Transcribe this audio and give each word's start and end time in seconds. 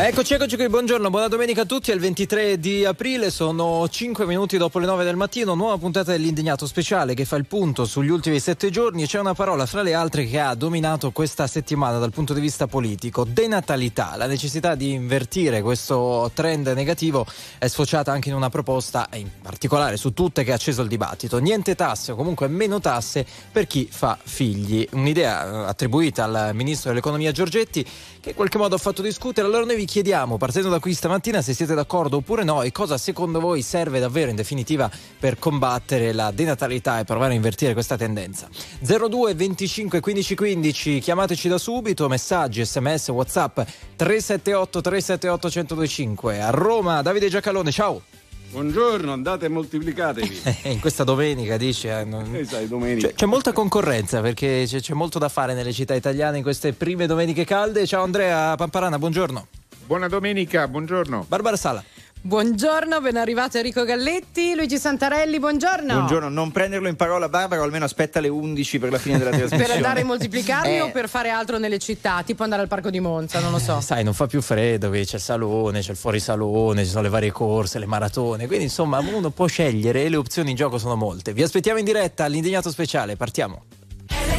Eccoci, 0.00 0.34
eccoci 0.34 0.54
qui, 0.54 0.68
buongiorno, 0.68 1.10
buona 1.10 1.26
domenica 1.26 1.62
a 1.62 1.64
tutti, 1.64 1.90
è 1.90 1.94
il 1.94 1.98
23 1.98 2.60
di 2.60 2.84
aprile, 2.84 3.30
sono 3.30 3.88
5 3.88 4.26
minuti 4.26 4.56
dopo 4.56 4.78
le 4.78 4.86
9 4.86 5.02
del 5.02 5.16
mattino, 5.16 5.54
nuova 5.54 5.76
puntata 5.76 6.12
dell'Indignato 6.12 6.68
Speciale 6.68 7.14
che 7.14 7.24
fa 7.24 7.34
il 7.34 7.46
punto 7.46 7.84
sugli 7.84 8.08
ultimi 8.08 8.38
7 8.38 8.70
giorni 8.70 9.02
e 9.02 9.06
c'è 9.06 9.18
una 9.18 9.34
parola 9.34 9.66
fra 9.66 9.82
le 9.82 9.94
altre 9.94 10.24
che 10.26 10.38
ha 10.38 10.54
dominato 10.54 11.10
questa 11.10 11.48
settimana 11.48 11.98
dal 11.98 12.12
punto 12.12 12.32
di 12.32 12.40
vista 12.40 12.68
politico, 12.68 13.24
denatalità, 13.24 14.14
la 14.14 14.26
necessità 14.26 14.76
di 14.76 14.92
invertire 14.92 15.62
questo 15.62 16.30
trend 16.32 16.68
negativo 16.68 17.26
è 17.58 17.66
sfociata 17.66 18.12
anche 18.12 18.28
in 18.28 18.36
una 18.36 18.50
proposta, 18.50 19.08
in 19.14 19.28
particolare 19.42 19.96
su 19.96 20.14
tutte 20.14 20.44
che 20.44 20.52
ha 20.52 20.54
acceso 20.54 20.82
il 20.82 20.88
dibattito, 20.88 21.38
niente 21.38 21.74
tasse 21.74 22.12
o 22.12 22.14
comunque 22.14 22.46
meno 22.46 22.78
tasse 22.78 23.26
per 23.50 23.66
chi 23.66 23.88
fa 23.90 24.16
figli, 24.22 24.86
un'idea 24.92 25.44
eh, 25.44 25.68
attribuita 25.68 26.22
al 26.22 26.54
Ministro 26.54 26.90
dell'Economia 26.90 27.32
Giorgetti 27.32 27.84
che 28.20 28.30
in 28.30 28.34
qualche 28.36 28.58
modo 28.58 28.76
ha 28.76 28.78
fatto 28.78 29.02
discutere, 29.02 29.46
allora 29.46 29.64
noi 29.64 29.74
vi 29.76 29.86
chiediamo, 29.88 30.36
partendo 30.36 30.68
da 30.68 30.78
qui 30.78 30.92
stamattina, 30.92 31.40
se 31.40 31.54
siete 31.54 31.74
d'accordo 31.74 32.18
oppure 32.18 32.44
no 32.44 32.60
e 32.60 32.70
cosa 32.70 32.98
secondo 32.98 33.40
voi 33.40 33.62
serve 33.62 33.98
davvero 33.98 34.28
in 34.28 34.36
definitiva 34.36 34.90
per 35.18 35.38
combattere 35.38 36.12
la 36.12 36.30
denatalità 36.30 36.98
e 37.00 37.04
provare 37.04 37.32
a 37.32 37.36
invertire 37.36 37.72
questa 37.72 37.96
tendenza. 37.96 38.48
02 38.80 39.34
25 39.34 40.00
15 40.00 40.34
15, 40.34 40.98
chiamateci 41.00 41.48
da 41.48 41.56
subito, 41.56 42.06
messaggi, 42.06 42.64
sms, 42.64 43.08
whatsapp 43.08 43.60
378 43.96 44.80
378 44.82 45.48
1025. 45.48 46.42
A 46.42 46.50
Roma, 46.50 47.00
Davide 47.00 47.28
Giacalone, 47.28 47.72
ciao! 47.72 48.02
Buongiorno, 48.50 49.10
andate 49.10 49.46
e 49.46 49.48
moltiplicatevi. 49.48 50.40
in 50.70 50.80
questa 50.80 51.04
domenica 51.04 51.56
dici? 51.56 51.88
Eh, 51.88 52.04
non... 52.04 52.34
eh, 52.34 52.44
sai, 52.44 52.68
domenica. 52.68 53.08
C'è, 53.08 53.14
c'è, 53.14 53.26
molta 53.26 53.52
concorrenza 53.52 54.20
perché 54.20 54.64
c'è, 54.66 54.80
c'è, 54.80 54.92
molto 54.92 55.18
da 55.18 55.30
fare 55.30 55.54
nelle 55.54 55.72
città 55.72 55.94
italiane 55.94 56.36
in 56.36 56.42
queste 56.42 56.74
prime 56.74 57.06
domeniche 57.06 57.44
calde. 57.44 57.86
Ciao 57.86 58.02
Andrea 58.02 58.54
Pamparana, 58.54 58.98
buongiorno. 58.98 59.46
Buona 59.88 60.06
domenica, 60.06 60.68
buongiorno. 60.68 61.24
Barbara 61.26 61.56
Sala. 61.56 61.82
Buongiorno, 62.20 63.00
ben 63.00 63.16
arrivato 63.16 63.56
Enrico 63.56 63.84
Galletti, 63.84 64.54
Luigi 64.54 64.76
Santarelli, 64.76 65.38
buongiorno. 65.38 65.94
Buongiorno, 65.94 66.28
non 66.28 66.50
prenderlo 66.50 66.88
in 66.88 66.96
parola 66.96 67.30
Barbara, 67.30 67.62
o 67.62 67.64
almeno 67.64 67.86
aspetta 67.86 68.20
le 68.20 68.28
11 68.28 68.78
per 68.80 68.90
la 68.90 68.98
fine 68.98 69.16
della 69.16 69.30
trasmissione. 69.32 69.64
per 69.64 69.74
andare 69.76 70.02
a 70.02 70.04
moltiplicarli 70.04 70.74
eh. 70.74 70.80
o 70.82 70.90
per 70.90 71.08
fare 71.08 71.30
altro 71.30 71.56
nelle 71.56 71.78
città, 71.78 72.22
tipo 72.22 72.42
andare 72.42 72.60
al 72.60 72.68
parco 72.68 72.90
di 72.90 73.00
Monza, 73.00 73.40
non 73.40 73.50
lo 73.50 73.58
so. 73.58 73.80
Sai, 73.80 74.04
non 74.04 74.12
fa 74.12 74.26
più 74.26 74.42
freddo, 74.42 74.90
c'è 74.90 74.98
il 74.98 75.20
salone, 75.20 75.80
c'è 75.80 75.92
il 75.92 75.96
fuorisalone, 75.96 76.84
ci 76.84 76.90
sono 76.90 77.04
le 77.04 77.08
varie 77.08 77.32
corse, 77.32 77.78
le 77.78 77.86
maratone, 77.86 78.46
quindi 78.46 78.64
insomma 78.64 78.98
uno 78.98 79.30
può 79.30 79.46
scegliere 79.46 80.04
e 80.04 80.10
le 80.10 80.16
opzioni 80.16 80.50
in 80.50 80.56
gioco 80.56 80.76
sono 80.76 80.96
molte. 80.96 81.32
Vi 81.32 81.42
aspettiamo 81.42 81.78
in 81.78 81.86
diretta 81.86 82.24
all'indignato 82.24 82.70
speciale, 82.70 83.16
partiamo. 83.16 83.62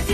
Tu 0.06 0.14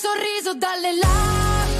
sorriso 0.00 0.54
dalle 0.54 0.94
labbra, 0.96 1.79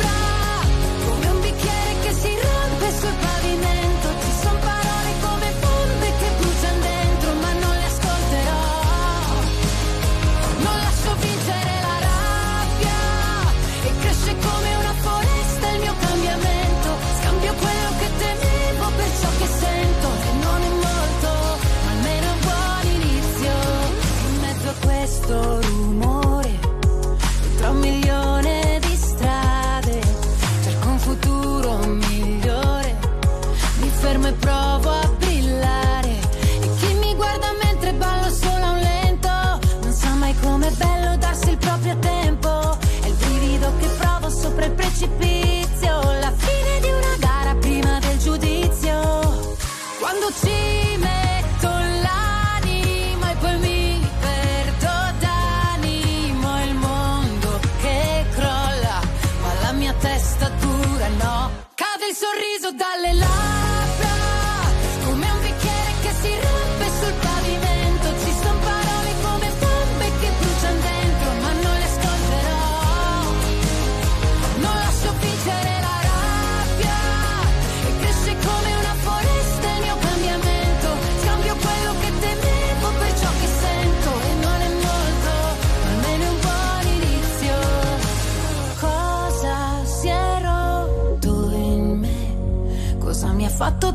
sorriso 62.60 62.72
dalle 62.72 63.14
labbra, 63.14 63.69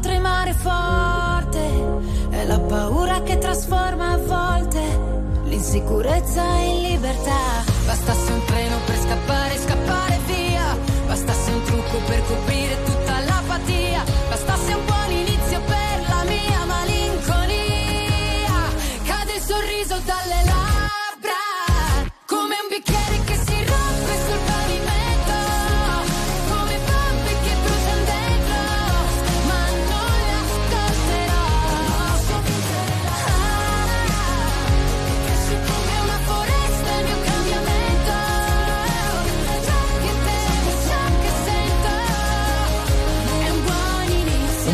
tremare 0.05 0.53
forte. 0.53 1.59
È 2.29 2.45
la 2.45 2.59
paura 2.59 3.23
che 3.23 3.39
trasforma 3.39 4.11
a 4.11 4.17
volte 4.17 4.81
l'insicurezza 5.45 6.43
in 6.59 6.81
libertà. 6.83 7.63
Bastasse 7.85 8.24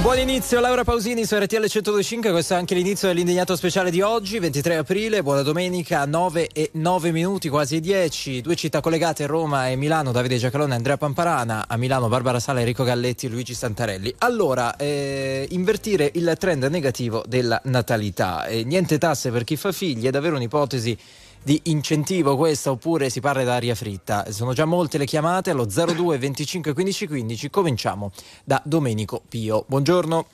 buon 0.02 0.18
inizio, 0.18 0.60
Laura 0.60 0.84
Pausini 0.84 1.26
su 1.26 1.36
RTL 1.36 1.58
1025, 1.58 2.32
questo 2.32 2.56
è 2.56 2.58
anche 2.58 2.74
l'inizio 2.74 3.08
dell'indignato 3.08 3.56
speciale 3.56 3.92
di 3.92 4.02
oggi, 4.02 4.40
23 4.40 4.78
aprile, 4.78 5.22
buona 5.22 5.44
domenica, 5.44 6.06
9 6.06 6.50
e 6.52 6.72
9 6.74 7.12
minuti, 7.12 7.50
quasi 7.50 7.80
10, 7.80 8.42
due 8.42 8.56
città 8.56 8.82
collegate, 8.82 9.28
Roma 9.28 9.70
e 9.70 9.76
Milano, 9.76 10.12
Davide 10.12 10.38
Giacalone 10.38 10.74
e 10.74 10.78
Andrea 10.78 10.98
Pamparana, 10.98 11.66
a 11.68 11.78
Milano 11.78 12.08
Barbara 12.08 12.40
Sala, 12.40 12.62
Enrico 12.62 12.84
Galletti 12.84 13.28
e 13.28 13.30
Luigi 13.30 13.54
Santarelli. 13.54 14.16
Allora, 14.20 14.76
eh, 14.76 15.46
invertire 15.52 16.10
il 16.16 16.36
trend 16.40 16.64
negativo 16.64 17.24
della 17.28 17.62
natalità, 17.66 18.46
eh, 18.46 18.64
niente 18.64 18.98
tasse 18.98 19.30
per 19.30 19.44
chi 19.44 19.56
fa 19.56 19.72
figli 19.72 20.08
è 20.08 20.10
davvero 20.10 20.36
un'ipotesi 20.36 20.98
di 21.44 21.60
incentivo 21.66 22.38
questa 22.38 22.72
oppure 22.72 23.10
si 23.10 23.20
parla 23.20 23.44
d'aria 23.44 23.76
fritta? 23.76 24.32
Sono 24.32 24.54
già 24.54 24.66
molte 24.66 24.98
le 24.98 25.06
chiamate 25.06 25.50
allo 25.50 25.66
02 25.66 26.18
25 26.18 26.74
15 26.74 27.08
15. 27.08 27.50
Cominciamo 27.50 28.12
da 28.44 28.62
Domenico 28.64 29.22
Pio. 29.28 29.66
Buongiorno. 29.68 30.28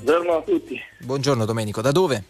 Buongiorno 0.00 0.36
a 0.36 0.42
tutti. 0.42 0.80
Buongiorno 1.00 1.44
Domenico, 1.44 1.80
da 1.80 1.90
dove? 1.90 2.24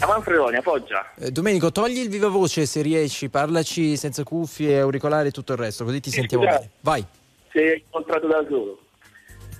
A 0.00 0.06
Manfredoni, 0.06 0.56
a 0.56 0.62
Foggia. 0.62 1.12
Eh, 1.16 1.30
Domenico, 1.30 1.70
togli 1.70 1.98
il 1.98 2.08
viva 2.08 2.28
voce 2.28 2.66
se 2.66 2.82
riesci, 2.82 3.28
parlaci 3.28 3.96
senza 3.96 4.24
cuffie, 4.24 4.80
auricolari 4.80 5.28
e 5.28 5.30
tutto 5.30 5.52
il 5.52 5.58
resto, 5.58 5.84
così 5.84 6.00
ti 6.00 6.10
Sì, 6.10 6.18
sentiamo 6.18 6.44
bene. 6.44 6.70
Vai. 6.80 7.04
Sei 7.52 7.78
incontrato 7.78 8.26
da 8.26 8.44
solo. 8.48 8.80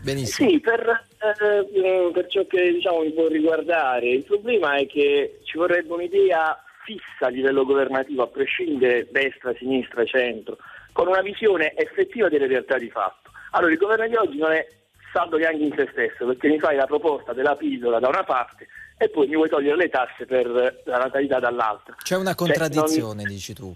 Benissimo. 0.02 0.48
Sì, 0.50 0.60
per, 0.60 0.80
eh, 0.80 2.10
per 2.12 2.26
ciò 2.28 2.44
che 2.46 2.72
diciamo 2.72 3.00
mi 3.00 3.12
può 3.12 3.26
riguardare, 3.28 4.10
il 4.10 4.24
problema 4.24 4.76
è 4.76 4.86
che 4.86 5.40
ci 5.44 5.56
vorrebbe 5.56 5.92
un'idea 5.92 6.58
fissa 6.84 7.26
a 7.26 7.28
livello 7.28 7.64
governativo, 7.64 8.22
a 8.22 8.28
prescindere 8.28 9.08
destra, 9.10 9.52
sinistra, 9.56 10.04
centro, 10.04 10.58
con 10.92 11.08
una 11.08 11.22
visione 11.22 11.74
effettiva 11.74 12.28
delle 12.28 12.46
realtà 12.46 12.78
di 12.78 12.90
fatto. 12.90 13.30
Allora, 13.52 13.72
il 13.72 13.78
governo 13.78 14.06
di 14.06 14.14
oggi 14.14 14.38
non 14.38 14.52
è 14.52 14.66
saldo 15.12 15.36
neanche 15.38 15.62
in 15.64 15.72
se 15.76 15.88
stesso, 15.92 16.26
perché 16.26 16.48
mi 16.48 16.58
fai 16.58 16.76
la 16.76 16.86
proposta 16.86 17.32
della 17.32 17.56
pillola 17.56 17.98
da 17.98 18.08
una 18.08 18.24
parte 18.24 18.66
e 18.98 19.08
poi 19.08 19.26
mi 19.26 19.34
vuoi 19.34 19.48
togliere 19.48 19.76
le 19.76 19.88
tasse 19.88 20.26
per 20.26 20.46
la 20.84 20.98
natalità 20.98 21.38
dall'altra. 21.40 21.94
C'è 22.02 22.16
una 22.16 22.34
Cioè, 22.34 22.46
non- 22.46 22.56
contraddizione, 22.56 23.24
dici 23.24 23.54
tu. 23.54 23.74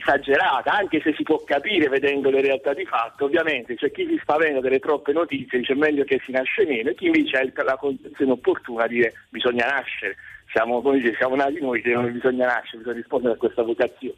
esagerata, 0.00 0.70
anche 0.72 1.00
se 1.02 1.12
si 1.14 1.22
può 1.22 1.42
capire 1.44 1.88
vedendo 1.88 2.30
le 2.30 2.40
realtà 2.40 2.72
di 2.72 2.84
fatto, 2.86 3.24
ovviamente 3.26 3.74
c'è 3.74 3.90
chi 3.90 4.06
si 4.06 4.18
spaventa 4.22 4.60
delle 4.60 4.78
troppe 4.78 5.12
notizie, 5.12 5.58
dice 5.58 5.74
meglio 5.74 6.04
che 6.04 6.20
si 6.24 6.30
nasce 6.32 6.64
meno, 6.64 6.90
e 6.90 6.94
chi 6.94 7.06
invece 7.06 7.36
ha 7.38 7.62
la 7.64 7.76
condizione 7.76 8.32
opportuna 8.32 8.86
di 8.86 8.94
dire 8.96 9.12
bisogna 9.28 9.66
nascere, 9.66 10.16
siamo, 10.58 10.82
come 10.82 10.98
dice, 10.98 11.14
siamo 11.14 11.36
nati 11.36 11.60
noi, 11.60 11.80
non 11.84 12.10
bisogna 12.12 12.46
nascere, 12.46 12.78
bisogna 12.78 12.96
rispondere 12.96 13.34
a 13.34 13.36
questa 13.36 13.62
vocazione. 13.62 14.16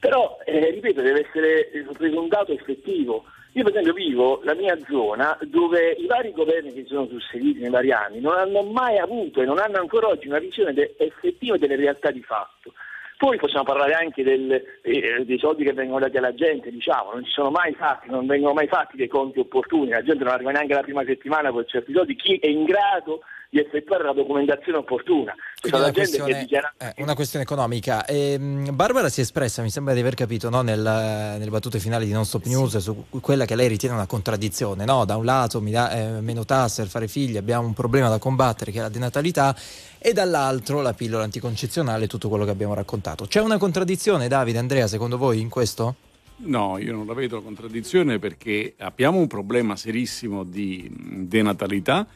Però, 0.00 0.38
eh, 0.44 0.70
ripeto, 0.70 1.02
deve 1.02 1.26
essere 1.28 1.70
eh, 1.70 1.86
preso 1.96 2.20
un 2.20 2.28
dato 2.28 2.52
effettivo. 2.52 3.24
Io 3.52 3.62
per 3.64 3.72
esempio 3.72 3.94
vivo 3.94 4.40
la 4.44 4.54
mia 4.54 4.76
zona 4.88 5.36
dove 5.42 5.92
i 5.92 6.06
vari 6.06 6.32
governi 6.32 6.72
che 6.72 6.82
si 6.82 6.88
sono 6.88 7.06
susseguiti 7.06 7.60
nei 7.60 7.70
vari 7.70 7.90
anni 7.90 8.20
non 8.20 8.36
hanno 8.36 8.62
mai 8.62 8.98
avuto 8.98 9.40
e 9.40 9.46
non 9.46 9.58
hanno 9.58 9.78
ancora 9.78 10.08
oggi 10.08 10.28
una 10.28 10.38
visione 10.38 10.74
de- 10.74 10.94
effettiva 10.98 11.56
delle 11.56 11.74
realtà 11.74 12.10
di 12.10 12.22
fatto. 12.22 12.74
Poi 13.16 13.36
possiamo 13.38 13.64
parlare 13.64 13.94
anche 13.94 14.22
del- 14.22 14.62
eh, 14.82 15.24
dei 15.24 15.38
soldi 15.38 15.64
che 15.64 15.72
vengono 15.72 16.00
dati 16.00 16.18
alla 16.18 16.34
gente, 16.34 16.70
diciamo, 16.70 17.14
non 17.14 17.24
ci 17.24 17.32
sono 17.32 17.50
mai 17.50 17.72
fatti, 17.72 18.10
non 18.10 18.26
vengono 18.26 18.52
mai 18.52 18.68
fatti 18.68 18.96
dei 18.96 19.08
conti 19.08 19.40
opportuni, 19.40 19.90
la 19.90 20.04
gente 20.04 20.22
non 20.22 20.34
arriva 20.34 20.52
neanche 20.52 20.74
la 20.74 20.82
prima 20.82 21.04
settimana 21.04 21.50
con 21.50 21.66
certi 21.66 21.92
soldi, 21.92 22.14
chi 22.14 22.36
è 22.36 22.46
in 22.46 22.64
grado 22.64 23.22
di 23.50 23.58
effettuare 23.58 24.04
la 24.04 24.12
documentazione 24.12 24.78
opportuna? 24.78 25.34
Una 25.60 25.92
questione, 25.92 26.38
dichiara... 26.38 26.72
eh, 26.78 26.94
una 26.98 27.14
questione 27.14 27.44
economica. 27.44 28.06
Ehm, 28.06 28.74
Barbara 28.76 29.08
si 29.08 29.20
è 29.20 29.22
espressa, 29.24 29.60
mi 29.60 29.70
sembra 29.70 29.92
di 29.92 30.00
aver 30.00 30.14
capito, 30.14 30.48
no, 30.50 30.62
nel- 30.62 30.80
nelle 30.80 31.50
battute 31.50 31.80
finali 31.80 32.06
di 32.06 32.12
Non 32.12 32.24
Stop 32.24 32.44
News, 32.44 32.76
su 32.76 33.06
quella 33.20 33.44
che 33.44 33.56
lei 33.56 33.66
ritiene 33.66 33.94
una 33.96 34.06
contraddizione. 34.06 34.84
No? 34.84 35.04
Da 35.04 35.16
un 35.16 35.24
lato 35.24 35.60
mi 35.60 35.72
dà 35.72 35.90
eh, 35.90 36.20
meno 36.20 36.44
tasse 36.44 36.82
per 36.82 36.90
fare 36.90 37.08
figli, 37.08 37.36
abbiamo 37.36 37.66
un 37.66 37.74
problema 37.74 38.08
da 38.08 38.18
combattere 38.18 38.70
che 38.70 38.78
è 38.78 38.82
la 38.82 38.88
denatalità, 38.88 39.56
e 39.98 40.12
dall'altro 40.12 40.80
la 40.80 40.92
pillola 40.92 41.24
anticoncezionale 41.24 42.04
e 42.04 42.06
tutto 42.06 42.28
quello 42.28 42.44
che 42.44 42.50
abbiamo 42.52 42.74
raccontato. 42.74 43.26
C'è 43.26 43.40
una 43.40 43.58
contraddizione, 43.58 44.28
Davide, 44.28 44.58
Andrea, 44.58 44.86
secondo 44.86 45.18
voi 45.18 45.40
in 45.40 45.48
questo? 45.48 45.96
No, 46.40 46.78
io 46.78 46.92
non 46.92 47.04
la 47.04 47.14
vedo 47.14 47.42
contraddizione 47.42 48.20
perché 48.20 48.74
abbiamo 48.78 49.18
un 49.18 49.26
problema 49.26 49.74
serissimo 49.74 50.44
di 50.44 50.88
mh, 50.88 51.22
denatalità 51.24 52.06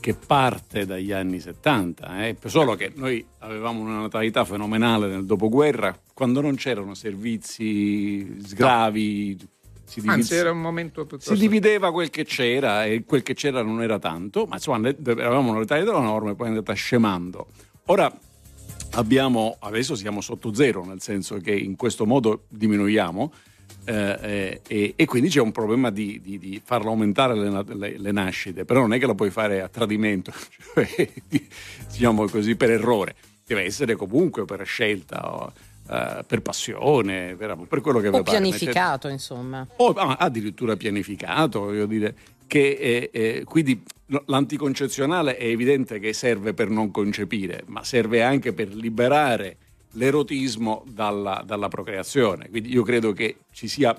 che 0.00 0.14
parte 0.14 0.86
dagli 0.86 1.12
anni 1.12 1.40
70, 1.40 2.26
eh. 2.26 2.36
solo 2.46 2.74
che 2.76 2.92
noi 2.94 3.24
avevamo 3.38 3.80
una 3.80 4.00
natalità 4.00 4.44
fenomenale 4.44 5.08
nel 5.08 5.24
dopoguerra 5.24 5.98
quando 6.14 6.40
non 6.40 6.56
c'erano 6.56 6.94
servizi, 6.94 8.40
sgravi, 8.42 9.38
si, 9.84 10.00
divid- 10.00 10.16
Anzi, 10.16 10.34
era 10.34 10.50
un 10.50 10.60
momento 10.60 11.06
piuttosto... 11.06 11.34
si 11.34 11.40
divideva 11.40 11.90
quel 11.92 12.10
che 12.10 12.24
c'era 12.24 12.84
e 12.84 13.04
quel 13.04 13.22
che 13.22 13.34
c'era 13.34 13.62
non 13.62 13.82
era 13.82 13.98
tanto, 13.98 14.44
ma 14.46 14.56
insomma 14.56 14.88
avevamo 14.88 15.50
una 15.50 15.60
natalità 15.60 15.92
della 15.92 16.04
norma 16.04 16.30
e 16.30 16.34
poi 16.34 16.46
è 16.46 16.50
andata 16.50 16.72
scemando. 16.74 17.46
Ora 17.86 18.12
abbiamo, 18.92 19.56
adesso 19.60 19.94
siamo 19.94 20.20
sotto 20.20 20.52
zero, 20.52 20.84
nel 20.84 21.00
senso 21.00 21.36
che 21.38 21.52
in 21.52 21.76
questo 21.76 22.04
modo 22.04 22.44
diminuiamo 22.48 23.32
eh, 23.84 24.60
eh, 24.66 24.92
e, 24.96 25.04
quindi 25.06 25.28
c'è 25.30 25.40
un 25.40 25.52
problema 25.52 25.90
di, 25.90 26.20
di- 26.22 26.38
di 26.38 26.60
farlo 26.62 26.90
aumentare 26.90 27.34
le, 27.34 27.64
le- 27.66 27.98
le 27.98 28.12
nascite, 28.12 28.64
però 28.64 28.80
non 28.80 28.92
è 28.92 28.98
che 28.98 29.06
lo 29.06 29.14
puoi 29.14 29.30
fare 29.30 29.62
a 29.62 29.68
tradimento, 29.68 30.32
cioè, 30.74 31.08
diciamo 31.88 32.26
così, 32.28 32.54
per 32.56 32.70
errore, 32.70 33.14
deve 33.46 33.64
essere 33.64 33.96
comunque 33.96 34.44
per 34.44 34.66
scelta, 34.66 35.34
o, 35.34 35.52
eh, 35.90 36.22
per 36.26 36.42
passione, 36.42 37.34
per, 37.36 37.56
per 37.66 37.80
quello 37.80 38.00
che 38.00 38.08
O 38.08 38.10
pare. 38.10 38.24
pianificato, 38.24 39.08
insomma. 39.08 39.66
o 39.76 39.88
ah, 39.92 40.16
addirittura 40.18 40.76
pianificato, 40.76 41.60
voglio 41.60 41.86
dire, 41.86 42.14
che 42.46 42.68
eh, 42.70 43.10
eh, 43.12 43.44
quindi 43.44 43.82
l'anticoncezionale 44.26 45.36
è 45.36 45.44
evidente 45.46 45.98
che 45.98 46.12
serve 46.12 46.54
per 46.54 46.68
non 46.68 46.90
concepire, 46.90 47.62
ma 47.66 47.84
serve 47.84 48.22
anche 48.22 48.52
per 48.52 48.68
liberare 48.74 49.56
l'erotismo 49.92 50.84
dalla, 50.86 51.42
dalla 51.44 51.68
procreazione. 51.68 52.48
Quindi 52.48 52.72
io 52.72 52.82
credo 52.82 53.12
che 53.12 53.38
ci 53.52 53.68
sia 53.68 53.94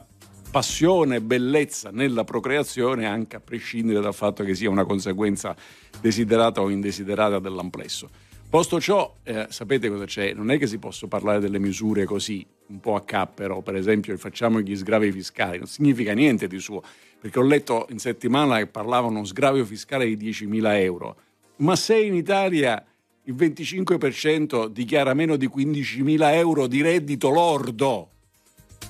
passione 0.50 1.18
e 1.18 1.22
bellezza 1.22 1.92
nella 1.92 2.24
procreazione 2.24 3.06
anche 3.06 3.36
a 3.36 3.40
prescindere 3.40 4.02
dal 4.02 4.14
fatto 4.14 4.44
che 4.44 4.56
sia 4.56 4.70
una 4.70 4.86
conseguenza 4.86 5.56
desiderata 6.02 6.62
o 6.62 6.70
indesiderata 6.70 7.40
dell'amplesso. 7.40 8.10
Posto 8.50 8.82
ciò, 8.82 9.16
eh, 9.22 9.46
sapete 9.50 9.90
cosa 9.90 10.06
c'è? 10.06 10.34
Non 10.34 10.50
è 10.50 10.58
che 10.58 10.66
si 10.66 10.80
possa 10.80 11.06
parlare 11.06 11.40
delle 11.40 11.60
misure 11.60 12.06
così, 12.06 12.44
un 12.70 12.80
po' 12.80 12.96
a 12.96 13.04
cappero, 13.04 13.62
per 13.62 13.76
esempio 13.76 14.18
facciamo 14.18 14.60
gli 14.60 14.76
sgravi 14.76 15.12
fiscali, 15.12 15.60
non 15.60 15.68
significa 15.68 16.14
niente 16.14 16.48
di 16.48 16.58
suo, 16.58 16.82
perché 17.20 17.38
ho 17.38 17.44
letto 17.44 17.86
in 17.92 18.00
settimana 18.00 18.58
che 18.58 18.66
parlavano 18.66 19.24
sgravio 19.24 19.64
fiscale 19.66 20.06
di 20.16 20.32
10.000 20.32 20.82
euro, 20.82 21.16
ma 21.58 21.76
se 21.76 22.00
in 22.00 22.16
Italia 22.16 22.84
il 23.30 23.36
25% 23.36 24.68
dichiara 24.68 25.14
meno 25.14 25.36
di 25.36 25.48
15.000 25.48 26.34
euro 26.34 26.66
di 26.66 26.82
reddito 26.82 27.30
lordo 27.30 28.10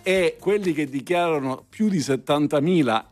e 0.02 0.38
quelli 0.40 0.72
che 0.72 0.86
dichiarano 0.86 1.66
più 1.68 1.90
di 1.90 2.00
70.000 2.00 3.04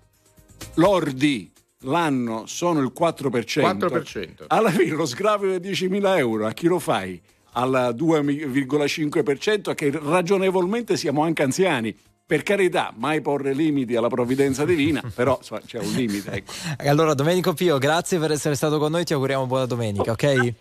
lordi 0.76 1.52
l'anno 1.82 2.46
sono 2.46 2.80
il 2.80 2.94
4%, 2.98 3.30
4%. 3.30 4.46
alla 4.48 4.72
fine 4.72 4.92
lo 4.92 5.06
sgravio 5.06 5.60
di 5.60 5.70
10.000 5.70 6.18
euro 6.18 6.48
a 6.48 6.54
chi 6.54 6.68
lo 6.68 6.80
fai? 6.80 7.22
Al 7.54 7.94
2,5% 7.98 9.74
che 9.74 9.92
ragionevolmente 10.02 10.96
siamo 10.96 11.24
anche 11.24 11.44
anziani. 11.44 11.96
Per 12.26 12.44
carità, 12.44 12.94
mai 12.96 13.22
porre 13.22 13.54
limiti 13.54 13.96
alla 13.96 14.10
provvidenza 14.10 14.66
divina, 14.66 15.02
però 15.16 15.38
insomma, 15.38 15.62
c'è 15.66 15.80
un 15.80 15.92
limite. 15.94 16.32
Ecco. 16.32 16.52
Allora, 16.80 17.14
Domenico 17.14 17.54
Pio, 17.54 17.78
grazie 17.78 18.20
per 18.20 18.32
essere 18.32 18.56
stato 18.56 18.78
con 18.80 18.92
noi, 18.92 19.06
ti 19.06 19.14
auguriamo 19.14 19.46
buona 19.48 19.66
domenica, 19.66 20.12
ok? 20.12 20.54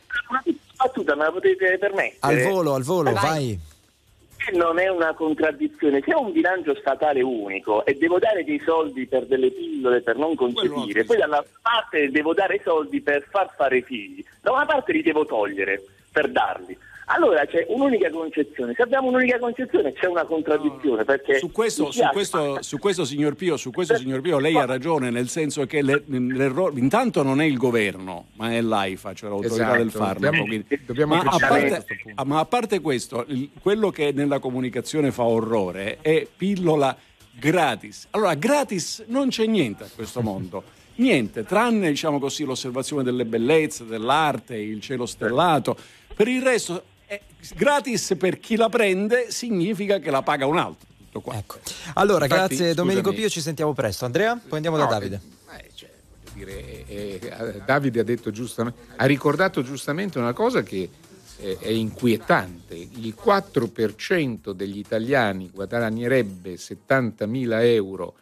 Battuta, 0.86 1.14
me 1.16 1.24
la 1.24 1.32
potete 1.32 1.78
permettere? 1.78 2.16
Al 2.20 2.42
volo, 2.42 2.74
al 2.74 2.82
volo, 2.82 3.12
Vai. 3.12 3.22
vai. 3.22 3.60
non 4.52 4.78
è 4.78 4.88
una 4.88 5.12
contraddizione. 5.14 6.00
Se 6.04 6.14
ho 6.14 6.20
un 6.20 6.32
bilancio 6.32 6.74
statale 6.76 7.20
unico 7.22 7.84
e 7.84 7.94
devo 7.94 8.18
dare 8.18 8.44
dei 8.44 8.60
soldi 8.64 9.06
per 9.06 9.26
delle 9.26 9.50
pillole 9.50 10.02
per 10.02 10.16
non 10.16 10.36
concepire, 10.36 11.04
poi 11.04 11.16
dalla 11.16 11.44
parte 11.60 12.10
devo 12.10 12.32
dare 12.32 12.60
soldi 12.62 13.00
per 13.00 13.26
far 13.28 13.52
fare 13.56 13.82
figli, 13.82 14.24
da 14.40 14.52
una 14.52 14.64
parte 14.64 14.92
li 14.92 15.02
devo 15.02 15.26
togliere 15.26 15.82
per 16.12 16.30
darli. 16.30 16.78
Allora 17.08 17.46
c'è 17.46 17.64
un'unica 17.68 18.10
concezione. 18.10 18.72
Se 18.74 18.82
abbiamo 18.82 19.08
un'unica 19.08 19.38
concezione 19.38 19.92
c'è 19.92 20.06
una 20.06 20.24
contraddizione 20.24 21.04
perché 21.04 21.38
Su 21.38 21.52
questo, 21.52 21.92
su, 21.92 22.02
questo, 22.10 22.60
su 22.62 22.78
questo, 22.78 23.04
signor 23.04 23.34
Pio, 23.36 23.56
su 23.56 23.70
questo, 23.70 23.96
signor 23.96 24.20
Pio, 24.20 24.38
lei 24.40 24.56
ha 24.58 24.64
ragione, 24.64 25.10
nel 25.10 25.28
senso 25.28 25.66
che 25.66 25.82
le- 25.82 26.02
l'errore 26.06 26.80
intanto 26.80 27.22
non 27.22 27.40
è 27.40 27.44
il 27.44 27.56
governo, 27.58 28.26
ma 28.34 28.50
è 28.52 28.60
l'AIFA, 28.60 29.12
cioè 29.14 29.28
l'autorità 29.30 29.54
Esatto, 29.62 29.76
del 29.78 29.90
farmaco. 29.92 30.14
dobbiamo- 30.20 30.44
quindi- 30.46 30.80
dobbiamo 30.84 31.14
ma, 31.14 31.22
a 31.30 31.38
parte, 31.38 31.84
ma 32.24 32.38
a 32.40 32.44
parte 32.44 32.80
questo, 32.80 33.24
il- 33.28 33.50
quello 33.62 33.90
che 33.90 34.10
nella 34.12 34.40
comunicazione 34.40 35.12
fa 35.12 35.22
orrore 35.22 35.98
è 36.00 36.26
pillola 36.36 36.96
gratis. 37.38 38.08
Allora, 38.10 38.34
gratis 38.34 39.04
non 39.06 39.28
c'è 39.28 39.46
niente 39.46 39.84
a 39.84 39.88
questo 39.94 40.22
mondo. 40.22 40.64
Niente, 40.96 41.44
tranne 41.44 41.88
diciamo 41.90 42.18
così, 42.18 42.44
l'osservazione 42.44 43.04
delle 43.04 43.26
bellezze, 43.26 43.84
dell'arte, 43.84 44.56
il 44.56 44.80
cielo 44.80 45.06
stellato. 45.06 45.76
Per 46.16 46.26
il 46.26 46.42
resto, 46.42 46.82
gratis 47.54 48.14
per 48.18 48.38
chi 48.38 48.56
la 48.56 48.68
prende 48.68 49.30
significa 49.30 49.98
che 49.98 50.10
la 50.10 50.22
paga 50.22 50.46
un 50.46 50.58
altro. 50.58 50.86
Tutto 51.06 51.20
qua. 51.20 51.36
Ecco. 51.36 51.58
Allora, 51.94 52.24
Infatti, 52.24 52.56
grazie 52.56 52.74
Domenico 52.74 53.08
scusami. 53.08 53.20
Pio, 53.20 53.28
ci 53.28 53.40
sentiamo 53.40 53.72
presto. 53.72 54.04
Andrea, 54.04 54.34
poi 54.36 54.56
andiamo 54.56 54.76
da 54.76 54.84
No, 54.84 54.90
Davide. 54.90 55.20
eh, 55.56 55.70
cioè, 55.74 55.90
voglio 56.32 56.44
dire, 56.44 56.86
eh, 56.86 57.20
eh, 57.22 57.62
Davide 57.64 58.00
ha 58.00 58.72
ha 58.96 59.04
ricordato 59.06 59.62
giustamente 59.62 60.18
una 60.18 60.32
cosa 60.32 60.62
che 60.62 60.88
eh, 61.38 61.58
è 61.58 61.68
inquietante. 61.68 62.74
Il 62.74 63.14
4% 63.22 64.50
degli 64.50 64.78
italiani 64.78 65.50
guadagnerebbe 65.50 66.54
70.000 66.54 67.62
euro 67.64 68.16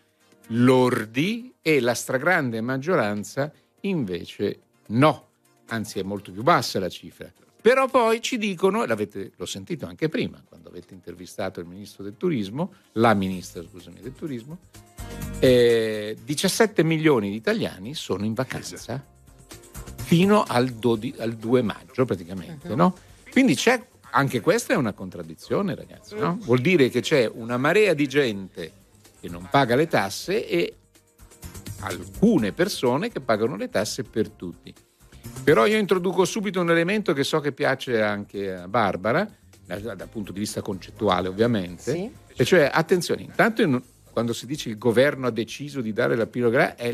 lordi 0.49 1.55
e 1.63 1.81
la 1.81 1.95
stragrande 1.95 2.61
maggioranza 2.61 3.51
invece 3.81 4.59
no, 4.89 5.29
anzi 5.67 5.99
è 5.99 6.03
molto 6.03 6.31
più 6.33 6.43
bassa 6.43 6.79
la 6.79 6.89
cifra. 6.89 7.33
Però 7.65 7.89
poi 7.89 8.21
ci 8.21 8.37
dicono, 8.37 8.85
e 8.85 8.87
l'avete, 8.87 9.33
l'ho 9.35 9.47
sentito 9.47 9.87
anche 9.87 10.11
prima, 10.11 10.39
quando 10.47 10.69
avete 10.69 10.93
intervistato 10.93 11.61
il 11.61 11.67
ministro 11.67 12.05
del 12.05 12.15
turismo, 12.19 12.75
la 12.93 13.15
ministra 13.15 13.63
scusami, 13.63 14.01
del 14.03 14.13
turismo, 14.13 14.59
eh, 15.39 16.15
17 16.23 16.83
milioni 16.83 17.31
di 17.31 17.37
italiani 17.37 17.95
sono 17.95 18.27
in 18.27 18.35
vacanza 18.35 19.03
fino 19.97 20.43
al, 20.43 20.73
12 20.73 21.15
al 21.21 21.37
2 21.37 21.63
maggio 21.63 22.05
praticamente, 22.05 22.75
no? 22.75 22.95
Quindi 23.31 23.55
c'è, 23.55 23.83
anche 24.11 24.43
questa 24.43 24.75
è 24.75 24.77
una 24.77 24.93
contraddizione 24.93 25.75
ragazzi, 25.75 26.17
no? 26.17 26.37
Vuol 26.43 26.61
dire 26.61 26.91
che 26.91 27.01
c'è 27.01 27.27
una 27.33 27.57
marea 27.57 27.95
di 27.95 28.07
gente 28.07 28.73
che 29.19 29.31
non 29.31 29.49
paga 29.51 29.75
le 29.75 29.89
tasse 29.89 30.47
e 30.47 30.77
alcune 31.81 32.53
persone 32.53 33.09
che 33.09 33.21
pagano 33.21 33.57
le 33.57 33.71
tasse 33.71 34.03
per 34.03 34.29
tutti. 34.29 34.75
Però 35.43 35.67
io 35.67 35.79
introduco 35.79 36.25
subito 36.25 36.61
un 36.61 36.71
elemento 36.71 37.13
che 37.13 37.25
so 37.25 37.41
che 37.41 37.53
piace 37.53 38.01
anche 38.01 38.55
a 38.55 38.69
Barbara, 38.69 39.29
dal, 39.67 40.09
punto 40.11 40.33
di 40.33 40.39
vista 40.41 40.61
concettuale 40.63 41.29
ovviamente, 41.29 41.93
Sì. 41.93 42.11
e 42.35 42.45
cioè 42.45 42.71
attenzione, 42.73 43.23
intanto 43.23 43.63
in- 43.63 43.83
quando 44.11 44.33
si 44.33 44.47
dice 44.47 44.69
il 44.69 44.79
governo 44.79 45.27
ha 45.27 45.31
deciso 45.31 45.81
di 45.81 45.93
dare 45.93 46.15
la 46.17 46.27
pillola 46.27 46.77
è 46.77 46.93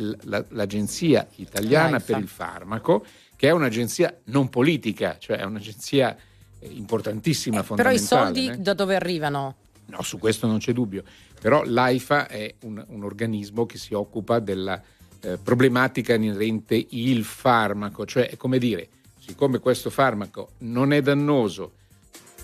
l'agenzia 0.49 1.29
italiana 1.37 1.91
L'AIFA. 1.91 2.13
per 2.15 2.23
il 2.23 2.29
farmaco, 2.29 3.05
che 3.37 3.49
è 3.49 3.51
un'agenzia 3.51 4.21
non 4.25 4.49
politica, 4.49 5.17
cioè 5.19 5.37
è 5.39 5.45
un'agenzia 5.45 6.17
eh, 6.59 6.69
importantissima, 6.73 7.63
Però 7.63 7.91
i 7.91 7.99
fondamentale. 7.99 8.25
soldi 8.25 8.47
né? 8.49 8.59
da 8.63 8.73
dove 8.75 8.95
arrivano? 8.97 9.57
No, 9.87 10.03
su 10.03 10.19
questo 10.19 10.47
non 10.47 10.59
c'è 10.59 10.73
dubbio. 10.73 11.03
Però 11.41 11.63
l'AIFA 11.65 12.27
è 12.29 12.55
un, 12.63 12.83
un 12.89 13.05
organismo 13.05 13.67
che 13.67 13.77
si 13.77 13.93
occupa 13.93 14.39
della 14.39 14.81
eh, 15.23 15.39
problematica 15.39 16.15
inerente 16.15 16.87
il 16.91 17.25
farmaco, 17.25 18.07
cioè 18.07 18.29
è 18.31 18.37
come 18.37 18.59
dire, 18.59 18.89
siccome 19.19 19.59
questo 19.59 19.91
farmaco 19.91 20.53
non 20.59 20.93
è 20.93 21.03
dannoso, 21.03 21.73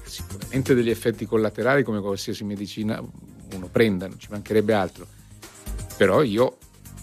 sicuramente 0.04 0.75
degli 0.75 0.90
effetti 0.90 1.26
collaterali 1.26 1.83
come 1.83 2.00
qualsiasi 2.00 2.45
medicina 2.45 3.02
uno 3.54 3.68
prenda, 3.68 4.06
non 4.06 4.18
ci 4.18 4.28
mancherebbe 4.30 4.73
altro. 4.73 5.06
Però 5.97 6.23
io 6.23 6.59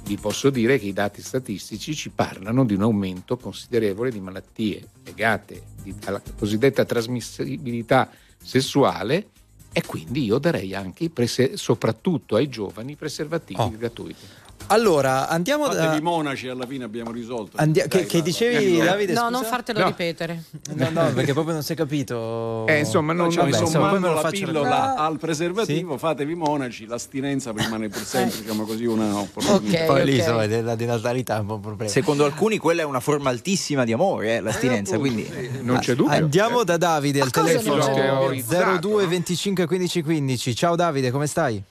vi 0.06 0.18
posso 0.18 0.50
dire 0.50 0.78
che 0.78 0.88
i 0.88 0.94
dati 0.94 1.22
statistici 1.22 1.96
ci 1.96 2.10
parlano 2.10 2.66
di 2.66 2.74
un 2.74 2.82
aumento 2.82 3.38
considerevole 3.38 4.12
di 4.12 4.20
malattie 4.20 4.86
legate 5.04 5.64
alla 6.06 6.22
cosiddetta 6.38 6.86
trasmissibilità 6.86 8.10
sessuale 8.42 9.30
e 9.72 9.82
quindi 9.86 10.26
io 10.26 10.38
darei 10.38 10.76
anche, 10.76 11.10
soprattutto 11.56 12.36
ai 12.36 12.48
giovani, 12.48 12.96
preservativi 12.96 13.60
Oh. 13.60 13.72
gratuiti. 13.72 14.26
Allora, 14.68 15.28
andiamo 15.30 15.68
da... 15.68 15.84
Fatevi 15.86 16.02
monaci 16.02 16.48
alla 16.48 16.66
fine 16.66 16.84
abbiamo 16.84 17.12
risolto. 17.12 17.58
Andia- 17.58 17.84
che, 17.88 18.00
Dai, 18.00 18.06
che 18.08 18.18
va. 18.20 18.24
dicevi, 18.24 18.80
Eh, 18.80 18.84
Davide? 18.84 19.14
no, 19.14 19.20
scusa? 19.20 19.30
non 19.32 19.44
fartelo 19.44 19.80
No. 19.80 19.86
ripetere. 19.88 20.44
No, 20.74 20.90
no, 20.90 21.12
perché 21.14 21.34
proprio 21.34 21.54
non 21.54 21.64
si 21.64 21.74
è 21.74 21.76
capito. 21.76 22.66
Eh, 22.68 22.80
insomma, 22.80 23.14
non- 23.14 23.30
Cioè, 23.30 23.50
Vabbè, 23.50 23.60
insomma, 23.62 23.90
poi 23.90 24.00
me 24.00 24.08
lo 24.08 24.22
la 24.22 24.30
pillola 24.30 24.94
No. 24.96 25.02
al 25.04 25.18
preservativo, 25.20 25.98
fatevi 25.98 26.34
monaci, 26.36 26.86
l'astinenza 26.86 27.52
rimane 27.56 27.90
per 27.90 28.04
sempre, 28.04 28.40
diciamo 28.42 28.64
così, 28.64 28.86
una 28.86 29.16
opportunità. 29.18 29.82
Ok. 29.82 29.86
Poi 29.86 30.06
lì, 30.06 30.12
ok. 30.14 30.18
insomma, 30.20 30.46
della 30.48 30.76
natalità 30.76 31.38
è 31.38 31.40
un 31.40 31.46
po' 31.46 31.54
un 31.56 31.62
problema. 31.62 31.92
Secondo 31.92 32.26
alcuni 32.26 32.58
quella 32.58 32.82
è 32.82 32.86
una 32.86 33.00
forma 33.00 33.30
altissima 33.30 33.84
di 33.84 33.94
amore, 33.94 34.38
eh, 34.38 34.40
l'astinenza, 34.42 34.98
quindi 34.98 35.30
Non 35.62 35.80
c'è 35.80 35.94
dubbio. 35.96 36.14
Andiamo 36.14 36.64
da 36.64 36.78
Davide 36.78 37.22
al 37.22 37.30
telefono 37.32 37.76
non 37.78 37.94
c'è? 37.94 38.02
Teorizzato, 38.02 38.80
02 38.88 39.04
no? 39.04 39.10
25 39.10 39.66
15 39.68 40.02
15. 40.02 40.56
Ciao 40.56 40.76
Davide, 40.76 41.12
come 41.12 41.28
stai? 41.28 41.62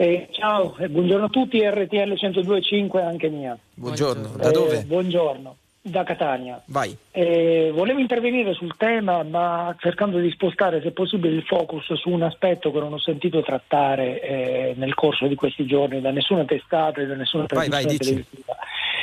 Eh, 0.00 0.28
ciao, 0.30 0.76
e 0.78 0.88
buongiorno 0.88 1.24
a 1.24 1.28
tutti, 1.28 1.58
RTL 1.60 2.12
102.5 2.12 3.02
anche 3.02 3.28
mia. 3.28 3.58
Buongiorno. 3.74 4.28
Da 4.36 4.48
Eh, 4.48 4.52
dove? 4.52 4.84
buongiorno, 4.84 5.56
da 5.82 6.04
Catania. 6.04 6.62
Vai. 6.66 6.96
Eh, 7.10 7.72
volevo 7.74 7.98
intervenire 7.98 8.52
sul 8.54 8.76
tema, 8.76 9.24
ma 9.24 9.74
cercando 9.80 10.18
di 10.18 10.30
spostare, 10.30 10.80
se 10.82 10.92
possibile, 10.92 11.34
il 11.34 11.42
focus 11.42 11.92
su 11.94 12.10
un 12.10 12.22
aspetto 12.22 12.70
che 12.70 12.78
non 12.78 12.92
ho 12.92 12.98
sentito 12.98 13.42
trattare 13.42 14.20
eh, 14.20 14.74
nel 14.76 14.94
corso 14.94 15.26
di 15.26 15.34
questi 15.34 15.66
giorni 15.66 16.00
da 16.00 16.12
nessuna 16.12 16.44
testata 16.44 17.00
e 17.00 17.06
da 17.06 17.16
nessuna 17.16 17.46
Vai, 17.48 17.68
vai, 17.68 17.82
trasmissione 17.82 17.98
dici. 18.22 18.24
televisiva. 18.30 18.56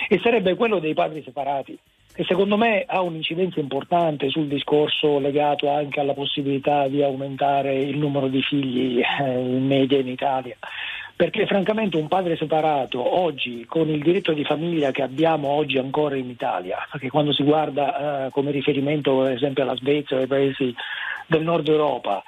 E 0.08 0.20
sarebbe 0.24 0.56
quello 0.56 0.80
dei 0.80 0.94
padri 0.94 1.22
separati, 1.24 1.78
che 2.16 2.24
secondo 2.24 2.56
me 2.56 2.86
ha 2.88 3.02
un'incidenza 3.02 3.60
importante 3.60 4.30
sul 4.30 4.48
discorso 4.48 5.20
legato 5.20 5.70
anche 5.70 6.00
alla 6.00 6.14
possibilità 6.14 6.88
di 6.88 7.04
aumentare 7.04 7.76
il 7.82 7.98
numero 7.98 8.30
di 8.30 8.42
figli 8.42 9.02
eh, 9.02 9.32
in 9.38 9.68
media 9.68 10.00
in 10.00 10.08
Italia. 10.08 10.56
Perché 11.14 11.46
francamente 11.46 11.98
un 11.98 12.08
padre 12.08 12.38
separato 12.38 13.20
oggi, 13.20 13.66
con 13.66 13.90
il 13.90 14.02
diritto 14.02 14.32
di 14.32 14.46
famiglia 14.46 14.92
che 14.92 15.02
abbiamo 15.02 15.50
oggi 15.50 15.78
ancora 15.78 16.16
in 16.16 16.30
Italia, 16.30 16.78
perché 16.90 17.10
quando 17.10 17.34
si 17.34 17.44
guarda 17.44 18.28
eh, 18.28 18.30
come 18.32 18.52
riferimento 18.52 19.18
per 19.20 19.34
esempio 19.34 19.64
alla 19.64 19.76
Svezia 19.76 20.16
o 20.16 20.22
ai 20.22 20.28
paesi 20.28 20.74
del 21.28 21.44
nord 21.44 21.68
Europa, 21.68 22.24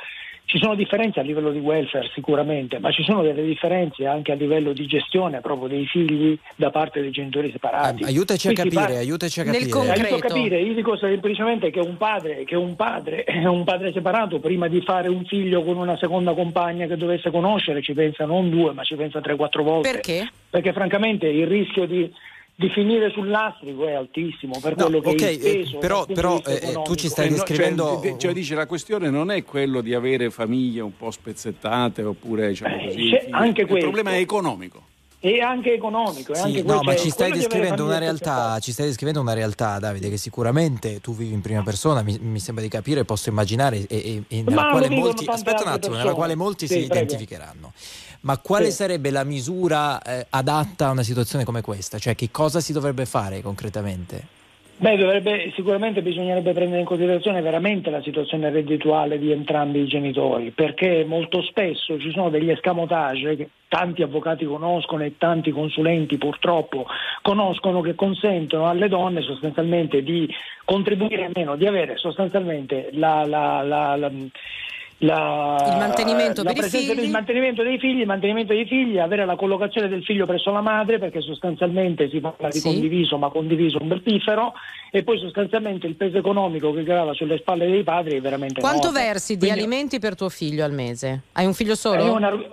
ci 0.47 0.59
sono 0.59 0.75
differenze 0.75 1.19
a 1.19 1.23
livello 1.23 1.51
di 1.51 1.59
welfare 1.59 2.09
sicuramente, 2.13 2.79
ma 2.79 2.89
ci 2.89 3.03
sono 3.03 3.21
delle 3.21 3.43
differenze 3.43 4.05
anche 4.05 4.31
a 4.31 4.35
livello 4.35 4.71
di 4.71 4.85
gestione 4.87 5.41
proprio 5.41 5.67
dei 5.67 5.85
figli 5.85 6.39
da 6.55 6.69
parte 6.69 7.01
dei 7.01 7.11
genitori 7.11 7.51
separati. 7.51 8.03
Ah, 8.03 8.07
aiutaci 8.07 8.47
a 8.47 8.53
Qui 8.53 8.57
si 8.61 8.63
capire, 8.69 8.81
parla- 8.81 8.99
aiutaci 8.99 9.39
a 9.41 9.43
Nel 9.43 9.53
capire. 9.53 9.69
concreto. 9.71 10.01
Aiuto 10.01 10.15
a 10.15 10.19
capire, 10.29 10.61
io 10.61 10.73
dico 10.73 10.95
semplicemente 10.95 11.69
che 11.69 11.81
un 11.81 11.97
padre, 11.97 12.45
che 12.45 12.55
un 12.55 12.77
padre, 12.77 13.25
un 13.43 13.65
padre 13.65 13.91
separato, 13.91 14.39
prima 14.39 14.69
di 14.69 14.79
fare 14.79 15.09
un 15.09 15.25
figlio 15.25 15.63
con 15.63 15.75
una 15.75 15.97
seconda 15.97 16.33
compagna 16.33 16.87
che 16.87 16.95
dovesse 16.95 17.29
conoscere, 17.29 17.81
ci 17.81 17.93
pensa 17.93 18.23
non 18.23 18.49
due, 18.49 18.71
ma 18.71 18.85
ci 18.85 18.95
pensa 18.95 19.19
tre, 19.19 19.35
quattro 19.35 19.63
volte. 19.63 19.91
Perché? 19.91 20.29
Perché 20.49 20.71
francamente 20.71 21.27
il 21.27 21.45
rischio 21.45 21.85
di, 21.85 22.09
di 22.59 22.69
finire 22.69 23.11
sul 23.11 23.29
lastrico 23.29 23.87
è 23.87 23.93
altissimo 23.93 24.57
per 24.59 24.75
No, 24.77 24.85
quello 24.85 24.99
che 25.01 25.09
ok, 25.09 25.21
è 25.21 25.29
il 25.29 25.45
eh, 25.75 25.77
però- 25.79 26.05
però, 26.07 26.33
vista 26.37 26.51
eh, 26.53 26.81
tu 26.81 26.95
ci 26.95 27.07
stai 27.07 27.27
Eh, 27.27 27.29
no, 27.29 27.35
descrivendo- 27.35 27.99
Cioè, 28.01 28.17
cioè, 28.17 28.33
dice, 28.33 28.55
la 28.55 28.65
questione 28.65 29.11
non 29.11 29.29
è 29.29 29.43
quello 29.43 29.81
di 29.81 29.93
avere 29.93 30.31
famiglie 30.31 30.81
un 30.81 30.97
po' 30.97 31.11
spezzettate 31.11 32.01
oppure 32.01 32.47
diciamo 32.47 32.75
Eh, 32.75 32.85
così. 32.87 33.11
anche 33.29 33.61
il 33.61 33.67
questo. 33.67 33.85
problema 33.91 34.15
è 34.15 34.19
economico. 34.19 34.86
E 35.19 35.41
anche 35.41 35.73
economico. 35.73 36.35
Sì, 36.35 36.41
anche 36.41 36.61
no, 36.63 36.81
ma 36.83 36.95
ci 36.95 37.09
stai 37.09 37.31
descrivendo 37.31 37.83
una 37.83 37.97
realtà, 37.97 38.59
ci 38.59 38.71
stai 38.71 38.85
descrivendo 38.85 39.19
una 39.19 39.33
realtà, 39.33 39.79
Davide, 39.79 40.09
che 40.09 40.17
sicuramente 40.17 41.01
tu 41.01 41.15
vivi 41.15 41.33
in 41.33 41.41
prima 41.41 41.63
persona, 41.63 42.03
mi, 42.03 42.19
mi 42.21 42.39
sembra 42.39 42.63
di 42.63 42.69
capire, 42.69 43.03
posso 43.03 43.29
immaginare, 43.29 43.77
e, 43.77 43.85
e- 43.87 44.23
e 44.27 44.43
nella 44.43 44.67
quale 44.67 44.89
molti, 44.89 45.25
attimo, 45.27 45.95
nella 45.95 46.13
quale 46.13 46.35
molti 46.35 46.67
Sì, 46.67 46.73
si 46.73 46.79
prego. 46.87 47.03
identificheranno. 47.03 47.73
Ma 48.21 48.37
quale 48.37 48.69
Sì. 48.69 48.75
sarebbe 48.75 49.09
la 49.09 49.23
misura 49.23 49.99
eh, 50.03 50.27
adatta 50.29 50.87
a 50.87 50.91
una 50.91 51.03
situazione 51.03 51.43
come 51.43 51.61
questa? 51.61 51.97
Cioè, 51.97 52.13
che 52.13 52.29
cosa 52.29 52.59
si 52.59 52.71
dovrebbe 52.71 53.05
fare 53.07 53.41
concretamente? 53.41 54.36
Beh, 54.79 54.95
dovrebbe, 54.95 55.51
sicuramente 55.55 56.03
bisognerebbe 56.03 56.53
prendere 56.53 56.81
in 56.81 56.85
considerazione 56.85 57.41
veramente 57.41 57.89
la 57.89 58.03
situazione 58.03 58.51
reddituale 58.51 59.17
di 59.17 59.31
entrambi 59.31 59.79
i 59.79 59.87
genitori, 59.87 60.51
perché 60.51 61.03
molto 61.03 61.41
spesso 61.41 61.97
ci 61.99 62.11
sono 62.11 62.29
degli 62.29 62.51
escamotage 62.51 63.35
che 63.35 63.49
tanti 63.67 64.03
avvocati 64.03 64.45
conoscono 64.45 65.03
e 65.03 65.17
tanti 65.17 65.49
consulenti 65.49 66.19
purtroppo 66.19 66.85
conoscono 67.23 67.81
che 67.81 67.95
consentono 67.95 68.67
alle 68.67 68.87
donne 68.87 69.21
sostanzialmente 69.21 70.03
di 70.03 70.29
contribuire 70.63 71.25
almeno, 71.25 71.55
di 71.55 71.65
avere 71.65 71.97
sostanzialmente 71.97 72.89
la, 72.91 73.25
la- 73.25 73.63
la- 73.63 73.95
la- 73.95 74.11
la- 74.99 75.63
Il 75.71 75.77
mantenimento 75.77 76.41
la 76.41 76.49
per 76.49 76.57
i 76.57 76.61
presenza 76.61 76.87
figli? 76.93 77.01
del 77.01 77.09
mantenimento 77.11 77.63
dei 77.63 77.77
figli, 77.77 77.99
il 77.99 78.07
mantenimento 78.07 78.53
dei 78.53 78.65
figli, 78.65 78.97
avere 78.97 79.25
la 79.25 79.35
collocazione 79.35 79.87
del 79.87 80.03
figlio 80.03 80.25
presso 80.25 80.51
la 80.51 80.61
madre, 80.61 80.97
perché 80.97 81.21
sostanzialmente 81.21 82.09
si 82.09 82.19
parla 82.19 82.47
di 82.49 82.57
Sì. 82.59 82.67
condiviso, 82.67 83.17
ma 83.17 83.29
condiviso 83.29 83.77
un 83.81 83.87
beltifero, 83.89 84.53
e 84.91 85.03
poi 85.03 85.19
sostanzialmente 85.19 85.85
il 85.87 85.95
peso 85.95 86.17
economico 86.17 86.73
che 86.73 86.83
grava 86.83 87.13
sulle 87.13 87.37
spalle 87.37 87.67
dei 87.69 87.83
padri 87.83 88.17
è 88.17 88.21
veramente 88.21 88.59
Quanto 88.59 88.87
enorme. 88.89 89.03
versi 89.05 89.33
di 89.33 89.39
Quindi- 89.45 89.59
alimenti 89.59 89.99
per 89.99 90.15
tuo 90.15 90.29
figlio 90.29 90.63
al 90.63 90.73
mese? 90.73 91.21
Hai 91.33 91.45
un 91.45 91.53
figlio 91.53 91.75
solo? 91.75 92.17
Eh, 92.17 92.49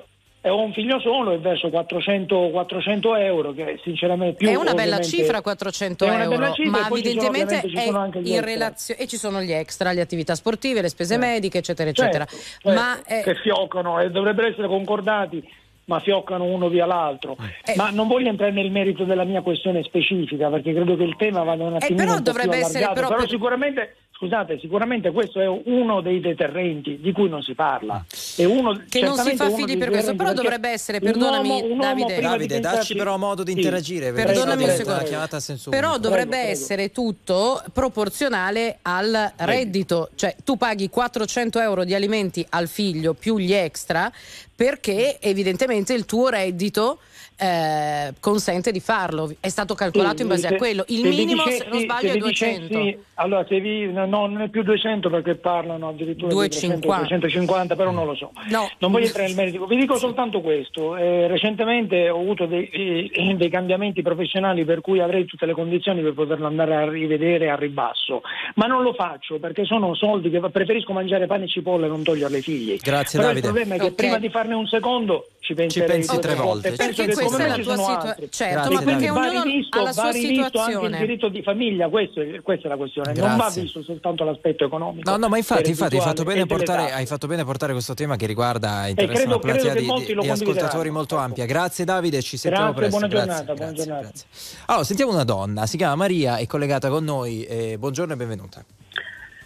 ho 0.50 0.60
un 0.62 0.72
figlio 0.72 1.00
solo 1.00 1.32
e 1.32 1.38
verso 1.38 1.70
400, 1.70 2.50
400 2.50 3.16
euro, 3.16 3.52
che 3.52 3.80
sinceramente 3.82 4.36
più 4.36 4.48
è 4.48 4.54
una 4.56 4.74
bella 4.74 5.00
cifra 5.00 5.40
400 5.40 6.04
è 6.04 6.08
una 6.10 6.22
euro, 6.24 6.36
bella 6.38 6.52
cifra, 6.52 6.80
ma 6.80 6.86
poi 6.88 7.02
ci 7.02 7.08
sono, 7.12 7.26
evidentemente 7.28 7.68
ci 7.68 7.76
è 7.76 7.84
sono 7.86 7.98
anche 8.00 8.20
gli 8.20 8.32
in 8.32 8.40
relazione 8.44 9.00
e 9.00 9.06
ci 9.06 9.16
sono 9.16 9.40
gli 9.42 9.52
extra, 9.52 9.92
le 9.92 10.00
attività 10.00 10.34
sportive, 10.34 10.82
le 10.82 10.88
spese 10.88 11.14
Certo. 11.14 11.26
mediche, 11.28 11.58
eccetera, 11.58 11.90
Certo, 11.92 12.02
eccetera. 12.16 12.24
certo, 12.26 12.70
ma 12.72 13.02
eh, 13.04 13.22
che 13.22 13.34
fioccano 13.36 14.00
e 14.00 14.10
dovrebbero 14.10 14.48
essere 14.48 14.66
concordati 14.68 15.62
ma 15.86 16.00
fioccano 16.00 16.44
uno 16.44 16.68
via 16.70 16.86
l'altro. 16.86 17.36
Eh. 17.62 17.74
Ma 17.76 17.90
non 17.90 18.08
voglio 18.08 18.30
entrare 18.30 18.52
nel 18.52 18.70
merito 18.70 19.04
della 19.04 19.24
mia 19.24 19.42
questione 19.42 19.82
specifica 19.82 20.48
perché 20.48 20.72
credo 20.72 20.96
che 20.96 21.02
il 21.02 21.14
tema 21.16 21.42
vada 21.42 21.62
un 21.64 21.74
attimino 21.74 22.02
Eh, 22.02 22.04
però 22.06 22.16
un 22.16 22.22
po' 22.22 22.30
più 22.30 22.32
dovrebbe 22.32 22.56
essere 22.64 22.84
allargato. 22.84 23.06
però 23.08 23.20
per- 23.20 23.28
sicuramente 23.28 23.96
Scusate, 24.16 24.58
sicuramente 24.60 25.10
questo 25.10 25.40
è 25.40 25.46
uno 25.48 26.00
dei 26.00 26.20
deterrenti 26.20 26.98
di 27.00 27.10
cui 27.10 27.28
non 27.28 27.42
si 27.42 27.54
parla. 27.54 28.04
È 28.36 28.44
uno, 28.44 28.80
che 28.88 29.00
non 29.00 29.16
si 29.18 29.34
fa 29.34 29.50
figli 29.50 29.76
per 29.76 29.90
questo, 29.90 30.14
però 30.14 30.32
dovrebbe 30.32 30.68
essere, 30.68 30.98
un 30.98 31.04
perdonami 31.04 31.48
uomo- 31.48 31.64
un 31.64 31.70
uomo 31.70 31.82
Davide. 31.82 32.14
di 32.14 32.20
Davide, 32.20 32.54
pensarci- 32.54 32.78
dacci 32.78 32.94
però 32.94 33.16
modo 33.18 33.42
di 33.42 33.50
Sì. 33.52 33.56
interagire, 33.58 34.12
perché 34.12 34.32
Perdonami 34.32 34.62
un 34.62 34.70
secondo. 34.70 35.02
chiamata 35.02 35.36
a 35.36 35.40
senso 35.40 35.70
Però 35.70 35.88
unico. 35.88 36.02
dovrebbe 36.02 36.36
prego. 36.36 36.48
essere 36.52 36.92
tutto 36.92 37.62
proporzionale 37.72 38.78
al 38.82 39.32
reddito, 39.38 40.10
cioè 40.14 40.36
tu 40.44 40.56
paghi 40.56 40.88
400 40.88 41.58
euro 41.60 41.84
di 41.84 41.94
alimenti 41.94 42.46
al 42.50 42.68
figlio 42.68 43.14
più 43.14 43.36
gli 43.36 43.52
extra 43.52 44.10
perché 44.54 45.18
evidentemente 45.20 45.92
il 45.92 46.04
tuo 46.04 46.28
reddito 46.28 46.98
eh, 47.36 48.12
consente 48.20 48.70
di 48.72 48.80
farlo. 48.80 49.32
È 49.40 49.48
stato 49.48 49.74
calcolato 49.74 50.22
in 50.22 50.28
base 50.28 50.48
se- 50.48 50.54
a 50.54 50.56
quello. 50.56 50.84
Il 50.88 51.00
se 51.02 51.08
minimo, 51.08 51.42
se 51.42 51.50
dicessi- 51.50 51.70
non 51.70 51.80
sbaglio, 51.80 52.00
se 52.00 52.08
è 52.08 52.12
vi 52.12 52.18
200. 52.20 52.66
dicessi- 52.78 52.98
allora, 53.14 53.46
se 53.48 53.60
vi, 53.60 53.92
no, 53.92 54.06
non 54.06 54.40
è 54.42 54.48
più 54.48 54.62
200 54.62 55.08
perché 55.10 55.34
parlano 55.36 55.88
addirittura 55.88 56.28
di 56.32 56.34
300, 56.34 56.78
250. 56.86 57.16
250, 57.16 57.76
però 57.76 57.90
non 57.90 58.06
lo 58.06 58.14
so. 58.14 58.30
No. 58.50 58.68
Non 58.78 58.90
voglio 58.92 59.06
entrare 59.06 59.28
nel 59.28 59.36
merito, 59.36 59.66
vi 59.66 59.76
dico 59.76 59.96
soltanto 59.96 60.40
questo. 60.40 60.96
eh, 60.96 61.26
recentemente 61.28 62.08
ho 62.10 62.20
avuto 62.20 62.46
dei, 62.46 62.68
eh, 62.68 63.34
dei 63.36 63.48
cambiamenti 63.50 64.02
professionali 64.02 64.64
per 64.64 64.80
cui 64.80 65.00
avrei 65.00 65.24
tutte 65.24 65.46
le 65.46 65.52
condizioni 65.52 66.02
per 66.02 66.12
poterlo 66.14 66.46
andare 66.46 66.74
a 66.74 66.88
rivedere 66.88 67.50
a 67.50 67.56
ribasso, 67.56 68.22
ma 68.56 68.66
non 68.66 68.82
lo 68.82 68.92
faccio 68.94 69.38
perché 69.38 69.64
sono 69.64 69.94
soldi 69.94 70.30
che 70.30 70.40
preferisco 70.50 70.92
mangiare 70.92 71.26
pane 71.26 71.44
e 71.44 71.48
cipolle 71.48 71.86
e 71.86 71.88
non 71.88 72.02
toglierle 72.02 72.36
ai 72.36 72.42
figli. 72.42 72.78
Grazie, 72.80 73.18
Però 73.18 73.30
Davide. 73.32 73.46
il 73.46 73.52
problema 73.52 73.74
è 73.74 73.78
che 73.84 73.90
Ok. 73.92 73.94
prima 73.94 74.18
di 74.18 74.28
farne 74.30 74.54
un 74.54 74.66
secondo 74.66 75.28
ci 75.40 75.54
penserei 75.54 75.88
pensi 75.88 76.18
tre 76.18 76.34
volte. 76.34 76.72
Penso 76.72 77.04
Perché 77.04 77.12
questa 77.26 77.44
è 77.44 77.48
la 77.48 77.54
tua 77.54 77.76
situazione. 77.76 78.28
Certo, 78.30 78.54
Grazie, 78.54 78.74
ma 78.74 78.82
perché 78.82 79.06
va 79.10 79.20
ognuno 79.20 79.42
rivisto, 79.42 79.78
ha 79.78 79.82
la 79.82 79.92
sua 79.92 80.02
va 80.04 80.10
rivisto 80.10 80.32
anche 80.40 80.46
il 80.48 80.64
situazione. 80.64 80.98
diritto 80.98 81.28
di 81.28 81.42
famiglia, 81.42 81.88
questo 81.88 82.20
è- 82.20 82.40
questa 82.42 82.66
è 82.66 82.70
la 82.70 82.76
questione, 82.76 83.12
non 83.14 83.28
va 83.28 83.34
Grazie. 83.36 83.62
visto 83.62 83.82
soltanto 83.82 84.24
l'aspetto 84.24 84.64
economico. 84.64 85.10
No, 85.10 85.16
no, 85.16 85.28
ma 85.28 85.36
infatti, 85.36 85.70
infatti 85.70 85.96
hai, 85.96 86.02
fatto 86.02 86.24
portare, 86.46 86.92
hai 86.92 87.06
fatto 87.06 87.26
bene 87.26 87.44
portare 87.44 87.72
questo 87.72 87.94
tema 87.94 88.16
che 88.16 88.26
riguarda 88.26 88.86
interessa 88.88 89.12
credo- 89.14 89.28
una 89.36 89.38
platea 89.38 89.74
di, 89.74 89.84
molti 89.86 90.14
di- 90.14 90.20
di 90.20 90.28
ascoltatori 90.28 90.90
molto 90.90 91.16
ampia. 91.16 91.44
Grazie 91.46 91.84
Davide, 91.84 92.22
ci 92.22 92.36
sentiamo 92.36 92.72
Grazie, 92.72 92.88
presto. 92.90 93.08
buona 93.08 93.24
Grazie, 93.24 93.44
giornata, 93.44 93.54
buona 93.54 93.70
grazie, 93.72 93.84
giornata. 93.84 94.08
grazie. 94.08 94.58
Allora, 94.66 94.84
sentiamo 94.84 95.12
una 95.12 95.24
donna, 95.24 95.66
si 95.66 95.76
chiama 95.76 95.94
Maria, 95.94 96.36
è 96.36 96.46
collegata 96.46 96.88
con 96.88 97.04
noi. 97.04 97.44
eh, 97.44 97.76
buongiorno 97.78 98.12
e 98.12 98.16
benvenuta. 98.16 98.64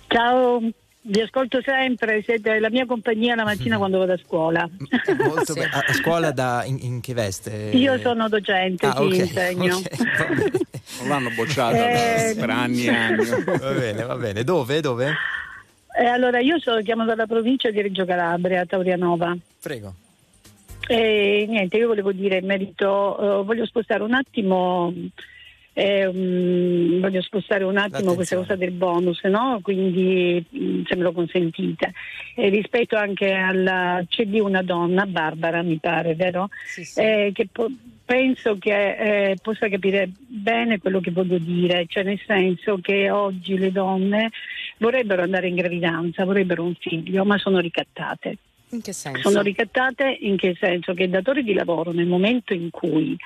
Ciao, 0.08 0.60
vi 1.08 1.20
ascolto 1.20 1.60
sempre, 1.62 2.22
siete 2.22 2.58
la 2.60 2.70
mia 2.70 2.86
compagnia 2.86 3.34
la 3.34 3.44
mattina 3.44 3.76
quando 3.78 3.98
vado 3.98 4.12
a 4.12 4.18
scuola. 4.24 4.68
Molto 5.24 5.52
Sì. 5.54 5.60
be- 5.60 5.68
a, 5.70 5.92
scuola 5.94 6.30
da, 6.30 6.62
in, 6.64 6.78
in 6.80 7.00
che 7.00 7.14
veste? 7.14 7.70
Io 7.72 7.98
sono 7.98 8.28
docente, 8.28 8.86
Ah, 8.86 8.92
ti 8.94 9.02
ok, 9.02 9.14
insegno. 9.14 9.76
ok, 9.76 9.96
va 10.18 10.34
bene. 10.34 10.50
Non 10.98 11.08
l'hanno 11.10 11.30
bocciata 11.30 11.76
Eh, 11.76 12.34
per 12.34 12.50
anni 12.50 12.86
e 12.86 12.90
anni. 12.90 13.24
Va 13.44 13.72
bene, 13.72 14.02
va 14.04 14.16
bene. 14.16 14.42
Dove? 14.42 14.80
Dove? 14.80 15.14
Eh, 15.96 16.04
allora, 16.06 16.40
io 16.40 16.58
sono, 16.58 16.80
chiamo 16.82 17.04
dalla 17.04 17.26
provincia 17.26 17.70
di 17.70 17.80
Reggio 17.80 18.04
Calabria, 18.04 18.64
Taurianova. 18.66 19.36
Prego. 19.62 19.94
E 20.88 21.44
niente, 21.48 21.76
io 21.76 21.86
volevo 21.86 22.12
dire 22.12 22.38
in 22.38 22.46
merito, 22.46 23.40
eh, 23.40 23.44
voglio 23.44 23.64
spostare 23.66 24.02
un 24.02 24.14
attimo, 24.14 24.92
eh, 25.78 26.10
mm, 26.12 27.00
voglio 27.00 27.22
spostare 27.22 27.62
un 27.62 27.76
attimo 27.76 28.14
questa 28.14 28.34
L'attenzione. 28.34 28.46
cosa 28.46 28.56
del 28.56 28.72
bonus, 28.72 29.22
no? 29.24 29.60
Quindi 29.62 30.44
se 30.84 30.96
me 30.96 31.02
lo 31.02 31.12
consentite. 31.12 31.92
E 32.34 32.48
rispetto 32.48 32.96
anche 32.96 33.30
alla 33.32 34.02
c'è 34.08 34.26
di 34.26 34.40
una 34.40 34.62
donna, 34.62 35.06
Barbara 35.06 35.62
mi 35.62 35.78
pare, 35.78 36.16
vero? 36.16 36.48
Sì, 36.66 36.84
sì. 36.84 37.00
Eh, 37.00 37.30
che 37.32 37.46
po- 37.52 37.70
penso 38.04 38.58
che 38.58 39.30
eh, 39.30 39.36
possa 39.40 39.68
capire 39.68 40.10
bene 40.26 40.78
quello 40.78 40.98
che 40.98 41.12
voglio 41.12 41.38
dire, 41.38 41.84
cioè 41.86 42.02
nel 42.02 42.20
senso 42.26 42.78
che 42.80 43.08
oggi 43.10 43.56
le 43.56 43.70
donne 43.70 44.30
vorrebbero 44.78 45.22
andare 45.22 45.46
in 45.46 45.54
gravidanza, 45.54 46.24
vorrebbero 46.24 46.64
un 46.64 46.74
figlio, 46.74 47.24
ma 47.24 47.38
sono 47.38 47.60
ricattate. 47.60 48.38
In 48.70 48.82
che 48.82 48.92
senso? 48.92 49.30
Sono 49.30 49.42
ricattate 49.42 50.18
in 50.20 50.36
che 50.36 50.54
senso? 50.58 50.92
Che 50.92 51.04
il 51.04 51.10
datore 51.10 51.42
di 51.42 51.54
lavoro 51.54 51.92
nel 51.92 52.06
momento 52.06 52.52
in 52.52 52.70
cui 52.70 53.16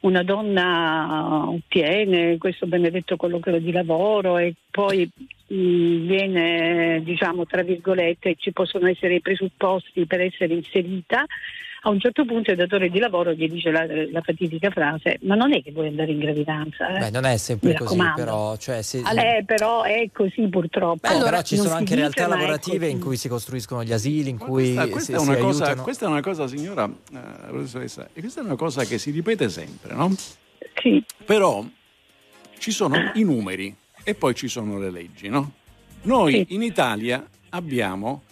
una 0.00 0.22
donna 0.22 1.48
ottiene 1.48 2.38
questo 2.38 2.66
benedetto 2.66 3.16
colloquio 3.16 3.58
di 3.58 3.72
lavoro 3.72 4.38
e 4.38 4.54
poi 4.70 5.10
mh, 5.46 6.06
viene, 6.06 7.00
diciamo, 7.02 7.46
tra 7.46 7.62
virgolette, 7.62 8.36
ci 8.38 8.52
possono 8.52 8.86
essere 8.88 9.14
i 9.14 9.20
presupposti 9.20 10.06
per 10.06 10.20
essere 10.20 10.54
inserita, 10.54 11.24
a 11.84 11.90
un 11.90 11.98
certo 11.98 12.24
punto 12.24 12.50
il 12.52 12.56
datore 12.56 12.88
di 12.90 12.98
lavoro 12.98 13.32
gli 13.32 13.48
dice 13.48 13.70
la, 13.70 13.84
la 13.86 14.20
fatidica 14.20 14.70
frase 14.70 15.18
ma 15.22 15.34
non 15.34 15.52
è 15.52 15.62
che 15.62 15.72
vuoi 15.72 15.88
andare 15.88 16.12
in 16.12 16.18
gravidanza. 16.20 16.94
eh?" 16.94 16.98
Beh, 16.98 17.10
non 17.10 17.24
è 17.24 17.36
sempre 17.36 17.74
così, 17.74 17.98
però. 18.14 18.56
Cioè, 18.56 18.82
se- 18.82 19.00
Eh, 19.00 19.42
però 19.44 19.82
è 19.82 20.08
così 20.12 20.46
purtroppo. 20.48 20.98
Beh, 21.02 21.08
Allora, 21.14 21.30
però 21.30 21.42
ci 21.42 21.56
sono 21.56 21.70
anche 21.70 21.84
dice, 21.84 21.96
realtà 21.96 22.24
è 22.24 22.28
lavorative 22.28 22.86
in 22.88 23.00
cui 23.00 23.16
si 23.16 23.28
costruiscono 23.28 23.82
gli 23.82 23.92
asili, 23.92 24.30
in 24.30 24.36
Ma 24.38 24.44
cui 24.44 24.74
questa, 24.74 24.84
si, 24.84 24.90
questa 24.90 25.12
è 25.16 25.18
si 25.18 25.28
una 25.28 25.36
cosa, 25.38 25.64
aiutano. 25.64 25.82
questa 25.82 26.06
è 26.06 26.08
una 26.08 26.20
cosa, 26.20 26.46
signora 26.46 26.84
eh, 27.12 27.18
professoressa, 27.48 28.08
e 28.12 28.20
questa 28.20 28.40
è 28.40 28.44
una 28.44 28.56
cosa 28.56 28.84
che 28.84 28.98
si 28.98 29.10
ripete 29.10 29.48
sempre, 29.48 29.94
no? 29.94 30.14
Sì, 30.80 31.04
Però 31.24 31.64
ci 32.58 32.70
sono 32.70 33.10
i 33.14 33.22
numeri 33.24 33.74
e 34.04 34.14
poi 34.14 34.34
ci 34.34 34.48
sono 34.48 34.78
le 34.78 34.90
leggi, 34.90 35.28
no? 35.28 35.52
Noi 36.02 36.32
Sì. 36.48 36.54
in 36.54 36.62
Italia 36.62 37.24
abbiamo 37.50 38.22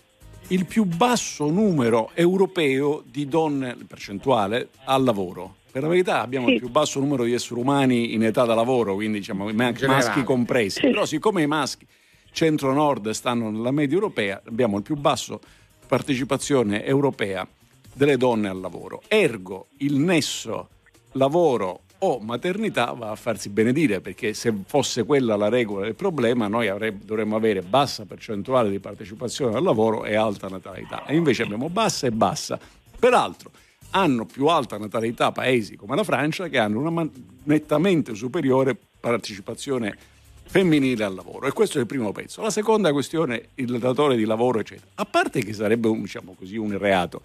il 0.50 0.66
più 0.66 0.84
basso 0.84 1.48
numero 1.48 2.10
europeo 2.14 3.02
di 3.06 3.28
donne 3.28 3.76
percentuale 3.86 4.68
al 4.84 5.04
lavoro. 5.04 5.56
Per 5.70 5.82
la 5.82 5.88
verità 5.88 6.20
abbiamo 6.20 6.46
Sì. 6.48 6.54
il 6.54 6.58
più 6.58 6.68
basso 6.68 6.98
numero 6.98 7.22
di 7.22 7.32
esseri 7.32 7.60
umani 7.60 8.14
in 8.14 8.24
età 8.24 8.44
da 8.44 8.54
lavoro, 8.54 8.94
quindi 8.94 9.18
diciamo 9.18 9.48
maschi 9.52 10.24
compresi. 10.24 10.80
Sì. 10.80 10.88
Però 10.88 11.06
siccome 11.06 11.42
i 11.42 11.46
maschi 11.46 11.86
centro-nord 12.32 13.10
stanno 13.10 13.50
nella 13.50 13.70
media 13.70 13.94
europea, 13.94 14.42
abbiamo 14.44 14.76
il 14.78 14.82
più 14.82 14.96
basso 14.96 15.40
partecipazione 15.86 16.84
europea 16.84 17.46
delle 17.92 18.16
donne 18.16 18.48
al 18.48 18.58
lavoro. 18.60 19.02
Ergo 19.06 19.68
il 19.78 19.94
nesso 19.98 20.68
lavoro 21.12 21.82
o 22.02 22.18
maternità 22.20 22.92
va 22.92 23.10
a 23.10 23.16
farsi 23.16 23.50
benedire 23.50 24.00
perché 24.00 24.32
se 24.32 24.54
fosse 24.66 25.04
quella 25.04 25.36
la 25.36 25.48
regola 25.48 25.84
del 25.84 25.94
problema 25.94 26.48
noi 26.48 26.68
avreb- 26.68 27.02
dovremmo 27.04 27.36
avere 27.36 27.60
bassa 27.62 28.04
percentuale 28.04 28.70
di 28.70 28.78
partecipazione 28.78 29.56
al 29.56 29.62
lavoro 29.62 30.04
e 30.04 30.14
alta 30.14 30.48
natalità 30.48 31.04
e 31.04 31.16
invece 31.16 31.42
abbiamo 31.42 31.68
bassa 31.68 32.06
e 32.06 32.10
bassa. 32.10 32.58
Peraltro 32.98 33.50
hanno 33.90 34.24
più 34.24 34.46
alta 34.46 34.78
natalità 34.78 35.32
paesi 35.32 35.76
come 35.76 35.96
la 35.96 36.04
Francia 36.04 36.48
che 36.48 36.58
hanno 36.58 36.80
una 36.80 37.06
nettamente 37.44 38.14
superiore 38.14 38.76
partecipazione 38.98 39.96
femminile 40.42 41.04
al 41.04 41.14
lavoro 41.14 41.46
e 41.46 41.52
questo 41.52 41.78
è 41.78 41.80
il 41.82 41.86
primo 41.86 42.12
pezzo. 42.12 42.40
La 42.40 42.50
seconda 42.50 42.92
questione, 42.92 43.50
il 43.56 43.78
datore 43.78 44.16
di 44.16 44.24
lavoro 44.24 44.60
eccetera. 44.60 44.86
A 44.94 45.04
parte 45.04 45.44
che 45.44 45.52
sarebbe 45.52 45.90
diciamo 45.90 46.34
così, 46.38 46.56
un 46.56 46.76
reato, 46.78 47.20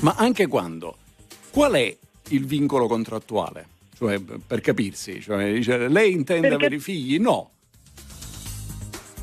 ma 0.00 0.14
anche 0.16 0.46
quando, 0.46 0.96
qual 1.50 1.72
è 1.74 1.96
il 2.28 2.46
vincolo 2.46 2.86
contrattuale? 2.86 3.66
Cioè, 3.96 4.18
per 4.20 4.60
capirsi, 4.60 5.20
cioè, 5.22 5.52
dice, 5.52 5.88
lei 5.88 6.12
intende 6.12 6.48
Perché- 6.48 6.66
avere 6.66 6.80
figli? 6.80 7.18
No. 7.18 7.50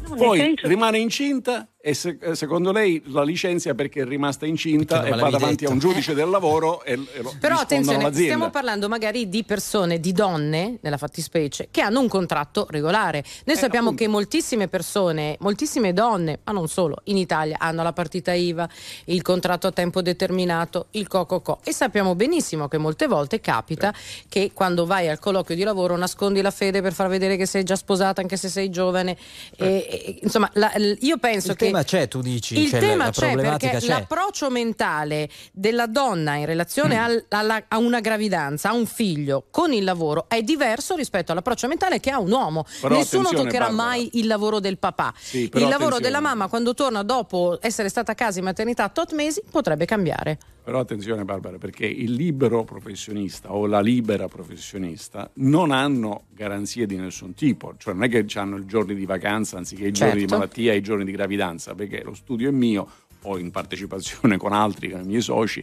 no, 0.08 0.16
Poi 0.16 0.38
senso- 0.40 0.68
rimane 0.68 0.98
incinta 0.98 1.68
e 1.86 1.94
se- 1.94 2.18
secondo 2.32 2.72
lei 2.72 3.02
la 3.08 3.24
licenzia 3.24 3.76
perché 3.76 4.04
è 4.04 4.06
rimasta 4.06 4.46
incinta 4.46 5.02
Perché 5.02 5.18
e 5.18 5.20
va 5.20 5.30
davanti 5.30 5.66
a 5.66 5.70
un 5.70 5.76
detto. 5.80 5.90
giudice 5.90 6.14
del 6.14 6.30
lavoro 6.30 6.82
e, 6.86 6.94
e 6.94 7.22
lo 7.22 7.34
Però 7.42 7.58
attenzione, 7.58 7.98
all'azienda. 7.98 8.34
stiamo 8.36 8.50
parlando 8.52 8.88
magari 8.88 9.28
di 9.28 9.44
persone, 9.44 10.00
di 10.00 10.14
donne, 10.14 10.78
nella 10.80 10.96
fattispecie, 10.96 11.68
che 11.72 11.82
hanno 11.82 12.00
un 12.00 12.08
contratto 12.08 12.68
regolare. 12.70 13.22
Noi 13.44 13.58
Eh, 13.58 13.60
sappiamo 13.60 13.88
appunto. 13.88 14.02
che 14.06 14.10
moltissime 14.10 14.70
persone, 14.70 15.36
moltissime 15.42 15.92
donne, 15.92 16.40
ma 16.46 16.54
non 16.54 16.70
solo, 16.70 17.02
in 17.06 17.18
Italia 17.18 17.58
hanno 17.60 17.84
la 17.84 17.92
partita 17.92 18.32
IVA, 18.32 18.66
il 19.08 19.22
contratto 19.22 19.68
a 19.68 19.72
tempo 19.74 20.02
determinato, 20.02 20.86
il 20.92 21.10
co-co-co. 21.10 21.60
E 21.66 21.74
sappiamo 21.74 22.16
benissimo 22.16 22.70
che 22.70 22.78
molte 22.78 23.08
volte 23.08 23.42
capita 23.42 23.94
che 24.30 24.52
quando 24.54 24.86
vai 24.86 25.10
al 25.10 25.20
colloquio 25.20 25.58
di 25.58 25.64
lavoro 25.64 25.98
nascondi 25.98 26.40
la 26.40 26.52
fede 26.52 26.82
per 26.82 26.94
far 26.94 27.10
vedere 27.10 27.36
che 27.36 27.46
sei 27.46 27.64
già 27.66 27.76
sposata 27.76 28.22
anche 28.22 28.38
se 28.38 28.48
sei 28.48 28.70
giovane. 28.70 29.18
E- 29.58 29.66
e- 29.90 30.20
insomma, 30.22 30.50
la- 30.54 30.72
io 31.02 31.18
penso 31.18 31.52
Il 31.52 31.58
che... 31.58 31.72
tema 31.74 31.84
c'è, 31.84 32.08
tu 32.08 32.22
dici, 32.22 32.60
Il 32.60 32.70
cioè, 32.70 32.80
tema 32.80 33.06
la 33.06 33.10
c'è 33.12 33.26
problematica 33.28 33.72
perché 33.72 33.86
c'è. 33.88 33.94
l'approccio 33.94 34.50
mentale 34.50 35.30
della 35.52 35.88
donna 35.88 36.36
in 36.36 36.46
relazione 36.46 36.96
Mm. 36.98 37.04
al- 37.04 37.26
alla- 37.30 37.64
a 37.68 37.78
una 37.78 38.00
gravidanza, 38.00 38.70
a 38.70 38.74
un 38.74 38.86
figlio 38.86 39.46
con 39.50 39.74
il 39.74 39.84
lavoro 39.84 40.26
è 40.28 40.42
diverso 40.42 40.96
rispetto 40.96 41.32
all'approccio 41.32 41.68
mentale 41.68 42.00
che 42.00 42.10
ha 42.12 42.20
un 42.20 42.32
uomo. 42.32 42.66
Però 42.82 42.96
Nessuno 42.96 43.30
toccherà 43.30 43.66
Barbara. 43.68 43.72
mai 43.72 44.10
il 44.14 44.28
lavoro 44.28 44.60
del 44.60 44.78
papà. 44.78 45.14
Sì, 45.18 45.44
il 45.44 45.50
lavoro 45.52 45.68
attenzione. 45.74 46.00
della 46.02 46.20
mamma 46.20 46.48
quando 46.48 46.74
torna 46.74 47.04
dopo 47.04 47.58
essere 47.62 47.90
stata 47.90 48.12
a 48.12 48.16
casa 48.16 48.40
in 48.40 48.46
maternità 48.46 48.90
tot 48.90 49.14
mesi 49.14 49.42
potrebbe 49.50 49.86
cambiare. 49.86 50.38
Però 50.64 50.80
attenzione 50.80 51.26
Barbara, 51.26 51.58
perché 51.58 51.86
il 51.86 52.14
libero 52.14 52.64
professionista 52.64 53.54
o 53.54 53.66
la 53.66 53.82
libera 53.82 54.30
professionista 54.30 55.30
non 55.36 55.72
hanno 55.72 56.24
garanzie 56.30 56.86
di 56.86 56.96
nessun 56.96 57.34
tipo, 57.34 57.74
cioè 57.78 57.94
non 57.94 58.04
è 58.04 58.10
che 58.10 58.26
hanno 58.40 58.58
i 58.58 58.66
giorni 58.66 58.96
di 58.96 59.06
vacanza 59.06 59.58
anziché 59.58 59.88
i 59.88 59.92
giorni 59.92 60.14
di 60.14 60.20
Certo. 60.22 60.36
malattia 60.38 60.72
e 60.72 60.78
i 60.78 60.82
giorni 60.82 61.04
di 61.04 61.12
gravidanza, 61.12 61.76
perché 61.76 62.02
lo 62.02 62.14
studio 62.14 62.48
è 62.48 62.52
mio 62.54 62.88
o 63.24 63.38
in 63.38 63.52
partecipazione 63.52 64.38
con 64.38 64.54
altri, 64.54 64.90
con 64.90 65.02
i 65.02 65.06
miei 65.06 65.22
soci, 65.22 65.62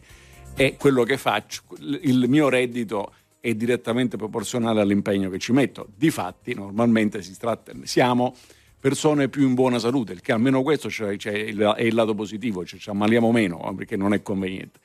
e 0.54 0.76
quello 0.78 1.02
che 1.04 1.16
faccio, 1.16 1.62
il 2.02 2.26
mio 2.28 2.50
reddito 2.50 3.14
è 3.40 3.54
direttamente 3.54 4.18
proporzionale 4.18 4.82
all'impegno 4.82 5.30
che 5.30 5.38
ci 5.38 5.52
metto. 5.52 5.88
Difatti, 5.96 6.52
normalmente 6.54 7.22
si 7.22 7.34
tratta, 7.38 7.72
siamo 7.84 8.34
persone 8.78 9.28
più 9.30 9.46
in 9.46 9.54
buona 9.54 9.78
salute, 9.78 10.12
il 10.12 10.20
che 10.20 10.32
almeno 10.32 10.60
questo 10.62 10.88
c'è- 10.88 11.16
c'è 11.16 11.32
il- 11.32 11.58
è 11.76 11.82
il 11.82 11.94
lato 11.94 12.14
positivo, 12.14 12.66
cioè 12.66 12.78
ci 12.78 12.90
ammaliamo 12.90 13.32
meno 13.32 13.72
perché 13.74 13.96
non 13.96 14.12
è 14.12 14.20
conveniente. 14.22 14.78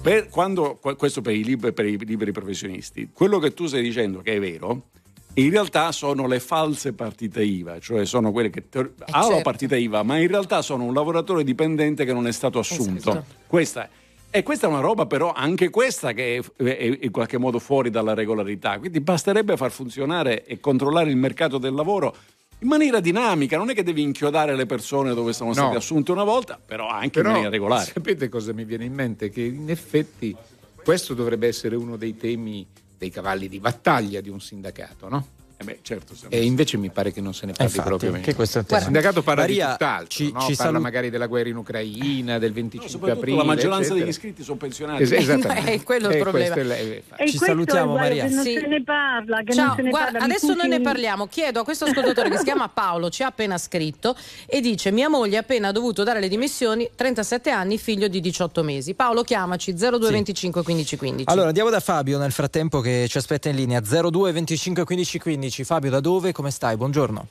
Per 0.00 0.28
quando- 0.28 0.78
qua- 0.80 0.94
questo 0.94 1.20
per 1.20 1.34
i, 1.34 1.44
liberi, 1.44 1.72
per 1.72 1.86
i 1.86 1.98
liberi 1.98 2.32
professionisti. 2.32 3.10
Quello 3.12 3.38
che 3.38 3.52
tu 3.52 3.66
stai 3.66 3.82
dicendo 3.82 4.20
che 4.20 4.34
è 4.34 4.40
vero, 4.40 4.90
in 5.34 5.50
realtà 5.50 5.92
sono 5.92 6.26
le 6.26 6.40
false 6.40 6.92
partite 6.92 7.42
IVA, 7.42 7.78
cioè 7.78 8.04
sono 8.04 8.32
quelle 8.32 8.50
che 8.50 8.68
teor- 8.68 8.92
hanno 9.10 9.24
la 9.26 9.34
certo. 9.34 9.42
partita 9.42 9.76
IVA, 9.76 10.02
ma 10.02 10.18
in 10.18 10.28
realtà 10.28 10.62
sono 10.62 10.84
un 10.84 10.94
lavoratore 10.94 11.44
dipendente 11.44 12.04
che 12.04 12.12
non 12.12 12.26
è 12.26 12.32
stato 12.32 12.58
assunto. 12.58 13.10
Esatto. 13.10 13.24
Questa 13.46 13.84
è. 13.84 13.88
E 14.30 14.42
questa 14.42 14.66
è 14.66 14.70
una 14.70 14.80
roba 14.80 15.06
però 15.06 15.32
anche 15.32 15.70
questa 15.70 16.12
che 16.12 16.42
è, 16.56 16.62
è 16.62 16.98
in 17.00 17.10
qualche 17.10 17.38
modo 17.38 17.58
fuori 17.58 17.88
dalla 17.88 18.12
regolarità. 18.14 18.78
Quindi 18.78 19.00
basterebbe 19.00 19.56
far 19.56 19.70
funzionare 19.70 20.44
e 20.44 20.60
controllare 20.60 21.08
il 21.08 21.16
mercato 21.16 21.56
del 21.56 21.72
lavoro 21.72 22.14
in 22.60 22.68
maniera 22.68 23.00
dinamica, 23.00 23.56
non 23.56 23.70
è 23.70 23.74
che 23.74 23.82
devi 23.84 24.02
inchiodare 24.02 24.56
le 24.56 24.66
persone 24.66 25.14
dove 25.14 25.32
sono 25.32 25.52
state 25.52 25.72
No. 25.72 25.76
assunte 25.78 26.10
una 26.12 26.24
volta, 26.24 26.58
però 26.64 26.88
anche 26.88 27.10
Però 27.10 27.28
in 27.28 27.32
maniera 27.34 27.50
regolare. 27.50 27.84
sapete 27.92 28.28
cosa 28.28 28.52
mi 28.52 28.64
viene 28.64 28.84
in 28.84 28.94
mente? 28.94 29.30
Che 29.30 29.42
in 29.42 29.70
effetti 29.70 30.34
questo 30.82 31.14
dovrebbe 31.14 31.46
essere 31.46 31.76
uno 31.76 31.96
dei 31.96 32.16
temi, 32.16 32.66
dei 32.96 33.10
cavalli 33.10 33.48
di 33.48 33.60
battaglia 33.60 34.20
di 34.20 34.28
un 34.28 34.40
sindacato, 34.40 35.08
no? 35.08 35.26
Eh 35.60 35.64
beh, 35.64 35.80
certo, 35.82 36.14
siamo- 36.14 36.32
E 36.32 36.44
invece 36.44 36.76
mi 36.76 36.88
pare 36.88 37.12
che 37.12 37.20
non 37.20 37.34
se 37.34 37.44
ne 37.44 37.50
parli 37.52 37.66
infatti, 37.72 37.88
proprio 37.88 38.12
che 38.20 38.32
questo 38.36 38.58
è 38.58 38.60
il 38.60 38.66
tema. 38.68 38.78
Il 38.78 38.84
sindacato 38.84 39.22
parla 39.22 39.40
Maria, 39.40 39.64
di 39.66 39.72
tutt'altro, 39.72 40.06
ci- 40.08 40.22
no? 40.32 40.38
ci 40.40 40.46
parla 40.54 40.54
salu- 40.54 40.80
magari 40.80 41.10
della 41.10 41.26
guerra 41.26 41.48
in 41.48 41.56
Ucraina, 41.56 42.38
del 42.38 42.52
25 42.52 42.88
Soprattutto 42.88 43.18
aprile. 43.20 43.36
la 43.38 43.44
maggioranza 43.44 43.78
eccetera. 43.78 43.98
degli 44.00 44.08
iscritti 44.08 44.42
sono 44.44 44.56
pensionati. 44.56 45.02
Es- 45.02 45.10
esattamente. 45.12 45.56
Eh, 45.72 45.82
quello 45.82 46.06
è 46.08 46.12
il 46.12 46.16
Eh, 46.18 46.22
problema. 46.22 46.54
questo 46.54 46.72
è 46.72 46.80
eh, 46.80 47.02
E 47.16 47.28
Ci 47.28 47.38
salutiamo, 47.38 47.90
guarda, 47.90 48.08
Maria. 48.08 48.24
che 48.26 48.34
non 48.34 48.44
Sì. 48.44 48.52
se 48.54 48.66
ne 48.68 48.82
parla, 48.84 49.42
che 49.42 49.52
Ciao, 49.52 49.66
non 49.66 49.76
se 49.76 49.82
ne 49.82 49.90
guarda, 49.90 50.10
parla 50.12 50.18
di 50.26 50.30
adesso 50.32 50.46
noi 50.46 50.56
ne 50.56 50.62
Putin. 50.68 50.82
parliamo. 50.82 51.26
Chiedo 51.26 51.60
a 51.60 51.64
questo 51.64 51.84
ascoltatore 51.86 52.30
che 52.30 52.38
si 52.38 52.44
chiama 52.44 52.68
Paolo, 52.68 53.10
ci 53.10 53.22
ha 53.24 53.26
appena 53.26 53.58
scritto 53.58 54.16
e 54.46 54.60
dice: 54.60 54.92
Mia 54.92 55.08
moglie 55.08 55.38
ha 55.38 55.40
appena 55.40 55.72
dovuto 55.72 56.04
dare 56.04 56.20
le 56.20 56.28
dimissioni, 56.28 56.88
37 56.94 57.50
anni, 57.50 57.78
figlio 57.78 58.06
di 58.06 58.20
18 58.20 58.62
mesi. 58.62 58.94
Paolo, 58.94 59.24
chiamaci 59.24 59.74
02 59.74 60.08
25 60.12 60.62
15 60.62 60.96
15. 60.96 61.24
Allora 61.28 61.48
andiamo 61.48 61.68
da 61.70 61.80
Fabio 61.80 62.16
nel 62.18 62.30
frattempo 62.30 62.78
che 62.80 63.06
ci 63.08 63.18
aspetta 63.18 63.48
in 63.48 63.56
linea 63.56 63.80
02 63.80 64.30
25 64.30 64.84
15 64.84 65.18
15. 65.48 65.64
Fabio 65.64 65.90
da 65.90 66.00
dove? 66.00 66.32
Come 66.32 66.50
stai? 66.50 66.76
Buongiorno. 66.76 67.26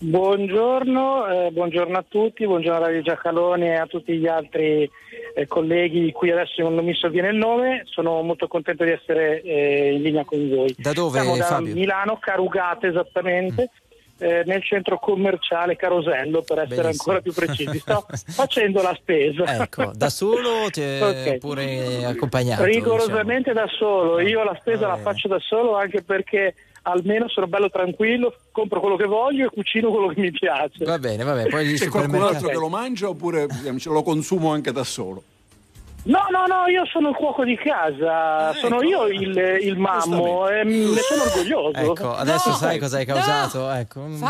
Buongiorno, 0.00 1.26
eh, 1.26 1.50
buongiorno 1.50 1.98
a 1.98 2.04
tutti, 2.06 2.46
buongiorno 2.46 2.76
a 2.78 2.86
Radio 2.86 3.02
Giacalone 3.02 3.72
e 3.72 3.74
a 3.74 3.86
tutti 3.86 4.16
gli 4.16 4.26
altri 4.28 4.88
eh, 5.34 5.46
colleghi 5.48 6.00
di 6.00 6.12
cui 6.12 6.30
adesso 6.30 6.66
non 6.68 6.84
mi 6.84 6.94
sovviene 6.94 7.28
il 7.30 7.36
nome. 7.36 7.82
Sono 7.86 8.22
molto 8.22 8.46
contento 8.48 8.84
di 8.84 8.90
essere 8.92 9.42
eh, 9.42 9.92
in 9.94 10.02
linea 10.02 10.24
con 10.24 10.48
voi. 10.48 10.74
Da 10.78 10.92
dove, 10.92 11.18
Siamo 11.20 11.36
da 11.36 11.44
Fabio? 11.44 11.74
Milano, 11.74 12.16
Carugate 12.18 12.86
esattamente. 12.86 13.70
eh, 14.20 14.42
nel 14.46 14.62
centro 14.64 14.98
commerciale 14.98 15.76
Carosello 15.76 16.42
per 16.42 16.58
essere 16.60 16.82
Benissimo. 16.82 17.12
ancora 17.14 17.20
più 17.20 17.32
precisi 17.32 17.78
sto 17.78 18.04
facendo 18.34 18.82
la 18.82 18.92
spesa 18.98 19.62
Ecco, 19.62 19.92
da 19.94 20.08
solo 20.10 20.68
ti 20.72 20.80
è 20.82 20.98
Ok. 21.06 21.34
oppure 21.36 22.04
accompagnato? 22.04 22.64
rigorosamente 22.64 23.52
da 23.52 23.66
solo 23.68 24.18
io 24.18 24.42
la 24.42 24.56
spesa 24.58 24.80
Va 24.80 24.86
la 24.88 24.92
bene. 24.94 25.04
faccio 25.04 25.28
da 25.28 25.38
solo 25.38 25.76
anche 25.76 26.02
perché 26.02 26.52
almeno 26.90 27.28
sono 27.28 27.46
bello 27.46 27.70
tranquillo 27.70 28.34
compro 28.52 28.80
quello 28.80 28.96
che 28.96 29.04
voglio 29.06 29.46
e 29.46 29.50
cucino 29.50 29.90
quello 29.90 30.08
che 30.08 30.20
mi 30.20 30.30
piace. 30.30 30.84
Va 30.84 30.98
bene, 30.98 31.24
va 31.24 31.32
bene. 31.34 31.48
Poi 31.48 31.66
gli 31.66 31.76
C'è 31.78 31.88
qualcun 31.88 32.14
altro 32.14 32.26
supermercati. 32.28 32.54
che 32.54 32.58
lo 32.60 32.68
mangia 32.68 33.08
oppure 33.08 33.46
diciamo, 33.46 33.78
ce 33.78 33.88
lo 33.90 34.02
consumo 34.02 34.52
anche 34.52 34.72
da 34.72 34.84
solo? 34.84 35.22
No, 36.04 36.20
no, 36.30 36.46
no, 36.46 36.66
io 36.68 36.86
sono 36.86 37.10
il 37.10 37.16
cuoco 37.16 37.44
di 37.44 37.56
casa, 37.56 38.48
Ah, 38.48 38.52
sono 38.54 38.76
ecco, 38.76 38.84
io 38.84 39.06
il, 39.08 39.36
il 39.62 39.76
mammo 39.78 40.48
e 40.48 40.64
ne 40.64 40.96
sono 41.00 41.22
orgoglioso. 41.24 41.72
Ecco, 41.76 42.14
adesso 42.14 42.48
No! 42.50 42.54
sai 42.54 42.78
cosa 42.78 42.96
hai 42.98 43.04
No! 43.06 43.14
causato? 43.14 43.70
Ecco. 43.70 44.00
mm. 44.00 44.22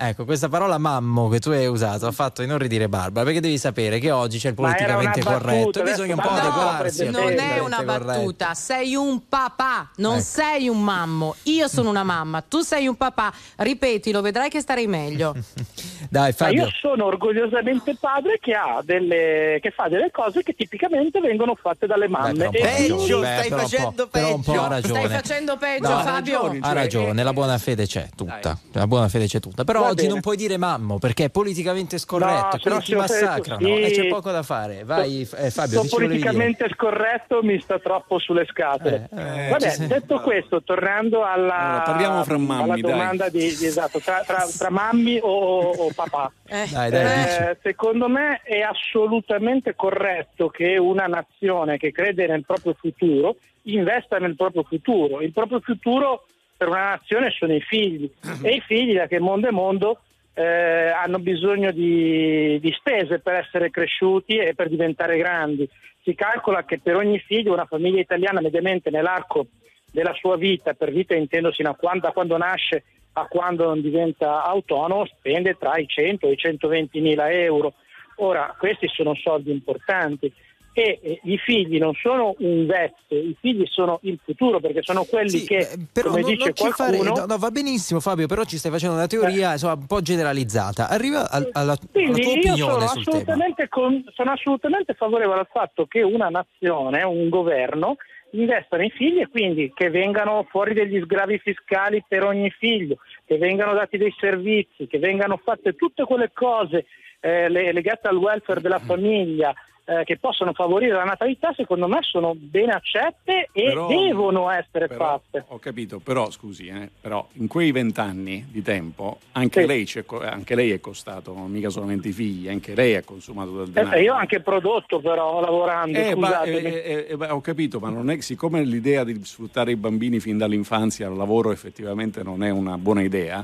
Ecco, 0.00 0.24
questa 0.24 0.48
parola 0.48 0.78
mammo 0.78 1.28
che 1.28 1.40
tu 1.40 1.50
hai 1.50 1.66
usato 1.66 2.06
ha 2.06 2.12
fatto 2.12 2.42
inorridire 2.42 2.88
Barbara, 2.88 3.24
perché 3.24 3.40
devi 3.40 3.58
sapere 3.58 3.98
che 3.98 4.12
oggi 4.12 4.38
c'è 4.38 4.50
il 4.50 4.54
Ma 4.56 4.68
politicamente 4.68 5.18
una 5.22 5.30
battuta, 5.40 5.50
corretto, 5.50 5.82
bisogna 5.82 6.14
un 6.14 6.20
po' 6.20 6.30
no, 6.30 6.36
adeguarsi. 6.36 7.10
non 7.10 7.32
è 7.36 7.58
una 7.58 7.76
corretto. 7.82 8.04
battuta, 8.04 8.54
sei 8.54 8.94
un 8.94 9.26
papà, 9.28 9.90
non 9.96 10.12
Ecco. 10.14 10.22
sei 10.22 10.68
un 10.68 10.84
mammo. 10.84 11.34
Io 11.44 11.66
sono 11.66 11.90
una 11.90 12.04
mamma, 12.04 12.42
tu 12.42 12.60
sei 12.60 12.86
un 12.86 12.94
papà. 12.94 13.32
Ripetilo, 13.56 14.20
vedrai 14.20 14.48
che 14.48 14.60
starei 14.60 14.86
meglio. 14.86 15.34
Dai 16.08 16.28
Ma 16.30 16.32
Fabio, 16.32 16.62
io 16.66 16.70
sono 16.80 17.04
orgogliosamente 17.06 17.96
padre 17.98 18.38
che, 18.40 18.52
ha 18.52 18.80
delle, 18.84 19.58
che 19.60 19.72
fa 19.72 19.88
delle 19.88 20.12
cose 20.12 20.44
che 20.44 20.52
tipicamente 20.54 21.18
vengono 21.20 21.56
fatte 21.60 21.88
dalle 21.88 22.06
Beh, 22.06 22.12
mamme. 22.12 22.48
E 22.52 22.62
ha 22.62 22.66
Peggio, 22.76 23.18
beh, 23.18 23.26
stai 23.26 23.48
però 23.48 23.56
un 23.56 23.62
po'- 23.62 23.68
facendo 23.68 24.06
però 24.06 24.34
un 24.36 24.42
po' 24.42 24.52
peggio. 24.52 24.62
ha 24.64 24.68
ragione. 24.68 25.00
Stai 25.00 25.10
facendo 25.18 25.56
peggio, 25.56 25.88
No, 25.88 25.96
ha 25.98 26.02
Fabio. 26.04 26.56
Ha 26.60 26.72
ragione, 26.72 27.20
eh, 27.20 27.24
la 27.24 27.32
buona 27.32 27.58
fede 27.58 27.84
c'è 27.84 28.08
tutta. 28.14 28.56
La 28.74 28.86
buona 28.86 29.08
fede 29.08 29.26
c'è 29.26 29.40
tutta. 29.40 29.64
Però 29.64 29.86
oggi 29.88 30.02
bene. 30.02 30.08
non 30.12 30.20
puoi 30.20 30.36
dire 30.36 30.56
mammo 30.56 30.98
perché 30.98 31.24
è 31.24 31.30
politicamente 31.30 31.98
scorretto, 31.98 32.58
No, 32.68 32.80
ti 32.80 32.94
massacrano 32.94 33.60
sì. 33.66 33.80
e 33.80 33.90
c'è 33.90 34.06
poco 34.08 34.30
da 34.30 34.42
fare. 34.42 34.84
Vai 34.84 35.24
So- 35.24 35.36
eh, 35.36 35.50
Fabio, 35.50 35.82
so 35.84 35.96
politicamente 35.96 36.68
scorretto 36.74 37.42
mi 37.42 37.58
sta 37.60 37.78
troppo 37.78 38.18
sulle 38.18 38.46
scatole. 38.46 39.08
Eh, 39.14 39.46
eh, 39.46 39.48
Vabbè, 39.50 39.70
ci 39.70 39.76
sei- 39.76 39.86
detto 39.86 40.20
questo, 40.20 40.62
tornando 40.62 41.24
alla, 41.24 41.54
Allora, 41.58 41.82
parliamo 41.82 42.24
fra 42.24 42.38
mammi, 42.38 42.62
alla 42.62 42.76
domanda 42.76 43.28
di, 43.28 43.38
di- 43.56 43.66
esatto, 43.66 43.98
tra, 44.00 44.22
tra- 44.26 44.46
tra 44.56 44.70
mammi 44.70 45.18
o, 45.22 45.70
o 45.70 45.90
papà. 45.94 46.30
Eh, 46.50 46.66
Dai, 46.72 46.90
dai. 46.90 47.50
Eh, 47.50 47.58
secondo 47.62 48.08
me 48.08 48.40
è 48.42 48.60
assolutamente 48.60 49.74
corretto 49.74 50.48
che 50.48 50.78
una 50.78 51.06
nazione 51.06 51.76
che 51.76 51.92
crede 51.92 52.26
nel 52.26 52.44
proprio 52.46 52.74
futuro 52.78 53.36
investa 53.64 54.16
nel 54.18 54.34
proprio 54.34 54.62
futuro. 54.62 55.20
Il 55.20 55.32
proprio 55.32 55.60
futuro 55.60 56.24
per 56.58 56.68
una 56.68 56.90
nazione 56.90 57.30
sono 57.30 57.54
i 57.54 57.60
figli 57.60 58.10
e 58.42 58.50
i 58.50 58.60
figli, 58.60 58.96
da 58.96 59.06
che 59.06 59.20
mondo 59.20 59.46
è 59.46 59.52
mondo, 59.52 60.00
eh, 60.34 60.88
hanno 60.88 61.20
bisogno 61.20 61.70
di, 61.70 62.58
di 62.60 62.72
spese 62.72 63.20
per 63.20 63.34
essere 63.34 63.70
cresciuti 63.70 64.36
e 64.36 64.54
per 64.54 64.68
diventare 64.68 65.16
grandi. 65.16 65.68
Si 66.02 66.14
calcola 66.16 66.64
che 66.64 66.80
per 66.80 66.96
ogni 66.96 67.20
figlio 67.20 67.52
una 67.52 67.64
famiglia 67.64 68.00
italiana 68.00 68.40
mediamente 68.40 68.90
nell'arco 68.90 69.46
della 69.90 70.12
sua 70.14 70.36
vita, 70.36 70.74
per 70.74 70.90
vita 70.90 71.14
intendosi 71.14 71.62
da 71.62 71.74
quando, 71.74 72.06
da 72.06 72.12
quando 72.12 72.36
nasce 72.36 72.82
a 73.12 73.26
quando 73.26 73.64
non 73.64 73.80
diventa 73.80 74.44
autonomo, 74.44 75.06
spende 75.06 75.56
tra 75.56 75.76
i 75.78 75.86
100 75.86 76.26
e 76.26 76.32
i 76.32 76.36
120 76.36 77.00
mila 77.00 77.30
euro. 77.30 77.74
Ora, 78.16 78.52
questi 78.58 78.88
sono 78.88 79.14
soldi 79.14 79.52
importanti 79.52 80.32
e 80.78 80.98
eh, 81.02 81.20
i 81.24 81.36
figli 81.38 81.78
non 81.78 81.92
sono 81.94 82.34
un 82.38 82.66
vezzo, 82.66 83.14
i 83.14 83.34
figli 83.40 83.64
sono 83.66 83.98
il 84.02 84.18
futuro 84.24 84.60
perché 84.60 84.80
sono 84.82 85.04
quelli 85.04 85.30
Sì, 85.30 85.46
che, 85.46 85.56
eh, 85.58 85.78
però 85.92 86.10
come 86.10 86.20
non, 86.22 86.30
dice 86.30 86.44
non 86.46 86.54
ci 86.54 86.70
fare- 86.70 86.96
qualcuno... 86.96 87.20
no, 87.20 87.26
no, 87.26 87.36
va 87.38 87.50
benissimo 87.50 88.00
Fabio, 88.00 88.26
però 88.28 88.44
ci 88.44 88.58
stai 88.58 88.70
facendo 88.70 88.94
una 88.94 89.06
teoria 89.08 89.52
insomma, 89.52 89.74
un 89.74 89.86
po' 89.86 90.00
generalizzata. 90.00 90.88
Arriva 90.88 91.30
al- 91.30 91.48
alla, 91.52 91.72
alla 91.72 91.78
Quindi 91.90 92.22
tua 92.22 92.32
io 92.34 92.56
sono 92.56 92.76
assolutamente, 92.84 93.68
con- 93.68 94.04
sono 94.14 94.30
assolutamente 94.30 94.94
favorevole 94.94 95.40
al 95.40 95.48
fatto 95.50 95.86
che 95.86 96.02
una 96.02 96.28
nazione, 96.28 97.02
un 97.02 97.28
governo, 97.28 97.96
investa 98.32 98.76
nei 98.76 98.90
figli 98.90 99.20
e 99.20 99.28
quindi 99.28 99.72
che 99.74 99.88
vengano 99.90 100.46
fuori 100.50 100.74
degli 100.74 101.00
sgravi 101.02 101.38
fiscali 101.38 102.04
per 102.06 102.24
ogni 102.24 102.50
figlio, 102.50 102.98
che 103.24 103.38
vengano 103.38 103.72
dati 103.72 103.96
dei 103.96 104.14
servizi, 104.20 104.86
che 104.86 104.98
vengano 104.98 105.40
fatte 105.42 105.74
tutte 105.74 106.04
quelle 106.04 106.30
cose 106.32 106.84
eh, 107.20 107.48
le- 107.48 107.72
legate 107.72 108.06
al 108.06 108.16
welfare 108.16 108.60
della 108.60 108.78
famiglia. 108.78 109.52
Eh, 109.90 110.04
che 110.04 110.18
possono 110.18 110.52
favorire 110.52 110.92
la 110.92 111.04
natalità, 111.04 111.54
secondo 111.56 111.88
me 111.88 112.00
sono 112.02 112.34
ben 112.36 112.68
accette 112.68 113.48
e 113.52 113.64
Però- 113.64 113.88
devono 113.88 114.50
essere 114.50 114.86
però- 114.86 115.18
fatte. 115.30 115.44
Ho 115.48 115.58
capito, 115.58 115.98
però 115.98 116.30
scusi, 116.30 116.66
eh, 116.66 116.90
però 117.00 117.26
in 117.34 117.46
quei 117.46 117.72
vent'anni 117.72 118.46
di 118.50 118.60
tempo 118.60 119.18
anche, 119.32 119.62
Sì. 119.62 119.66
lei 119.66 119.84
c'è 119.86 120.04
co- 120.04 120.20
anche 120.20 120.54
lei 120.54 120.72
è 120.72 120.80
costato, 120.80 121.32
mica 121.34 121.70
solamente 121.70 122.08
i 122.08 122.12
figli, 122.12 122.48
anche 122.50 122.74
lei 122.74 122.96
ha 122.96 123.02
consumato 123.02 123.52
del 123.64 123.68
Eh, 123.68 123.72
denaro. 123.72 123.98
io 123.98 124.12
ho 124.12 124.16
anche 124.16 124.40
prodotto 124.40 125.00
però 125.00 125.40
lavorando, 125.40 125.98
Eh, 125.98 126.14
ma, 126.14 126.42
eh, 126.42 127.06
eh, 127.08 127.16
eh, 127.18 127.30
ho 127.30 127.40
capito, 127.40 127.80
ma 127.80 127.88
non 127.88 128.10
è 128.10 128.20
siccome 128.20 128.62
l'idea 128.64 129.04
di 129.04 129.18
sfruttare 129.24 129.70
i 129.70 129.76
bambini 129.76 130.20
fin 130.20 130.36
dall'infanzia 130.36 131.06
al 131.06 131.16
lavoro 131.16 131.50
effettivamente 131.50 132.22
non 132.22 132.42
è 132.42 132.50
una 132.50 132.76
buona 132.76 133.00
idea, 133.00 133.42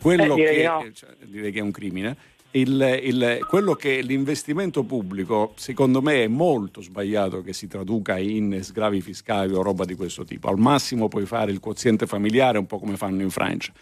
quello 0.00 0.34
Eh, 0.34 0.36
direi 0.36 0.56
che 0.56 0.62
no. 0.66 0.90
cioè, 0.94 1.10
direi 1.24 1.50
che 1.50 1.58
è 1.58 1.62
un 1.62 1.72
crimine. 1.72 2.16
Il- 2.52 3.00
il- 3.02 3.46
quello 3.48 3.74
che 3.74 4.00
l'investimento 4.00 4.82
pubblico, 4.82 5.52
secondo 5.56 6.02
me, 6.02 6.24
è 6.24 6.28
molto 6.28 6.82
sbagliato 6.82 7.42
che 7.42 7.52
si 7.52 7.66
traduca 7.66 8.18
in 8.18 8.58
sgravi 8.62 9.00
fiscali 9.00 9.52
o 9.52 9.62
roba 9.62 9.84
di 9.84 9.94
questo 9.94 10.24
tipo. 10.24 10.48
Al 10.48 10.58
massimo 10.58 11.08
puoi 11.08 11.26
fare 11.26 11.52
il 11.52 11.60
quoziente 11.60 12.06
familiare, 12.06 12.58
un 12.58 12.66
po' 12.66 12.78
come 12.78 12.96
fanno 12.96 13.22
in 13.22 13.30
Francia. 13.30 13.72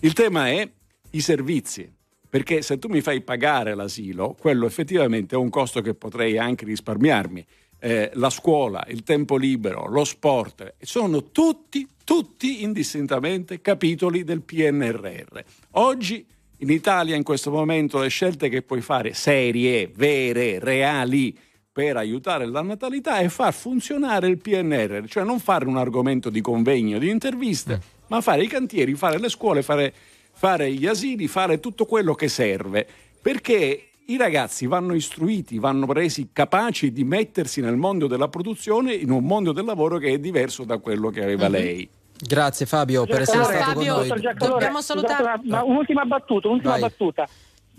Il 0.00 0.12
tema 0.12 0.48
è 0.48 0.70
i 1.10 1.20
servizi. 1.20 1.90
Perché 2.30 2.60
se 2.60 2.78
tu 2.78 2.88
mi 2.88 3.00
fai 3.00 3.22
pagare 3.22 3.74
l'asilo, 3.74 4.36
quello 4.38 4.66
effettivamente 4.66 5.34
è 5.34 5.38
un 5.38 5.48
costo 5.48 5.80
che 5.80 5.94
potrei 5.94 6.36
anche 6.36 6.66
risparmiarmi. 6.66 7.42
Eh, 7.80 8.10
la 8.14 8.28
scuola, 8.28 8.84
il 8.90 9.02
tempo 9.02 9.38
libero, 9.38 9.86
lo 9.88 10.04
sport, 10.04 10.74
sono 10.80 11.30
tutti, 11.30 11.88
tutti 12.04 12.62
indistintamente 12.64 13.62
capitoli 13.62 14.24
del 14.24 14.42
PNRR. 14.42 15.38
Oggi 15.72 16.26
in 16.58 16.70
Italia 16.70 17.14
in 17.14 17.22
questo 17.22 17.50
momento 17.50 18.00
le 18.00 18.08
scelte 18.08 18.48
che 18.48 18.62
puoi 18.62 18.80
fare 18.80 19.14
serie, 19.14 19.90
vere, 19.94 20.58
reali 20.58 21.36
per 21.70 21.96
aiutare 21.96 22.46
la 22.46 22.62
natalità 22.62 23.18
è 23.18 23.28
far 23.28 23.52
funzionare 23.54 24.26
il 24.26 24.38
PNRR, 24.38 25.04
cioè 25.06 25.22
non 25.22 25.38
fare 25.38 25.66
un 25.66 25.76
argomento 25.76 26.28
di 26.30 26.40
convegno, 26.40 26.98
di 26.98 27.08
interviste, 27.08 27.80
ma 28.08 28.20
fare 28.20 28.42
i 28.42 28.48
cantieri, 28.48 28.94
fare 28.94 29.20
le 29.20 29.28
scuole, 29.28 29.62
fare, 29.62 29.92
fare 30.32 30.72
gli 30.72 30.86
asili, 30.86 31.28
fare 31.28 31.60
tutto 31.60 31.86
quello 31.86 32.14
che 32.14 32.26
serve, 32.26 32.84
perché 33.22 33.82
i 34.06 34.16
ragazzi 34.16 34.66
vanno 34.66 34.94
istruiti, 34.94 35.60
vanno 35.60 35.92
resi 35.92 36.30
capaci 36.32 36.90
di 36.90 37.04
mettersi 37.04 37.60
nel 37.60 37.76
mondo 37.76 38.08
della 38.08 38.28
produzione, 38.28 38.94
in 38.94 39.10
un 39.10 39.22
mondo 39.22 39.52
del 39.52 39.64
lavoro 39.66 39.98
che 39.98 40.08
è 40.14 40.18
diverso 40.18 40.64
da 40.64 40.78
quello 40.78 41.10
che 41.10 41.22
aveva 41.22 41.46
Mhm. 41.46 41.52
lei. 41.52 41.88
Grazie 42.20 42.66
Fabio 42.66 43.06
per 43.06 43.20
essere 43.20 43.44
stato 43.44 43.72
Fabio, 43.72 43.94
con 43.94 44.06
noi. 44.08 44.34
Dobbiamo 44.34 44.80
salutare- 44.80 45.40
ma 45.44 45.62
un'ultima 45.62 46.04
battuta, 46.04 46.48
un'ultima 46.48 46.72
Vai. 46.72 46.80
battuta. 46.80 47.28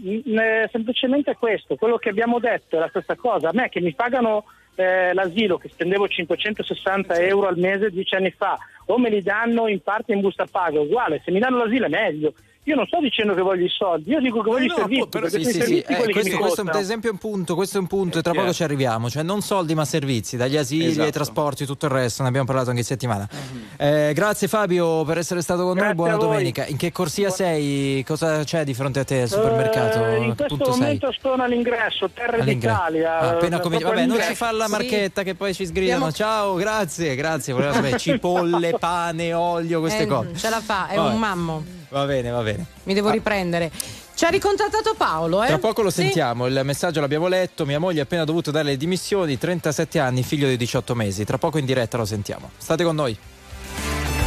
Mm, 0.01 0.37
eh, 0.37 0.69
semplicemente 0.71 1.35
questo, 1.35 1.75
quello 1.75 1.97
che 1.97 2.09
abbiamo 2.09 2.39
detto 2.39 2.77
è 2.77 2.79
la 2.79 2.87
stessa 2.87 3.15
cosa. 3.15 3.49
A 3.49 3.53
me 3.53 3.67
che 3.67 3.81
mi 3.81 3.93
pagano 3.93 4.45
eh, 4.75 5.13
l'asilo, 5.13 5.57
che 5.57 5.67
spendevo 5.67 6.07
560 6.07 7.15
euro 7.19 7.47
al 7.47 7.57
mese 7.57 7.89
dieci 7.89 8.15
anni 8.15 8.31
fa, 8.31 8.57
o 8.85 8.97
me 8.97 9.09
li 9.09 9.21
danno 9.21 9.67
in 9.67 9.81
parte 9.81 10.13
in 10.13 10.21
busta 10.21 10.45
paga, 10.49 10.79
uguale, 10.79 11.21
se 11.25 11.31
mi 11.31 11.39
danno 11.39 11.57
l'asilo 11.57 11.85
è 11.85 11.89
meglio. 11.89 12.33
Io 12.69 12.75
non 12.75 12.85
sto 12.85 12.99
dicendo 13.01 13.33
che 13.33 13.41
voglio 13.41 13.65
i 13.65 13.69
soldi, 13.69 14.11
io 14.11 14.19
dico 14.19 14.41
che 14.43 14.49
voglio 14.51 14.61
Eh 14.61 14.65
i 14.65 14.67
no, 14.67 14.75
servizi, 14.75 15.07
però 15.09 15.27
Sì, 15.27 15.39
i 15.39 15.43
sì, 15.45 15.61
sì. 15.61 15.79
Eh, 15.79 16.11
questo, 16.11 16.37
questo 16.37 16.69
è 16.71 16.77
esempio 16.77 17.09
è 17.09 17.11
un 17.13 17.17
punto, 17.17 17.55
questo 17.55 17.77
è 17.77 17.79
un 17.81 17.87
punto 17.87 18.19
e 18.19 18.21
tra 18.21 18.31
poco 18.33 18.53
ci 18.53 18.61
arriviamo, 18.63 19.09
cioè 19.09 19.23
non 19.23 19.41
soldi 19.41 19.73
ma 19.73 19.85
servizi, 19.85 20.37
dagli 20.37 20.55
asili 20.55 20.83
ai 20.85 20.89
Esatto. 20.91 21.09
trasporti, 21.09 21.65
tutto 21.65 21.87
il 21.87 21.91
resto, 21.93 22.21
ne 22.21 22.27
abbiamo 22.27 22.45
parlato 22.45 22.67
anche 22.69 22.81
in 22.81 22.85
settimana. 22.85 23.27
Eh, 23.75 24.11
grazie 24.13 24.47
Fabio 24.47 25.03
per 25.03 25.17
essere 25.17 25.41
stato 25.41 25.63
con 25.63 25.69
noi, 25.69 25.77
Grazie 25.77 25.95
buona 25.95 26.13
a 26.13 26.17
voi. 26.17 26.27
domenica. 26.27 26.65
In 26.67 26.77
che 26.77 26.91
corsia 26.91 27.31
sei? 27.31 28.03
Cosa 28.05 28.43
c'è 28.43 28.63
di 28.63 28.75
fronte 28.75 28.99
a 28.99 29.03
te 29.03 29.21
al 29.23 29.29
supermercato? 29.29 30.05
Eh, 30.05 30.17
in 30.17 30.35
questo 30.35 30.45
punto 30.55 30.71
sei? 30.73 30.81
momento 30.81 31.13
sono 31.19 31.41
all'ingresso, 31.43 32.09
Terra 32.13 32.37
All'ingresso. 32.37 32.75
d'Italia. 32.75 33.17
Ah, 33.19 33.29
appena 33.31 33.57
eh, 33.57 33.61
cominci- 33.61 33.83
Vabbè, 33.83 34.05
non 34.05 34.21
ci 34.21 34.35
fa 34.35 34.51
la 34.51 34.65
Sì. 34.65 34.71
marchetta 34.71 35.23
che 35.23 35.33
poi 35.33 35.55
ci 35.55 35.65
sgridano. 35.65 36.05
Abbiamo- 36.05 36.11
Ciao, 36.11 36.53
grazie, 36.53 37.15
grazie. 37.15 37.55
Sapere 37.59 37.97
cipolle, 37.97 38.73
pane, 38.79 39.33
olio, 39.33 39.79
queste 39.79 40.03
Eh, 40.03 40.05
cose. 40.07 40.35
Ce 40.35 40.49
la 40.49 40.61
fa, 40.61 40.87
è 40.87 40.97
un 40.97 41.17
mammo. 41.17 41.77
Va 41.89 42.05
bene, 42.05 42.29
va 42.29 42.41
bene. 42.41 42.65
Mi 42.83 42.93
devo 42.93 43.09
riprendere. 43.09 43.71
Ci 44.15 44.25
ha 44.25 44.29
ricontattato 44.29 44.93
Paolo, 44.97 45.41
eh? 45.43 45.47
Tra 45.47 45.57
poco 45.59 45.81
lo 45.81 45.89
Sì. 45.89 46.01
sentiamo, 46.01 46.45
il 46.47 46.59
messaggio 46.63 46.99
l'abbiamo 46.99 47.27
letto, 47.27 47.65
mia 47.65 47.79
moglie 47.79 48.01
ha 48.01 48.03
appena 48.03 48.25
dovuto 48.25 48.51
dare 48.51 48.65
le 48.65 48.77
dimissioni, 48.77 49.37
37 49.37 49.97
anni, 49.99 50.23
figlio 50.23 50.47
di 50.47 50.57
18 50.57 50.93
mesi. 50.93 51.23
Tra 51.23 51.37
poco 51.37 51.57
in 51.57 51.65
diretta 51.65 51.95
lo 51.97 52.05
sentiamo. 52.05 52.51
State 52.57 52.83
con 52.83 52.95
noi. 52.95 53.17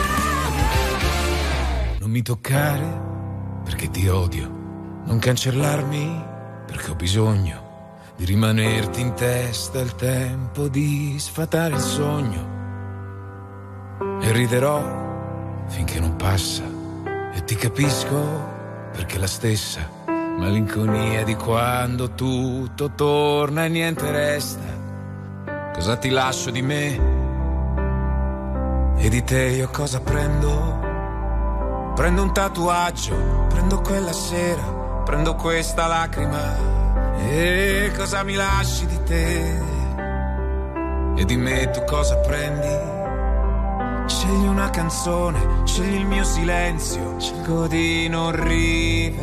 Non 2.00 2.10
mi 2.10 2.22
toccare 2.22 3.08
perché 3.64 3.88
ti 3.90 4.06
odio. 4.08 4.59
Non 5.04 5.18
cancellarmi 5.18 6.24
perché 6.66 6.90
ho 6.90 6.94
bisogno 6.94 7.68
di 8.16 8.26
rimanerti 8.26 9.00
in 9.00 9.14
testa 9.14 9.80
il 9.80 9.94
tempo 9.94 10.68
di 10.68 11.16
sfatare 11.18 11.74
il 11.74 11.80
sogno. 11.80 12.58
E 14.20 14.32
riderò 14.32 15.64
finché 15.68 16.00
non 16.00 16.16
passa 16.16 16.64
e 17.32 17.44
ti 17.44 17.54
capisco 17.54 18.48
perché 18.92 19.18
la 19.18 19.26
stessa 19.26 19.88
malinconia 20.06 21.24
di 21.24 21.34
quando 21.34 22.12
tutto 22.12 22.90
torna 22.94 23.64
e 23.64 23.68
niente 23.68 24.10
resta. 24.10 24.78
Cosa 25.72 25.96
ti 25.96 26.10
lascio 26.10 26.50
di 26.50 26.62
me? 26.62 27.18
E 28.96 29.08
di 29.08 29.24
te 29.24 29.44
io 29.44 29.70
cosa 29.70 30.00
prendo? 30.00 30.78
Prendo 31.94 32.22
un 32.22 32.32
tatuaggio, 32.34 33.46
prendo 33.48 33.80
quella 33.80 34.12
sera, 34.12 34.79
prendo 35.10 35.34
questa 35.34 35.88
lacrima. 35.88 37.18
E 37.28 37.90
cosa 37.96 38.22
mi 38.22 38.34
lasci 38.34 38.86
di 38.86 39.02
te? 39.02 39.58
E 41.16 41.24
di 41.24 41.36
me 41.36 41.68
tu 41.70 41.82
cosa 41.82 42.16
prendi? 42.18 42.68
Scegli 44.06 44.46
una 44.46 44.70
canzone, 44.70 45.62
scegli 45.64 45.96
il 45.96 46.06
mio 46.06 46.22
silenzio, 46.22 47.18
scelgo 47.18 47.66
di 47.66 48.06
non 48.08 48.30
rivederti. 48.40 49.18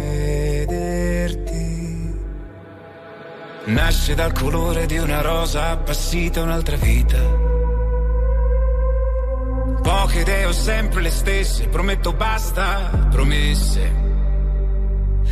Nasce 3.67 4.13
dal 4.13 4.33
colore 4.33 4.87
di 4.87 4.97
una 4.97 5.21
rosa 5.21 5.69
appassita 5.69 6.41
un'altra 6.41 6.75
vita. 6.75 7.17
Poche 9.81 10.19
idee 10.19 10.45
ho 10.47 10.51
sempre 10.51 11.01
le 11.01 11.11
stesse, 11.11 11.69
prometto 11.69 12.11
basta, 12.11 13.07
promesse. 13.09 14.06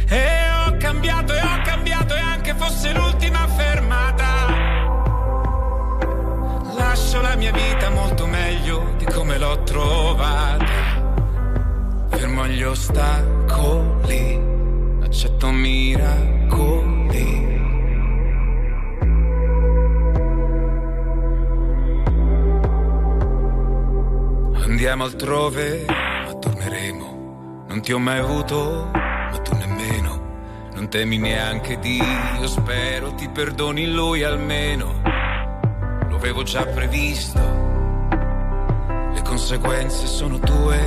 E 0.07 0.49
ho 0.67 0.77
cambiato 0.77 1.33
e 1.33 1.39
ho 1.39 1.61
cambiato 1.63 2.15
e 2.15 2.19
anche 2.19 2.53
fosse 2.55 2.93
l'ultima 2.93 3.47
fermata. 3.47 4.25
Lascio 6.75 7.21
la 7.21 7.35
mia 7.35 7.51
vita 7.51 7.89
molto 7.89 8.25
meglio 8.27 8.93
di 8.97 9.05
come 9.05 9.37
l'ho 9.37 9.63
trovata. 9.63 10.65
Fermo 12.09 12.43
agli 12.43 12.63
ostacoli, 12.63 14.39
accetto 15.03 15.51
miracoli. 15.51 17.43
Andiamo 24.65 25.03
altrove, 25.05 25.85
ma 25.87 26.33
torneremo. 26.33 27.63
Non 27.69 27.81
ti 27.81 27.93
ho 27.93 27.99
mai 27.99 28.19
avuto, 28.19 28.91
ma 29.35 29.41
tu 29.41 29.55
nemmeno. 29.55 30.23
Non 30.73 30.89
temi 30.89 31.17
neanche 31.17 31.77
Dio, 31.79 32.47
spero 32.47 33.13
ti 33.13 33.27
perdoni 33.29 33.91
lui 33.91 34.23
almeno. 34.23 35.01
Lo 36.07 36.15
avevo 36.15 36.43
già 36.43 36.65
previsto. 36.65 37.39
Le 39.13 39.21
conseguenze 39.23 40.07
sono 40.07 40.39
tue. 40.39 40.79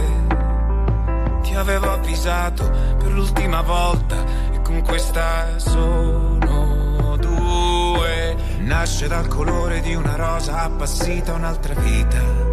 Ti 1.43 1.55
avevo 1.55 1.93
avvisato 1.93 2.69
per 2.99 3.13
l'ultima 3.13 3.63
volta 3.63 4.17
e 4.53 4.61
con 4.63 4.83
questa 4.83 5.59
sono 5.59 7.17
due. 7.19 8.37
Nasce 8.61 9.09
dal 9.09 9.27
colore 9.29 9.81
di 9.81 9.95
una 9.95 10.17
rosa 10.17 10.63
appassita 10.63 11.35
un'altra 11.35 11.75
vita. 11.75 12.48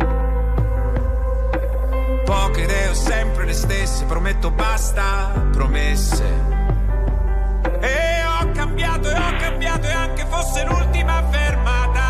Poche 2.25 2.61
idee 2.61 2.87
ho 2.89 2.93
sempre 2.95 3.45
le 3.45 3.53
stesse, 3.53 4.03
prometto 4.05 4.49
basta, 4.49 5.47
promesse. 5.51 6.23
E 7.79 8.23
ho 8.25 8.51
cambiato 8.51 9.09
e 9.09 9.13
ho 9.13 9.35
cambiato 9.37 9.85
e 9.85 9.91
anche 9.91 10.25
fosse 10.25 10.65
l'ultima 10.65 11.23
fermata. 11.29 12.03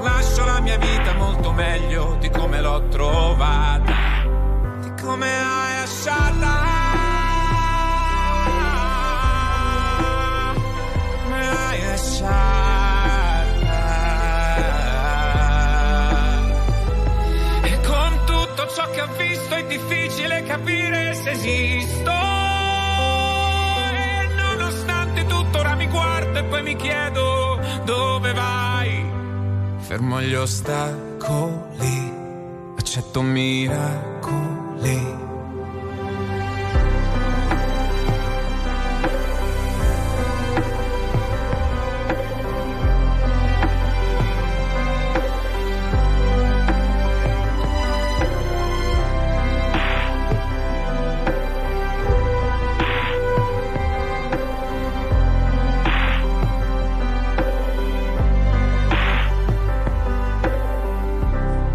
Lascio 0.00 0.44
la 0.44 0.60
mia 0.60 0.76
vita 0.76 1.14
molto 1.14 1.52
meglio 1.52 2.16
di 2.18 2.28
come 2.30 2.60
l'ho 2.60 2.88
trovata, 2.88 3.94
di 4.80 4.92
come 5.00 5.26
l'hai 5.26 5.74
lasciata. 5.78 6.52
Come 11.22 11.46
l'hai 11.46 11.84
lasciata. 11.86 12.77
Che 18.92 19.02
ho 19.02 19.08
visto 19.16 19.54
è 19.54 19.64
difficile 19.66 20.42
capire 20.44 21.14
se 21.14 21.30
esisto. 21.30 22.10
E 23.92 24.28
nonostante 24.34 25.26
tutto 25.26 25.58
ora 25.58 25.74
mi 25.74 25.86
guardo 25.86 26.38
e 26.38 26.44
poi 26.44 26.62
mi 26.62 26.76
chiedo 26.76 27.60
dove 27.84 28.32
vai. 28.32 29.10
Fermo 29.78 30.20
gli 30.20 30.34
ostacoli, 30.34 32.12
accetto 32.76 33.22
miracoli. 33.22 35.27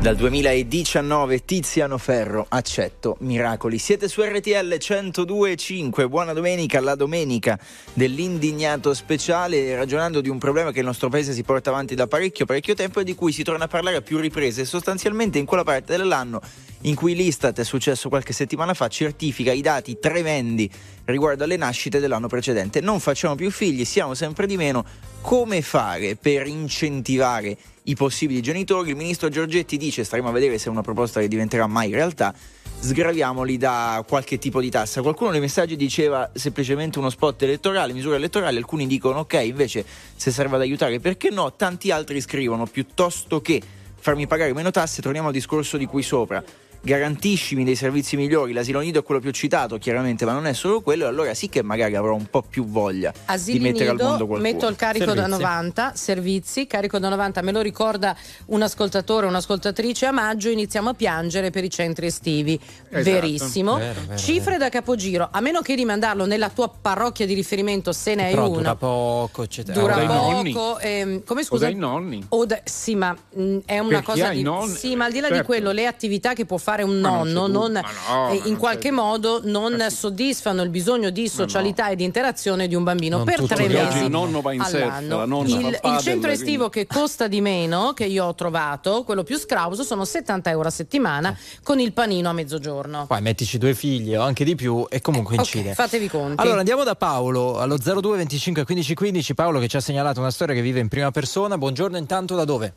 Dal 0.03 0.17
2019 0.17 1.45
Tiziano 1.45 1.97
Ferro, 1.97 2.45
accetto 2.49 3.15
miracoli. 3.21 3.77
Siete 3.77 4.09
su 4.09 4.21
RTL 4.21 4.73
102.5, 4.73 6.09
buona 6.09 6.33
domenica, 6.33 6.81
la 6.81 6.95
domenica 6.95 7.57
dell'indignato 7.93 8.93
speciale, 8.93 9.73
ragionando 9.77 10.19
di 10.19 10.27
un 10.27 10.39
problema 10.39 10.73
che 10.73 10.79
il 10.79 10.85
nostro 10.85 11.07
paese 11.07 11.31
si 11.31 11.43
porta 11.43 11.69
avanti 11.69 11.95
da 11.95 12.05
parecchio, 12.05 12.45
parecchio 12.45 12.73
tempo 12.73 12.99
e 12.99 13.05
di 13.05 13.15
cui 13.15 13.31
si 13.31 13.43
torna 13.43 13.63
a 13.63 13.67
parlare 13.69 13.95
a 13.95 14.01
più 14.01 14.17
riprese, 14.17 14.65
sostanzialmente 14.65 15.37
in 15.37 15.45
quella 15.45 15.63
parte 15.63 15.95
dell'anno 15.95 16.41
in 16.81 16.95
cui 16.95 17.15
l'Istat, 17.15 17.57
è 17.59 17.63
successo 17.63 18.09
qualche 18.09 18.33
settimana 18.33 18.73
fa, 18.73 18.89
certifica 18.89 19.53
i 19.53 19.61
dati 19.61 19.99
tremendi 19.99 20.69
riguardo 21.05 21.45
alle 21.45 21.55
nascite 21.55 21.99
dell'anno 22.01 22.27
precedente. 22.27 22.81
Non 22.81 22.99
facciamo 22.99 23.35
più 23.35 23.49
figli, 23.51 23.85
siamo 23.85 24.15
sempre 24.15 24.47
di 24.47 24.57
meno. 24.57 24.83
Come 25.21 25.61
fare 25.61 26.17
per 26.17 26.45
incentivare 26.47 27.57
i 27.83 27.95
possibili 27.95 28.41
genitori? 28.41 28.89
Il 28.89 28.95
ministro 28.95 29.29
Giorgetti 29.29 29.77
dice, 29.77 30.03
staremo 30.03 30.29
a 30.29 30.31
vedere 30.31 30.57
se 30.57 30.67
è 30.67 30.69
una 30.69 30.81
proposta 30.81 31.19
che 31.19 31.27
diventerà 31.27 31.67
mai 31.67 31.91
realtà, 31.91 32.33
sgraviamoli 32.79 33.57
da 33.57 34.03
qualche 34.07 34.37
tipo 34.37 34.61
di 34.61 34.69
tassa. 34.69 35.01
Qualcuno 35.01 35.31
nei 35.31 35.39
messaggi 35.39 35.75
diceva 35.75 36.29
semplicemente 36.33 36.99
uno 36.99 37.09
spot 37.09 37.41
elettorale, 37.43 37.93
misure 37.93 38.17
elettorali, 38.17 38.57
alcuni 38.57 38.87
dicono 38.87 39.19
ok, 39.19 39.33
invece 39.43 39.85
se 40.15 40.31
serve 40.31 40.55
ad 40.55 40.61
aiutare 40.61 40.99
perché 40.99 41.29
no, 41.29 41.53
tanti 41.53 41.91
altri 41.91 42.21
scrivono 42.21 42.65
piuttosto 42.65 43.41
che 43.41 43.61
farmi 43.95 44.27
pagare 44.27 44.53
meno 44.53 44.71
tasse, 44.71 45.01
torniamo 45.01 45.27
al 45.27 45.33
discorso 45.33 45.77
di 45.77 45.85
qui 45.85 46.03
sopra. 46.03 46.43
Garantiscimi 46.83 47.63
dei 47.63 47.75
servizi 47.77 48.17
migliori, 48.17 48.51
l'asilo 48.51 48.81
nido 48.81 48.99
è 48.99 49.03
quello 49.03 49.21
più 49.21 49.31
citato 49.31 49.77
chiaramente, 49.77 50.25
ma 50.25 50.33
non 50.33 50.45
è 50.47 50.53
solo 50.53 50.81
quello, 50.81 51.07
allora 51.07 51.33
sì 51.33 51.47
che 51.47 51.63
magari 51.63 51.95
avrò 51.95 52.13
un 52.13 52.25
po' 52.29 52.41
più 52.41 52.65
voglia 52.65 53.13
Asili 53.25 53.57
di 53.57 53.63
mettere 53.63 53.91
nido, 53.91 54.03
al 54.03 54.09
mondo 54.09 54.27
qualcuno. 54.27 54.51
metto 54.51 54.67
il 54.67 54.75
carico 54.75 55.05
da 55.05 55.13
Servizi. 55.23 55.41
90, 55.41 55.91
servizi, 55.95 56.67
carico 56.67 56.99
da 56.99 57.07
90, 57.07 57.41
me 57.41 57.51
lo 57.53 57.61
ricorda 57.61 58.13
un 58.47 58.61
ascoltatore 58.63 59.25
o 59.25 59.29
un'ascoltatrice 59.29 60.07
a 60.07 60.11
maggio, 60.11 60.49
iniziamo 60.49 60.89
a 60.89 60.93
piangere 60.93 61.51
per 61.51 61.63
i 61.63 61.69
centri 61.69 62.07
estivi. 62.07 62.59
Esatto. 62.89 63.01
Verissimo. 63.03 63.77
Vero, 63.77 64.01
vero, 64.05 64.17
Cifre 64.19 64.57
da 64.57 64.67
capogiro, 64.67 65.29
a 65.31 65.39
meno 65.39 65.61
che 65.61 65.75
rimandarlo 65.75 66.25
nella 66.25 66.49
tua 66.49 66.67
parrocchia 66.69 67.25
di 67.25 67.33
riferimento 67.33 67.93
se 67.93 68.13
ne 68.13 68.25
hai 68.25 68.31
Però 68.33 68.47
una. 68.49 68.57
dura 68.57 68.75
poco, 68.75 69.43
eccetera. 69.43 69.79
Dura 69.79 70.03
O 70.03 70.05
poco. 70.05 70.13
nonni. 70.31 70.55
ehm, 70.81 71.23
come 71.23 71.41
O 71.41 71.43
scusa? 71.45 71.63
dai 71.65 71.75
nonni. 71.75 72.25
O 72.29 72.45
da- 72.45 72.59
sì, 72.65 72.95
ma 72.95 73.15
mh, 73.35 73.57
è 73.65 73.79
una 73.79 73.87
Per 73.87 73.99
chi 73.99 74.05
cosa 74.05 74.29
di. 74.29 74.41
nonni, 74.41 74.75
Sì, 74.75 74.95
ma 74.97 75.05
al 75.05 75.11
di 75.13 75.19
là 75.21 75.27
di 75.27 75.33
certo. 75.35 75.47
quello, 75.47 75.71
le 75.71 75.85
attività 75.87 76.33
che 76.33 76.43
può 76.45 76.57
fare 76.57 76.71
un 76.81 76.97
non 76.99 77.25
c'è 77.27 77.31
nonno 77.33 77.47
non, 77.47 77.71
Ma 77.73 77.81
no, 78.09 78.29
eh, 78.31 78.35
in 78.37 78.41
non 78.45 78.57
qualche 78.57 78.89
modo 78.89 79.41
non 79.43 79.77
sì. 79.89 79.95
soddisfano 79.95 80.63
il 80.63 80.69
bisogno 80.69 81.11
di 81.11 81.27
socialità 81.29 81.89
e 81.89 81.95
di 81.95 82.03
interazione 82.03 82.67
di 82.67 82.73
un 82.73 82.83
bambino 82.83 83.17
Non 83.17 83.25
per 83.25 83.43
tre 83.43 83.67
mesi. 83.67 83.75
oggi 83.75 84.03
il 84.05 84.09
nonno 84.09 84.41
va 84.41 84.53
in 84.53 84.63
surf, 84.63 84.81
all'anno. 84.81 85.17
la 85.17 85.25
nonna 85.25 85.47
il, 85.49 85.65
il 85.67 85.79
centro 85.81 86.01
quindi- 86.01 86.27
estivo 86.31 86.69
che 86.69 86.87
costa 86.87 87.27
di 87.27 87.41
meno, 87.41 87.93
che 87.93 88.05
io 88.05 88.25
ho 88.25 88.33
trovato, 88.33 89.03
quello 89.03 89.21
più 89.21 89.37
scrauso, 89.37 89.83
sono 89.83 90.05
70 90.05 90.49
euro 90.49 90.67
a 90.69 90.71
settimana 90.71 91.37
con 91.61 91.79
il 91.79 91.93
panino 91.93 92.29
a 92.29 92.33
mezzogiorno. 92.33 93.05
Poi 93.05 93.21
mettici 93.21 93.57
due 93.59 93.75
figli 93.75 94.15
o 94.15 94.21
anche 94.23 94.43
di 94.43 94.55
più 94.55 94.87
e 94.89 95.01
comunque 95.01 95.33
Ok, 95.35 95.41
incide. 95.41 95.73
fatevi 95.73 96.07
conti. 96.07 96.41
Allora 96.41 96.59
andiamo 96.59 96.83
da 96.83 96.95
Paolo 96.95 97.59
allo 97.59 97.77
02 97.77 98.17
25 98.17 98.63
15 98.63 98.95
15. 98.95 99.33
Paolo 99.35 99.59
che 99.59 99.67
ci 99.67 99.75
ha 99.77 99.81
segnalato 99.81 100.19
una 100.21 100.31
storia 100.31 100.55
che 100.55 100.61
vive 100.61 100.79
in 100.79 100.87
prima 100.87 101.11
persona. 101.11 101.57
Buongiorno 101.57 101.97
intanto 101.97 102.35
da 102.35 102.45
dove? 102.45 102.73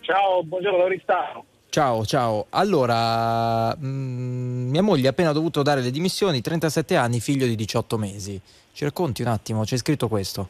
Ciao, 0.00 0.42
buongiorno 0.44 0.78
da 0.78 0.84
Oristano. 0.84 1.44
Ciao, 1.74 2.04
ciao. 2.04 2.46
Allora, 2.50 3.74
mm, 3.76 4.70
mia 4.70 4.80
moglie 4.80 5.08
ha 5.08 5.10
appena 5.10 5.32
dovuto 5.32 5.62
dare 5.64 5.80
le 5.80 5.90
dimissioni, 5.90 6.40
37 6.40 6.94
anni, 6.94 7.18
figlio 7.18 7.46
di 7.46 7.56
18 7.56 7.98
mesi. 7.98 8.40
Ci 8.72 8.84
racconti 8.84 9.22
un 9.22 9.26
attimo, 9.26 9.64
c'è 9.64 9.76
scritto 9.76 10.06
questo. 10.06 10.48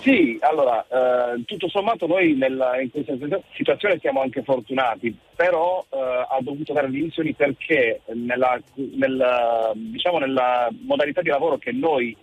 Sì, 0.00 0.38
allora, 0.40 0.80
eh, 0.88 1.44
tutto 1.44 1.68
sommato 1.68 2.06
noi 2.06 2.32
nella- 2.36 2.80
in 2.80 2.90
questa 2.90 3.12
situazione 3.54 3.98
siamo 4.00 4.22
anche 4.22 4.42
fortunati, 4.42 5.14
però 5.36 5.84
eh, 5.90 5.98
ha 5.98 6.38
dovuto 6.40 6.72
dare 6.72 6.86
le 6.88 6.94
dimissioni 6.96 7.34
perché 7.34 8.00
nella, 8.14 8.58
nella- 8.96 9.72
diciamo 9.74 10.16
nella 10.20 10.70
modalità 10.86 11.20
di 11.20 11.28
lavoro 11.28 11.58
che 11.58 11.72
noi 11.72 12.16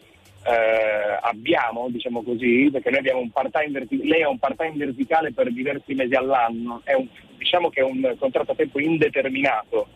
eh, 0.44 1.20
abbiamo, 1.22 1.88
diciamo 1.90 2.24
così, 2.24 2.70
perché 2.72 2.90
noi 2.90 3.00
abbiamo 3.00 3.20
un 3.20 3.30
part-time 3.32 3.70
verti- 3.70 4.08
lei 4.08 4.24
ha 4.24 4.30
un 4.30 4.40
part-time 4.40 4.78
verticale 4.78 5.34
per 5.34 5.52
diversi 5.52 5.94
mesi 5.94 6.14
all'anno, 6.16 6.80
è 6.86 6.94
un- 6.94 7.08
diciamo 7.38 7.70
che 7.70 7.82
è 7.82 7.84
un 7.84 8.16
contratto 8.20 8.52
a 8.52 8.56
tempo 8.56 8.80
indeterminato, 8.80 9.88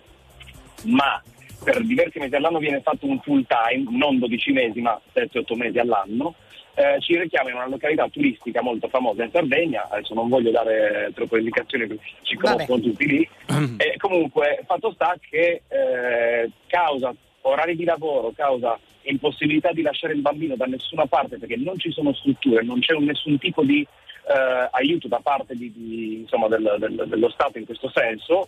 ma 0.86 1.22
per 1.64 1.84
diversi 1.86 2.20
mesi 2.20 2.36
all'anno 2.36 2.60
viene 2.60 2.82
fatto 2.82 3.06
un 3.06 3.20
full 3.22 3.46
time, 3.46 3.86
non 3.98 4.18
12 4.20 4.52
mesi 4.52 4.82
ma 4.82 5.00
7-8 5.14 5.56
mesi 5.56 5.78
all'anno. 5.80 6.36
Eh, 6.74 7.02
ci 7.02 7.20
richiama 7.20 7.50
in 7.50 7.56
una 7.56 7.68
località 7.68 8.08
turistica 8.08 8.62
molto 8.62 8.88
famosa 8.88 9.24
in 9.26 9.30
Sardegna, 9.32 9.88
adesso 9.90 10.14
non 10.14 10.30
voglio 10.30 10.52
dare 10.52 11.12
troppe 11.14 11.40
indicazioni 11.40 11.86
perché 11.86 12.04
ci 12.22 12.36
conoscono 12.38 12.80
tutti 12.82 13.06
lì. 13.08 13.30
E 13.78 13.98
comunque 13.98 14.64
fatto 14.66 14.92
sta 14.94 15.18
che 15.20 15.64
eh, 15.68 16.50
causa 16.68 17.14
orari 17.42 17.76
di 17.76 17.84
lavoro, 17.84 18.32
causa 18.34 18.80
impossibilità 19.04 19.72
di 19.74 19.82
lasciare 19.82 20.14
il 20.14 20.22
bambino 20.22 20.56
da 20.56 20.66
nessuna 20.66 21.06
parte 21.08 21.38
perché 21.38 21.58
non 21.58 21.78
ci 21.78 21.92
sono 21.92 22.14
strutture, 22.14 22.64
non 22.64 22.80
c'è 22.80 22.94
un- 22.94 23.04
nessun 23.04 23.38
tipo 23.38 23.64
di 23.64 23.86
eh, 24.34 24.68
aiuto 24.72 25.08
da 25.08 25.20
parte 25.22 25.56
di- 25.56 25.72
di, 25.72 26.20
insomma, 26.22 26.48
del- 26.48 26.76
del- 26.80 27.04
dello 27.08 27.30
Stato 27.30 27.58
in 27.58 27.66
questo 27.66 27.90
senso, 27.94 28.48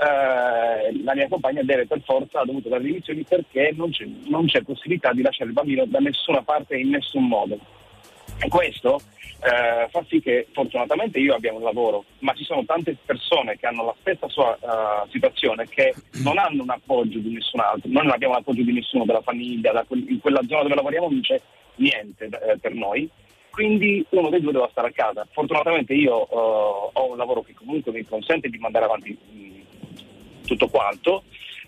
eh, 0.00 1.02
la 1.04 1.14
mia 1.14 1.28
compagna 1.28 1.62
deve 1.62 1.86
per 1.86 2.00
forza, 2.04 2.40
ha 2.40 2.44
dovuto 2.44 2.68
dare 2.68 2.82
dimissioni 2.82 3.22
perché 3.24 3.72
non 3.76 3.90
c'è, 3.90 4.06
non 4.26 4.46
c'è 4.46 4.62
possibilità 4.62 5.12
di 5.12 5.22
lasciare 5.22 5.50
il 5.50 5.54
bambino 5.54 5.84
da 5.86 5.98
nessuna 5.98 6.42
parte 6.42 6.76
in 6.76 6.90
nessun 6.90 7.26
modo. 7.26 7.58
E 8.40 8.48
questo 8.48 9.00
eh, 9.44 9.88
fa 9.90 10.04
sì 10.08 10.20
che 10.20 10.48
fortunatamente 10.52 11.18
io 11.20 11.34
abbia 11.34 11.52
un 11.52 11.62
lavoro, 11.62 12.04
ma 12.20 12.32
ci 12.34 12.44
sono 12.44 12.64
tante 12.64 12.96
persone 13.04 13.56
che 13.58 13.66
hanno 13.66 13.84
la 13.84 13.94
stessa 14.00 14.28
sua 14.28 14.56
eh, 14.56 15.08
situazione 15.10 15.68
che 15.68 15.94
non 16.22 16.38
hanno 16.38 16.62
un 16.62 16.70
appoggio 16.70 17.18
di 17.18 17.32
nessun 17.34 17.60
altro, 17.60 17.88
noi 17.90 18.04
non 18.04 18.12
abbiamo 18.12 18.34
l'appoggio 18.34 18.62
di 18.62 18.72
nessuno 18.72 19.04
della 19.04 19.20
famiglia, 19.22 19.70
da 19.72 19.84
quel- 19.84 20.08
in 20.08 20.18
quella 20.20 20.40
zona 20.48 20.62
dove 20.62 20.74
lavoriamo 20.74 21.08
non 21.08 21.20
c'è 21.20 21.40
niente 21.76 22.24
eh, 22.24 22.58
per 22.58 22.72
noi, 22.74 23.08
quindi 23.54 24.04
uno 24.10 24.28
dei 24.30 24.40
due 24.40 24.52
deve 24.52 24.68
stare 24.70 24.88
a 24.88 24.92
casa. 24.92 25.26
Fortunatamente 25.32 25.94
io 25.94 26.28
eh, 26.28 26.90
ho 26.92 27.10
un 27.10 27.16
lavoro 27.16 27.42
che 27.42 27.54
comunque 27.54 27.92
mi 27.92 28.04
consente 28.04 28.48
di 28.48 28.58
mandare 28.58 28.84
avanti 28.84 29.16
mh, 29.30 30.46
tutto 30.46 30.68
quanto, 30.68 31.22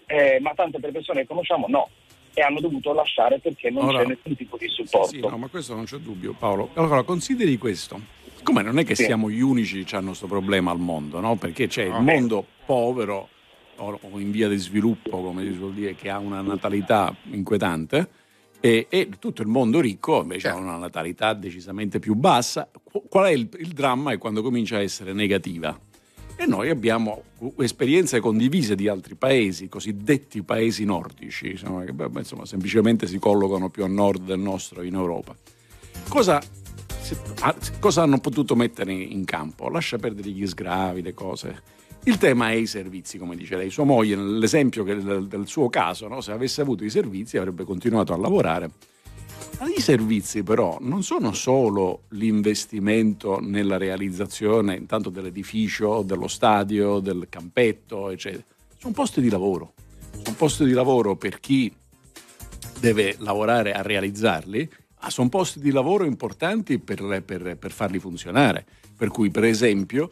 eh, 0.06 0.38
ma 0.40 0.52
tante 0.54 0.78
delle 0.78 0.92
persone 0.92 1.20
che 1.20 1.26
conosciamo 1.26 1.66
no, 1.68 1.88
e 2.34 2.42
hanno 2.42 2.60
dovuto 2.60 2.92
lasciare 2.92 3.38
perché 3.38 3.70
non 3.70 3.86
Ora- 3.86 4.02
c'è 4.02 4.08
nessun 4.08 4.36
tipo 4.36 4.56
di 4.56 4.68
supporto. 4.68 5.08
Sì, 5.08 5.20
no, 5.20 5.38
ma 5.38 5.46
questo 5.48 5.74
non 5.74 5.84
c'è 5.84 5.96
dubbio, 5.98 6.34
Paolo. 6.38 6.70
Allora, 6.74 7.02
consideri 7.02 7.56
questo. 7.56 8.00
Come 8.42 8.62
non 8.62 8.78
è 8.78 8.84
che 8.84 8.94
Sì. 8.94 9.04
siamo 9.04 9.30
gli 9.30 9.40
unici 9.40 9.82
che 9.84 9.96
hanno 9.96 10.08
questo 10.08 10.26
problema 10.26 10.70
al 10.70 10.78
mondo, 10.78 11.20
no? 11.20 11.36
Perché 11.36 11.66
c'è 11.66 11.84
il 11.84 12.00
mondo 12.00 12.44
povero 12.66 13.28
o 13.78 13.98
o 14.00 14.18
in 14.18 14.30
via 14.30 14.48
di 14.48 14.56
sviluppo, 14.56 15.20
come 15.20 15.44
si 15.44 15.54
suol 15.54 15.72
dire, 15.74 15.94
che 15.94 16.08
ha 16.10 16.18
una 16.18 16.40
natalità 16.42 17.14
inquietante 17.30 18.08
e, 18.60 18.86
e 18.88 19.08
tutto 19.18 19.42
il 19.42 19.48
mondo 19.48 19.80
ricco 19.80 20.22
invece 20.22 20.48
ha 20.48 20.56
una 20.56 20.76
natalità 20.76 21.34
decisamente 21.34 21.98
più 21.98 22.14
bassa. 22.14 22.68
Qu- 22.82 23.08
Qual 23.08 23.26
è 23.26 23.30
il, 23.30 23.48
il 23.58 23.68
dramma? 23.68 24.12
È 24.12 24.18
quando 24.18 24.42
comincia 24.42 24.76
a 24.76 24.82
essere 24.82 25.12
negativa. 25.12 25.78
E 26.38 26.44
noi 26.44 26.68
abbiamo 26.68 27.22
esperienze 27.58 28.20
condivise 28.20 28.74
di 28.74 28.88
altri 28.88 29.14
paesi, 29.14 29.68
cosiddetti 29.68 30.42
paesi 30.42 30.84
nordici, 30.84 31.52
insomma, 31.52 31.82
che 31.84 31.94
insomma, 32.14 32.44
semplicemente 32.44 33.06
si 33.06 33.18
collocano 33.18 33.70
più 33.70 33.84
a 33.84 33.88
nord 33.88 34.24
del 34.26 34.38
nostro 34.38 34.82
in 34.82 34.94
Europa. 34.94 35.34
Cosa, 36.08 36.42
se- 37.00 37.16
cosa 37.80 38.02
hanno 38.02 38.18
potuto 38.18 38.54
mettere 38.54 38.92
in 38.92 39.24
campo? 39.24 39.70
Lascia 39.70 39.96
perdere 39.96 40.28
gli 40.28 40.46
sgravi, 40.46 41.00
le 41.00 41.14
cose. 41.14 41.62
Il 42.06 42.18
tema 42.18 42.50
è 42.50 42.54
i 42.54 42.68
servizi, 42.68 43.18
come 43.18 43.34
dice 43.34 43.56
lei. 43.56 43.68
Sua 43.68 43.82
moglie, 43.82 44.14
nell'esempio 44.14 44.84
del, 44.84 45.26
del 45.26 45.48
suo 45.48 45.68
caso, 45.68 46.06
no? 46.06 46.20
se 46.20 46.30
avesse 46.30 46.60
avuto 46.60 46.84
i 46.84 46.88
servizi 46.88 47.36
avrebbe 47.36 47.64
continuato 47.64 48.12
a 48.12 48.16
lavorare. 48.16 48.70
Ma 49.58 49.66
I 49.66 49.80
servizi 49.80 50.44
però 50.44 50.78
non 50.80 51.02
sono 51.02 51.32
solo 51.32 52.02
l'investimento 52.10 53.40
nella 53.40 53.76
realizzazione 53.76 54.76
intanto 54.76 55.10
dell'edificio, 55.10 56.02
dello 56.02 56.28
stadio, 56.28 57.00
del 57.00 57.26
campetto, 57.28 58.10
eccetera. 58.10 58.44
Sono 58.78 58.92
posti 58.92 59.20
di 59.20 59.28
lavoro. 59.28 59.72
Sono 60.22 60.36
posti 60.36 60.64
di 60.64 60.72
lavoro 60.72 61.16
per 61.16 61.40
chi 61.40 61.74
deve 62.78 63.16
lavorare 63.18 63.72
a 63.72 63.82
realizzarli, 63.82 64.70
ma 65.00 65.10
sono 65.10 65.28
posti 65.28 65.58
di 65.58 65.72
lavoro 65.72 66.04
importanti 66.04 66.78
per, 66.78 67.24
per- 67.24 67.56
per 67.56 67.72
farli 67.72 67.98
funzionare. 67.98 68.64
Per 68.96 69.08
cui, 69.08 69.28
per 69.30 69.42
esempio, 69.42 70.08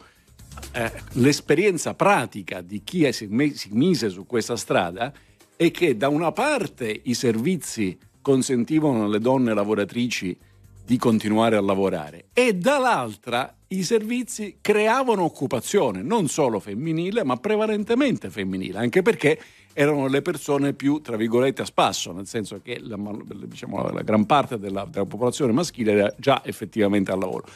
eh, 0.73 0.91
l'esperienza 1.13 1.93
pratica 1.93 2.61
di 2.61 2.83
chi 2.83 3.11
si 3.11 3.27
mise 3.29 4.09
su 4.09 4.25
questa 4.25 4.55
strada 4.55 5.13
è 5.55 5.71
che 5.71 5.95
da 5.95 6.09
una 6.09 6.31
parte 6.31 7.01
i 7.03 7.13
servizi 7.13 7.97
consentivano 8.21 9.05
alle 9.05 9.19
donne 9.19 9.53
lavoratrici 9.53 10.37
di 10.85 10.97
continuare 10.97 11.55
a 11.55 11.61
lavorare 11.61 12.25
e 12.33 12.53
dall'altra 12.53 13.55
i 13.69 13.83
servizi 13.83 14.57
creavano 14.61 15.23
occupazione 15.23 16.01
non 16.01 16.27
solo 16.27 16.59
femminile 16.59 17.23
ma 17.23 17.37
prevalentemente 17.37 18.29
femminile 18.29 18.77
anche 18.77 19.01
perché 19.01 19.39
erano 19.73 20.07
le 20.07 20.21
persone 20.21 20.73
più 20.73 21.01
tra 21.01 21.17
virgolette 21.17 21.63
a 21.63 21.65
spasso 21.65 22.11
nel 22.11 22.27
senso 22.27 22.61
che 22.61 22.79
la, 22.81 22.97
diciamo, 23.45 23.89
la 23.89 24.01
gran 24.03 24.25
parte 24.25 24.59
della, 24.59 24.85
della 24.85 25.05
popolazione 25.05 25.51
maschile 25.51 25.91
era 25.91 26.13
già 26.17 26.41
effettivamente 26.45 27.11
al 27.11 27.19
lavoro. 27.19 27.47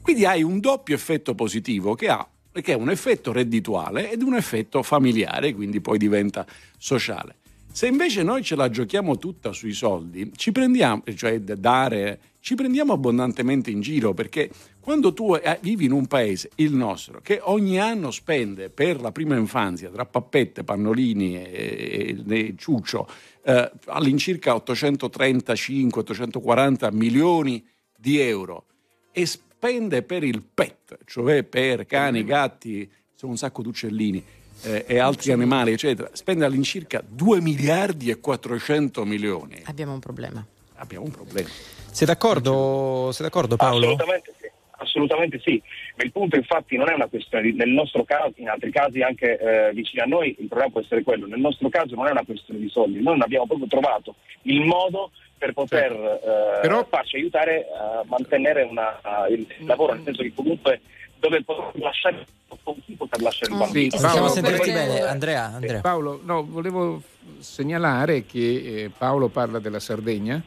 Quindi 0.00 0.24
hai 0.24 0.42
un 0.42 0.58
doppio 0.58 0.94
effetto 0.94 1.34
positivo 1.34 1.94
che 1.94 2.08
ha 2.08 2.26
che 2.62 2.72
è 2.72 2.76
un 2.76 2.90
effetto 2.90 3.32
reddituale 3.32 4.10
ed 4.10 4.22
un 4.22 4.34
effetto 4.34 4.82
familiare, 4.82 5.54
quindi 5.54 5.80
poi 5.80 5.98
diventa 5.98 6.46
sociale. 6.76 7.36
Se 7.70 7.86
invece 7.86 8.22
noi 8.22 8.42
ce 8.42 8.56
la 8.56 8.70
giochiamo 8.70 9.18
tutta 9.18 9.52
sui 9.52 9.72
soldi, 9.72 10.32
ci 10.34 10.50
prendiamo, 10.50 11.02
cioè 11.14 11.38
da 11.40 11.54
dare, 11.54 12.18
ci 12.40 12.54
prendiamo 12.54 12.94
abbondantemente 12.94 13.70
in 13.70 13.80
giro 13.80 14.14
perché 14.14 14.50
quando 14.80 15.12
tu 15.12 15.34
eh, 15.34 15.58
vivi 15.60 15.84
in 15.84 15.92
un 15.92 16.06
paese, 16.06 16.50
il 16.56 16.72
nostro, 16.72 17.20
che 17.20 17.40
ogni 17.42 17.78
anno 17.78 18.10
spende 18.10 18.70
per 18.70 19.00
la 19.00 19.12
prima 19.12 19.36
infanzia, 19.36 19.90
tra 19.90 20.06
pappette, 20.06 20.64
pannolini 20.64 21.36
e, 21.36 22.16
e- 22.26 22.36
e 22.36 22.54
ciuccio, 22.56 23.06
eh, 23.44 23.70
all'incirca 23.86 24.54
835-840 24.54 26.92
milioni 26.92 27.64
di 27.96 28.18
euro 28.18 28.64
e 29.12 29.28
spende 29.58 30.02
per 30.04 30.22
il 30.22 30.40
pet, 30.54 31.00
cioè 31.04 31.42
per 31.42 31.84
cani, 31.84 32.22
gatti, 32.22 32.88
sono 33.12 33.32
un 33.32 33.38
sacco 33.38 33.60
di 33.60 33.66
uccellini 33.66 34.24
eh, 34.62 34.84
e 34.86 34.98
altri 35.00 35.32
animali, 35.32 35.72
eccetera, 35.72 36.10
spende 36.12 36.44
all'incirca 36.44 37.02
2 37.04 37.40
miliardi 37.40 38.08
e 38.08 38.20
400 38.20 39.04
milioni. 39.04 39.60
Abbiamo 39.64 39.94
un 39.94 39.98
problema. 39.98 40.46
Abbiamo 40.76 41.06
un 41.06 41.10
problema. 41.10 41.48
Sei 41.90 42.06
d'accordo, 42.06 43.10
sei 43.10 43.26
d'accordo 43.26 43.56
Paolo? 43.56 43.86
Assolutamente 43.86 44.34
sì. 44.40 44.46
Assolutamente 44.80 45.40
sì, 45.40 45.60
ma 45.96 46.04
il 46.04 46.12
punto 46.12 46.36
infatti 46.36 46.76
non 46.76 46.88
è 46.88 46.94
una 46.94 47.08
questione 47.08 47.42
di, 47.42 47.52
nel 47.52 47.70
nostro 47.70 48.04
caso, 48.04 48.34
in 48.36 48.48
altri 48.48 48.70
casi 48.70 49.02
anche 49.02 49.36
eh, 49.36 49.72
vicini 49.72 50.02
a 50.02 50.06
noi, 50.06 50.36
il 50.38 50.46
problema 50.46 50.70
può 50.70 50.80
essere 50.80 51.02
quello, 51.02 51.26
nel 51.26 51.40
nostro 51.40 51.68
caso 51.68 51.96
non 51.96 52.06
è 52.06 52.12
una 52.12 52.24
questione 52.24 52.60
di 52.60 52.68
soldi, 52.68 53.02
noi 53.02 53.14
non 53.14 53.22
abbiamo 53.22 53.46
proprio 53.46 53.66
trovato 53.66 54.14
il 54.42 54.60
modo 54.64 55.10
per 55.38 55.52
poter 55.52 55.92
eh, 55.92 56.58
Però- 56.60 56.84
farci 56.88 57.16
aiutare 57.16 57.66
a 57.74 58.02
mantenere 58.06 58.62
una- 58.62 59.00
il 59.30 59.46
lavoro, 59.60 59.94
nel 59.94 60.04
senso 60.04 60.22
che 60.22 60.32
comunque 60.34 60.80
dove 61.18 61.42
poter 61.42 61.80
lasciare 61.80 62.26
con 62.62 62.74
chi 62.84 62.94
poter 62.94 63.20
lasciare 63.22 63.52
il 63.52 63.58
bambino. 63.58 63.84
Sì, 63.84 63.96
Possiamo 63.96 64.14
Paolo, 64.14 64.28
sentirti 64.32 64.58
vorrei- 64.70 64.74
bene, 64.74 65.00
Andrea. 65.02 65.44
Andrea. 65.46 65.80
Paolo, 65.80 66.20
no, 66.24 66.44
volevo 66.44 67.02
segnalare 67.38 68.24
che 68.26 68.84
eh, 68.84 68.90
Paolo 68.96 69.28
parla 69.28 69.58
della 69.58 69.80
Sardegna, 69.80 70.42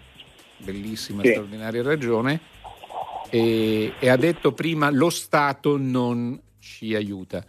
bellissima, 0.57 1.21
Sì. 1.23 1.29
straordinaria 1.29 1.81
ragione, 1.83 2.39
e, 3.29 3.93
e 3.99 4.09
ha 4.09 4.15
detto 4.17 4.51
prima 4.53 4.89
lo 4.89 5.09
Stato 5.09 5.77
non 5.77 6.39
ci 6.59 6.95
aiuta, 6.95 7.43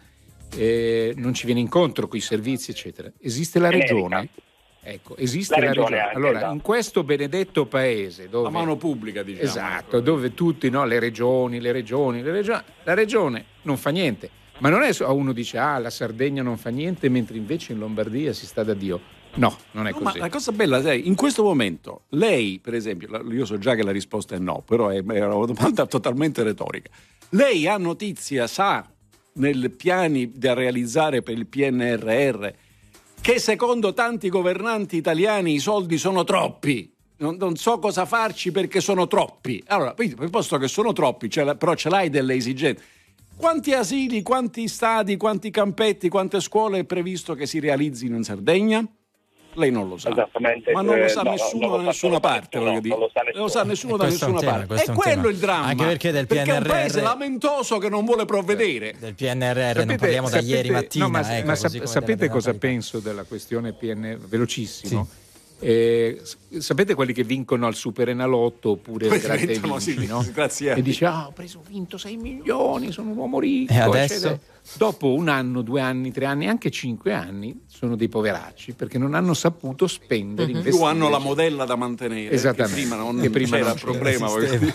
eh, 0.56 1.12
non 1.16 1.34
ci 1.34 1.46
viene 1.46 1.60
incontro 1.60 2.08
con 2.08 2.18
i 2.18 2.22
servizi, 2.22 2.70
eccetera. 2.70 3.10
Esiste 3.20 3.58
la 3.58 3.68
Generica. 3.70 3.92
regione? 3.94 4.28
Ecco, 4.84 5.16
esiste 5.16 5.54
La 5.54 5.60
la 5.60 5.66
regione 5.68 5.88
regione. 5.90 6.02
anche, 6.02 6.16
allora, 6.16 6.38
esatto. 6.38 6.52
in 6.54 6.60
questo 6.60 7.04
benedetto 7.04 7.66
paese 7.66 8.28
dove 8.28 8.44
La 8.44 8.50
mano 8.50 8.76
pubblica, 8.76 9.22
diciamo. 9.22 9.44
Esatto, 9.48 10.00
dove 10.00 10.34
tutti, 10.34 10.68
no, 10.70 10.84
le 10.84 10.98
regioni, 10.98 11.60
le 11.60 11.70
regioni, 11.70 12.20
le 12.20 12.32
regioni, 12.32 12.62
la 12.82 12.94
regione 12.94 13.44
non 13.62 13.76
fa 13.76 13.90
niente. 13.90 14.28
Ma 14.58 14.68
non 14.68 14.82
è 14.82 14.92
so- 14.92 15.12
uno 15.14 15.32
dice 15.32 15.58
ah 15.58 15.78
la 15.78 15.90
Sardegna 15.90 16.42
non 16.42 16.56
fa 16.58 16.70
niente 16.70 17.08
mentre 17.08 17.36
invece 17.36 17.72
in 17.72 17.78
Lombardia 17.78 18.32
si 18.32 18.44
sta 18.46 18.64
da 18.64 18.74
Dio. 18.74 19.00
No, 19.34 19.56
non 19.70 19.86
è 19.86 19.92
No, 19.92 19.98
ma 20.00 20.10
così. 20.10 20.18
la 20.18 20.28
cosa 20.28 20.52
bella, 20.52 20.82
sai, 20.82 21.06
in 21.06 21.14
questo 21.14 21.42
momento, 21.42 22.02
lei, 22.10 22.58
per 22.60 22.74
esempio, 22.74 23.08
io 23.30 23.44
so 23.46 23.56
già 23.58 23.74
che 23.74 23.82
la 23.82 23.90
risposta 23.92 24.34
è 24.34 24.38
no, 24.38 24.62
però 24.66 24.88
è, 24.88 24.96
è 25.02 25.24
una 25.24 25.46
domanda 25.46 25.86
totalmente 25.86 26.42
retorica. 26.42 26.90
Lei 27.30 27.66
ha 27.66 27.76
notizia, 27.78 28.46
sa, 28.46 28.84
nei 29.34 29.70
piani 29.70 30.32
da 30.34 30.52
realizzare 30.54 31.22
per 31.22 31.34
il 31.38 31.46
PNRR, 31.46 32.48
che 33.22 33.38
secondo 33.38 33.94
tanti 33.94 34.28
governanti 34.28 34.96
italiani 34.96 35.54
i 35.54 35.60
soldi 35.60 35.96
sono 35.96 36.24
troppi. 36.24 36.92
Non, 37.18 37.36
non 37.36 37.54
so 37.54 37.78
cosa 37.78 38.04
farci 38.04 38.50
perché 38.50 38.80
sono 38.80 39.06
troppi. 39.06 39.62
Allora, 39.68 39.94
posto 40.28 40.58
che 40.58 40.66
sono 40.66 40.92
troppi, 40.92 41.30
ce 41.30 41.54
però 41.54 41.76
ce 41.76 41.88
l'hai 41.88 42.10
delle 42.10 42.34
esigenze. 42.34 42.82
Quanti 43.36 43.74
asili, 43.74 44.22
quanti 44.22 44.66
stadi, 44.66 45.16
quanti 45.16 45.50
campetti, 45.50 46.08
quante 46.08 46.40
scuole 46.40 46.80
è 46.80 46.84
previsto 46.84 47.34
che 47.34 47.46
si 47.46 47.60
realizzino 47.60 48.16
in 48.16 48.24
Sardegna? 48.24 48.84
Lei 49.54 49.70
non 49.70 49.88
lo 49.88 49.98
sa. 49.98 50.10
Esattamente, 50.10 50.72
Ma 50.72 50.82
non 50.82 50.98
lo 50.98 51.04
eh, 51.04 51.08
sa 51.08 51.22
no, 51.22 51.30
nessuno 51.32 51.76
da 51.76 51.82
nessuna 51.82 52.20
parte, 52.20 52.58
voglio 52.58 52.80
dire. 52.80 52.94
non 52.94 53.04
lo 53.42 53.48
sa 53.48 53.62
nessuno. 53.64 53.96
da 53.96 54.04
nessuna 54.06 54.40
parte. 54.40 54.74
è 54.82 54.92
quello 54.92 55.28
il 55.28 55.36
dramma. 55.36 55.66
Anche 55.66 55.84
perché 55.84 56.10
del 56.10 56.26
è 56.26 56.40
un 56.40 56.44
PNRR 56.44 56.66
paese 56.68 57.00
lamentoso 57.00 57.78
che 57.78 57.88
non 57.88 58.04
vuole 58.04 58.24
provvedere. 58.24 58.94
Del 58.98 59.14
PNRR 59.14 59.84
non 59.84 59.96
parliamo 59.96 60.30
da 60.30 60.38
ieri 60.40 60.70
mattina. 60.70 61.04
no, 61.04 61.10
ma, 61.10 61.36
ecco, 61.36 61.46
ma 61.46 61.54
sap- 61.54 61.84
sapete 61.84 62.28
cosa 62.28 62.54
penso 62.54 63.00
della 63.00 63.24
questione 63.24 63.72
PN? 63.72 64.18
Velocissimo. 64.26 65.06
Eh, 65.58 66.20
s- 66.20 66.58
sapete 66.58 66.94
quelli 66.94 67.12
che 67.12 67.22
vincono 67.22 67.66
al 67.68 67.76
Superenalotto 67.76 68.70
oppure 68.70 69.06
Poi 69.06 69.16
il 69.18 69.22
Gratta 69.22 69.40
e 69.40 69.46
diventano, 69.46 69.78
sì, 69.78 70.06
no? 70.06 70.26
graziati. 70.32 70.80
E 70.80 70.82
dice: 70.82 71.04
Ah, 71.04 71.26
ho 71.28 71.30
preso, 71.30 71.62
vinto 71.68 71.98
6 71.98 72.16
milioni, 72.16 72.90
sono 72.90 73.10
un 73.12 73.16
uomo 73.16 73.38
ricco. 73.38 73.72
E 73.72 73.78
adesso? 73.78 74.14
eccetera. 74.14 74.38
Dopo 74.76 75.12
un 75.12 75.28
anno, 75.28 75.60
due 75.62 75.80
anni, 75.80 76.12
tre 76.12 76.24
anni, 76.24 76.46
anche 76.46 76.70
cinque 76.70 77.12
anni, 77.12 77.62
sono 77.66 77.96
dei 77.96 78.08
poveracci 78.08 78.72
perché 78.72 78.96
non 78.96 79.12
hanno 79.14 79.34
saputo 79.34 79.86
spendere, 79.86 80.48
Mhm. 80.48 80.56
investire. 80.56 80.76
Più 80.78 80.86
hanno 80.86 81.08
la 81.10 81.18
modella 81.18 81.64
da 81.64 81.74
mantenere. 81.76 82.30
Esattamente. 82.34 82.80
Che 82.80 82.86
prima 82.86 82.96
non 82.96 83.20
Che 83.20 83.30
prima 83.30 83.56
c'era 83.56 83.68
non 83.68 83.78
problema. 83.78 84.28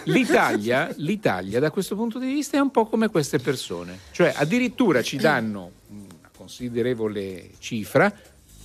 L'Italia, 0.03 0.93
l'Italia, 0.97 1.59
da 1.59 1.71
questo 1.71 1.95
punto 1.95 2.19
di 2.19 2.27
vista, 2.27 2.57
è 2.57 2.59
un 2.59 2.69
po' 2.69 2.85
come 2.85 3.07
queste 3.09 3.39
persone. 3.39 3.97
Cioè, 4.11 4.33
addirittura 4.35 5.01
ci 5.01 5.17
danno 5.17 5.71
una 5.89 6.29
considerevole 6.35 7.51
cifra, 7.59 8.13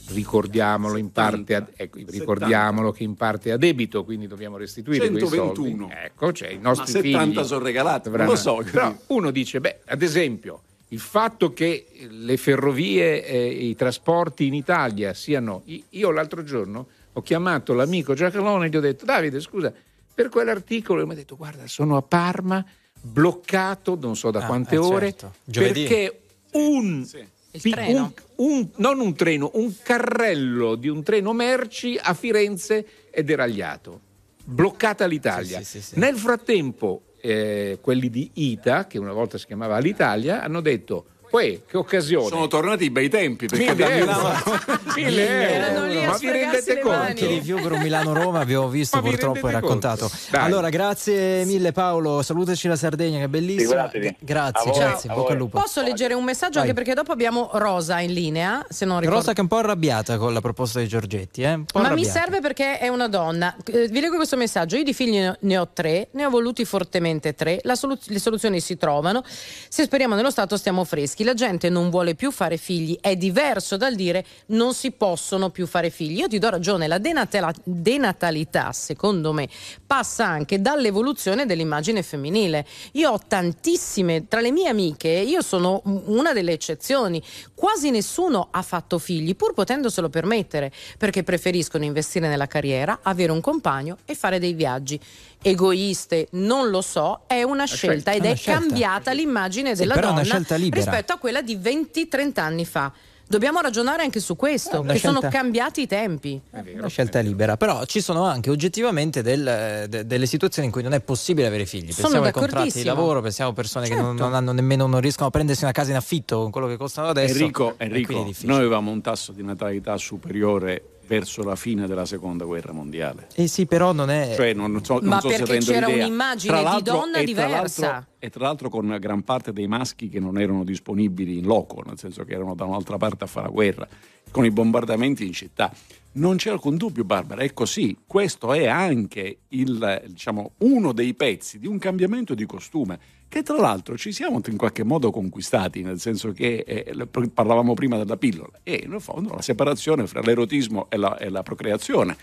ricordiamolo 0.09 0.97
in 0.97 1.12
parte, 1.12 1.55
a, 1.55 1.66
ecco, 1.75 1.99
ricordiamolo 2.09 2.91
che 2.91 3.05
in 3.05 3.14
parte 3.14 3.51
è 3.51 3.53
a 3.53 3.57
debito, 3.57 4.05
quindi 4.05 4.27
dobbiamo 4.27 4.57
restituire 4.57 5.09
quei 5.09 5.20
121. 5.20 5.87
soldi. 5.87 5.95
Ecco, 6.05 6.33
cioè 6.33 6.49
i 6.51 6.57
Ma 6.59 6.68
nostri 6.70 6.93
70 7.01 7.41
figli 7.41 7.47
sono 7.47 7.64
regalati, 7.64 8.09
non 8.09 8.18
dovranno- 8.18 8.31
lo 8.33 8.37
so. 8.37 8.62
Però 8.70 8.95
uno 9.09 9.31
dice, 9.31 9.61
beh, 9.61 9.79
ad 9.87 10.03
esempio, 10.03 10.62
il 10.93 11.01
fatto 11.01 11.55
che 11.55 11.86
le 12.11 12.36
ferrovie 12.36 13.24
e 13.24 13.47
i 13.49 13.74
trasporti 13.74 14.47
in 14.47 14.53
Italia 14.55 15.14
siano... 15.14 15.62
Io 15.90 16.11
l'altro 16.11 16.43
giorno 16.45 16.86
ho 17.14 17.22
chiamato 17.22 17.72
l'amico 17.72 18.12
Giacalone 18.12 18.66
e 18.66 18.68
gli 18.68 18.76
ho 18.76 18.80
detto, 18.80 19.07
Davide, 19.07 19.40
scusa, 19.40 19.72
per 20.14 20.28
quell'articolo, 20.28 21.01
e 21.01 21.07
mi 21.07 21.12
ha 21.12 21.14
detto, 21.14 21.36
guarda, 21.36 21.66
sono 21.66 21.97
a 21.97 22.03
Parma, 22.03 22.62
bloccato, 23.01 23.99
non 23.99 24.16
so 24.16 24.30
da 24.30 24.40
Ah, 24.40 24.47
quante 24.47 24.74
eh, 24.74 24.78
ore, 24.78 25.07
certo. 25.16 25.32
Perché 25.51 26.20
un... 26.53 27.09
Treno. 27.53 28.12
un- 28.36 28.47
un- 28.47 28.68
non 28.76 29.01
un 29.01 29.14
treno, 29.14 29.51
un 29.55 29.74
carrello 29.82 30.74
di 30.74 30.88
un 30.88 31.03
treno 31.03 31.34
merci 31.34 31.99
a 32.01 32.14
Firenze 32.14 32.86
è 33.11 33.22
deragliato. 33.22 34.01
Bloccata 34.45 35.05
l'Italia. 35.07 35.59
Sì, 35.59 35.64
sì, 35.64 35.80
sì, 35.80 35.88
sì. 35.95 35.99
Nel 35.99 36.16
frattempo, 36.16 37.03
eh, 37.23 37.79
quelli 37.81 38.11
di 38.11 38.31
ITA, 38.35 38.89
che 38.89 38.99
una 38.99 39.12
volta 39.12 39.39
si 39.39 39.47
chiamava 39.47 39.79
l'Italia, 39.79 40.43
hanno 40.43 40.61
detto: 40.61 41.07
Poi, 41.33 41.62
che 41.66 41.78
occasione! 41.78 42.28
Sono 42.28 42.47
tornati 42.47 42.85
i 42.85 42.91
bei 42.91 43.09
tempi 43.09 43.47
perché 43.47 43.72
Mille 43.72 43.85
da. 43.87 43.95
Milano 43.95 44.43
Mille 44.95 45.28
Erano 45.55 45.87
euro. 45.87 46.11
Ma 46.11 46.16
vi 46.18 46.30
rendete 46.30 46.78
conto? 46.80 47.26
di 47.26 47.41
più 47.41 47.59
per 47.62 47.72
un 47.72 47.78
Milano-Roma 47.80 48.41
abbiamo 48.41 48.68
visto 48.68 48.99
Ma 49.01 49.03
purtroppo 49.09 49.49
e 49.49 49.53
raccontato. 49.53 50.11
Allora, 50.33 50.68
grazie 50.68 51.47
mille 51.47 51.72
Paolo, 51.72 52.20
salutaci 52.20 52.68
la 52.68 52.76
Sardegna 52.76 53.16
che 53.16 53.24
è 53.24 53.28
bellissima. 53.28 53.91
Grazie, 54.18 54.70
grazie, 54.72 55.11
bocca 55.14 55.33
al 55.33 55.39
lupo. 55.39 55.59
Posso 55.59 55.80
leggere 55.80 56.12
un 56.12 56.22
messaggio 56.22 56.59
Vai. 56.59 56.68
anche 56.68 56.74
perché 56.74 56.93
dopo 56.93 57.12
abbiamo 57.12 57.49
Rosa 57.55 58.01
in 58.01 58.12
linea, 58.12 58.62
se 58.68 58.85
non 58.85 58.99
ricordo. 59.01 59.18
Rosa 59.20 59.33
che 59.33 59.39
è 59.39 59.43
un 59.43 59.49
po' 59.49 59.57
arrabbiata 59.57 60.18
con 60.18 60.35
la 60.35 60.43
proposta 60.43 60.80
di 60.80 60.87
Giorgetti, 60.87 61.41
eh? 61.41 61.55
Un 61.55 61.64
po' 61.64 61.78
Ma 61.78 61.85
mi 61.89 61.93
arrabbiata. 62.03 62.20
serve 62.20 62.41
perché 62.41 62.78
è 62.78 62.89
una 62.89 63.09
donna. 63.09 63.57
Eh, 63.64 63.89
vi 63.89 64.01
leggo 64.01 64.16
questo 64.16 64.37
messaggio. 64.37 64.76
Io 64.76 64.85
di 64.85 64.93
figli 64.93 65.18
ne 65.41 65.57
ho- 65.57 65.68
tre, 65.72 66.09
ne 66.11 66.26
ho 66.26 66.30
voluti 66.30 66.66
fortemente 66.66 67.35
tre. 67.35 67.59
La 67.62 67.74
solu- 67.74 67.99
le 68.05 68.18
soluzioni 68.18 68.61
si 68.61 68.76
trovano. 68.76 69.24
Se 69.24 69.83
speriamo 69.85 70.14
nello 70.14 70.30
Stato 70.30 70.59
stiamo 70.59 70.85
freschi. 70.85 71.22
La 71.23 71.35
gente 71.35 71.68
non 71.68 71.91
vuole 71.91 72.14
più 72.14 72.31
fare 72.31 72.57
figli. 72.57 72.99
È 73.01 73.16
diverso 73.16 73.77
dal 73.77 73.95
dire 73.95 74.25
non 74.47 74.75
si 74.75 74.93
possono 74.93 75.51
più 75.51 75.66
fare 75.66 75.91
figli. 75.91 76.18
Io 76.18 76.29
ti 76.29 76.39
do 76.39 76.49
ragione. 76.49 76.87
La 76.87 76.99
denatala- 76.99 77.53
denatalità, 77.64 78.73
secondo 78.73 79.33
me, 79.33 79.49
passa 79.87 80.27
anche 80.27 80.61
dall'evoluzione 80.61 81.47
dell'immagine 81.47 82.03
femminile. 82.03 82.66
Io 82.93 83.11
ho 83.11 83.20
tantissime, 83.27 84.29
tra 84.29 84.41
le 84.41 84.51
mie 84.51 84.68
amiche, 84.68 85.09
io 85.09 85.43
sono 85.43 85.83
una 85.85 86.33
delle 86.33 86.53
eccezioni. 86.53 87.23
Quasi 87.55 87.91
nessuno 87.91 88.49
ha 88.51 88.62
fatto 88.62 88.99
figli, 88.99 89.37
pur 89.37 89.55
potendoselo 89.55 90.09
permettere, 90.09 90.73
perché 90.99 91.23
preferiscono 91.23 91.85
investire 91.85 92.29
nella 92.29 92.47
carriera, 92.47 93.01
avere 93.03 93.33
un 93.33 93.41
compagno 93.41 93.99
e 94.05 94.14
fare 94.14 94.39
dei 94.39 94.53
viaggi. 94.53 94.99
Egoiste, 95.43 96.28
non 96.32 96.70
lo 96.70 96.80
so, 96.80 97.22
è 97.26 97.43
una 97.43 97.64
scelta 97.66 98.11
scelta, 98.12 98.12
ed 98.12 98.24
è 98.24 98.36
scelta. 98.36 98.61
cambiata 98.61 99.12
l'immagine 99.12 99.74
Sì, 99.74 99.80
della 99.82 99.95
una 99.95 100.22
donna 100.22 100.22
rispetto 100.70 101.12
a 101.12 101.18
quella 101.18 101.43
di 101.43 101.57
20-30 101.57 102.40
anni 102.40 102.64
fa. 102.64 102.93
Dobbiamo 103.26 103.61
ragionare 103.62 104.03
anche 104.03 104.20
su 104.20 104.36
questo, 104.36 104.80
una 104.82 104.93
che 104.93 104.99
sono 104.99 105.18
scelta- 105.20 105.36
cambiati 105.38 105.80
i 105.82 105.86
tempi. 105.86 106.38
È 106.51 106.61
vero, 106.61 106.78
Una 106.80 106.88
scelta 106.88 107.18
è 107.18 107.22
libera, 107.22 107.57
però 107.57 107.82
ci 107.86 108.03
sono 108.03 108.24
anche 108.24 108.51
oggettivamente 108.51 109.22
del- 109.22 109.86
de- 109.88 110.05
delle 110.07 110.26
situazioni 110.26 110.66
in 110.68 110.72
cui 110.72 110.82
non 110.82 110.93
è 110.93 111.01
possibile 111.01 111.47
avere 111.47 111.64
figli. 111.64 111.93
Sono 111.93 112.09
Pensiamo 112.09 112.26
ai 112.26 112.32
contratti 112.32 112.72
di 112.80 112.84
lavoro, 112.84 113.22
pensiamo 113.22 113.51
a 113.53 113.55
persone 113.55 113.88
che 113.88 113.95
non, 113.95 114.09
Certo. 114.11 114.22
non 114.24 114.34
hanno 114.34 114.53
nemmeno, 114.53 114.86
non 114.86 115.01
riescono 115.01 115.28
a 115.28 115.30
prendersi 115.30 115.62
una 115.64 115.72
casa 115.72 115.90
in 115.90 115.97
affitto 115.97 116.40
con 116.43 116.51
quello 116.51 116.66
che 116.66 116.76
costano 116.76 117.09
adesso. 117.09 117.32
Enrico, 117.38 117.74
Enrico, 117.78 118.12
noi 118.43 118.57
avevamo 118.59 118.90
un 118.90 119.01
tasso 119.01 119.32
di 119.32 119.43
natalità 119.43 119.97
superiore 119.97 120.82
verso 121.07 121.42
la 121.42 121.57
fine 121.57 121.86
della 121.86 122.07
seconda 122.07 122.44
guerra 122.44 122.72
mondiale. 122.72 123.28
Eh 123.34 123.46
sì, 123.46 123.66
però 123.66 123.92
non 123.92 124.11
è. 124.11 124.34
Cioè, 124.34 124.53
non 124.55 124.82
so, 124.84 124.94
non 125.00 125.09
Ma 125.09 125.20
so 125.20 125.28
se 125.28 125.36
perché 125.38 125.53
rendo 125.53 125.72
c'era 125.72 125.86
l'idea. 125.86 126.07
un'immagine 126.07 126.61
Tra 126.61 126.74
di 126.74 126.82
donna 126.82 127.18
e 127.18 127.24
diversa. 127.24 128.07
E 128.18 128.30
tra 128.30 128.44
l'altro 128.44 128.68
con 128.68 128.96
gran 129.00 129.22
parte 129.22 129.53
dei 129.53 129.66
maschi 129.66 130.09
che 130.09 130.20
non 130.20 130.38
erano 130.38 130.64
disponibili 130.64 131.38
in 131.38 131.44
loco, 131.44 131.82
nel 131.84 131.98
senso 131.98 132.24
che 132.24 132.34
erano 132.34 132.55
da 132.55 132.64
un'altra 132.64 132.96
parte 132.96 133.24
a 133.24 133.26
fare 133.26 133.46
la 133.46 133.53
guerra, 133.53 133.88
con 134.30 134.44
i 134.44 134.50
bombardamenti 134.50 135.26
in 135.26 135.32
città. 135.32 135.72
Non 136.14 136.36
c'è 136.36 136.50
alcun 136.50 136.76
dubbio, 136.76 137.05
Barbara, 137.05 137.42
è 137.42 137.53
così. 137.53 137.96
Questo 138.07 138.53
è 138.53 138.66
anche 138.66 139.38
il, 139.48 140.03
diciamo, 140.09 140.53
uno 140.59 140.92
dei 140.92 141.14
pezzi 141.14 141.59
di 141.59 141.66
un 141.66 141.78
cambiamento 141.78 142.34
di 142.34 142.44
costume 142.44 142.98
che 143.33 143.43
tra 143.43 143.57
l'altro 143.57 143.97
ci 143.97 144.12
siamo 144.12 144.43
in 144.47 144.59
qualche 144.59 144.85
modo 144.85 145.11
conquistati, 145.11 145.80
nel 145.80 145.99
senso 145.99 146.33
che 146.33 146.64
eh, 146.66 147.09
parlavamo 147.33 147.72
prima 147.72 147.97
della 147.97 148.18
pillola, 148.18 148.61
e 148.62 148.85
nel 148.87 149.01
fondo 149.01 149.33
la 149.33 149.41
separazione 149.41 150.07
fra 150.07 150.20
l'erotismo 150.20 150.91
e 150.91 150.99
la, 150.99 151.16
e 151.16 151.30
la 151.30 151.43
procreazione 151.43 152.14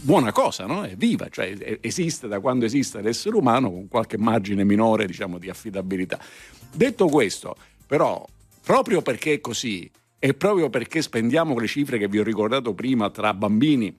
buona 0.00 0.32
cosa, 0.32 0.64
no? 0.64 0.84
È 0.84 0.96
viva, 0.96 1.28
cioè 1.28 1.78
esiste 1.82 2.28
da 2.28 2.40
quando 2.40 2.64
esiste 2.64 3.02
l'essere 3.02 3.36
umano 3.36 3.70
con 3.70 3.88
qualche 3.88 4.16
margine 4.16 4.64
minore, 4.64 5.04
diciamo, 5.04 5.36
di 5.36 5.50
affidabilità. 5.50 6.18
Detto 6.72 7.08
questo, 7.08 7.56
però, 7.86 8.24
proprio 8.62 9.02
perché 9.02 9.34
è 9.34 9.40
così 9.42 9.90
e 10.18 10.32
proprio 10.32 10.70
perché 10.70 11.02
spendiamo 11.02 11.58
le 11.58 11.66
cifre 11.66 11.98
che 11.98 12.08
vi 12.08 12.20
ho 12.20 12.24
ricordato 12.24 12.72
prima 12.72 13.10
tra 13.10 13.34
bambini 13.34 13.94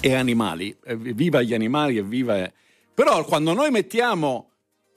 e 0.00 0.14
animali, 0.14 0.76
eh, 0.84 0.96
viva 0.96 1.40
gli 1.40 1.54
animali 1.54 1.96
e 1.96 2.02
viva... 2.02 2.52
Però 2.92 3.24
quando 3.24 3.54
noi 3.54 3.70
mettiamo 3.70 4.50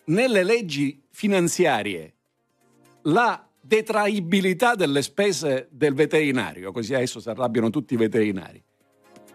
nelle 0.06 0.43
leggi 0.43 1.02
finanziarie 1.12 2.14
la 3.04 3.45
detraibilità 3.60 4.76
delle 4.76 5.02
spese 5.02 5.68
del 5.72 5.93
veterinario, 5.93 6.72
così 6.72 6.93
adesso 6.93 7.20
si 7.20 7.30
arrabbiano 7.30 7.70
tutti 7.70 7.93
i 7.93 7.97
veterinari. 7.97 8.62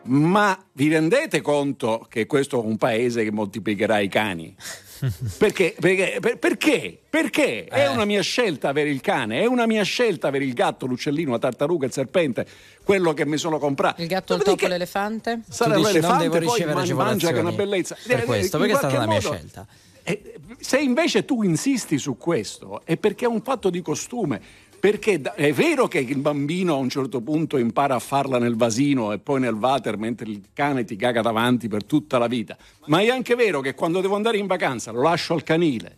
Ma 0.08 0.56
vi 0.72 0.88
rendete 0.88 1.40
conto 1.40 2.06
che 2.08 2.26
questo 2.26 2.62
è 2.62 2.64
un 2.64 2.76
paese 2.76 3.24
che 3.24 3.32
moltiplicherà 3.32 3.98
i 3.98 4.08
cani? 4.08 4.54
Perché? 5.36 5.74
Perché? 5.78 6.18
per- 6.20 6.38
perché? 6.38 6.98
Perché? 7.10 7.64
È 7.64 7.82
Eh. 7.84 7.88
una 7.88 8.04
mia 8.04 8.22
scelta 8.22 8.68
avere 8.68 8.88
il 8.88 9.00
cane, 9.00 9.40
è 9.40 9.46
una 9.46 9.66
mia 9.66 9.82
scelta 9.82 10.28
avere 10.28 10.44
il 10.44 10.54
gatto, 10.54 10.86
l'uccellino, 10.86 11.32
la 11.32 11.38
tartaruga, 11.38 11.86
il 11.86 11.92
serpente, 11.92 12.46
quello 12.84 13.12
che 13.12 13.26
mi 13.26 13.36
sono 13.36 13.58
comprato. 13.58 14.00
Il 14.00 14.06
gatto, 14.08 14.34
il 14.34 14.42
topo, 14.42 14.66
l'elefante? 14.68 15.40
Sarà 15.48 15.74
Tu 15.74 15.80
dici, 15.80 15.82
non 15.82 15.92
l'elefante, 16.18 16.28
devo 16.38 16.46
poi 16.46 16.64
man- 16.64 16.96
mangia 16.96 17.30
che 17.32 17.36
è 17.36 17.40
una 17.40 17.52
bellezza. 17.52 17.96
per 18.06 18.20
Eh, 18.20 18.24
questo, 18.24 18.58
perché 18.58 18.72
è 18.72 18.76
stata 18.76 18.94
qualche 18.94 19.06
la 19.08 19.12
mia 19.18 19.22
modo- 19.22 19.36
scelta. 19.36 19.66
eh, 20.04 20.34
Se 20.66 20.78
invece 20.78 21.24
tu 21.24 21.44
insisti 21.44 21.96
su 21.96 22.16
questo 22.16 22.80
è 22.82 22.96
perché 22.96 23.24
è 23.24 23.28
un 23.28 23.40
fatto 23.40 23.70
di 23.70 23.80
costume. 23.82 24.40
Perché 24.80 25.20
è 25.20 25.52
vero 25.52 25.86
che 25.86 26.00
il 26.00 26.18
bambino 26.18 26.74
a 26.74 26.78
un 26.78 26.88
certo 26.88 27.20
punto 27.20 27.56
impara 27.56 27.94
a 27.94 27.98
farla 28.00 28.38
nel 28.40 28.56
vasino 28.56 29.12
e 29.12 29.18
poi 29.18 29.38
nel 29.38 29.54
water 29.54 29.96
mentre 29.96 30.28
il 30.28 30.42
cane 30.52 30.82
ti 30.82 30.96
caga 30.96 31.20
davanti 31.20 31.68
per 31.68 31.84
tutta 31.84 32.18
la 32.18 32.26
vita, 32.26 32.56
ma 32.86 33.00
è 33.00 33.08
anche 33.08 33.36
vero 33.36 33.60
che 33.60 33.74
quando 33.74 34.00
devo 34.00 34.16
andare 34.16 34.38
in 34.38 34.46
vacanza 34.46 34.90
lo 34.90 35.02
lascio 35.02 35.34
al 35.34 35.44
canile 35.44 35.96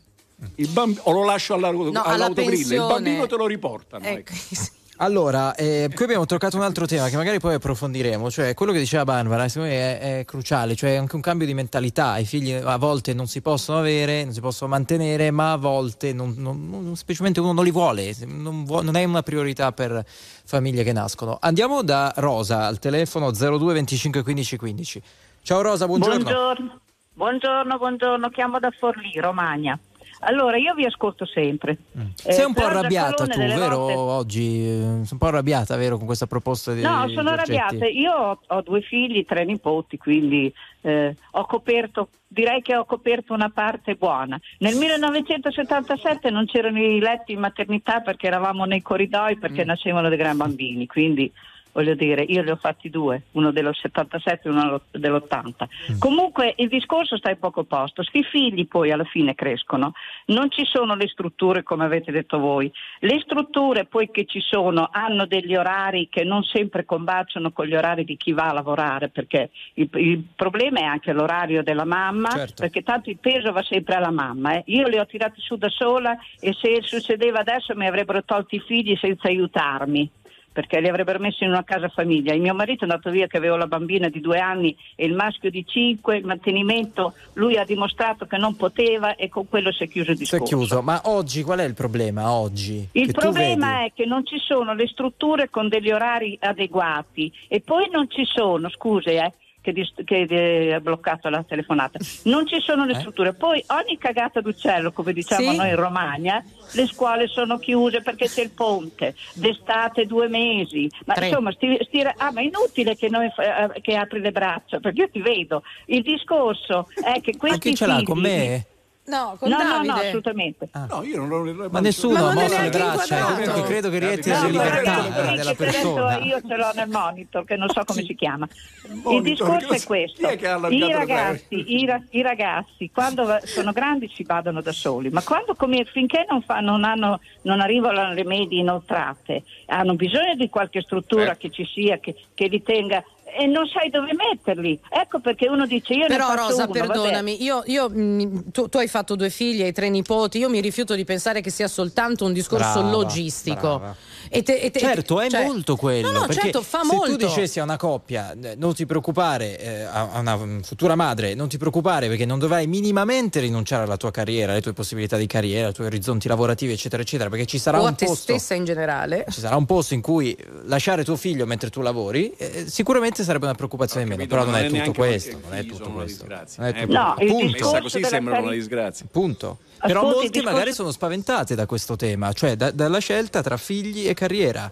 il 0.56 0.68
bamb- 0.68 1.00
o 1.04 1.12
lo 1.12 1.24
lascio 1.24 1.54
alla- 1.54 1.70
No, 1.70 1.88
alla 1.88 2.02
all'autogrill, 2.02 2.70
il 2.70 2.76
bambino 2.76 3.26
te 3.26 3.36
lo 3.36 3.46
riportano. 3.46 4.04
Ecco, 4.04 4.32
ecco. 4.32 4.32
Allora, 5.00 5.54
eh, 5.54 5.88
qui 5.94 6.04
abbiamo 6.04 6.26
toccato 6.26 6.56
un 6.56 6.64
altro 6.64 6.84
tema 6.84 7.08
che 7.08 7.16
magari 7.16 7.38
poi 7.38 7.54
approfondiremo, 7.54 8.28
cioè 8.32 8.54
quello 8.54 8.72
che 8.72 8.80
diceva 8.80 9.04
Barbara, 9.04 9.46
secondo 9.48 9.72
me 9.72 9.98
è, 10.00 10.18
è 10.18 10.24
cruciale, 10.24 10.74
cioè 10.74 10.96
anche 10.96 11.14
un 11.14 11.20
cambio 11.20 11.46
di 11.46 11.54
mentalità. 11.54 12.18
I 12.18 12.24
figli 12.24 12.52
a 12.52 12.76
volte 12.78 13.14
non 13.14 13.28
si 13.28 13.40
possono 13.40 13.78
avere, 13.78 14.24
non 14.24 14.32
si 14.32 14.40
possono 14.40 14.70
mantenere, 14.70 15.30
ma 15.30 15.52
a 15.52 15.56
volte 15.56 16.12
non, 16.12 16.34
non- 16.36 16.68
non- 16.68 16.96
specialmente 16.96 17.38
uno 17.38 17.52
non 17.52 17.62
li 17.62 17.70
vuole, 17.70 18.12
non, 18.26 18.64
vuo- 18.64 18.82
non 18.82 18.96
è 18.96 19.04
una 19.04 19.22
priorità 19.22 19.70
per 19.70 20.04
famiglie 20.04 20.82
che 20.82 20.92
nascono. 20.92 21.38
Andiamo 21.40 21.82
da 21.84 22.12
Rosa 22.16 22.66
al 22.66 22.80
telefono 22.80 23.30
02 23.30 23.72
25 23.74 24.22
15 24.24 24.56
15. 24.56 25.02
Ciao 25.42 25.60
Rosa, 25.60 25.86
buongiorno. 25.86 26.24
Buongiorno, 26.24 26.80
buongiorno, 27.14 27.78
buongiorno, 27.78 28.28
chiamo 28.30 28.58
da 28.58 28.70
Forlì, 28.76 29.12
Romagna. 29.20 29.78
Allora, 30.20 30.56
io 30.56 30.74
vi 30.74 30.84
ascolto 30.84 31.24
sempre. 31.26 31.78
Eh, 32.24 32.32
Sei 32.32 32.44
un 32.44 32.52
po' 32.52 32.64
arrabbiata 32.64 33.26
tu, 33.26 33.38
vero? 33.38 33.76
volte- 33.78 33.94
Oggi 33.98 34.64
Eh, 34.66 34.80
sei 35.04 35.08
un 35.12 35.18
po' 35.18 35.26
arrabbiata, 35.26 35.76
vero, 35.76 35.96
con 35.96 36.06
questa 36.06 36.26
proposta 36.26 36.72
di 36.72 36.82
No, 36.82 37.08
sono 37.08 37.30
arrabbiata. 37.30 37.86
Io 37.86 38.12
ho, 38.12 38.38
ho 38.46 38.60
due 38.62 38.80
figli, 38.80 39.24
tre 39.24 39.44
nipoti, 39.44 39.96
quindi 39.96 40.52
eh, 40.82 41.14
ho 41.32 41.46
coperto, 41.46 42.08
direi 42.26 42.62
che 42.62 42.74
ho 42.76 42.84
coperto 42.84 43.32
una 43.32 43.50
parte 43.50 43.94
buona. 43.94 44.38
Nel 44.58 44.74
1977 44.76 46.30
non 46.30 46.46
c'erano 46.46 46.78
i 46.82 46.98
letti 46.98 47.32
in 47.32 47.40
maternità 47.40 48.00
perché 48.00 48.26
eravamo 48.26 48.64
nei 48.64 48.82
corridoi 48.82 49.36
perché 49.38 49.62
Mm. 49.64 49.66
nascevano 49.66 50.08
dei 50.08 50.18
gran 50.18 50.36
bambini, 50.36 50.86
quindi 50.86 51.30
voglio 51.78 51.94
dire, 51.94 52.22
io 52.22 52.42
ne 52.42 52.50
ho 52.50 52.56
fatti 52.56 52.90
due, 52.90 53.22
uno 53.32 53.52
dello 53.52 53.72
77 53.72 54.48
e 54.48 54.50
uno 54.50 54.80
dell'80. 54.90 55.92
Mm. 55.92 55.98
Comunque 56.00 56.54
il 56.56 56.66
discorso 56.66 57.16
sta 57.16 57.30
in 57.30 57.38
poco 57.38 57.62
posto. 57.62 58.02
Sti 58.02 58.24
figli 58.24 58.66
poi 58.66 58.90
alla 58.90 59.04
fine 59.04 59.36
crescono, 59.36 59.92
non 60.26 60.50
ci 60.50 60.64
sono 60.64 60.96
le 60.96 61.06
strutture 61.06 61.62
come 61.62 61.84
avete 61.84 62.10
detto 62.10 62.40
voi. 62.40 62.68
Le 62.98 63.20
strutture 63.20 63.84
poi 63.84 64.10
che 64.10 64.24
ci 64.24 64.40
sono 64.40 64.88
hanno 64.90 65.26
degli 65.26 65.54
orari 65.54 66.08
che 66.10 66.24
non 66.24 66.42
sempre 66.42 66.84
combaciano 66.84 67.52
con 67.52 67.66
gli 67.66 67.76
orari 67.76 68.02
di 68.04 68.16
chi 68.16 68.32
va 68.32 68.48
a 68.48 68.52
lavorare, 68.54 69.08
perché 69.08 69.50
il, 69.74 69.88
il 69.94 70.24
problema 70.34 70.80
è 70.80 70.84
anche 70.84 71.12
l'orario 71.12 71.62
della 71.62 71.84
mamma, 71.84 72.30
Certo. 72.30 72.54
perché 72.58 72.82
tanto 72.82 73.08
il 73.08 73.18
peso 73.20 73.52
va 73.52 73.62
sempre 73.62 73.94
alla 73.94 74.10
mamma. 74.10 74.54
eh. 74.54 74.62
Io 74.66 74.88
li 74.88 74.98
ho 74.98 75.06
tirati 75.06 75.40
su 75.40 75.54
da 75.54 75.68
sola 75.68 76.18
e 76.40 76.52
se 76.54 76.80
succedeva 76.82 77.38
adesso 77.38 77.72
mi 77.76 77.86
avrebbero 77.86 78.24
tolto 78.24 78.56
i 78.56 78.60
figli 78.66 78.96
senza 78.96 79.28
aiutarmi 79.28 80.10
perché 80.58 80.80
li 80.80 80.88
avrebbero 80.88 81.20
messi 81.20 81.44
in 81.44 81.50
una 81.50 81.62
casa 81.62 81.86
famiglia. 81.86 82.34
Il 82.34 82.40
mio 82.40 82.52
marito 82.52 82.80
è 82.80 82.88
andato 82.88 83.10
via 83.10 83.28
che 83.28 83.36
avevo 83.36 83.54
la 83.54 83.68
bambina 83.68 84.08
di 84.08 84.20
due 84.20 84.40
anni 84.40 84.76
e 84.96 85.06
il 85.06 85.14
maschio 85.14 85.50
di 85.50 85.64
cinque, 85.64 86.16
il 86.16 86.24
mantenimento, 86.24 87.14
lui 87.34 87.56
ha 87.56 87.64
dimostrato 87.64 88.26
che 88.26 88.38
non 88.38 88.56
poteva 88.56 89.14
e 89.14 89.28
con 89.28 89.48
quello 89.48 89.70
si 89.70 89.84
è 89.84 89.88
chiuso 89.88 90.10
il 90.10 90.16
Si 90.16 90.24
è 90.24 90.38
discorso. 90.38 90.56
chiuso, 90.56 90.82
ma 90.82 91.00
oggi 91.04 91.44
qual 91.44 91.60
è 91.60 91.64
il 91.64 91.74
problema? 91.74 92.32
Oggi? 92.32 92.88
Il 92.90 93.12
problema 93.12 93.84
è 93.84 93.92
che 93.94 94.04
non 94.04 94.26
ci 94.26 94.38
sono 94.40 94.74
le 94.74 94.88
strutture 94.88 95.48
con 95.48 95.68
degli 95.68 95.92
orari 95.92 96.36
adeguati 96.40 97.32
e 97.46 97.60
poi 97.60 97.88
non 97.92 98.10
ci 98.10 98.24
sono, 98.24 98.68
scusi, 98.68 99.10
eh, 99.10 99.32
che, 99.68 99.72
dis- 99.72 99.92
che 100.04 100.22
eh, 100.28 100.72
ha 100.74 100.80
bloccato 100.80 101.28
la 101.28 101.42
telefonata, 101.44 101.98
non 102.24 102.46
ci 102.46 102.58
sono 102.60 102.84
le 102.84 102.92
Eh? 102.92 103.00
strutture. 103.00 103.34
Poi 103.34 103.62
ogni 103.68 103.98
cagata 103.98 104.40
d'uccello, 104.40 104.92
come 104.92 105.12
diciamo 105.12 105.50
Sì. 105.50 105.56
noi 105.56 105.68
in 105.68 105.76
Romagna, 105.76 106.42
le 106.72 106.86
scuole 106.86 107.26
sono 107.28 107.58
chiuse 107.58 108.00
perché 108.02 108.30
c'è 108.30 108.40
il 108.42 108.52
ponte, 108.52 109.14
d'estate 109.34 110.06
due 110.06 110.28
mesi. 110.28 110.90
Ma 111.06 111.14
Tre. 111.14 111.28
insomma, 111.28 111.52
sti- 111.52 111.78
sti- 111.82 112.00
ah, 112.16 112.30
ma 112.32 112.40
è 112.40 112.44
inutile 112.44 112.96
che, 112.96 113.08
noi 113.08 113.26
eh, 113.26 113.80
che 113.80 113.94
apri 113.96 114.20
le 114.20 114.32
braccia 114.32 114.78
perché 114.80 115.02
io 115.02 115.10
ti 115.10 115.20
vedo. 115.20 115.62
Il 115.86 116.02
discorso 116.02 116.88
è 116.94 117.20
che 117.20 117.32
Ma 117.32 117.38
questi 117.38 117.70
chi 117.70 117.74
ce 117.76 117.86
l'ha 117.86 117.94
figli- 117.96 118.06
con 118.06 118.18
me? 118.20 118.66
No, 119.08 119.36
con 119.38 119.48
No, 119.48 119.56
no, 119.56 119.64
Davide. 119.64 119.86
no, 119.86 119.94
assolutamente. 119.94 120.68
No, 120.90 121.02
io 121.02 121.16
non 121.24 121.28
lo 121.28 121.68
Ma 121.70 121.80
nessuno 121.80 122.18
Ma 122.20 122.30
ha 122.30 122.34
mosso 122.34 122.60
le 122.60 122.68
braccia, 122.68 123.16
inquadrato. 123.18 123.32
comunque 123.34 123.62
credo 123.62 123.90
che 123.90 123.98
rientri 123.98 124.30
No, 124.30 124.42
nelle 124.42 124.56
ma 124.58 124.64
libertà 124.64 125.32
eh, 125.32 125.36
della 125.36 125.54
persona. 125.54 126.18
Io 126.18 126.40
ce 126.46 126.56
l'ho 126.56 126.70
nel 126.74 126.88
monitor, 126.88 127.44
che 127.44 127.56
non 127.56 127.68
so 127.70 127.84
come 127.84 128.02
si 128.02 128.14
chiama. 128.14 128.46
Il 128.84 128.94
monitor, 128.96 129.22
discorso 129.22 129.72
è 129.72 129.82
questo: 129.86 130.26
chi 130.28 130.32
è 130.34 130.36
che 130.36 130.48
ha 130.48 130.68
I 130.68 130.78
le 130.78 130.92
ragazzi, 130.94 131.74
i, 131.74 131.86
ra- 131.86 132.02
i 132.10 132.20
ragazzi, 132.22 132.90
quando 132.92 133.38
sono 133.44 133.72
grandi 133.72 134.10
si 134.14 134.24
badano 134.24 134.60
da 134.60 134.72
soli, 134.72 135.08
ma 135.08 135.22
quando 135.22 135.54
come- 135.54 135.84
finché 135.86 136.26
non, 136.28 136.42
fa- 136.42 136.60
non 136.60 136.84
hanno- 136.84 137.20
non 137.42 137.60
arrivano 137.60 138.00
alle 138.02 138.24
medie 138.24 138.60
inoltrate, 138.60 139.42
hanno 139.66 139.94
bisogno 139.94 140.34
di 140.34 140.50
qualche 140.50 140.82
struttura 140.82 141.24
Certo. 141.28 141.38
che 141.48 141.50
ci 141.50 141.64
sia, 141.64 141.96
che, 141.98 142.14
che 142.34 142.46
li 142.46 142.62
tenga. 142.62 143.02
E 143.36 143.46
non 143.46 143.66
sai 143.66 143.90
dove 143.90 144.12
metterli. 144.14 144.80
Ecco 144.88 145.20
perché 145.20 145.48
uno 145.48 145.66
dice: 145.66 145.94
Io 145.94 146.06
Però 146.06 146.34
Rosa, 146.34 146.64
uno, 146.64 146.72
vabbè. 146.72 146.86
perdonami, 146.86 147.42
io, 147.42 147.62
io, 147.66 147.88
mh, 147.88 148.50
tu, 148.50 148.68
tu 148.68 148.78
hai 148.78 148.88
fatto 148.88 149.14
due 149.16 149.30
figli, 149.30 149.62
hai 149.62 149.72
tre 149.72 149.88
nipoti, 149.90 150.38
io 150.38 150.48
mi 150.48 150.60
rifiuto 150.60 150.94
di 150.94 151.04
pensare 151.04 151.40
che 151.40 151.50
sia 151.50 151.68
soltanto 151.68 152.24
un 152.24 152.32
discorso 152.32 152.80
Brava, 152.80 152.90
logistico. 152.90 153.78
brava. 153.78 153.96
E 154.30 154.42
te- 154.42 154.58
e 154.58 154.70
te- 154.70 154.78
Certo, 154.78 155.20
è 155.20 155.28
cioè- 155.28 155.44
molto 155.44 155.76
quello. 155.76 156.10
No, 156.10 156.20
no, 156.20 156.26
perché 156.26 156.42
certo, 156.42 156.62
fa 156.62 156.80
se 156.82 156.94
molto. 156.94 157.16
tu 157.16 157.26
dicessi 157.26 157.60
a 157.60 157.62
una 157.62 157.76
coppia, 157.76 158.32
eh, 158.40 158.54
non 158.56 158.74
ti 158.74 158.86
preoccupare, 158.86 159.58
eh, 159.58 159.82
a 159.82 160.10
a 160.12 160.18
una 160.20 160.38
futura 160.62 160.94
madre, 160.94 161.34
non 161.34 161.48
ti 161.48 161.56
preoccupare 161.58 162.08
perché 162.08 162.24
non 162.24 162.38
dovrai 162.38 162.66
minimamente 162.66 163.40
rinunciare 163.40 163.84
alla 163.84 163.96
tua 163.96 164.10
carriera, 164.10 164.52
alle 164.52 164.60
tue 164.60 164.72
possibilità 164.72 165.16
di 165.16 165.26
carriera, 165.26 165.68
ai 165.68 165.72
tuoi 165.74 165.86
orizzonti 165.86 166.28
lavorativi, 166.28 166.72
eccetera, 166.72 167.02
eccetera, 167.02 167.28
perché 167.30 167.46
ci 167.46 167.58
sarà 167.58 167.80
o 167.80 167.84
a 167.84 167.88
un 167.88 167.94
te 167.94 168.06
posto. 168.06 168.22
stessa 168.32 168.54
in 168.54 168.64
generale. 168.64 169.24
Ci 169.28 169.40
sarà 169.40 169.56
un 169.56 169.66
posto 169.66 169.94
in 169.94 170.00
cui 170.00 170.36
lasciare 170.64 171.04
tuo 171.04 171.16
figlio 171.16 171.46
mentre 171.46 171.70
tu 171.70 171.80
lavori, 171.80 172.32
eh, 172.36 172.64
sicuramente 172.68 173.22
sarebbe 173.24 173.44
una 173.46 173.54
preoccupazione 173.54 174.02
in 174.02 174.08
meno, 174.08 174.26
però 174.26 174.44
non 174.44 174.54
è 174.56 174.68
non 174.68 174.76
è 174.80 174.84
tutto 174.84 174.92
questo, 174.98 175.40
non 175.42 175.54
è 175.54 175.64
tutto 175.64 175.90
questo. 175.90 176.24
disgrazia, 176.24 176.62
Non 176.62 176.72
è 176.74 176.76
eh. 176.78 176.82
tutto 176.86 176.92
No, 176.98 177.14
questo. 177.16 177.34
il 177.36 177.40
Punto. 177.40 177.64
Messa 177.66 177.80
così 177.80 177.94
della 177.96 178.08
sembra 178.08 178.38
una 178.38 178.50
disgrazia. 178.52 179.06
Punto. 179.10 179.58
Però 179.80 180.02
molti 180.02 180.28
discorso- 180.30 180.50
magari 180.50 180.72
sono 180.72 180.90
spaventate 180.90 181.54
da 181.54 181.66
questo 181.66 181.96
tema, 181.96 182.32
cioè 182.32 182.56
da- 182.56 182.70
dalla 182.70 182.98
scelta 182.98 183.42
tra 183.42 183.56
figli 183.56 184.08
e 184.08 184.14
carriera. 184.14 184.70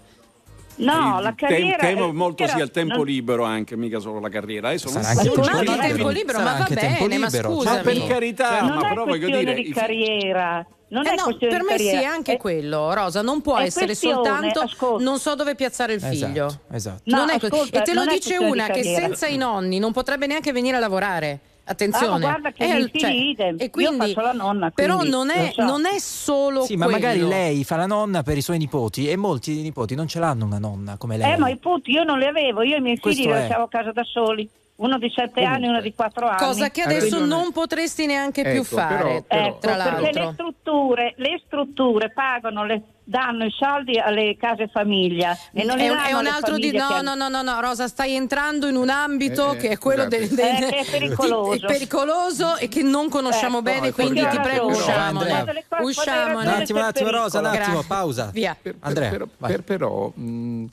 No, 0.78 1.16
Il 1.16 1.22
la 1.22 1.32
tem- 1.34 1.48
carriera. 1.48 1.76
temo 1.78 2.08
eh, 2.08 2.12
molto 2.12 2.42
era- 2.42 2.52
sia 2.52 2.64
il 2.64 2.70
tempo 2.70 2.96
non- 2.96 3.06
libero 3.06 3.44
anche, 3.44 3.76
mica 3.76 3.98
solo 3.98 4.20
la 4.20 4.28
carriera. 4.28 4.68
Adesso 4.68 4.90
non 4.92 5.02
Sarà 5.02 5.18
anche 5.20 5.28
Ma 5.30 5.76
tempo 5.78 6.08
libero. 6.10 6.38
ma 6.40 6.44
va 6.58 6.66
bene, 6.68 6.98
ma 7.00 7.06
libero, 7.26 7.54
scusa, 7.54 7.70
Ma 7.76 7.80
per 7.80 8.06
carità, 8.06 8.60
non 8.60 8.76
ma 8.76 8.88
però 8.88 9.04
voglio 9.06 9.26
dire... 9.38 9.54
di 9.54 9.72
carriera. 9.72 10.66
Non 10.88 11.04
Eh 11.06 11.12
è 11.12 11.14
no, 11.16 11.22
questione 11.24 11.52
per 11.56 11.60
di 11.62 11.66
me 11.66 11.76
carriera. 11.76 11.98
sì, 11.98 12.04
è 12.04 12.06
anche 12.06 12.32
è- 12.34 12.36
quello, 12.36 12.92
Rosa. 12.92 13.22
Non 13.22 13.40
può 13.40 13.56
essere 13.58 13.94
soltanto 13.94 14.60
ascolta. 14.60 15.02
non 15.02 15.18
so 15.18 15.34
dove 15.34 15.54
piazzare 15.54 15.94
il 15.94 16.00
figlio. 16.00 16.46
Esatto, 16.46 16.74
esatto. 16.74 17.00
No, 17.04 17.16
Non 17.16 17.30
è 17.30 17.38
così. 17.40 17.52
ascolta, 17.54 17.80
e 17.80 17.82
te 17.82 17.94
lo 17.94 18.04
dice 18.04 18.36
una 18.36 18.66
che 18.68 18.82
senza 18.82 19.26
i 19.26 19.36
nonni 19.38 19.78
non 19.78 19.92
potrebbe 19.92 20.26
neanche 20.26 20.52
venire 20.52 20.76
a 20.76 20.78
lavorare. 20.80 21.40
Attenzione. 21.68 22.06
Ah, 22.06 22.10
ma 22.12 22.38
guarda 22.38 22.52
che 22.52 22.64
Eh, 22.64 23.10
idem. 23.12 23.56
e 23.58 23.64
Io 23.64 23.70
quindi, 23.70 23.98
faccio 23.98 24.20
la 24.20 24.32
nonna, 24.32 24.70
però 24.70 25.02
non 25.02 25.30
è, 25.30 25.50
so. 25.52 25.64
non 25.64 25.84
è 25.84 25.98
solo 25.98 26.62
Sì, 26.64 26.76
ma 26.76 26.84
quello. 26.84 27.00
magari 27.00 27.20
lei 27.26 27.64
fa 27.64 27.74
la 27.76 27.86
nonna 27.86 28.22
per 28.22 28.36
i 28.36 28.40
suoi 28.40 28.58
nipoti 28.58 29.08
e 29.08 29.16
molti 29.16 29.60
nipoti 29.62 29.94
non 29.96 30.06
ce 30.06 30.20
l'hanno 30.20 30.44
una 30.44 30.58
nonna 30.58 30.96
come 30.96 31.16
lei. 31.16 31.32
Eh, 31.32 31.36
ma 31.36 31.48
i 31.48 31.56
putti 31.56 31.90
io 31.90 32.04
non 32.04 32.18
li 32.18 32.26
avevo, 32.26 32.62
io 32.62 32.76
e 32.76 32.78
i 32.78 32.80
miei 32.80 32.98
Questo 32.98 33.20
figli 33.22 33.32
li 33.32 33.38
lasciavo 33.40 33.64
a 33.64 33.68
casa 33.68 33.90
da 33.92 34.04
soli. 34.04 34.48
Uno 34.78 34.98
di 34.98 35.08
7 35.08 35.30
Comunque. 35.32 35.54
anni 35.56 35.64
e 35.64 35.68
uno 35.70 35.80
di 35.80 35.94
4 35.94 36.26
anni. 36.28 36.36
Cosa 36.38 36.68
che 36.70 36.82
adesso 36.82 37.18
ragione. 37.18 37.26
non 37.26 37.50
potresti 37.52 38.04
neanche 38.04 38.42
più 38.42 38.60
Ecco, 38.60 38.76
fare. 38.76 38.96
però- 38.96 39.22
però- 39.26 39.46
Ecco, 39.46 39.58
tra 39.58 39.74
perché 39.76 40.00
le 40.00 40.12
l'altro. 40.12 40.32
strutture, 40.34 41.14
le 41.16 41.42
strutture 41.46 42.10
pagano, 42.10 42.64
le, 42.66 42.82
danno 43.08 43.44
i 43.44 43.50
soldi 43.56 43.98
alle 43.98 44.36
case 44.38 44.66
famiglia 44.68 45.34
e 45.52 45.62
non 45.64 45.78
è, 45.78 45.88
un- 45.88 45.96
è 45.96 46.12
un 46.12 46.26
altro 46.26 46.56
di 46.56 46.72
no, 46.72 46.88
che- 46.88 47.02
no, 47.02 47.14
no, 47.14 47.28
no, 47.28 47.40
no, 47.40 47.60
Rosa, 47.60 47.86
stai 47.88 48.14
entrando 48.14 48.66
in 48.66 48.76
un 48.76 48.90
ambito 48.90 49.52
Eh, 49.52 49.54
eh, 49.54 49.58
che 49.60 49.68
è 49.70 49.78
quello 49.78 50.08
del, 50.08 50.28
del- 50.28 50.64
Eh, 50.64 50.68
che 50.68 50.76
è 50.80 50.84
pericoloso. 50.90 51.52
di- 51.52 51.62
è 51.62 51.66
pericoloso 51.66 52.56
e 52.56 52.68
che 52.68 52.82
non 52.82 53.08
conosciamo 53.08 53.58
Ecco, 53.60 53.62
bene, 53.62 53.92
quindi 53.92 54.20
ti 54.20 54.40
prego 54.40 54.66
ragione. 54.68 54.72
usciamone. 54.76 55.30
Un 55.30 56.48
attimo, 56.48 56.78
un 56.80 56.84
attimo, 56.84 57.10
Rosa, 57.10 57.38
un 57.38 57.44
attimo, 57.46 57.64
Grazie. 57.64 57.86
pausa. 57.86 58.30
Via. 58.32 58.56
Per- 58.60 58.74
per- 58.74 58.88
Andrea, 58.88 59.08
però, 59.10 59.26
per- 59.38 59.62
però, 59.62 60.12
mh, 60.14 60.64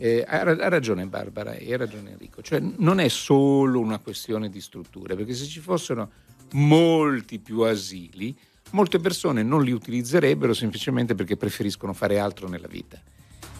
eh, 0.00 0.24
ha, 0.26 0.40
ha 0.40 0.68
ragione 0.68 1.04
Barbara 1.06 1.52
e 1.54 1.74
ha 1.74 1.76
ragione 1.76 2.12
Enrico, 2.12 2.40
cioè 2.40 2.58
non 2.60 3.00
è 3.00 3.08
solo 3.08 3.80
una 3.80 3.98
questione 3.98 4.48
di 4.48 4.60
strutture, 4.60 5.14
perché 5.14 5.34
se 5.34 5.44
ci 5.44 5.60
fossero 5.60 6.10
molti 6.52 7.38
più 7.38 7.60
asili, 7.60 8.34
molte 8.70 8.98
persone 8.98 9.42
non 9.42 9.62
li 9.62 9.72
utilizzerebbero 9.72 10.54
semplicemente 10.54 11.14
perché 11.14 11.36
preferiscono 11.36 11.92
fare 11.92 12.18
altro 12.18 12.48
nella 12.48 12.66
vita. 12.66 13.00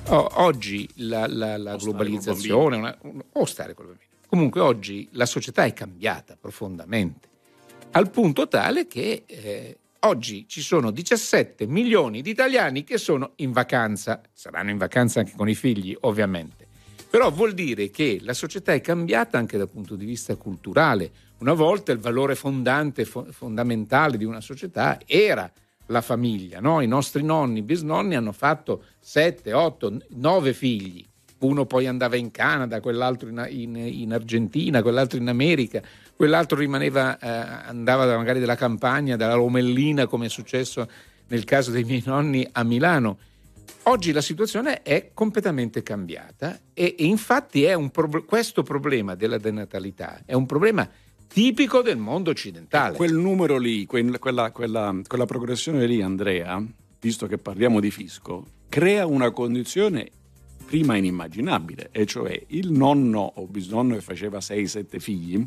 O- 0.06 0.28
oggi 0.42 0.88
la, 0.96 1.26
la- 1.26 1.58
la 1.58 1.76
globalizzazione, 1.76 2.76
una- 2.76 2.96
un- 3.02 3.22
o 3.32 3.44
stare 3.44 3.74
con 3.74 3.84
i 3.84 3.88
bambini. 3.88 4.08
Comunque 4.26 4.60
oggi 4.60 5.08
la 5.12 5.26
società 5.26 5.64
è 5.64 5.72
cambiata 5.74 6.36
profondamente, 6.40 7.28
al 7.92 8.08
punto 8.10 8.48
tale 8.48 8.86
che 8.86 9.24
eh, 9.26 9.76
oggi 10.00 10.46
ci 10.48 10.62
sono 10.62 10.90
17 10.90 11.66
milioni 11.66 12.22
di 12.22 12.30
italiani 12.30 12.84
che 12.84 12.98
sono 12.98 13.32
in 13.36 13.52
vacanza, 13.52 14.20
saranno 14.32 14.70
in 14.70 14.78
vacanza 14.78 15.20
anche 15.20 15.32
con 15.36 15.48
i 15.48 15.54
figli 15.54 15.96
ovviamente, 16.00 16.66
però 17.10 17.30
vuol 17.30 17.52
dire 17.52 17.90
che 17.90 18.18
la 18.22 18.32
società 18.32 18.72
è 18.72 18.80
cambiata 18.80 19.36
anche 19.36 19.58
dal 19.58 19.68
punto 19.68 19.96
di 19.96 20.04
vista 20.04 20.36
culturale. 20.36 21.10
Una 21.38 21.54
volta 21.54 21.92
il 21.92 21.98
valore 21.98 22.34
fondante, 22.34 23.04
fo- 23.04 23.26
fondamentale 23.30 24.16
di 24.16 24.24
una 24.24 24.40
società 24.40 24.98
era 25.06 25.50
la 25.86 26.00
famiglia, 26.00 26.60
no? 26.60 26.80
i 26.80 26.86
nostri 26.86 27.22
nonni, 27.22 27.62
bisnonni 27.62 28.14
hanno 28.14 28.32
fatto 28.32 28.84
7, 29.00 29.52
8, 29.52 30.02
9 30.10 30.52
figli. 30.52 31.04
Uno 31.40 31.64
poi 31.64 31.86
andava 31.86 32.16
in 32.16 32.30
Canada, 32.30 32.80
quell'altro 32.80 33.28
in, 33.28 33.46
in- 33.48 33.76
in 33.76 34.12
Argentina, 34.12 34.82
quell'altro 34.82 35.18
in 35.18 35.28
America, 35.28 35.82
quell'altro 36.20 36.58
rimaneva, 36.58 37.18
eh, 37.18 37.28
andava 37.70 38.04
da- 38.04 38.18
magari 38.18 38.40
dalla 38.40 38.54
campagna, 38.54 39.16
dalla 39.16 39.32
Romellina, 39.32 40.06
come 40.06 40.26
è 40.26 40.28
successo 40.28 40.86
nel 41.28 41.44
caso 41.44 41.70
dei 41.70 41.82
miei 41.82 42.02
nonni 42.04 42.46
a 42.52 42.62
Milano. 42.62 43.16
Oggi 43.84 44.12
la 44.12 44.20
situazione 44.20 44.82
è 44.82 45.12
completamente 45.14 45.82
cambiata 45.82 46.60
e, 46.74 46.94
e 46.98 47.06
infatti 47.06 47.66
prob- 47.90 48.26
questo 48.26 48.62
problema 48.62 49.14
della 49.14 49.38
denatalità 49.38 50.20
è 50.26 50.34
un 50.34 50.44
problema 50.44 50.86
tipico 51.26 51.80
del 51.80 51.96
mondo 51.96 52.28
occidentale. 52.28 52.96
Quel 52.96 53.14
numero 53.14 53.56
lì, 53.56 53.86
quel- 53.86 54.18
quella, 54.18 54.50
quella- 54.50 54.94
quella 55.06 55.24
progressione 55.24 55.86
lì, 55.86 56.02
Andrea, 56.02 56.62
visto 57.00 57.28
che 57.28 57.38
parliamo 57.38 57.80
di 57.80 57.90
fisco, 57.90 58.44
crea 58.68 59.06
una 59.06 59.30
condizione 59.30 60.10
prima 60.66 60.96
inimmaginabile, 60.96 61.88
e 61.92 62.04
cioè 62.04 62.38
il 62.48 62.70
nonno 62.70 63.32
o 63.36 63.46
bisnonno 63.46 63.94
che 63.94 64.02
faceva 64.02 64.36
6-7 64.38 64.98
figli, 65.00 65.46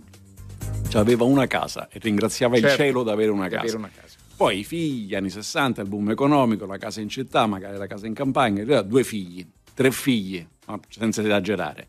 cioè 0.89 1.01
aveva 1.01 1.23
una 1.23 1.47
casa 1.47 1.87
e 1.89 1.99
ringraziava 1.99 2.55
il 2.55 2.61
Certo, 2.61 2.77
cielo 2.77 3.03
di 3.03 3.09
avere 3.09 3.31
una 3.31 3.47
casa. 3.47 3.61
avere 3.61 3.77
una 3.77 3.89
casa. 3.93 4.17
Poi 4.35 4.59
i 4.59 4.63
figli, 4.63 5.15
anni 5.15 5.29
60, 5.29 5.81
il 5.81 5.87
boom 5.87 6.11
economico, 6.11 6.65
la 6.65 6.77
casa 6.77 7.01
in 7.01 7.09
città, 7.09 7.45
magari 7.47 7.77
la 7.77 7.87
casa 7.87 8.07
in 8.07 8.13
campagna, 8.13 8.61
aveva 8.61 8.81
due 8.81 9.03
figli, 9.03 9.47
tre 9.73 9.91
figli, 9.91 10.45
senza 10.89 11.21
esagerare. 11.21 11.87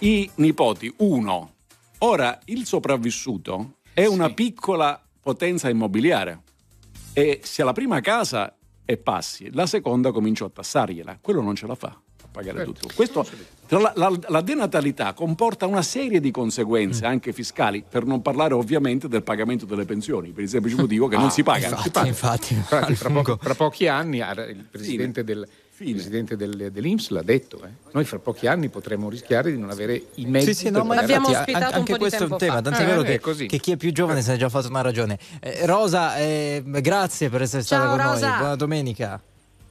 I 0.00 0.30
nipoti, 0.36 0.92
uno. 0.98 1.54
Ora, 1.98 2.38
il 2.46 2.64
sopravvissuto 2.66 3.76
è 3.92 4.06
una 4.06 4.30
piccola 4.30 5.00
potenza 5.20 5.68
immobiliare 5.68 6.42
e 7.12 7.40
se 7.42 7.62
la 7.62 7.72
prima 7.72 8.00
casa 8.00 8.56
e 8.84 8.96
passi, 8.96 9.52
la 9.52 9.66
seconda 9.66 10.10
comincio 10.10 10.46
a 10.46 10.50
tassargliela, 10.50 11.18
quello 11.20 11.42
non 11.42 11.54
ce 11.54 11.66
la 11.66 11.74
fa 11.74 12.00
pagare 12.30 12.58
Certo. 12.58 12.72
tutto. 12.72 12.94
Questo, 12.94 13.26
tra 13.66 13.78
la, 13.78 13.92
la- 13.94 14.18
la 14.28 14.40
denatalità 14.40 15.12
comporta 15.12 15.66
una 15.66 15.82
serie 15.82 16.20
di 16.20 16.30
conseguenze 16.30 17.04
anche 17.06 17.32
fiscali, 17.32 17.84
per 17.88 18.04
non 18.04 18.22
parlare 18.22 18.54
ovviamente 18.54 19.08
del 19.08 19.22
pagamento 19.22 19.64
delle 19.66 19.84
pensioni, 19.84 20.30
per 20.30 20.44
il 20.44 20.48
semplice 20.48 20.76
motivo 20.76 21.08
che 21.08 21.16
non 21.16 21.26
Ah, 21.26 21.30
si 21.30 21.42
paga. 21.42 21.66
infatti, 21.66 21.82
Si 21.82 21.90
paga. 21.90 22.06
infatti, 22.08 22.54
Infatti, 22.54 22.94
fra, 22.94 23.08
lungo. 23.08 23.22
pochi, 23.36 23.44
fra 23.44 23.54
pochi 23.54 23.86
anni 23.88 24.20
ah, 24.20 24.32
il 24.32 24.64
presidente, 24.70 25.22
del, 25.24 25.46
il 25.78 25.94
presidente 25.94 26.36
del- 26.36 26.70
dell'Inps 26.72 27.08
l'ha 27.10 27.22
detto, 27.22 27.62
eh. 27.64 27.68
noi 27.92 28.04
fra 28.04 28.18
pochi 28.18 28.46
anni 28.46 28.68
potremo 28.68 29.08
rischiare 29.08 29.50
di 29.52 29.58
non 29.58 29.70
avere 29.70 30.02
i 30.16 30.26
mezzi 30.26 30.46
Sì, 30.52 30.54
sì, 30.66 30.70
no, 30.70 30.78
per 30.80 30.88
ma 30.88 30.94
L'abbiamo 30.96 31.28
ospitato 31.28 31.64
an- 31.64 31.70
un 31.72 31.78
anche 31.78 31.92
di 31.94 31.98
questo 31.98 32.24
è 32.24 32.26
un 32.26 32.38
tema, 32.38 32.54
fa. 32.54 32.62
tant'è 32.62 32.82
Eh, 32.82 32.86
vero 32.86 33.00
è 33.02 33.04
che, 33.04 33.20
così. 33.20 33.46
che 33.46 33.58
chi 33.58 33.72
è 33.72 33.76
più 33.76 33.92
giovane 33.92 34.20
se 34.22 34.30
ne 34.30 34.34
è 34.36 34.38
già 34.38 34.48
fatto 34.48 34.68
una 34.68 34.82
ragione. 34.82 35.18
Eh, 35.40 35.64
Rosa, 35.66 36.16
eh, 36.18 36.62
grazie 36.66 37.28
per 37.30 37.42
essere 37.42 37.62
stata 37.62 37.84
Ciao, 37.86 37.96
con 37.96 38.04
Rosa. 38.12 38.28
noi, 38.28 38.38
buona 38.38 38.56
domenica. 38.56 39.22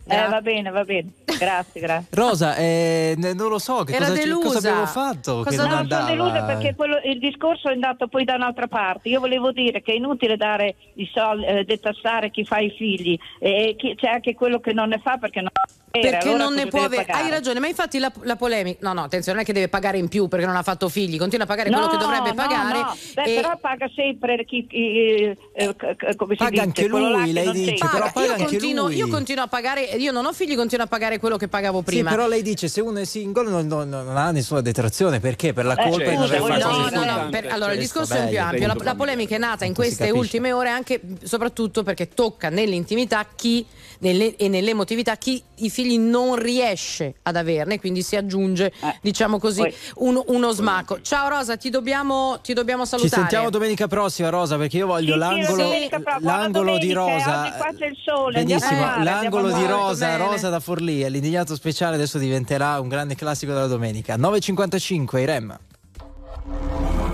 Eh, 0.10 0.28
va 0.30 0.41
bene, 0.41 0.70
va 0.70 0.84
bene. 0.84 1.10
Grazie, 1.38 1.80
grazie. 1.82 2.07
Rosa, 2.12 2.55
eh, 2.55 3.14
non 3.18 3.36
lo 3.49 3.60
so 3.60 3.84
che 3.84 3.93
Era 3.95 4.07
cosa, 4.07 4.20
ci- 4.22 4.30
cosa 4.30 4.39
delusa. 4.43 4.57
abbiamo 4.70 4.86
fatto. 4.88 5.36
Cosa- 5.43 5.49
che 5.49 5.55
No, 5.55 5.68
non 5.76 5.88
sono 5.89 6.05
delusa 6.05 6.43
perché 6.43 6.76
quello- 6.76 6.99
il 7.03 7.20
discorso 7.20 7.70
è 7.70 7.74
andato 7.74 8.07
poi 8.07 8.26
da 8.26 8.36
un'altra 8.36 8.68
parte. 8.68 9.10
Io 9.10 9.20
volevo 9.20 9.51
dire 9.51 9.82
che 9.82 9.91
è 9.93 9.95
inutile 9.95 10.36
dare 10.38 10.76
i 10.95 11.10
soldi, 11.14 11.45
eh, 11.45 11.64
detassare 11.64 12.30
chi 12.32 12.43
fa 12.43 12.57
i 12.60 12.70
figli 12.76 13.18
e 13.39 13.76
chi- 13.78 13.95
c'è 13.95 14.07
anche 14.07 14.34
quello 14.36 14.60
che 14.60 14.74
non 14.74 14.89
ne 14.89 14.99
fa 15.01 15.18
perché 15.18 15.39
non 15.41 15.49
Perché 15.91 16.28
allora 16.28 16.43
non 16.43 16.53
ne 16.53 16.68
può 16.68 16.84
avere. 16.84 17.03
pagare? 17.05 17.24
Hai 17.26 17.30
ragione, 17.32 17.60
ma 17.60 17.68
infatti 17.68 17.97
la, 17.97 18.12
la 18.22 18.36
polemica. 18.36 18.78
No, 18.82 18.93
no, 18.93 19.03
attenzione, 19.03 19.38
non 19.38 19.43
è 19.43 19.47
che 19.47 19.53
deve 19.53 19.70
pagare 19.70 19.97
in 19.97 20.07
più 20.07 20.28
perché 20.28 20.45
non 20.45 20.55
ha 20.55 20.62
fatto 20.62 20.88
figli, 20.88 21.18
continua 21.18 21.45
a 21.45 21.47
pagare 21.47 21.70
quello 21.72 21.86
No, 21.88 21.91
che 21.91 21.97
dovrebbe 21.97 22.30
no, 22.30 22.36
pagare. 22.36 22.78
no. 22.80 22.95
Beh, 23.16 23.24
e- 23.24 23.36
però 23.41 23.57
paga 23.57 23.89
sempre 23.95 24.45
chi, 24.45 24.68
chi- 24.68 25.36
eh, 25.53 25.76
c- 25.76 26.16
come 26.16 26.34
si 26.34 26.38
Paga 26.38 26.49
dice, 26.51 26.62
anche 26.62 26.88
quello 26.89 27.10
là 27.10 27.18
lui, 27.24 27.34
lei 27.34 27.45
non 27.45 27.53
dice, 27.53 27.74
paga. 27.80 28.12
paga 28.12 28.26
io, 28.26 28.32
anche 28.34 28.43
continuo, 28.45 28.86
lui. 28.86 28.95
io 28.97 29.07
continuo 29.07 29.43
a 29.43 29.47
pagare, 29.47 29.89
io 30.00 30.12
non 30.12 30.26
ho 30.26 30.34
figli, 30.34 30.56
continuo 30.56 30.86
a 30.86 30.88
pagare 30.88 31.20
quello 31.20 31.38
che 31.38 31.47
pagavo 31.47 31.82
prima. 31.82 32.10
Sì, 32.10 32.16
però 32.16 32.28
lei 32.28 32.41
dice 32.41 32.68
se 32.68 32.82
uno 32.82 33.00
è 33.00 33.06
single 33.06 33.50
non, 33.50 33.68
non- 33.68 33.89
non 33.89 34.18
ha 34.18 34.32
nessuna 34.32 34.62
detrazione 34.62 35.20
perché 35.20 35.54
per 35.54 35.66
la 35.66 35.76
Eh, 35.76 35.89
colpa 35.89 36.10
di 36.10 36.16
non 36.16 36.28
voi 36.28 36.60
fatto 36.62 36.95
no, 36.95 37.04
no, 37.06 37.30
per- 37.30 37.47
allora 37.52 37.74
il 37.74 37.80
discorso 37.80 38.14
è 38.16 38.28
più 38.30 38.39
ampio. 38.39 38.68
La, 38.68 38.76
la 38.80 38.95
polemica 38.95 39.36
è 39.36 39.39
nata 39.39 39.66
in 39.66 39.74
queste 39.74 40.10
ultime 40.12 40.52
ore 40.52 40.70
anche 40.70 41.02
soprattutto 41.24 41.84
perché 41.84 42.10
tocca 42.10 42.50
nell'intimità 42.50 43.26
chi 43.36 43.66
nelle- 44.00 44.36
e 44.36 44.47
nell'emotività 44.50 45.16
chi 45.18 45.41
i 45.58 45.70
figli 45.70 45.97
non 46.00 46.36
riesce 46.36 47.16
ad 47.24 47.36
averne, 47.36 47.80
quindi 47.80 48.02
si 48.02 48.16
aggiunge, 48.16 48.72
diciamo 49.02 49.39
così, 49.39 49.62
poi- 49.62 49.74
un- 49.97 50.22
uno 50.28 50.52
smacco. 50.52 51.02
Ciao 51.02 51.28
Rosa, 51.30 51.58
ti 51.58 51.70
dobbiamo, 51.70 52.39
ti 52.41 52.54
dobbiamo 52.54 52.84
Ci 52.84 52.89
salutare. 52.89 53.22
sentiamo 53.22 53.50
domenica 53.50 53.88
prossima 53.88 54.30
Rosa 54.30 54.58
perché 54.58 54.78
io 54.78 54.88
voglio 54.88 55.08
Sì, 55.08 55.12
sì, 55.14 55.18
l'angolo, 55.20 55.64
domenica 55.64 56.02
l'angolo 56.20 56.78
di 56.78 56.91
Rosa. 56.93 57.41
oggi 57.41 57.52
qua 57.58 57.74
c'è 57.78 57.86
il 57.88 57.97
sole, 58.04 58.43
Benissimo, 58.43 58.82
a 58.84 58.86
mare, 58.86 59.04
l'angolo 59.04 59.52
di. 59.52 59.66
Rosa, 59.66 60.06
Bene. 60.08 60.18
Rosa 60.26 60.50
da 60.50 60.60
Forlì, 60.60 61.02
è 61.02 61.10
l'indignato 61.10 61.56
speciale 61.56 61.95
adesso 61.95 62.18
diventerà 62.18 62.80
un 62.80 62.88
grande 62.88 63.16
classico 63.16 63.54
della 63.54 63.68
domenica. 63.68 64.16
9.55 64.18 65.20
Irem. 65.22 65.58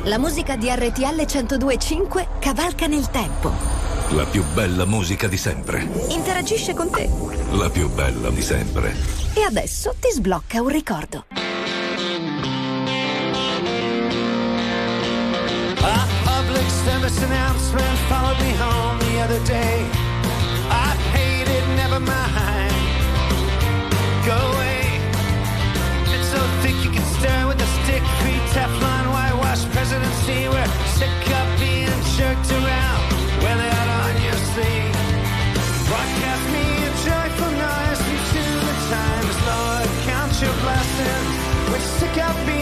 La 0.05 0.19
musica 0.19 0.55
di 0.55 0.69
RTL 0.69 1.19
102.5 1.19 2.37
cavalca 2.37 2.85
nel 2.85 3.09
tempo. 3.09 3.51
La 4.09 4.23
più 4.25 4.43
bella 4.53 4.85
musica 4.85 5.27
di 5.27 5.35
sempre. 5.35 5.87
Interagisce 6.09 6.75
con 6.75 6.91
te. 6.91 7.09
La 7.53 7.71
più 7.71 7.89
bella 7.89 8.29
di 8.29 8.43
sempre. 8.43 8.93
E 9.33 9.41
adesso 9.41 9.95
ti 9.99 10.11
sblocca 10.11 10.61
un 10.61 10.67
ricordo. 10.67 11.25
A 15.81 16.07
public 16.23 16.69
service 16.83 17.23
announcement 17.23 17.97
followed 18.07 18.39
me 18.41 18.53
home 18.61 18.99
the 18.99 19.23
other 19.23 19.41
day. 19.41 19.84
Sick 30.99 31.27
of 31.39 31.47
being 31.59 32.01
jerked 32.15 32.51
around. 32.51 33.05
On 33.45 34.15
your 34.27 34.39
sleeve. 34.51 34.95
Broadcast 35.89 36.45
me 36.55 36.65
a 36.87 36.91
joyful 37.07 37.51
noise 37.65 38.01
the 38.67 38.75
times, 38.95 39.37
Lord. 39.49 39.89
Count 40.09 40.33
your 40.43 40.55
blessings. 40.63 41.31
We're 41.69 41.87
sick 41.99 42.17
of 42.27 42.35
being 42.45 42.54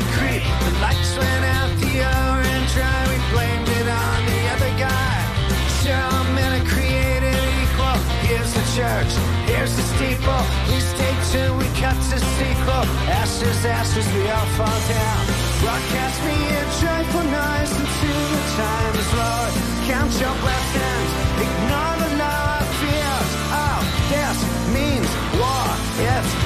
is. 0.00 0.42
The 0.64 0.72
lights 0.80 1.12
went 1.16 1.44
out, 1.56 1.70
the 1.82 1.94
orange 2.00 2.72
dry, 2.72 3.00
we 3.10 3.18
blamed 3.32 3.68
it 3.68 3.88
on 3.88 4.18
the 4.30 4.40
other 4.54 4.72
guy. 4.78 5.12
I'm 5.92 6.38
in 6.38 6.52
a 6.60 6.72
church. 8.76 9.12
Here's 9.44 9.76
the 9.76 9.82
steeple. 9.82 10.42
Please 10.64 10.86
stay 10.96 11.14
tuned. 11.30 11.58
We 11.60 11.68
cut 11.76 11.96
to 12.10 12.18
sequel. 12.18 12.84
Ashes, 13.20 13.60
ashes, 13.64 14.06
we 14.14 14.22
all 14.32 14.48
fall 14.56 14.80
down. 14.88 15.22
Broadcast 15.60 16.18
me 16.24 16.36
a 16.56 16.62
joyful 16.80 17.26
noise 17.28 17.72
into 17.76 18.12
the 18.32 18.42
times, 18.56 19.08
Lord. 19.20 19.52
Count 19.88 20.12
your 20.16 20.36
blessings. 20.40 21.10
Ignore 21.44 21.96
the 22.02 22.10
love 22.22 22.68
fears. 22.80 23.30
Oh, 23.60 23.80
this 24.08 24.38
means 24.72 25.10
war. 25.36 25.68
It's 26.08 26.41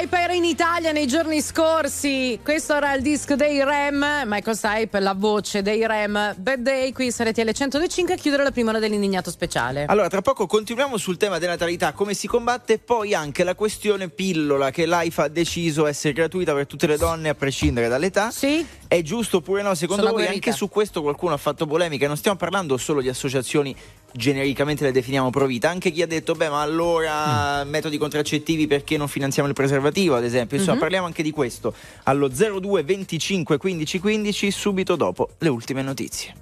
Era 0.00 0.32
in 0.32 0.44
Italia 0.44 0.92
nei 0.92 1.08
giorni 1.08 1.40
scorsi. 1.40 2.38
Questo 2.42 2.76
era 2.76 2.94
il 2.94 3.02
disco 3.02 3.34
dei 3.34 3.64
Rem. 3.64 4.22
Michael 4.26 4.56
Stipe, 4.56 5.00
la 5.00 5.14
voce 5.14 5.60
dei 5.60 5.84
Rem. 5.86 6.34
Bad 6.36 6.60
Day 6.60 6.92
qui 6.92 7.10
su 7.10 7.22
RTL 7.24 7.50
105 7.50 8.14
a 8.14 8.16
chiudere 8.16 8.44
la 8.44 8.52
prima 8.52 8.70
ora 8.70 8.78
dell'indignato 8.78 9.30
speciale. 9.30 9.86
Allora, 9.86 10.08
tra 10.08 10.20
poco 10.22 10.46
continuiamo 10.46 10.98
sul 10.98 11.16
tema 11.16 11.38
della 11.38 11.52
natalità, 11.52 11.92
come 11.92 12.14
si 12.14 12.26
combatte, 12.28 12.78
poi 12.78 13.12
anche 13.14 13.42
la 13.42 13.54
questione 13.54 14.08
pillola 14.08 14.70
che 14.70 14.86
l'AIFA 14.86 15.24
ha 15.24 15.28
deciso 15.28 15.86
essere 15.86 16.12
gratuita 16.12 16.54
per 16.54 16.66
tutte 16.66 16.86
le 16.86 16.96
donne 16.96 17.30
a 17.30 17.34
prescindere 17.34 17.88
dall'età. 17.88 18.30
Sì. 18.30 18.64
È 18.86 19.02
giusto 19.02 19.38
oppure 19.38 19.62
no? 19.62 19.74
Secondo 19.74 20.02
Sono 20.02 20.14
voi 20.14 20.24
guarita. 20.24 20.46
anche 20.48 20.56
su 20.58 20.68
questo 20.68 21.02
qualcuno 21.02 21.34
ha 21.34 21.38
fatto 21.38 21.66
polemica? 21.66 22.06
Non 22.06 22.16
stiamo 22.16 22.36
parlando 22.36 22.76
solo 22.76 23.00
di 23.00 23.08
associazioni 23.08 23.74
genericamente 24.12 24.84
le 24.84 24.92
definiamo 24.92 25.30
pro 25.30 25.46
vita, 25.46 25.68
anche 25.70 25.90
chi 25.90 26.02
ha 26.02 26.06
detto 26.06 26.34
beh 26.34 26.48
ma 26.48 26.60
allora 26.62 27.64
metodi 27.64 27.98
contraccettivi 27.98 28.66
perché 28.66 28.96
non 28.96 29.08
finanziamo 29.08 29.48
il 29.48 29.54
preservativo 29.54 30.16
ad 30.16 30.24
esempio, 30.24 30.56
insomma 30.56 30.74
Mhm. 30.76 30.80
parliamo 30.80 31.06
anche 31.06 31.22
di 31.22 31.30
questo 31.30 31.74
allo 32.04 32.28
02 32.28 32.82
25 32.82 33.56
15 33.58 33.98
15 34.00 34.50
subito 34.50 34.96
dopo 34.96 35.30
le 35.38 35.48
ultime 35.48 35.82
notizie. 35.82 36.34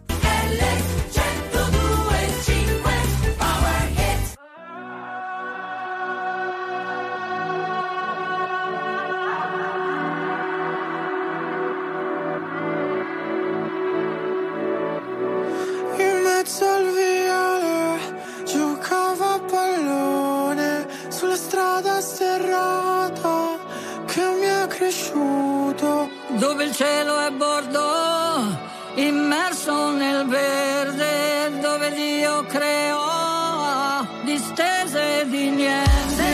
Cresciuto. 24.87 26.09
dove 26.39 26.65
il 26.65 26.73
cielo 26.75 27.19
è 27.19 27.31
bordo, 27.31 28.59
immerso 28.95 29.91
nel 29.91 30.27
verde, 30.27 31.59
dove 31.61 31.91
Dio 31.93 32.45
creò 32.45 34.05
distese 34.25 35.27
di 35.29 35.51
niente. 35.51 36.26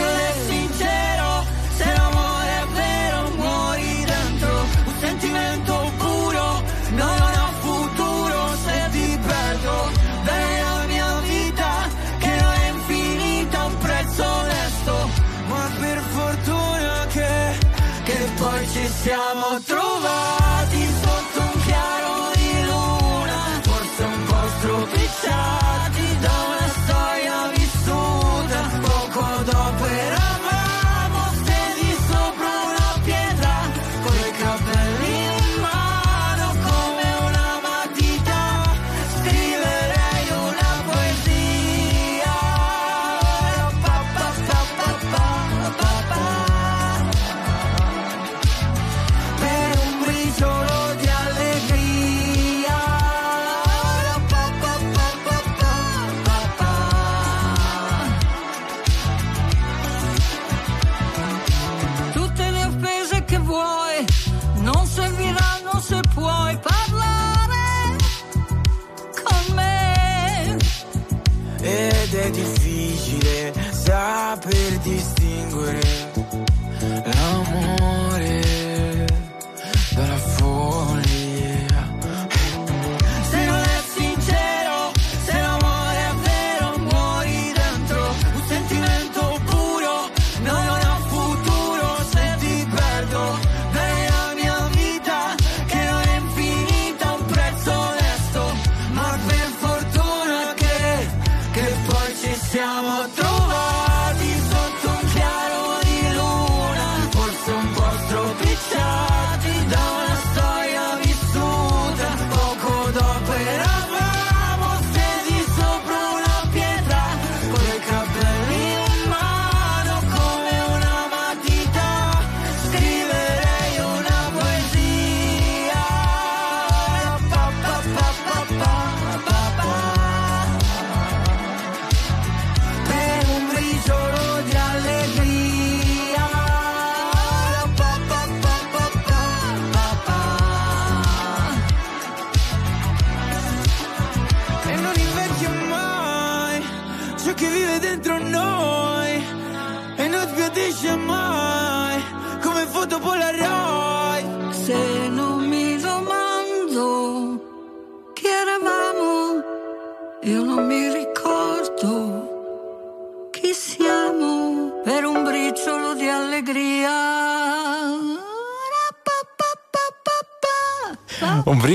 Siamo 19.03 19.59
trovati 19.66 19.91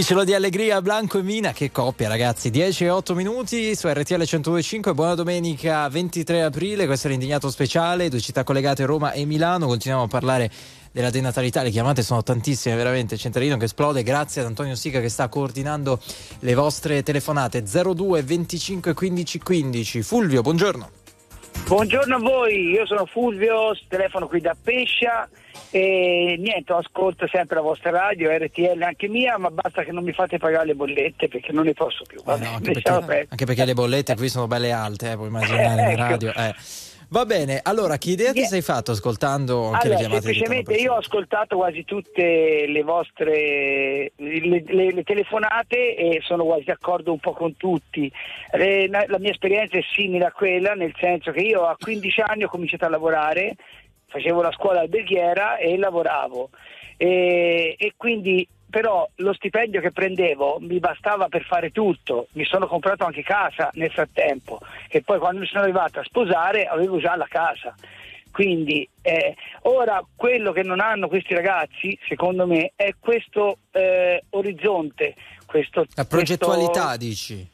briciolo 0.08 0.26
di 0.26 0.34
allegria, 0.34 0.82
Blanco 0.82 1.18
e 1.18 1.22
Mina, 1.22 1.52
che 1.52 1.70
coppia 1.70 2.08
ragazzi, 2.08 2.50
10 2.50 2.86
e 2.86 2.90
8 2.90 3.14
minuti 3.14 3.76
su 3.76 3.90
RTL 3.90 4.22
102.5, 4.22 4.94
buona 4.94 5.16
domenica 5.16 5.86
23 5.90 6.44
aprile, 6.44 6.86
questo 6.86 7.08
è 7.08 7.10
l'indignato 7.10 7.50
speciale, 7.50 8.08
due 8.08 8.22
città 8.22 8.46
collegate 8.46 8.86
Roma 8.86 9.12
e 9.12 9.26
Milano, 9.26 9.68
continuiamo 9.68 10.06
a 10.06 10.08
parlare 10.08 10.50
della 10.94 11.10
denatalità, 11.10 11.62
le 11.62 11.72
chiamate 11.72 12.04
sono 12.04 12.24
tantissime 12.24 12.78
veramente, 12.78 13.18
centralino 13.18 13.58
che 13.58 13.66
esplode, 13.66 14.02
grazie 14.02 14.40
ad 14.40 14.48
Antonio 14.48 14.76
Sica 14.76 15.02
che 15.02 15.10
sta 15.10 15.28
coordinando 15.28 16.00
le 16.40 16.54
vostre 16.54 17.04
telefonate. 17.04 17.64
02 17.64 18.24
25 18.24 18.94
15 18.94 19.40
15. 19.40 20.02
Fulvio, 20.04 20.42
buongiorno. 20.42 20.90
Buongiorno 21.66 22.16
a 22.16 22.20
voi, 22.20 22.70
io 22.70 22.86
sono 22.86 23.06
Fulvio, 23.06 23.78
telefono 23.90 24.30
qui 24.30 24.40
da 24.40 24.56
Pescia 24.56 25.28
e 25.78 26.36
niente, 26.38 26.74
ascolto 26.74 27.28
sempre 27.28 27.56
la 27.56 27.62
vostra 27.62 27.92
radio, 27.92 28.30
RTL 28.32 28.82
anche 28.82 29.08
mia, 29.08 29.38
ma 29.38 29.50
basta 29.52 29.84
che 29.84 29.92
non 29.92 30.04
mi 30.04 30.12
fate 30.14 30.38
pagare 30.38 30.66
le 30.68 30.76
bollette 30.76 31.28
perché 31.28 31.52
non 31.52 31.66
ne 31.66 31.74
posso 31.74 32.04
più. 32.08 32.22
Va 32.24 32.36
bene, 32.38 32.56
Anche 32.56 32.72
perché, 32.72 33.26
anche 33.30 33.46
perché 33.46 33.66
le 33.66 33.74
bollette 33.74 34.16
qui 34.16 34.30
sono 34.30 34.48
belle 34.48 34.72
alte, 34.72 35.12
eh, 35.12 35.16
puoi 35.16 35.28
immaginare 35.28 35.82
in 35.82 35.88
Ecco. 36.00 36.02
radio. 36.02 36.34
eh. 36.34 36.54
Va 37.10 37.26
bene, 37.26 37.62
allora 37.64 37.98
che 37.98 38.10
idea 38.10 38.34
ti 38.34 38.44
sei 38.44 38.62
fatto 38.62 38.92
ascoltando 38.92 39.68
anche 39.68 39.86
Allora, 39.88 39.90
le 39.92 39.96
chiamate 39.96 40.22
semplicemente 40.24 40.74
io 40.74 40.92
ho 40.92 40.98
ascoltato 40.98 41.56
quasi 41.56 41.86
tutte 41.86 42.66
le 42.68 42.84
vostre 42.84 44.12
le, 44.18 44.64
le- 44.66 44.92
le 44.92 45.04
telefonate 45.04 45.96
e 45.96 46.20
sono 46.22 46.44
quasi 46.44 46.66
d'accordo 46.66 47.14
un 47.14 47.20
po' 47.20 47.32
con 47.32 47.56
tutti. 47.56 48.12
Eh, 48.52 48.90
la 48.90 49.20
mia 49.20 49.32
esperienza 49.32 49.78
è 49.78 49.84
simile 49.96 50.26
a 50.26 50.32
quella, 50.34 50.74
nel 50.74 50.94
senso 51.00 51.32
che 51.32 51.40
io 51.40 51.66
a 51.66 51.78
15 51.80 52.22
anni 52.26 52.44
ho 52.44 52.50
cominciato 52.50 52.84
a 52.84 52.90
lavorare, 52.90 53.56
facevo 54.08 54.42
la 54.42 54.52
scuola 54.52 54.82
alberghiera 54.82 55.58
e 55.58 55.78
lavoravo. 55.78 56.50
E, 56.98 57.76
e 57.78 57.94
quindi 57.96 58.48
però 58.70 59.08
lo 59.16 59.34
stipendio 59.34 59.80
che 59.80 59.92
prendevo 59.92 60.58
mi 60.60 60.80
bastava 60.80 61.30
per 61.30 61.44
fare 61.44 61.72
tutto, 61.72 62.28
mi 62.34 62.44
sono 62.44 62.68
comprato 62.68 63.06
anche 63.06 63.24
casa 63.24 63.70
nel 63.74 63.92
frattempo 63.92 64.60
e 64.90 65.02
poi 65.02 65.20
quando 65.20 65.40
mi 65.40 65.48
sono 65.48 65.64
arrivato 65.64 66.00
a 66.00 66.04
sposare 66.04 66.66
avevo 66.66 67.00
già 67.00 67.16
la 67.16 67.28
casa. 67.30 67.74
Quindi 68.30 68.88
eh, 69.02 69.36
ora 69.64 70.04
quello 70.16 70.52
che 70.52 70.62
non 70.62 70.80
hanno 70.80 71.08
questi 71.08 71.34
ragazzi, 71.34 71.98
secondo 72.08 72.46
me, 72.46 72.74
è 72.76 72.94
questo 73.00 73.60
eh, 73.72 74.24
orizzonte, 74.30 75.16
questo, 75.48 75.86
La 75.96 76.06
progettualità, 76.06 76.96
questo- 76.96 76.98
dici? 76.98 77.50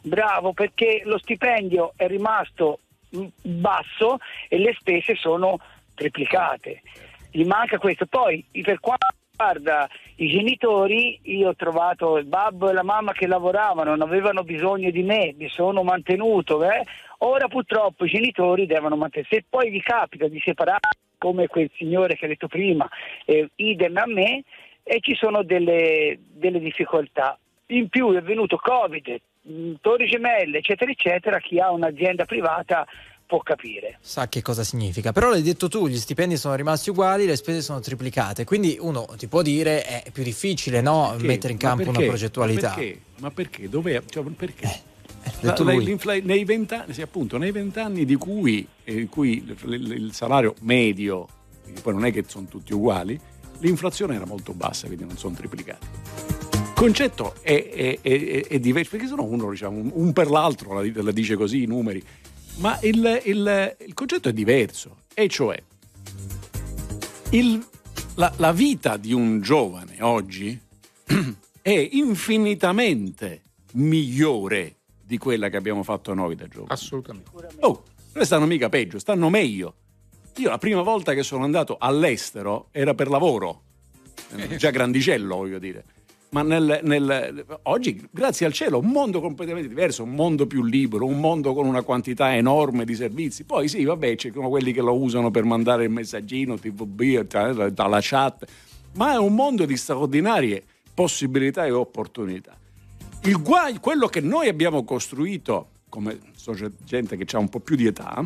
Bravo, 0.00 0.52
perché 0.52 1.02
lo 1.04 1.18
stipendio 1.18 1.92
è 1.96 2.06
rimasto 2.06 2.78
mm, 3.16 3.26
basso 3.42 4.18
e 4.48 4.58
le 4.58 4.76
spese 4.78 5.16
sono 5.16 5.58
triplicate. 5.98 6.82
Gli 7.30 7.44
manca 7.44 7.78
questo. 7.78 8.06
Poi, 8.06 8.44
per 8.62 8.78
quanto 8.80 9.08
riguarda 9.30 9.88
i 10.16 10.28
genitori, 10.28 11.18
io 11.24 11.50
ho 11.50 11.54
trovato 11.54 12.16
il 12.16 12.24
babbo 12.24 12.70
e 12.70 12.72
la 12.72 12.82
mamma 12.82 13.12
che 13.12 13.26
lavoravano, 13.26 13.90
non 13.90 14.02
avevano 14.08 14.42
bisogno 14.44 14.90
di 14.90 15.02
me, 15.02 15.34
mi 15.36 15.48
sono 15.48 15.82
mantenuto. 15.82 16.62
eh. 16.64 16.82
Ora 17.18 17.48
purtroppo 17.48 18.04
i 18.04 18.08
genitori 18.08 18.66
devono 18.66 18.96
mantenersi. 18.96 19.34
Se 19.34 19.44
poi 19.48 19.70
vi 19.70 19.82
capita 19.82 20.28
di 20.28 20.40
separare, 20.42 20.80
come 21.18 21.48
quel 21.48 21.70
signore 21.76 22.14
che 22.14 22.24
ha 22.24 22.28
detto 22.28 22.46
prima, 22.46 22.88
eh, 23.26 23.50
idem 23.56 23.96
a 23.96 24.06
me, 24.06 24.44
e 24.84 25.00
ci 25.00 25.14
sono 25.14 25.42
delle, 25.42 26.18
delle 26.18 26.60
difficoltà. 26.60 27.38
In 27.66 27.88
più 27.88 28.12
è 28.14 28.22
venuto 28.22 28.56
Covid, 28.56 29.20
mh, 29.42 29.72
torri 29.82 30.06
gemelle, 30.06 30.58
eccetera, 30.58 30.90
eccetera, 30.90 31.38
chi 31.38 31.60
ha 31.60 31.70
un'azienda 31.70 32.24
privata 32.24 32.86
può 33.28 33.40
capire. 33.42 33.98
Sa 34.00 34.26
che 34.26 34.40
cosa 34.40 34.64
significa. 34.64 35.12
Però 35.12 35.28
l'hai 35.28 35.42
detto 35.42 35.68
tu, 35.68 35.86
gli 35.86 35.98
stipendi 35.98 36.38
sono 36.38 36.54
rimasti 36.54 36.88
uguali, 36.88 37.26
le 37.26 37.36
spese 37.36 37.60
sono 37.60 37.78
triplicate. 37.78 38.44
Quindi 38.44 38.78
uno 38.80 39.06
ti 39.18 39.26
può 39.28 39.42
dire 39.42 39.84
è 39.84 40.10
più 40.10 40.22
difficile 40.22 40.80
no, 40.80 41.10
Perché? 41.10 41.26
mettere 41.26 41.52
in 41.52 41.58
campo 41.58 41.90
una 41.90 42.00
progettualità. 42.00 42.68
Ma 42.70 42.74
perché? 42.74 43.00
Ma 43.18 43.30
perché? 43.30 43.68
Dov'è? 43.68 44.02
Cioè, 44.08 44.24
perché? 44.24 44.66
La- 45.40 45.50
detto 45.50 45.62
la- 45.62 45.72
l'infla- 45.74 46.18
nei 46.22 46.44
vent'anni, 46.44 46.94
sì, 46.94 47.02
appunto, 47.02 47.36
nei 47.36 47.50
vent'anni 47.52 48.06
di 48.06 48.14
cui, 48.16 48.66
eh, 48.84 48.92
in 49.00 49.08
cui 49.10 49.44
il, 49.46 49.56
il- 49.74 49.92
il 50.04 50.12
salario 50.14 50.54
medio, 50.62 51.28
poi 51.82 51.92
non 51.92 52.06
è 52.06 52.12
che 52.12 52.24
sono 52.26 52.46
tutti 52.46 52.72
uguali, 52.72 53.20
l'inflazione 53.58 54.14
era 54.14 54.24
molto 54.24 54.54
bassa, 54.54 54.86
quindi 54.86 55.04
non 55.04 55.18
sono 55.18 55.34
triplicati. 55.34 55.86
Il 56.54 56.72
concetto 56.74 57.34
è, 57.42 57.68
è- 57.70 57.98
è- 58.00 58.46
è 58.46 58.58
diverso, 58.58 58.90
perché 58.92 59.06
se 59.06 59.14
no 59.16 59.24
uno 59.24 59.50
diciamo, 59.50 59.76
un, 59.78 59.90
un 59.92 60.12
per 60.14 60.30
l'altro 60.30 60.80
la, 60.80 60.88
la 61.02 61.10
dice 61.10 61.34
così 61.36 61.64
i 61.64 61.66
numeri, 61.66 62.02
ma 62.58 62.78
il, 62.82 63.22
il- 63.24 63.76
il 63.86 63.94
concetto 63.94 64.28
è 64.28 64.32
diverso, 64.32 64.98
e 65.14 65.28
cioè 65.28 65.60
il- 67.30 67.64
la, 68.16 68.32
la 68.36 68.52
vita 68.52 68.96
di 68.96 69.12
un 69.12 69.40
giovane 69.40 69.96
oggi 70.00 70.58
è 71.62 71.88
infinitamente 71.92 73.42
migliore 73.72 74.74
di 75.04 75.18
quella 75.18 75.48
che 75.48 75.56
abbiamo 75.56 75.82
fatto 75.82 76.14
noi 76.14 76.34
da 76.34 76.46
giovani. 76.48 76.72
Assolutamente. 76.72 77.30
Oh, 77.60 77.82
non 78.14 78.24
stanno 78.24 78.46
mica 78.46 78.68
peggio, 78.68 78.98
stanno 78.98 79.28
meglio. 79.30 79.74
Io 80.36 80.50
la 80.50 80.58
prima 80.58 80.82
volta 80.82 81.14
che 81.14 81.22
sono 81.22 81.44
andato 81.44 81.76
all'estero 81.78 82.68
era 82.72 82.94
per 82.94 83.08
lavoro, 83.08 83.62
già 84.56 84.70
grandicello 84.70 85.36
voglio 85.36 85.58
dire. 85.58 85.84
Ma 86.30 86.42
nel- 86.42 86.80
nel- 86.82 87.46
oggi, 87.62 88.06
grazie 88.10 88.44
al 88.44 88.52
cielo, 88.52 88.78
un 88.78 88.90
mondo 88.90 89.20
completamente 89.20 89.68
diverso, 89.68 90.02
un 90.02 90.14
mondo 90.14 90.46
più 90.46 90.62
libero, 90.62 91.06
un 91.06 91.18
mondo 91.18 91.54
con 91.54 91.66
una 91.66 91.80
quantità 91.82 92.34
enorme 92.34 92.84
di 92.84 92.94
servizi. 92.94 93.44
Poi 93.44 93.66
sì, 93.66 93.84
vabbè, 93.84 94.14
ci 94.16 94.30
sono 94.32 94.50
quelli 94.50 94.72
che 94.72 94.82
lo 94.82 94.94
usano 94.94 95.30
per 95.30 95.44
mandare 95.44 95.84
il 95.84 95.90
messaggino, 95.90 96.58
TVB, 96.58 97.68
dalla 97.70 97.98
chat, 98.02 98.44
ma 98.96 99.12
è 99.12 99.16
un 99.16 99.34
mondo 99.34 99.64
di 99.64 99.76
straordinarie 99.76 100.64
possibilità 100.92 101.64
e 101.64 101.70
opportunità. 101.70 102.58
Il 103.22 103.40
guai, 103.42 103.78
quello 103.78 104.06
che 104.08 104.20
noi 104.20 104.48
abbiamo 104.48 104.84
costruito, 104.84 105.70
come 105.88 106.18
gente 106.84 107.16
che 107.16 107.36
ha 107.36 107.38
un 107.38 107.48
po' 107.48 107.60
più 107.60 107.74
di 107.74 107.86
età, 107.86 108.22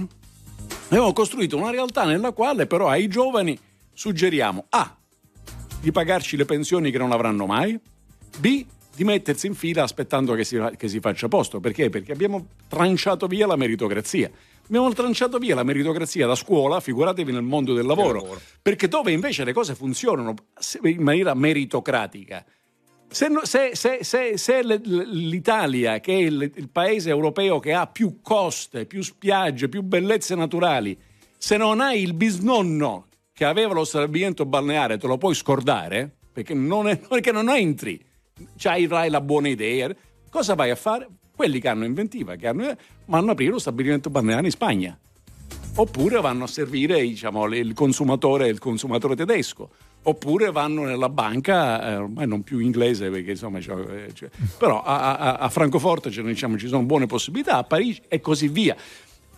abbiamo 0.86 1.12
costruito 1.12 1.57
una 1.57 1.70
realtà 1.70 2.05
nella 2.05 2.32
quale 2.32 2.66
però 2.66 2.88
ai 2.88 3.07
giovani 3.09 3.57
suggeriamo 3.92 4.66
A. 4.70 4.96
di 5.80 5.92
pagarci 5.92 6.36
le 6.36 6.44
pensioni 6.44 6.90
che 6.90 6.98
non 6.98 7.12
avranno 7.12 7.46
mai, 7.46 7.78
B. 8.39 8.64
di 8.95 9.05
mettersi 9.05 9.47
in 9.47 9.55
fila 9.55 9.83
aspettando 9.83 10.35
che 10.35 10.45
si, 10.45 10.61
che 10.76 10.89
si 10.89 11.01
faccia 11.01 11.28
posto. 11.28 11.61
Perché? 11.61 11.89
Perché 11.89 12.12
abbiamo 12.12 12.49
tranciato 12.68 13.26
via 13.26 13.47
la 13.47 13.57
meritocrazia. 13.57 14.30
Abbiamo 14.64 14.93
tranciato 14.93 15.39
via 15.39 15.55
la 15.55 15.64
meritocrazia 15.64 16.26
da 16.26 16.35
scuola, 16.35 16.80
figuratevi 16.80 17.33
nel 17.33 17.43
mondo 17.43 17.74
del 17.74 17.87
lavoro. 17.87 18.39
Perché 18.61 18.89
dove 18.89 19.12
invece 19.12 19.45
le 19.45 19.53
cose 19.53 19.74
funzionano 19.74 20.35
in 20.85 21.03
maniera 21.03 21.35
meritocratica, 21.35 22.45
se, 23.12 23.28
se- 23.74 24.05
se- 24.05 24.39
se- 24.39 24.80
l'Italia, 24.85 26.01
che 26.01 26.14
è 26.14 26.16
il, 26.16 26.51
il 26.55 26.68
paese 26.70 27.11
europeo 27.11 27.59
che 27.59 27.74
ha 27.74 27.87
più 27.87 28.20
coste, 28.22 28.87
più 28.87 29.03
spiagge, 29.03 29.68
più 29.68 29.83
bellezze 29.83 30.35
naturali, 30.35 30.99
se 31.37 31.59
non 31.59 31.80
hai 31.80 32.03
il 32.03 32.14
bisnonno 32.14 33.09
che 33.35 33.45
aveva 33.45 33.74
lo 33.74 33.85
stabilimento 33.85 34.47
balneare, 34.47 34.97
te 34.97 35.07
lo 35.07 35.18
puoi 35.18 35.35
scordare, 35.35 36.11
perché 36.33 36.55
non, 36.55 36.89
è, 36.89 36.97
perché 37.07 37.33
non 37.33 37.51
entri, 37.51 38.03
C'hai 38.57 38.86
hai 38.90 39.11
la 39.11 39.20
buona 39.20 39.49
idea, 39.49 39.95
cosa 40.30 40.55
vai 40.55 40.70
a 40.70 40.76
fare? 40.76 41.09
Quelli 41.34 41.61
che 41.61 41.68
hanno 41.68 41.84
inventiva, 41.84 42.36
che 42.36 42.47
hanno, 42.47 42.74
vanno 43.07 43.24
ad 43.24 43.30
aprire 43.30 43.53
lo 43.53 43.59
stabilimento 43.59 44.11
balneare 44.11 44.45
in 44.45 44.51
Spagna 44.51 44.99
oppure 45.74 46.20
vanno 46.20 46.45
a 46.45 46.47
servire 46.47 47.01
diciamo, 47.01 47.47
il 47.47 47.72
consumatore, 47.72 48.49
il 48.49 48.59
consumatore 48.59 49.16
tedesco, 49.16 49.70
oppure 50.03 50.51
vanno 50.51 50.84
nella 50.84 51.09
banca, 51.09 51.93
eh, 51.93 51.97
ormai 51.97 52.26
non 52.26 52.43
più 52.43 52.59
inglese 52.59 53.09
perché 53.09 53.30
insomma, 53.30 53.59
eh, 53.59 54.11
c'è- 54.12 54.28
però 54.59 54.82
a, 54.82 55.16
a- 55.16 55.34
a 55.36 55.49
Francoforte 55.49 56.11
ne- 56.11 56.24
diciamo, 56.24 56.59
ci 56.59 56.68
sono 56.68 56.82
buone 56.84 57.07
possibilità, 57.07 57.57
a 57.57 57.64
Parigi 57.64 58.03
e 58.09 58.20
così 58.20 58.49
via. 58.49 58.76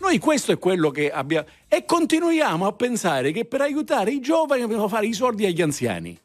Noi 0.01 0.19
questo 0.19 0.51
è 0.53 0.59
quello 0.59 0.91
che 0.91 1.11
abbiamo 1.11 1.47
e 1.69 1.85
continuiamo 1.85 2.67
a 2.67 2.73
pensare 2.73 3.31
che 3.31 3.45
per 3.45 3.61
aiutare 3.61 4.11
i 4.11 4.19
giovani 4.21 4.63
dobbiamo 4.63 4.89
fare 4.89 5.07
i 5.07 5.13
soldi 5.13 5.47
agli 5.47 5.63
anziani, 5.63 6.19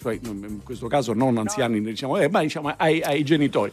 cioè 0.00 0.18
in 0.22 0.60
questo 0.64 0.86
caso 0.86 1.12
non 1.12 1.36
anziani, 1.38 1.80
diciamo, 1.80 2.16
eh, 2.18 2.28
ma 2.28 2.40
diciamo 2.40 2.74
ai- 2.76 3.02
ai 3.02 3.22
genitori. 3.24 3.72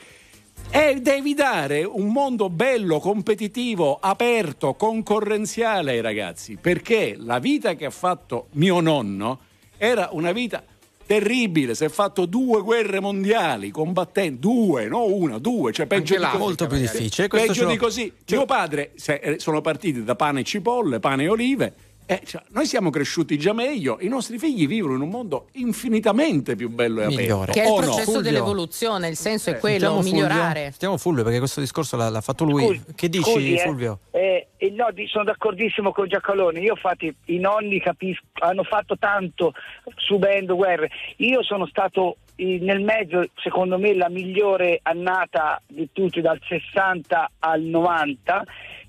E 0.70 1.00
devi 1.02 1.34
dare 1.34 1.84
un 1.84 2.08
mondo 2.08 2.50
bello, 2.50 3.00
competitivo, 3.00 3.98
aperto, 4.00 4.74
concorrenziale 4.74 5.92
ai 5.92 6.02
ragazzi, 6.02 6.58
perché 6.60 7.16
la 7.18 7.40
vita 7.40 7.76
che 7.76 7.86
ha 7.86 7.90
fatto 7.92 8.48
mio 8.54 8.80
nonno 8.80 9.40
era 9.78 10.10
una 10.12 10.32
vita 10.32 10.64
terribile, 11.06 11.76
si 11.76 11.84
è 11.84 11.90
fatto 11.90 12.26
due 12.26 12.62
guerre 12.62 13.00
mondiali 13.00 13.70
combattendo, 13.70 14.40
due, 14.40 14.88
no 14.88 15.06
una, 15.06 15.38
due, 15.38 15.72
cioè 15.72 15.86
peggio 15.86 16.14
Anche 16.14 16.16
di 16.16 16.22
l'Africa, 16.22 16.44
molto 16.44 16.68
più 16.68 16.78
difficile. 16.78 17.28
Peggio 17.28 17.66
di 17.68 17.78
così. 17.78 18.12
Mio 18.32 18.46
padre 18.46 18.92
se- 18.96 19.20
eh, 19.22 19.40
sono 19.40 19.62
partiti 19.62 20.04
da 20.04 20.16
pane 20.16 20.40
e 20.40 20.44
cipolle, 20.44 21.00
pane 21.00 21.24
e 21.24 21.28
olive. 21.30 21.74
Eh, 22.08 22.22
cioè, 22.26 22.42
noi 22.50 22.66
siamo 22.66 22.90
cresciuti 22.90 23.38
già 23.38 23.54
meglio, 23.54 23.98
i 24.02 24.08
nostri 24.08 24.38
figli 24.38 24.68
vivono 24.68 24.94
in 24.96 25.02
un 25.02 25.10
mondo 25.10 25.48
infinitamente 25.54 26.56
più 26.56 26.70
bello 26.70 27.02
e 27.02 27.06
aperto. 27.06 27.22
Migliore. 27.22 27.52
Che 27.52 27.62
è 27.62 27.66
il 27.66 27.72
O 27.72 27.76
no? 27.76 27.82
processo 27.82 28.04
Fulvio. 28.12 28.22
dell'evoluzione, 28.22 29.08
il 29.08 29.16
senso 29.16 29.50
è 29.50 29.58
quello, 29.58 29.80
Sentiamo 29.80 30.02
Fulvio. 30.02 30.14
migliorare. 30.14 30.62
Sentiamo 30.70 30.98
Fulvio 30.98 31.24
perché 31.24 31.40
questo 31.40 31.60
discorso 31.62 31.98
l'ha, 31.98 32.10
l'ha 32.10 32.22
fatto 32.22 32.44
lui. 32.44 32.66
Scusi, 32.66 32.84
che 32.96 33.10
dici 33.10 33.32
scusi, 33.32 33.54
eh, 33.54 33.58
Fulvio? 33.60 34.00
eh, 34.12 34.48
eh, 34.58 34.70
no, 34.72 34.88
sono 35.08 35.24
d'accordissimo 35.24 35.92
con 35.92 36.08
Giacalone. 36.08 36.60
Io 36.60 36.74
infatti 36.74 37.14
i 37.26 37.38
nonni 37.40 37.80
capisco, 37.80 38.24
hanno 38.34 38.64
fatto 38.64 38.98
tanto 38.98 39.54
subendo 39.96 40.56
guerre. 40.56 40.90
Io 41.18 41.42
sono 41.44 41.66
stato 41.66 42.18
eh, 42.36 42.60
nel 42.62 42.82
mezzo, 42.82 43.24
secondo 43.42 43.78
me, 43.80 43.96
la 43.96 44.10
migliore 44.10 44.80
annata 44.84 45.62
di 45.66 45.90
tutti 45.92 46.22
dal 46.22 46.40
60 46.48 47.32
al 47.40 47.62
90 47.62 48.44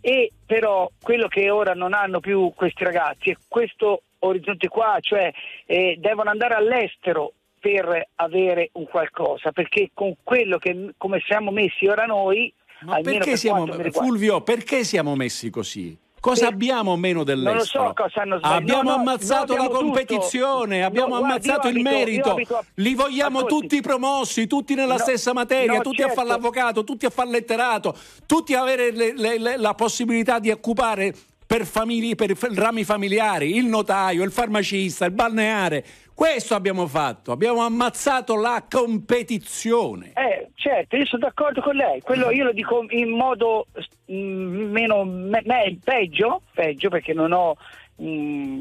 e 0.06 0.30
però 0.46 0.88
quello 1.02 1.26
che 1.26 1.50
ora 1.50 1.74
non 1.74 1.92
hanno 1.92 2.20
più 2.20 2.52
questi 2.54 2.84
ragazzi 2.84 3.30
è 3.30 3.36
questo 3.48 4.02
orizzonte 4.20 4.68
qua, 4.68 4.98
cioè 5.00 5.32
eh, 5.66 5.96
devono 5.98 6.30
andare 6.30 6.54
all'estero 6.54 7.32
per 7.58 8.10
avere 8.14 8.68
un 8.74 8.84
qualcosa, 8.84 9.50
perché 9.50 9.90
con 9.92 10.14
quello 10.22 10.58
che 10.58 10.92
come 10.96 11.20
siamo 11.26 11.50
messi 11.50 11.88
ora 11.88 12.04
noi 12.04 12.54
Ma 12.82 12.94
almeno 12.94 13.18
perché 13.18 13.30
per 13.30 13.38
siamo. 13.38 13.66
Fulvio, 13.90 14.42
perché 14.42 14.84
siamo 14.84 15.16
messi 15.16 15.50
così? 15.50 15.98
Cosa 16.26 16.48
abbiamo 16.48 16.96
meno 16.96 17.22
dell'estero? 17.22 17.54
Non 17.84 17.88
lo 17.92 17.94
so 17.94 18.02
cosa 18.02 18.22
hanno 18.22 18.38
sbagliato. 18.38 18.60
Abbiamo 18.60 18.90
No, 18.90 18.94
ammazzato 18.96 19.52
no, 19.52 19.58
la 19.58 19.64
abbiamo 19.66 19.84
competizione, 19.84 20.74
tutto. 20.76 20.86
abbiamo 20.86 21.18
No, 21.18 21.24
ammazzato 21.24 21.68
io 21.68 21.78
il 21.78 21.86
abito- 21.86 21.96
merito. 22.34 22.54
a- 22.56 22.64
Li 22.74 22.94
vogliamo 22.94 23.38
Ascolti. 23.38 23.58
tutti 23.68 23.80
promossi, 23.80 24.46
tutti 24.48 24.74
nella 24.74 24.98
stessa 24.98 25.32
materia, 25.32 25.80
tutti 25.80 26.02
a 26.02 26.06
certo. 26.06 26.14
fare 26.14 26.28
l'avvocato, 26.28 26.82
tutti 26.82 27.06
a 27.06 27.10
fare 27.10 27.30
letterato, 27.30 27.94
tutti 28.26 28.54
a 28.54 28.60
avere 28.60 28.90
le- 28.90 29.12
le- 29.16 29.38
le- 29.38 29.56
la 29.56 29.74
possibilità 29.74 30.40
di 30.40 30.50
occupare 30.50 31.14
per, 31.46 31.64
famiglie, 31.64 32.16
per 32.16 32.36
rami 32.54 32.82
familiari, 32.82 33.54
il 33.56 33.66
notaio, 33.66 34.24
il 34.24 34.32
farmacista, 34.32 35.04
il 35.04 35.12
balneare. 35.12 35.84
Questo 36.16 36.54
abbiamo 36.54 36.86
fatto, 36.86 37.30
abbiamo 37.30 37.60
ammazzato 37.60 38.36
la 38.40 38.64
competizione. 38.66 40.12
Eh, 40.14 40.48
certo, 40.54 40.96
io 40.96 41.04
sono 41.04 41.26
d'accordo 41.26 41.60
con 41.60 41.76
lei. 41.76 42.00
Quello 42.00 42.30
io 42.30 42.44
lo 42.44 42.52
dico 42.52 42.86
in 42.88 43.10
modo 43.10 43.66
mm, 44.10 44.70
meno 44.70 45.04
me- 45.04 45.42
me- 45.44 45.78
peggio, 45.84 46.40
peggio 46.54 46.88
perché 46.88 47.12
non 47.12 47.32
ho 47.32 47.54
mm, 48.02 48.60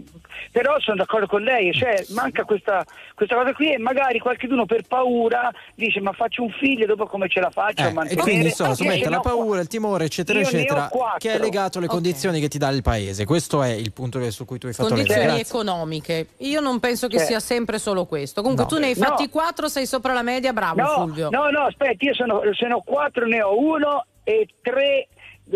però 0.51 0.79
sono 0.79 0.97
d'accordo 0.97 1.27
con 1.27 1.41
lei, 1.41 1.73
cioè 1.73 2.03
manca 2.09 2.43
questa, 2.43 2.83
questa 3.13 3.36
cosa 3.36 3.53
qui 3.53 3.73
e 3.73 3.77
magari 3.77 4.19
qualcuno 4.19 4.65
per 4.65 4.83
paura 4.88 5.51
dice 5.75 5.99
ma 6.01 6.11
faccio 6.13 6.43
un 6.43 6.51
figlio 6.51 6.86
dopo 6.86 7.05
come 7.05 7.27
ce 7.27 7.39
la 7.39 7.49
faccio 7.49 7.81
a 7.83 7.86
Eh, 7.86 7.89
e 7.89 7.93
mantenere 7.93 8.21
quindi 8.21 8.45
insomma 8.47 8.75
ce 8.75 9.09
la 9.09 9.19
paura, 9.19 9.59
il 9.59 9.67
timore, 9.67 10.05
eccetera, 10.05 10.39
Io 10.39 10.45
eccetera, 10.45 10.89
che 11.17 11.33
è 11.33 11.39
legato 11.39 11.77
alle 11.77 11.88
Ok. 11.88 11.93
condizioni 11.93 12.39
che 12.39 12.47
ti 12.47 12.57
dà 12.57 12.69
il 12.69 12.81
paese. 12.81 13.25
Questo 13.25 13.61
è 13.63 13.69
il 13.71 13.91
punto 13.91 14.19
che- 14.19 14.31
su 14.31 14.45
cui 14.45 14.57
tu 14.57 14.67
hai 14.67 14.73
fatto 14.73 14.89
Condizioni. 14.89 15.23
Grazie. 15.23 15.41
economiche. 15.41 16.27
Io 16.38 16.59
non 16.61 16.79
penso 16.79 17.07
che 17.07 17.17
Certo. 17.17 17.31
sia 17.31 17.39
sempre 17.39 17.79
solo 17.79 18.05
questo. 18.05 18.41
Comunque 18.41 18.63
No. 18.65 18.69
tu 18.69 18.79
ne 18.79 18.88
hai 18.88 18.95
No. 18.97 19.05
fatti 19.05 19.29
quattro, 19.29 19.67
sei 19.67 19.86
sopra 19.86 20.13
la 20.13 20.21
media, 20.23 20.53
bravo 20.53 20.81
no, 20.81 20.88
Fulvio. 20.89 21.29
No, 21.29 21.49
no, 21.49 21.61
aspetti, 21.65 22.05
io 22.05 22.13
sono, 22.13 22.41
se 22.57 22.67
ne 22.67 22.73
ho 22.73 22.81
quattro, 22.83 23.25
ne 23.27 23.41
ho 23.41 23.57
uno 23.59 24.05
e 24.23 24.47
tre 24.61 25.07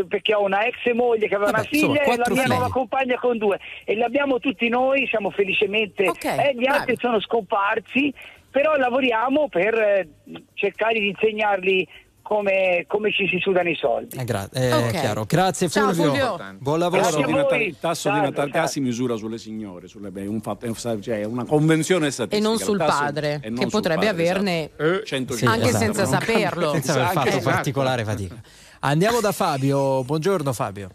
perché 0.08 0.34
ho 0.36 0.44
una 0.44 0.66
ex 0.66 0.76
moglie 0.94 1.28
che 1.28 1.36
aveva 1.36 1.52
Vabbè, 1.52 1.60
una 1.62 1.68
figlia 1.70 2.00
insomma, 2.04 2.14
e 2.14 2.18
la 2.18 2.24
mia 2.34 2.42
figli. 2.44 2.52
nuova 2.54 2.70
compagna 2.70 3.20
con 3.20 3.38
due 3.38 3.60
e 3.86 3.96
l'abbiamo 3.96 4.40
tutti 4.40 4.70
noi, 4.70 5.08
siamo 5.08 5.30
felicemente 5.32 6.08
Ok, 6.08 6.24
eh, 6.26 6.54
gli 6.56 6.68
altri 6.68 6.94
bravi. 6.94 6.98
sono 7.00 7.20
scomparsi 7.20 8.14
però 8.52 8.76
lavoriamo 8.76 9.48
per 9.50 9.74
eh, 9.76 10.08
cercare 10.54 11.00
di 11.00 11.08
insegnarli 11.10 11.88
come, 12.22 12.84
come 12.88 13.12
ci 13.12 13.28
si 13.28 13.40
sudano 13.40 13.70
i 13.70 13.76
soldi 13.76 14.16
Eh, 14.16 14.24
gra- 14.24 14.48
eh, 14.54 14.72
Ok. 14.72 14.90
chiaro. 14.92 15.26
Grazie 15.26 15.68
Ciao, 15.68 15.92
Fulvio. 15.94 16.36
Fulvio. 16.38 16.56
Buon 16.60 16.82
Il 16.82 16.90
tasso, 16.92 17.20
lavoro. 17.22 17.38
Grazie 17.48 17.64
il 17.66 17.80
tasso 17.80 18.10
di 18.10 18.16
Salve, 18.16 18.30
natalità 18.30 18.68
si 18.68 18.80
misura 18.82 19.16
sulle 19.16 19.38
signore, 19.40 19.88
sulle- 19.88 20.12
è, 20.14 20.28
un 20.28 20.40
fatto- 20.42 21.00
cioè, 21.02 21.24
una 21.24 21.46
convenzione 21.46 22.12
statistica. 22.12 22.38
E 22.38 22.48
non 22.48 22.60
sul 22.60 22.78
tasso- 22.78 23.00
padre, 23.04 23.40
non 23.46 23.54
che 23.56 23.62
sul 23.62 23.70
potrebbe 23.72 24.06
padre, 24.06 24.30
averne 24.30 24.64
esatto. 24.76 24.84
Eh, 25.02 25.06
150. 25.06 25.52
anche 25.56 25.68
esatto, 25.70 25.84
senza 25.84 26.04
non 26.04 26.12
saperlo. 26.12 26.72
Senza 26.74 26.94
aver 26.94 27.08
fatto 27.08 27.28
esatto. 27.30 27.50
particolare 27.50 28.04
fatica. 28.04 28.36
Andiamo 28.82 29.20
da 29.20 29.32
Fabio. 29.32 30.04
Buongiorno 30.04 30.54
Fabio. 30.54 30.90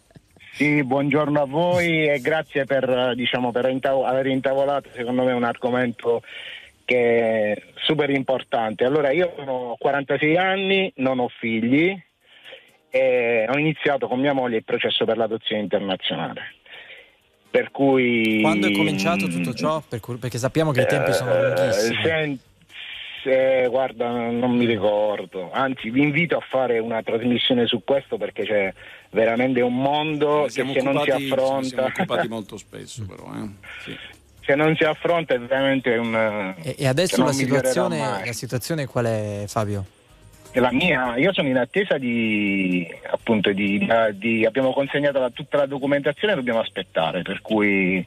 Sì, 0.52 0.82
buongiorno 0.84 1.42
a 1.42 1.46
voi 1.46 2.08
e 2.08 2.20
grazie 2.20 2.64
per, 2.64 2.88
eh, 2.88 3.14
diciamo, 3.14 3.50
per 3.50 3.68
intavo- 3.68 4.04
aver 4.04 4.26
intavolato 4.26 4.88
secondo 4.94 5.24
me 5.24 5.32
un 5.32 5.42
argomento 5.44 6.22
che 6.84 7.52
è 7.52 7.62
super 7.84 8.08
importante. 8.10 8.84
Allora, 8.84 9.10
io 9.10 9.32
ho 9.36 9.76
46 9.76 10.36
anni, 10.36 10.92
non 10.96 11.18
ho 11.18 11.28
figli 11.28 11.94
e 12.88 13.46
ho 13.48 13.58
iniziato 13.58 14.06
con 14.06 14.20
mia 14.20 14.32
moglie 14.32 14.58
il 14.58 14.64
processo 14.64 15.04
per 15.04 15.16
l'adozione 15.16 15.62
internazionale. 15.62 16.42
Per 17.50 17.70
cui... 17.70 18.40
Quando 18.40 18.68
è 18.68 18.72
cominciato 18.72 19.26
tutto 19.26 19.52
ciò? 19.54 19.82
Perché 19.88 20.38
sappiamo 20.38 20.70
che 20.70 20.82
i 20.82 20.86
tempi 20.86 21.12
sono 21.12 21.32
Eh, 21.34 21.42
lunghissimi. 21.46 22.38
Sen- 23.24 23.62
se- 23.62 23.66
guarda, 23.68 24.08
non 24.30 24.52
mi 24.56 24.66
ricordo. 24.66 25.50
Anzi, 25.52 25.90
vi 25.90 26.02
invito 26.02 26.36
a 26.36 26.40
fare 26.48 26.78
una 26.78 27.02
trasmissione 27.02 27.66
su 27.66 27.82
questo 27.84 28.16
perché 28.18 28.44
c'è 28.44 28.72
veramente 29.10 29.60
un 29.60 29.74
mondo 29.76 30.42
Ne 30.42 30.44
che 30.46 30.50
se 30.50 30.62
non 30.62 30.72
si 30.74 30.78
occupati- 30.80 31.10
ci 31.20 31.26
siamo 31.26 31.42
affronta, 31.42 31.84
occupati 31.84 32.28
molto 32.36 32.56
spesso, 32.56 33.04
però. 33.06 33.24
eh. 33.34 33.48
Sì. 33.84 33.96
se 34.44 34.54
non 34.54 34.76
si 34.76 34.84
affronta 34.84 35.34
è 35.34 35.38
veramente 35.40 35.96
un... 35.96 36.54
E, 36.62 36.74
e 36.78 36.86
adesso 36.86 37.24
la 37.24 37.32
situazione, 37.32 37.98
la 37.98 38.32
situazione 38.32 38.86
qual 38.86 39.06
è 39.06 39.44
Fabio? 39.46 39.86
La 40.56 40.70
mia, 40.70 41.16
io 41.16 41.32
sono 41.32 41.48
in 41.48 41.56
attesa 41.56 41.98
di 41.98 42.86
appunto 43.10 43.50
di, 43.52 43.84
di- 44.12 44.44
abbiamo 44.46 44.72
consegnato 44.72 45.18
la- 45.18 45.30
tutta 45.30 45.56
la 45.56 45.66
documentazione 45.66 46.34
e 46.34 46.36
dobbiamo 46.36 46.60
aspettare, 46.60 47.22
per 47.22 47.40
cui 47.40 48.04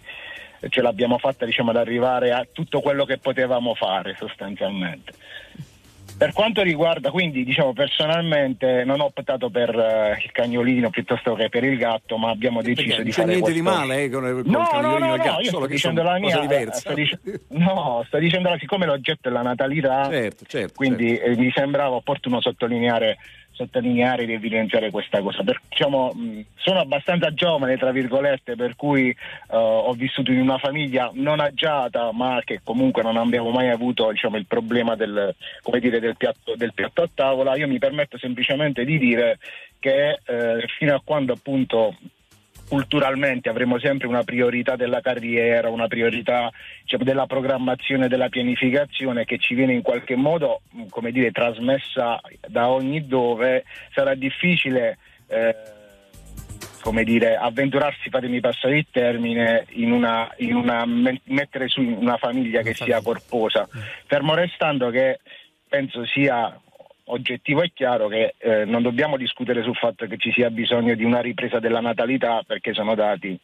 ce 0.70 0.82
l'abbiamo 0.82 1.18
fatta 1.18 1.46
diciamo, 1.46 1.70
ad 1.72 1.78
arrivare 1.78 2.32
a 2.32 2.46
tutto 2.52 2.82
quello 2.82 3.06
che 3.06 3.18
potevamo 3.18 3.74
fare 3.76 4.16
sostanzialmente. 4.18 5.14
Per 6.18 6.34
quanto 6.34 6.64
riguarda, 6.64 7.12
quindi 7.12 7.44
diciamo 7.44 7.74
personalmente 7.74 8.84
non 8.86 9.02
ho 9.02 9.06
optato 9.06 9.52
per 9.52 9.70
eh, 9.70 10.20
il 10.24 10.32
cagnolino 10.32 10.90
piuttosto 10.90 11.36
che 11.36 11.48
per 11.50 11.64
il 11.64 11.78
gatto, 11.78 12.18
ma 12.18 12.32
abbiamo 12.32 12.64
deciso 12.64 12.88
di 12.88 12.96
non 12.96 13.06
c'è 13.06 13.12
fare 13.12 13.28
niente 13.34 13.52
di 13.52 13.62
questo- 13.62 13.80
male 13.80 14.04
eh, 14.04 14.10
con, 14.10 14.22
con 14.24 14.32
No, 14.34 14.42
il 14.42 14.48
no, 14.50 14.68
cagnolino 14.68 15.06
no, 15.06 15.14
e 15.14 15.16
il 15.18 15.22
gatto, 15.22 15.44
sto 15.44 15.66
dicendo 15.68 16.02
la 16.02 16.18
mia, 16.18 16.72
sto 16.74 16.94
dic- 16.96 17.42
no, 17.50 18.04
sto 18.08 18.18
dicendo 18.18 18.50
la- 18.50 18.58
siccome 18.58 18.88
l'oggetto 18.88 19.28
è 19.28 19.32
la 19.32 19.44
natalità, 19.44 20.10
Certo, 20.10 20.46
certo, 20.48 20.74
quindi 20.76 21.16
eh, 21.18 21.36
mi 21.36 21.52
sembrava 21.54 21.94
opportuno 21.98 22.42
sottolineare, 22.42 23.18
sottolineare 23.58 24.24
ed 24.24 24.30
evidenziare 24.30 24.92
questa 24.92 25.22
cosa. 25.22 25.44
Per- 25.44 25.62
diciamo, 25.68 26.14
sono 26.56 26.80
abbastanza 26.80 27.34
giovane, 27.34 27.78
tra 27.78 27.92
virgolette, 27.92 28.56
per 28.56 28.76
cui 28.76 29.10
eh, 29.10 29.16
ho 29.50 29.92
vissuto 29.94 30.32
in 30.32 30.40
una 30.40 30.60
famiglia 30.60 31.10
non 31.14 31.40
agiata, 31.40 32.12
ma 32.12 32.42
che 32.46 32.62
comunque 32.64 33.02
non 33.02 33.18
abbiamo 33.18 33.50
mai 33.50 33.70
avuto 33.70 34.12
diciamo, 34.12 34.38
il 34.38 34.46
problema 34.46 34.96
del, 34.96 35.36
dire, 35.80 36.00
del, 36.00 36.16
piatto, 36.16 36.56
del 36.56 36.74
piatto 36.74 37.02
a 37.02 37.10
tavola. 37.14 37.56
Io 37.56 37.68
mi 37.68 37.80
permetto 37.80 38.18
semplicemente 38.18 38.86
di 38.86 38.98
dire 39.00 39.40
che 39.80 40.20
eh, 40.24 40.66
fino 40.78 40.96
a 40.96 41.02
quando 41.04 41.34
appunto 41.34 41.96
culturalmente 42.68 43.50
avremo 43.50 43.80
sempre 43.80 44.08
una 44.08 44.24
priorità 44.24 44.76
della 44.76 45.02
carriera, 45.02 45.70
una 45.70 45.88
priorità 45.88 46.52
diciamo, 46.82 47.04
della 47.04 47.26
programmazione, 47.26 48.08
della 48.08 48.30
pianificazione 48.30 49.26
che 49.26 49.38
ci 49.38 49.56
viene 49.56 49.74
in 49.74 49.82
qualche 49.82 50.16
modo, 50.16 50.62
mh, 50.72 50.88
come 50.90 51.12
dire, 51.12 51.32
trasmessa 51.32 52.20
da 52.48 52.70
ogni 52.70 53.08
dove, 53.08 53.64
sarà 53.94 54.16
difficile 54.16 54.98
eh, 55.28 55.56
come 56.82 57.04
dire, 57.04 57.36
avventurarsi, 57.36 58.10
fatemi 58.10 58.40
passare 58.40 58.78
il 58.78 58.88
termine, 58.92 59.66
in 59.72 59.92
una, 59.92 60.34
in 60.38 60.56
una, 60.56 60.86
me- 60.86 61.20
mettere 61.26 61.68
su 61.68 61.82
una 61.82 62.18
famiglia 62.18 62.62
che 62.62 62.74
sia 62.74 63.02
corposa, 63.02 63.68
fermo 64.06 64.34
restando 64.36 64.90
che 64.90 65.20
penso 65.68 66.06
sia 66.06 66.58
oggettivo 67.08 67.62
e 67.62 67.72
chiaro 67.74 68.08
che 68.08 68.36
eh, 68.38 68.66
non 68.66 68.82
dobbiamo 68.82 69.18
discutere 69.18 69.64
sul 69.64 69.76
fatto 69.76 70.06
che 70.08 70.18
ci 70.18 70.32
sia 70.32 70.50
bisogno 70.50 70.96
di 70.96 71.04
una 71.04 71.20
ripresa 71.20 71.60
della 71.60 71.82
natalità 71.82 72.44
perché 72.46 72.74
sono 72.74 72.96
dati 72.96 73.38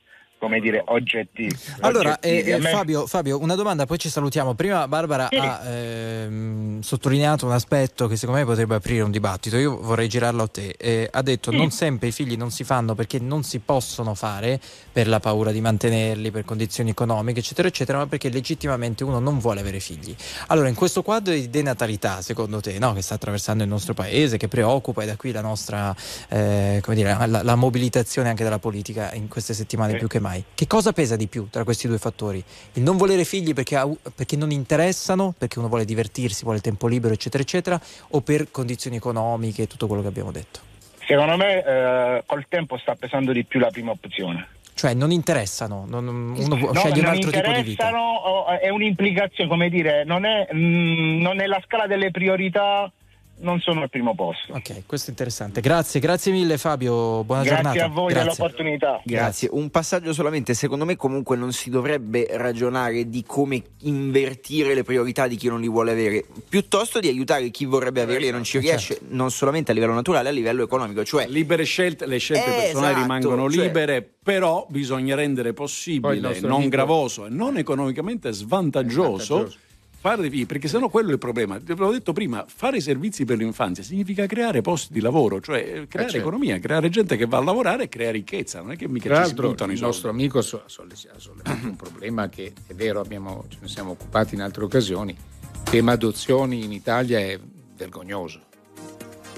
come 0.43 0.59
dire 0.59 0.81
oggettivi. 0.87 1.55
Allora, 1.79 2.09
oggettivi. 2.21 2.49
eh, 2.49 2.53
eh, 2.55 2.59
me- 2.59 2.69
Fabio, 2.71 3.07
Fabio, 3.07 3.39
una 3.39 3.55
domanda, 3.55 3.85
poi 3.85 3.97
ci 3.97 4.09
salutiamo. 4.09 4.55
Prima 4.55 4.85
Barbara 4.89 5.27
Sì. 5.29 5.37
ha 5.37 5.61
ehm, 5.65 6.81
sottolineato 6.81 7.45
un 7.45 7.53
aspetto 7.53 8.07
che 8.07 8.17
secondo 8.17 8.41
me 8.41 8.45
potrebbe 8.45 8.75
aprire 8.75 9.03
un 9.03 9.11
dibattito. 9.11 9.55
Io 9.55 9.79
vorrei 9.79 10.09
girarlo 10.09 10.43
a 10.43 10.47
te. 10.47 10.75
Eh, 10.77 11.07
ha 11.09 11.21
detto 11.21 11.51
non 11.51 11.71
sempre 11.71 12.09
i 12.09 12.11
figli 12.11 12.35
non 12.35 12.51
si 12.51 12.65
fanno 12.65 12.93
perché 12.93 13.19
non 13.19 13.43
si 13.43 13.59
possono 13.59 14.15
fare 14.15 14.59
per 14.91 15.07
la 15.07 15.21
paura 15.21 15.51
di 15.51 15.61
mantenerli, 15.61 16.29
per 16.29 16.43
condizioni 16.43 16.89
economiche, 16.89 17.39
eccetera, 17.39 17.67
eccetera, 17.69 17.99
ma 17.99 18.07
perché 18.07 18.27
legittimamente 18.29 19.05
uno 19.05 19.19
non 19.19 19.39
vuole 19.39 19.61
avere 19.61 19.79
figli. 19.79 20.13
Allora, 20.47 20.67
in 20.67 20.75
questo 20.75 21.03
quadro 21.03 21.33
di 21.33 21.49
denatalità, 21.49 22.21
secondo 22.21 22.59
te, 22.59 22.77
no, 22.79 22.91
che 22.93 23.01
sta 23.01 23.15
attraversando 23.15 23.63
il 23.63 23.69
nostro 23.69 23.93
paese, 23.93 24.35
che 24.35 24.49
preoccupa, 24.49 25.03
e 25.03 25.05
da 25.05 25.15
qui 25.15 25.31
la 25.31 25.41
nostra, 25.41 25.95
eh, 26.27 26.79
come 26.83 26.95
dire, 26.97 27.15
la, 27.27 27.43
la 27.43 27.55
mobilitazione 27.55 28.27
anche 28.29 28.43
della 28.43 28.59
politica 28.59 29.13
in 29.13 29.27
queste 29.29 29.53
settimane 29.53 29.91
Sì. 29.93 29.97
più 29.99 30.07
che 30.07 30.19
mai. 30.19 30.32
Mai. 30.33 30.43
Che 30.53 30.67
cosa 30.67 30.91
pesa 30.91 31.15
di 31.15 31.27
più 31.27 31.47
tra 31.49 31.63
questi 31.63 31.87
due 31.87 31.97
fattori? 31.97 32.43
Il 32.73 32.81
non 32.83 32.97
volere 32.97 33.23
figli 33.23 33.53
perché, 33.53 33.75
ha- 33.75 33.87
perché 34.15 34.35
non 34.35 34.51
interessano, 34.51 35.33
perché 35.37 35.59
uno 35.59 35.67
vuole 35.67 35.85
divertirsi, 35.85 36.43
vuole 36.43 36.59
tempo 36.59 36.87
libero, 36.87 37.13
eccetera, 37.13 37.43
eccetera, 37.43 37.79
o 38.09 38.21
per 38.21 38.49
condizioni 38.51 38.97
economiche 38.97 39.63
e 39.63 39.67
tutto 39.67 39.87
quello 39.87 40.01
che 40.01 40.07
abbiamo 40.07 40.31
detto? 40.31 40.59
Secondo 41.05 41.35
me 41.37 41.63
eh, 41.63 42.23
col 42.25 42.45
tempo 42.47 42.77
sta 42.77 42.95
pesando 42.95 43.31
di 43.33 43.43
più 43.43 43.59
la 43.59 43.69
prima 43.69 43.91
opzione. 43.91 44.47
Cioè 44.75 44.93
non 44.95 45.11
interessano, 45.11 45.85
non- 45.87 46.07
uno 46.07 46.55
No, 46.55 46.73
sceglie 46.73 46.99
un 46.99 47.05
non 47.05 47.13
altro 47.13 47.29
tipo 47.31 47.51
di 47.51 47.61
vita. 47.61 47.83
interessano, 47.87 47.99
o- 48.15 48.45
è 48.59 48.69
un'implicazione, 48.69 49.49
come 49.49 49.69
dire, 49.69 50.03
non 50.03 50.25
è, 50.25 50.47
mm, 50.51 51.21
non 51.21 51.41
è 51.41 51.45
la 51.45 51.61
scala 51.65 51.85
delle 51.87 52.09
priorità, 52.09 52.91
non 53.39 53.59
sono 53.59 53.81
al 53.81 53.89
primo 53.89 54.15
posto. 54.15 54.53
Ok, 54.53 54.83
questo 54.85 55.07
è 55.07 55.09
interessante. 55.09 55.59
Grazie, 55.59 55.99
grazie 55.99 56.31
mille 56.31 56.57
Fabio, 56.57 57.23
buona 57.23 57.43
Grazie 57.43 57.63
giornata. 57.63 57.85
a 57.85 57.87
voi 57.89 58.13
Grazie. 58.13 58.29
dell'opportunità. 58.31 59.01
Grazie. 59.03 59.49
Un 59.51 59.69
passaggio 59.69 60.13
solamente, 60.13 60.53
secondo 60.53 60.85
me 60.85 60.95
comunque 60.95 61.35
non 61.35 61.51
si 61.51 61.69
dovrebbe 61.69 62.27
ragionare 62.31 63.09
di 63.09 63.23
come 63.25 63.61
invertire 63.81 64.73
le 64.73 64.83
priorità 64.83 65.27
di 65.27 65.35
chi 65.35 65.47
non 65.47 65.59
li 65.59 65.67
vuole 65.67 65.91
avere, 65.91 66.23
piuttosto 66.47 66.99
di 66.99 67.07
aiutare 67.07 67.49
chi 67.49 67.65
vorrebbe 67.65 68.01
averli 68.01 68.27
e 68.27 68.31
non 68.31 68.43
ci 68.43 68.59
riesce, 68.59 68.99
non 69.09 69.31
solamente 69.31 69.71
a 69.71 69.73
livello 69.73 69.93
naturale, 69.93 70.29
a 70.29 70.31
livello 70.31 70.63
economico. 70.63 71.03
Cioè, 71.03 71.27
libere 71.27 71.63
scelte, 71.63 72.05
le 72.05 72.17
scelte 72.19 72.45
Eh, 72.49 72.59
personali 72.61 72.85
esatto, 72.87 73.01
rimangono 73.01 73.49
cioè- 73.49 73.63
libere, 73.65 74.09
però 74.23 74.65
bisogna 74.69 75.15
rendere 75.15 75.53
possibile, 75.53 76.39
non 76.39 76.51
amico- 76.53 76.69
gravoso 76.69 77.25
e 77.25 77.29
non 77.29 77.57
economicamente 77.57 78.31
svantaggioso. 78.31 79.51
Fare 80.03 80.29
perché 80.45 80.67
sennò 80.67 80.89
quello 80.89 81.11
è 81.11 81.13
il 81.13 81.17
problema. 81.17 81.57
Ve 81.63 81.75
l'ho 81.75 81.89
detto 81.93 82.11
prima, 82.11 82.43
fare 82.45 82.81
servizi 82.81 83.23
per 83.23 83.37
l'infanzia 83.37 83.83
significa 83.83 84.25
creare 84.25 84.59
posti 84.59 84.91
di 84.91 84.99
lavoro, 84.99 85.39
cioè 85.39 85.59
eh, 85.59 85.87
creare 85.87 86.09
certo. 86.09 86.17
economia, 86.17 86.59
creare 86.59 86.89
gente 86.89 87.15
che 87.15 87.25
va 87.25 87.37
a 87.37 87.41
lavorare 87.41 87.83
e 87.83 87.87
crea 87.87 88.11
ricchezza, 88.11 88.59
non 88.59 88.71
è 88.73 88.75
che 88.75 88.89
mica 88.89 89.05
Tra 89.07 89.15
ci 89.15 89.21
si 89.21 89.27
l'altro 89.29 89.47
buttano 89.47 89.69
i 89.71 89.75
il 89.75 89.79
soldi. 89.79 89.93
nostro 89.93 90.09
amico 90.09 90.39
ha 90.39 90.41
so- 90.41 90.63
sollevato 90.65 91.65
un 91.67 91.75
problema 91.77 92.27
che 92.27 92.51
è 92.67 92.73
vero, 92.73 92.99
abbiamo- 92.99 93.45
ce 93.47 93.59
ne 93.61 93.67
siamo 93.69 93.91
occupati 93.91 94.35
in 94.35 94.41
altre 94.41 94.65
occasioni, 94.65 95.11
il 95.11 95.63
tema 95.71 95.93
adozioni 95.93 96.65
in 96.65 96.73
Italia 96.73 97.19
è 97.19 97.39
vergognoso. 97.77 98.41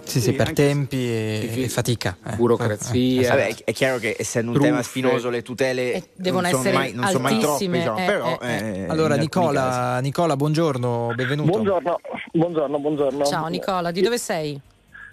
Sì, 0.05 0.21
sì, 0.21 0.33
per 0.33 0.53
tempi 0.53 0.97
e, 0.97 1.63
e 1.63 1.69
fatica. 1.69 2.15
eh. 2.25 2.35
Burocrazia. 2.35 3.21
Eh, 3.21 3.27
Vabbè, 3.27 3.55
è- 3.65 3.73
chiaro 3.73 3.97
che 3.97 4.15
essendo 4.17 4.51
un 4.51 4.59
tema 4.59 4.75
Truffe. 4.79 4.89
spinoso 4.89 5.29
le 5.29 5.41
tutele 5.41 6.03
devono 6.15 6.41
non 6.41 6.49
sono 6.51 6.61
essere 6.61 6.75
mai, 6.77 6.93
non 6.93 7.05
sono 7.07 7.19
mai 7.23 7.31
troppe, 7.39 7.47
altissime, 7.47 7.77
diciamo, 7.79 7.97
eh, 7.97 8.05
però 8.05 8.39
eh, 8.41 8.55
eh, 8.55 8.85
Allora, 8.87 9.15
Nicola, 9.15 9.99
Nicola, 9.99 10.35
buongiorno, 10.35 11.11
benvenuto. 11.15 11.49
Buongiorno, 11.49 11.99
buongiorno, 12.33 12.79
buongiorno. 12.79 13.25
Ciao 13.25 13.47
Nicola, 13.47 13.91
di 13.91 14.01
dove 14.01 14.17
sei? 14.17 14.59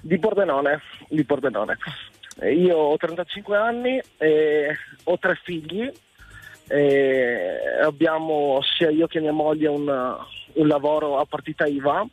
Di 0.01 0.19
Pordenone, 0.19 0.81
di 1.09 1.25
Pordenone. 1.25 1.79
Eh, 2.41 2.55
Io 2.55 2.77
ho 2.77 2.97
35 2.97 3.57
anni 3.57 4.01
e 4.19 4.77
ho 5.05 5.19
tre 5.19 5.39
figli. 5.43 5.91
e 6.69 7.59
abbiamo 7.85 8.61
sia 8.77 8.89
io 8.91 9.07
che 9.07 9.21
mia 9.21 9.33
moglie 9.33 9.69
un, 9.69 9.87
un 10.55 10.67
lavoro 10.67 11.19
a 11.19 11.25
partita 11.27 11.67
IVA 11.67 12.07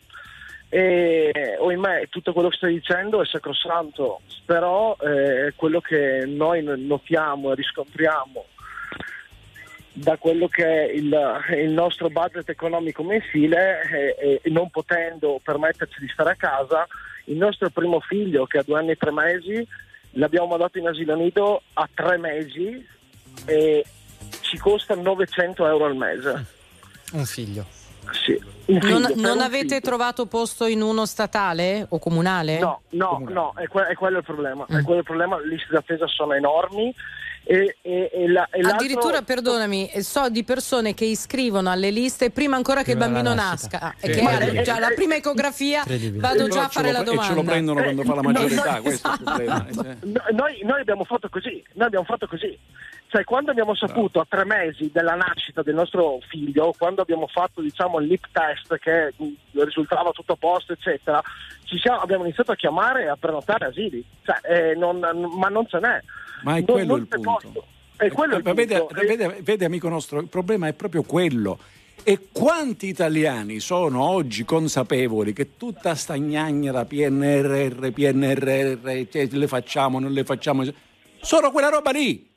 e 0.70 1.56
ohimè 1.58 2.08
tutto 2.10 2.32
quello 2.32 2.50
che 2.50 2.58
stai 2.58 2.74
dicendo 2.74 3.22
è 3.22 3.26
sacrosanto, 3.26 4.22
però 4.46 4.96
eh, 5.02 5.54
quello 5.56 5.82
che 5.82 6.24
noi 6.28 6.64
notiamo 6.64 7.52
e 7.52 7.56
riscontriamo 7.56 8.46
da 9.92 10.18
quello 10.18 10.48
che 10.48 10.64
è 10.64 10.92
il, 10.92 11.14
il 11.58 11.72
nostro 11.72 12.10
budget 12.10 12.48
economico 12.50 13.04
mensile 13.04 14.16
e, 14.18 14.42
e 14.44 14.50
non 14.50 14.70
potendo 14.70 15.42
permetterci 15.44 16.00
di 16.00 16.08
stare 16.08 16.32
a 16.32 16.36
casa, 16.36 16.88
il 17.26 17.38
nostro 17.38 17.70
primo 17.70 18.00
figlio 18.00 18.46
che 18.46 18.60
ha 18.60 18.64
due 18.64 18.80
anni 18.80 18.92
e 18.92 18.96
tre 18.96 19.12
mesi 19.12 19.68
l'abbiamo 20.12 20.48
mandato 20.48 20.78
in 20.78 20.88
asilo 20.88 21.16
nido 21.16 21.62
a 21.74 21.90
tre 21.94 22.18
mesi 22.18 22.86
e 23.46 23.86
ci 24.42 24.58
costa 24.58 24.96
900 24.96 25.68
euro 25.68 25.86
al 25.86 25.96
mese. 25.96 26.46
Un 27.14 27.26
figlio. 27.26 27.66
Sì, 28.12 28.40
Non, 28.70 29.12
non 29.16 29.40
avete 29.42 29.68
figlio. 29.68 29.80
trovato 29.82 30.26
posto 30.28 30.66
in 30.66 30.82
uno 30.82 31.06
statale 31.06 31.86
o 31.90 31.98
comunale? 32.00 32.60
No, 32.60 32.82
no, 32.90 33.24
no, 33.28 33.54
è, 33.56 33.68
que- 33.68 33.88
è 33.88 33.96
quello 33.96 34.20
il 34.20 34.24
problema. 34.24 34.66
È 34.68 34.82
quello 34.84 35.00
il 35.00 35.06
problema, 35.06 35.40
le 35.40 35.48
liste 35.48 35.68
d'attesa 35.72 36.06
sono 36.08 36.34
enormi 36.34 36.94
e, 37.46 37.78
e- 37.82 38.10
e 38.14 38.28
la- 38.30 38.48
e 38.52 38.60
Addirittura, 38.62 39.24
perdonami, 39.24 39.90
eh, 39.90 40.04
so 40.04 40.30
di 40.30 40.44
persone 40.44 40.94
che 40.94 41.06
iscrivono 41.06 41.72
alle 41.72 41.90
liste 41.90 42.30
prima 42.30 42.58
ancora 42.58 42.84
che 42.84 42.92
il 42.92 42.98
Prima 42.98 43.12
bambino 43.12 43.34
nascita. 43.34 43.80
nasca. 43.82 43.88
Ah, 43.88 43.94
Sì. 43.98 44.06
e 44.06 44.10
che 44.12 44.60
ha 44.60 44.62
già 44.62 44.78
la 44.80 44.92
prima 44.94 45.16
ecografia 45.16 45.84
vado 46.14 46.48
già 46.48 46.66
a 46.66 46.68
fare 46.70 46.92
la 46.92 47.02
domanda. 47.02 47.24
E 47.24 47.28
ce 47.28 47.34
lo 47.34 47.44
prendono 47.44 47.82
quando 47.82 48.04
fa 48.04 48.14
la 48.16 48.22
maggiore 48.22 48.54
età, 48.54 48.76
no, 48.76 48.82
questo 48.84 49.08
è 49.10 49.14
il 49.14 49.24
problema. 49.24 49.68
eh. 49.68 49.74
No, 50.02 50.22
noi, 50.32 50.60
noi 50.64 50.82
abbiamo 50.82 51.04
fatto 51.06 51.28
così, 51.30 51.64
noi 51.74 51.88
abbiamo 51.88 52.06
fatto 52.06 52.28
così. 52.28 52.56
Cioè, 53.12 53.24
quando 53.24 53.50
abbiamo 53.50 53.74
saputo 53.74 54.20
a 54.20 54.26
tre 54.30 54.46
mesi 54.46 54.92
della 54.94 55.16
nascita 55.16 55.64
del 55.64 55.74
nostro 55.74 56.20
figlio, 56.30 56.74
quando 56.78 57.02
abbiamo 57.02 57.26
fatto 57.26 57.60
diciamo, 57.60 58.00
il 58.00 58.06
lip 58.06 58.28
test 58.32 58.78
che 58.78 59.14
mh, 59.18 59.64
risultava 59.64 60.12
tutto 60.12 60.34
a 60.34 60.36
posto, 60.36 60.74
eccetera, 60.74 61.20
ci 61.64 61.80
siamo- 61.80 62.02
abbiamo 62.02 62.24
iniziato 62.26 62.52
a 62.52 62.56
chiamare 62.56 63.06
e 63.06 63.08
a 63.08 63.16
prenotare 63.16 63.66
asili. 63.66 64.06
Cioè, 64.24 64.38
eh, 64.44 64.76
non- 64.76 65.00
ma 65.40 65.48
non 65.48 65.68
ce 65.68 65.80
n'è. 65.80 66.00
Ma 66.44 66.52
è 66.52 66.58
Non- 66.58 66.66
quello 66.66 66.92
non 66.94 67.00
il 67.00 67.08
punto. 67.08 67.30
posto. 67.32 67.66
È 67.98 68.10
quello 68.12 68.36
il 68.38 68.48
Eh, 68.48 68.54
vede, 68.54 68.78
punto. 68.78 68.94
vede- 69.02 69.38
vede, 69.42 69.66
amico 69.66 69.90
nostro, 69.90 70.20
il 70.20 70.28
problema 70.28 70.68
è 70.68 70.74
proprio 70.74 71.02
quello. 71.02 71.58
E 72.04 72.28
quanti 72.32 72.88
italiani 72.88 73.60
sono 73.60 74.08
oggi 74.08 74.46
consapevoli 74.46 75.34
che 75.34 75.58
tutta 75.58 75.96
sta 75.96 76.16
gnagna 76.16 76.86
PNRR, 76.86 77.92
PNRR, 77.92 79.08
le 79.32 79.48
facciamo, 79.48 80.00
non 80.00 80.12
le 80.12 80.24
facciamo? 80.24 80.64
Solo 81.22 81.50
quella 81.52 81.70
roba 81.70 81.90
lì. 81.90 82.29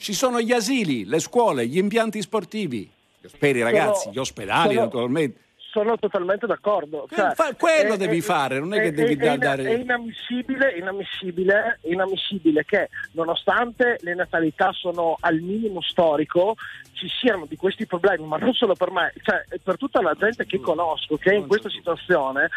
Ci 0.00 0.14
sono 0.14 0.40
gli 0.40 0.52
asili, 0.52 1.04
le 1.04 1.18
scuole, 1.20 1.66
gli 1.66 1.76
impianti 1.76 2.22
sportivi 2.22 2.90
per 3.38 3.54
i 3.54 3.60
ragazzi, 3.62 4.04
Sono- 4.04 4.14
gli 4.14 4.18
ospedali 4.18 4.68
sono- 4.72 4.80
naturalmente. 4.80 5.40
Sono 5.70 5.96
totalmente 5.98 6.46
d'accordo. 6.46 7.06
Cioè, 7.14 7.32
fa- 7.34 7.54
quello 7.54 7.92
è- 7.94 7.96
devi 7.98 8.18
è- 8.18 8.22
fare, 8.22 8.58
non 8.58 8.72
è 8.74 8.78
che 8.80 8.88
è- 8.88 8.92
devi 8.92 9.12
è 9.12 9.24
ina- 9.24 9.36
dare- 9.36 9.64
È 9.68 9.76
inammissibile, 9.78 10.72
inammissibile, 10.76 11.78
inammissibile 11.82 12.64
che 12.64 12.88
nonostante 13.12 13.98
le 14.00 14.14
natalità 14.14 14.72
sono 14.72 15.16
al 15.20 15.38
minimo 15.38 15.80
storico 15.82 16.56
ci 16.94 17.06
siano 17.20 17.46
di 17.46 17.54
questi 17.56 17.86
problemi, 17.86 18.24
ma 18.26 18.36
non 18.38 18.52
solo 18.54 18.74
per 18.74 18.90
me, 18.90 19.12
cioè 19.22 19.44
per 19.62 19.76
tutta 19.76 20.00
la 20.02 20.14
gente 20.18 20.44
che 20.46 20.60
conosco 20.60 21.16
che 21.18 21.30
è 21.30 21.34
in 21.34 21.46
questa 21.46 21.68
situazione. 21.68 22.48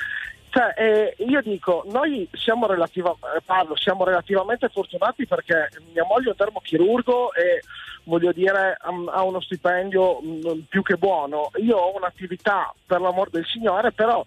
Cioè, 0.54 0.76
eh, 0.78 1.16
io 1.26 1.42
dico, 1.42 1.84
noi 1.88 2.30
siamo, 2.34 2.68
relativa- 2.68 3.16
eh, 3.36 3.42
parlo, 3.44 3.76
siamo 3.76 4.04
relativamente 4.04 4.70
fortunati 4.70 5.26
perché 5.26 5.70
mia 5.92 6.06
moglie 6.06 6.28
è 6.28 6.30
un 6.30 6.36
termochirurgo 6.36 7.34
e 7.34 7.64
voglio 8.04 8.32
dire 8.32 8.78
ha, 8.80 9.24
uno 9.24 9.42
stipendio 9.42 10.22
mh, 10.22 10.66
più 10.70 10.84
che 10.84 10.96
buono. 10.96 11.50
Io 11.56 11.76
ho 11.76 11.96
un'attività 11.96 12.72
per 12.86 13.02
l'amor 13.02 13.32
del 13.32 13.48
Signore, 13.48 13.94
però 13.94 14.24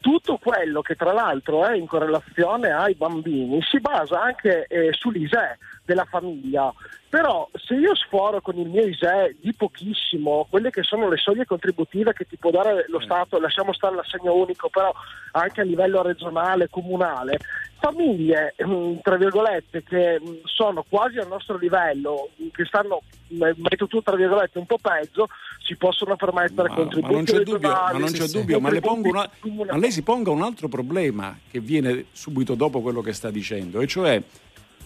tutto 0.00 0.38
quello 0.38 0.80
che 0.80 0.94
tra 0.94 1.12
l'altro 1.12 1.66
è 1.66 1.76
in 1.76 1.86
correlazione 1.86 2.70
ai 2.70 2.94
bambini 2.94 3.60
si 3.60 3.78
basa 3.78 4.22
anche 4.22 4.64
eh, 4.68 4.88
sull'ISE 4.92 5.58
della 5.84 6.04
famiglia. 6.04 6.72
Però 7.08 7.48
se 7.54 7.74
io 7.74 7.94
sforo 7.94 8.40
con 8.40 8.56
il 8.56 8.68
mio 8.68 8.86
ISE 8.86 9.36
di 9.40 9.52
pochissimo 9.54 10.46
quelle 10.48 10.70
che 10.70 10.82
sono 10.82 11.08
le 11.10 11.18
soglie 11.18 11.44
contributive 11.44 12.14
che 12.14 12.24
ti 12.24 12.36
può 12.38 12.50
dare 12.50 12.86
lo 12.88 13.00
Stato, 13.00 13.38
lasciamo 13.38 13.74
stare 13.74 13.96
l'assegno 13.96 14.34
unico, 14.34 14.70
però 14.70 14.92
anche 15.32 15.60
a 15.60 15.64
livello 15.64 16.00
regionale, 16.02 16.68
comunale, 16.70 17.38
famiglie, 17.78 18.54
mh, 18.56 19.00
tra 19.02 19.16
virgolette, 19.16 19.82
che 19.82 20.18
mh, 20.20 20.40
sono 20.44 20.84
quasi 20.88 21.18
al 21.18 21.28
nostro 21.28 21.58
livello, 21.58 22.30
che 22.52 22.64
stanno, 22.64 23.02
mh, 23.28 23.36
metto 23.56 23.86
tutto 23.88 24.02
tra 24.02 24.16
virgolette, 24.16 24.58
un 24.58 24.66
po' 24.66 24.78
peggio, 24.80 25.28
si 25.64 25.76
possono 25.76 26.16
permettere 26.16 26.68
Ma, 26.68 26.74
contributi 26.74 27.12
ma 27.12 27.16
non 27.16 27.24
c'è 27.24 27.40
dubbio, 27.40 27.68
ma, 27.70 27.90
non 27.92 28.10
c'è 28.10 28.26
dubbio, 28.26 28.60
ma 28.60 28.70
una- 28.70 29.30
ma 29.70 29.76
lei 29.76 29.90
si 29.90 30.02
ponga 30.02 30.30
un 30.30 30.42
altro 30.42 30.68
problema 30.68 31.36
che 31.50 31.60
viene 31.60 32.06
subito 32.12 32.54
dopo 32.54 32.80
quello 32.80 33.00
che 33.02 33.12
sta 33.12 33.30
dicendo, 33.30 33.80
e 33.80 33.86
cioè, 33.86 34.22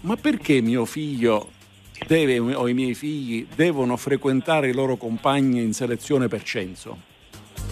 ma 0.07 0.17
perché 0.17 0.61
mio 0.61 0.85
figlio 0.85 1.51
deve, 2.07 2.39
o 2.39 2.69
i 2.69 2.75
miei 2.75 2.95
figli 2.95 3.45
devono 3.55 3.97
frequentare 3.97 4.69
i 4.69 4.73
loro 4.73 4.97
compagni 4.97 5.61
in 5.61 5.75
selezione 5.75 6.29
per 6.29 6.45
censo? 6.45 7.15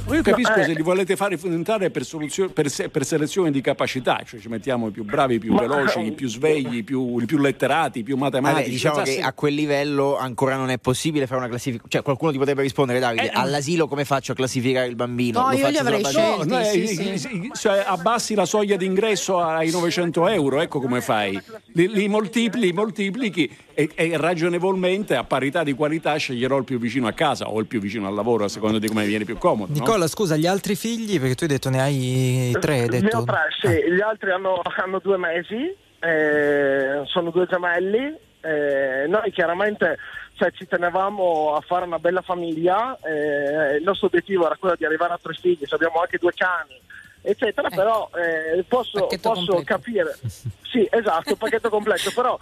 Ma 0.07 0.17
io 0.17 0.23
capisco 0.23 0.51
No, 0.51 0.57
eh. 0.57 0.65
se 0.65 0.73
li 0.75 0.83
volete 0.83 1.17
fare 1.17 1.39
entrare 1.45 1.91
per, 1.91 2.05
soluzio- 2.05 2.51
per 2.51 2.69
se- 2.69 2.91
per 2.91 3.07
selezione 3.07 3.51
di 3.51 3.63
capacità, 3.63 4.21
cioè 4.27 4.39
ci 4.39 4.49
mettiamo 4.49 4.89
i 4.89 4.91
più 4.91 5.03
bravi, 5.03 5.37
i 5.37 5.39
più 5.39 5.55
Ma- 5.55 5.63
veloci, 5.63 6.01
i 6.01 6.13
più 6.13 6.29
svegli, 6.29 6.77
i 6.77 6.83
più, 6.83 7.19
i 7.21 7.25
più 7.25 7.39
letterati, 7.39 8.01
i 8.01 8.03
più 8.03 8.17
matematici. 8.19 8.61
Vabbè, 8.63 8.71
diciamo 8.71 9.03
che 9.03 9.11
sì. 9.13 9.21
a 9.21 9.33
quel 9.33 9.55
livello 9.55 10.19
ancora 10.19 10.57
non 10.57 10.69
è 10.69 10.79
possibile 10.79 11.27
fare 11.27 11.41
una 11.41 11.49
classifica. 11.49 11.85
Cioè, 11.89 12.03
qualcuno 12.03 12.33
ti 12.33 12.39
potrebbe 12.39 12.61
rispondere, 12.61 12.99
Davide, 12.99 13.25
Eh, 13.25 13.31
all'asilo 13.33 13.89
come 13.89 14.05
faccio 14.05 14.33
a 14.33 14.35
classificare 14.35 14.87
il 14.89 14.95
bambino? 14.95 15.41
No, 15.41 15.47
Lo 15.49 15.53
io 15.55 15.59
faccio 15.61 15.71
li 15.71 15.79
avrei 15.79 16.05
scelti. 16.05 16.49
No, 16.49 16.63
sì, 16.65 16.83
eh, 16.83 16.87
sì. 16.87 17.09
eh, 17.13 17.19
sì, 17.19 17.51
cioè, 17.55 17.83
abbassi 17.87 18.35
la 18.35 18.45
soglia 18.45 18.77
d'ingresso 18.77 19.41
ai 19.41 19.71
900 19.71 20.29
euro, 20.29 20.61
ecco 20.61 20.81
come 20.81 21.01
fai. 21.01 21.41
Li, 21.73 21.89
li 21.89 22.09
moltipli, 22.09 22.61
li 22.61 22.73
moltiplichi 22.73 23.51
e, 23.75 23.91
e 23.95 24.17
ragionevolmente 24.17 25.15
a 25.17 25.25
parità 25.25 25.63
di 25.63 25.73
qualità 25.73 26.17
sceglierò 26.17 26.57
il 26.59 26.65
più 26.65 26.79
vicino 26.79 27.07
a 27.07 27.13
casa 27.13 27.49
o 27.49 27.59
il 27.61 27.67
più 27.67 27.81
vicino 27.81 28.07
al 28.07 28.15
lavoro 28.15 28.45
a 28.45 28.49
seconda 28.49 28.79
di 28.79 28.89
come 28.89 29.05
viene 29.07 29.25
più 29.25 29.37
comodo. 29.39 29.73
no? 29.73 29.79
Nicola, 29.79 30.07
scusa, 30.07 30.37
gli 30.37 30.47
altri 30.47 30.75
figli, 30.77 31.19
perché 31.19 31.35
tu 31.35 31.45
hai 31.45 31.51
detto 31.51 31.71
ne 31.71 31.81
hai 31.81 32.57
tre, 32.61 32.81
hai 32.81 32.89
Ne 32.89 33.01
detto? 33.01 33.19
ho 33.19 33.25
tre, 33.25 33.49
sì. 33.61 33.93
Gli 33.93 34.01
altri 34.01 34.31
hanno, 34.31 34.61
hanno 34.77 34.99
due 35.01 35.17
mesi, 35.19 35.75
eh, 36.01 37.03
sono 37.05 37.31
due 37.31 37.47
gemelli 37.47 38.23
Eh, 38.47 39.07
noi 39.09 39.31
chiaramente 39.33 39.97
cioè, 40.37 40.51
ci 40.53 40.67
tenevamo 40.67 41.55
a 41.55 41.63
fare 41.63 41.87
una 41.87 41.99
bella 41.99 42.21
famiglia, 42.21 42.99
eh, 43.03 43.77
il 43.77 43.83
nostro 43.83 44.09
obiettivo 44.09 44.45
era 44.45 44.57
quello 44.57 44.75
di 44.77 44.85
arrivare 44.85 45.15
a 45.15 45.19
tre 45.23 45.33
figli, 45.33 45.65
cioè 45.65 45.77
abbiamo 45.79 46.01
anche 46.01 46.19
due 46.19 46.33
cani, 46.35 46.79
eccetera, 47.23 47.71
però 47.71 48.11
eh, 48.15 48.63
posso, 48.65 49.09
posso 49.23 49.63
capire, 49.65 50.19
sì 50.27 50.87
esatto, 50.91 51.31
il 51.31 51.39
pacchetto 51.39 51.71
completo, 51.71 52.11
però 52.15 52.39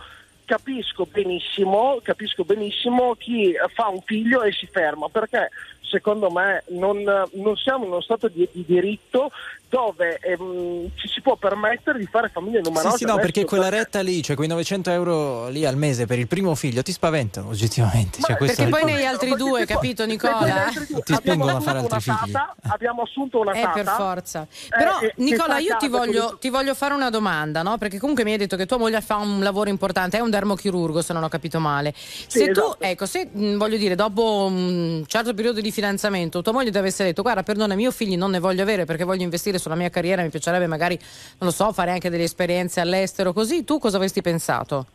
capisco 0.53 1.07
benissimo, 1.07 1.99
capisco 2.03 2.45
benissimo 2.45 3.15
chi 3.15 3.55
fa 3.73 3.89
un 3.89 4.03
figlio 4.03 4.43
e 4.43 4.53
si 4.53 4.67
ferma, 4.67 5.09
perché 5.09 5.49
secondo 5.83 6.31
me 6.31 6.65
non, 6.69 7.03
non 7.03 7.57
siamo 7.57 7.85
in 7.85 7.91
uno 7.91 8.01
stato 8.01 8.29
di, 8.29 8.49
di 8.53 8.65
diritto 8.67 9.31
dove 9.69 10.19
ehm, 10.19 10.91
ci 10.97 11.09
si 11.09 11.23
può 11.23 11.37
permettere 11.37 11.99
di 11.99 12.05
fare 12.07 12.29
famiglie 12.29 12.59
Sì, 12.63 12.69
numerose. 12.69 12.97
sì, 12.99 13.05
no, 13.05 13.13
Adesso, 13.13 13.27
perché 13.27 13.45
quella 13.47 13.71
retta 13.71 14.01
lì, 14.03 14.23
cioè 14.23 14.37
quei 14.37 14.47
900 14.49 14.91
euro 14.91 15.49
lì 15.49 15.65
al 15.65 15.77
mese 15.79 16.05
per 16.05 16.19
il 16.19 16.27
primo 16.29 16.55
figlio, 16.55 16.83
ti 16.83 16.93
spaventano 16.93 17.49
oggettivamente. 17.49 18.21
Cioè, 18.21 18.37
Perché 18.37 18.67
poi 18.69 18.85
ne 18.85 18.93
hai 18.97 19.07
altri 19.07 19.35
due, 19.35 19.65
capito 19.65 20.05
Nicola? 20.05 20.71
ti 21.05 21.15
spingono 21.15 21.57
a 21.57 21.61
fare 21.61 21.79
altri 21.79 22.01
figli. 22.01 22.33
tata, 22.33 22.55
abbiamo 22.69 23.03
assunto 23.03 23.41
una 23.41 23.53
Eh, 23.53 23.63
tata. 23.63 23.73
per 23.73 23.87
forza. 23.87 24.47
Però, 24.69 25.01
eh, 25.01 25.15
Nicola, 25.17 25.57
io 25.59 25.77
ti 25.79 25.89
voglio, 25.89 26.37
ti 26.39 26.51
voglio 26.51 26.75
fare 26.75 26.93
una 26.93 27.09
domanda, 27.09 27.63
no? 27.63 27.79
Perché 27.79 27.99
comunque 27.99 28.25
mi 28.25 28.33
hai 28.33 28.39
detto 28.39 28.57
che 28.57 28.67
tua 28.67 28.77
moglie 28.77 29.01
fa 29.01 29.17
un 29.17 29.43
lavoro 29.43 29.71
importante, 29.71 30.19
è 30.19 30.21
un 30.21 30.29
dermochirurgo, 30.29 31.01
se 31.01 31.15
non 31.15 31.23
ho 31.25 31.29
capito 31.29 31.59
male. 31.61 31.95
Se 31.97 32.51
tu, 32.51 32.61
esatto. 32.61 32.77
ecco, 32.81 33.07
se 33.07 33.27
mh, 33.33 33.57
voglio 33.57 33.79
dire, 33.79 33.95
dopo 33.95 34.45
un 34.51 35.03
certo 35.07 35.33
periodo 35.33 35.63
di 35.63 35.72
fidanzamento, 35.73 36.43
tua 36.43 36.53
moglie 36.53 36.71
ti 36.71 36.79
avesse 36.79 37.03
detto: 37.03 37.23
Guarda, 37.23 37.43
perdona, 37.43 37.75
io 37.75 37.91
figli 37.91 38.17
non 38.17 38.31
ne 38.31 38.39
voglio 38.39 38.63
avere 38.63 38.85
perché 38.85 39.03
voglio 39.03 39.25
investire 39.25 39.59
sulla 39.59 39.75
mia 39.75 39.91
carriera, 39.91 40.23
mi 40.23 40.31
piacerebbe 40.31 40.69
magari, 40.69 40.97
non 41.39 41.49
lo 41.49 41.51
so, 41.51 41.73
fare 41.73 41.91
anche 41.91 42.11
delle 42.11 42.25
esperienze 42.25 42.81
all'estero, 42.81 43.33
così, 43.33 43.65
tu 43.65 43.79
cosa 43.79 43.97
avresti 43.97 44.21
pensato? 44.21 44.87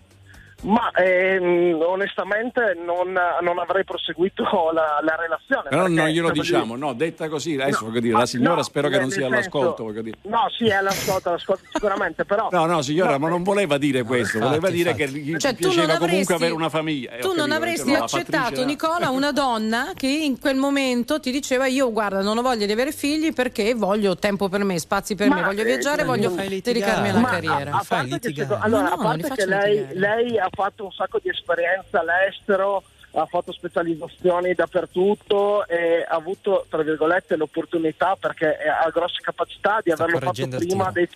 Ma 0.64 0.90
ehm, 0.92 1.80
onestamente 1.82 2.76
non, 2.84 3.14
non 3.42 3.60
avrei 3.60 3.84
proseguito 3.84 4.44
la, 4.74 5.00
la 5.04 5.16
relazione. 5.16 5.70
Però 5.70 5.84
perché, 5.84 5.96
non 5.98 6.08
glielo 6.10 6.28
cioè, 6.28 6.36
diciamo, 6.36 6.74
dire- 6.76 6.78
no, 6.88 6.94
detta 6.94 7.30
così, 7.30 7.54
adesso 7.60 7.84
No, 7.84 7.88
voglio 7.90 8.00
dire, 8.02 8.14
ma 8.14 8.20
la 8.20 8.26
signora 8.26 8.56
no, 8.56 8.64
spero 8.64 8.90
che 8.90 9.00
non 9.00 9.10
sia 9.12 9.22
senso- 9.22 9.36
all'ascolto, 9.36 9.84
voglio 9.84 10.02
dire. 10.02 10.18
No, 10.24 10.48
sì, 10.58 10.66
è 10.68 10.74
all'ascolto, 10.74 11.30
all'ascolto 11.30 11.64
sicuramente, 11.72 12.26
però... 12.26 12.50
No, 12.52 12.66
no, 12.66 12.82
signora, 12.82 13.12
No, 13.12 13.20
ma 13.20 13.30
non 13.30 13.44
voleva 13.44 13.78
dire 13.78 14.02
questo, 14.04 14.38
infatti, 14.38 14.56
voleva 14.60 14.70
dire 14.76 14.90
infatti. 14.92 15.12
che 15.12 15.20
gli 15.20 15.38
Cioè, 15.38 15.52
tu 15.52 15.58
piaceva 15.58 15.86
non 15.86 15.98
comunque 15.98 16.16
avresti- 16.16 16.34
avere 16.34 16.54
una 16.54 16.70
famiglia. 16.70 17.12
Eh, 17.12 17.20
Tu 17.20 17.28
non 17.28 17.36
capito, 17.38 17.56
avresti 17.56 17.92
no, 17.92 17.98
la 17.98 18.04
accettato, 18.04 18.66
Nicola, 18.66 19.10
una 19.10 19.32
donna 19.32 19.92
che 19.96 20.08
in 20.08 20.40
quel 20.40 20.56
momento 20.56 21.20
ti 21.20 21.32
diceva: 21.32 21.68
Io, 21.68 21.92
guarda, 21.92 22.22
non 22.24 22.36
ho 22.38 22.42
voglia 22.42 22.66
di 22.66 22.72
avere 22.72 22.92
figli 22.92 23.32
perché 23.32 23.76
voglio 23.76 24.16
tempo 24.16 24.50
per 24.50 24.64
me, 24.64 24.80
spazi 24.80 25.14
per 25.16 25.30
Ma, 25.30 25.36
me, 25.36 25.44
voglio 25.44 25.62
eh, 25.62 25.66
viaggiare, 25.66 26.04
voglio 26.04 26.30
dedicarmi 26.32 27.10
alla 27.10 27.20
Ma 27.20 27.30
carriera. 27.30 27.72
A, 27.72 27.78
a 27.78 27.84
fai 27.84 28.08
parte 28.08 28.34
che, 28.34 28.48
allora, 28.60 28.88
No, 28.88 28.94
a 28.94 28.98
parte 28.98 29.30
che 29.36 29.46
lei 29.46 30.40
ha 30.48 30.50
fatto 30.52 30.86
un 30.86 30.92
sacco 30.92 31.20
di 31.22 31.30
esperienza 31.30 32.00
all'estero, 32.00 32.84
ha 33.12 33.26
fatto 33.26 33.52
specializzazioni 33.52 34.54
dappertutto 34.54 35.68
e 35.68 36.06
ha 36.08 36.16
avuto, 36.16 36.66
tra 36.70 36.82
virgolette, 36.84 37.36
l'opportunità 37.36 38.16
perché 38.16 38.58
ha 38.58 38.90
grosse 38.90 39.22
capacità 39.22 39.80
di 39.84 39.92
averlo 39.92 40.20
fatto 40.20 40.48
prima 40.58 40.92
dei, 40.92 41.10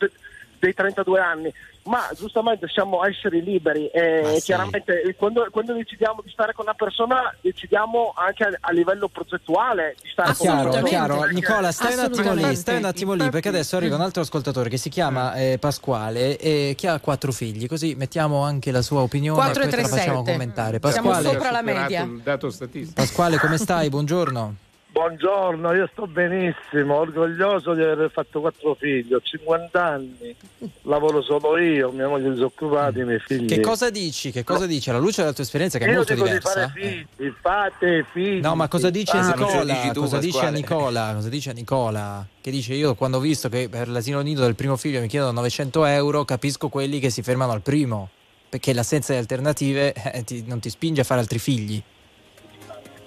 dei 0.62 0.74
32 0.76 1.20
anni. 1.20 1.54
Ma 1.84 2.08
giustamente 2.16 2.68
siamo 2.68 3.04
esseri 3.04 3.42
liberi 3.44 3.88
e 3.88 4.22
Ma 4.22 4.30
sì. 4.34 4.42
chiaramente 4.42 5.02
eh, 5.02 5.16
quando, 5.16 5.48
quando 5.50 5.74
decidiamo 5.74 6.22
di 6.24 6.30
stare 6.30 6.54
con 6.54 6.66
una 6.66 6.76
persona 6.76 7.36
decidiamo 7.42 8.14
anche 8.16 8.44
a, 8.44 8.50
a 8.60 8.72
livello 8.72 9.08
progettuale 9.08 9.96
di 10.00 10.08
stare 10.12 10.30
È 10.32 10.36
con 10.36 10.46
una 10.48 10.56
chiaro, 10.58 10.70
persona. 10.70 10.88
chiaro. 10.90 11.20
perché- 11.22 11.34
Nicola, 11.34 11.72
stai 11.72 11.94
un 11.94 12.00
attimo 12.02 12.34
lì, 12.34 12.56
stai 12.56 12.78
un 12.78 12.86
attimo 12.86 13.14
lì, 13.14 13.30
perché 13.32 13.48
adesso 13.50 13.78
arriva 13.78 13.96
un 13.96 14.02
altro 14.02 14.22
ascoltatore 14.22 14.70
che 14.70 14.78
si 14.78 14.90
chiama 14.90 15.34
eh, 15.34 15.58
Pasquale 15.60 16.38
e 16.38 16.76
che 16.78 16.88
ha 16.88 17.00
quattro 17.00 17.32
figli, 17.32 17.66
così 17.68 17.96
mettiamo 17.96 18.44
anche 18.44 18.70
la 18.70 18.84
sua 18.84 19.02
opinione 19.02 19.40
e 19.44 19.50
e 19.50 19.54
poi 19.68 19.82
la 19.82 19.88
facciamo 19.88 20.22
commentare. 20.24 20.80
Siamo 20.80 21.10
Pasquale, 21.10 21.30
sopra 21.34 21.50
la 21.50 21.62
media. 21.64 22.04
il 22.04 22.22
dato 22.22 22.52
statistico. 22.52 23.02
Pasquale, 23.02 23.38
come 23.40 23.58
stai? 23.58 23.90
Buongiorno. 23.90 24.56
Buongiorno, 24.94 25.74
io 25.74 25.88
sto 25.94 26.06
benissimo, 26.06 26.96
orgoglioso 26.96 27.74
di 27.74 27.82
aver 27.82 28.12
fatto 28.12 28.42
quattro 28.42 28.76
figli, 28.76 29.14
ho 29.14 29.22
50 29.22 29.82
anni, 29.82 30.36
lavoro 30.82 31.22
solo 31.22 31.58
io, 31.58 31.92
mia 31.92 32.10
moglie 32.10 32.28
è 32.28 32.32
disoccupata, 32.32 33.00
i 33.00 33.06
miei 33.06 33.20
figli. 33.20 33.46
Che 33.48 33.62
cosa 33.62 33.90
dici? 33.90 34.32
Che 34.32 34.44
cosa 34.44 34.66
dici? 34.66 34.90
Alla 34.90 35.00
luce 35.00 35.22
della 35.22 35.34
tua 35.34 35.46
esperienza 35.46 35.78
che 35.78 35.86
è 35.86 35.88
io 35.88 35.96
molto 35.96 36.14
dico 36.14 36.26
diversa. 36.26 36.66
di 36.66 36.82
fare 36.82 37.06
figli, 37.16 37.34
fate 37.40 38.06
figli. 38.12 38.42
No, 38.42 38.56
ma 38.56 38.68
cosa 38.68 38.90
dice 38.90 39.18
fate. 39.18 39.40
Nicola? 39.40 39.64
dici 39.74 39.92
tu, 39.94 40.00
cosa 40.02 40.18
dice 40.20 40.46
a? 40.46 40.50
Nicola? 40.50 41.12
Cosa 41.16 41.30
dice 41.30 41.50
a 41.52 41.54
Nicola? 41.54 42.28
Che 42.42 42.52
dice 42.52 42.74
io 42.74 42.94
quando 42.96 43.18
ho 43.18 43.22
visto 43.22 43.48
che 43.48 43.70
per 43.70 43.88
l'asilo 43.88 44.20
nido 44.20 44.42
del 44.42 44.56
primo 44.56 44.76
figlio 44.76 45.00
mi 45.00 45.08
chiedono 45.08 45.32
900 45.32 45.86
euro, 45.86 46.26
capisco 46.26 46.68
quelli 46.68 47.00
che 47.00 47.10
si 47.10 47.22
fermano 47.22 47.54
al 47.54 47.62
primo. 47.62 48.10
Perché 48.50 48.74
l'assenza 48.74 49.14
di 49.14 49.20
alternative 49.20 49.94
eh, 49.94 50.24
ti- 50.26 50.44
non 50.46 50.60
ti 50.60 50.70
spinge 50.70 51.00
a 51.00 51.04
fare 51.06 51.22
altri 51.22 51.40
figli. 51.40 51.82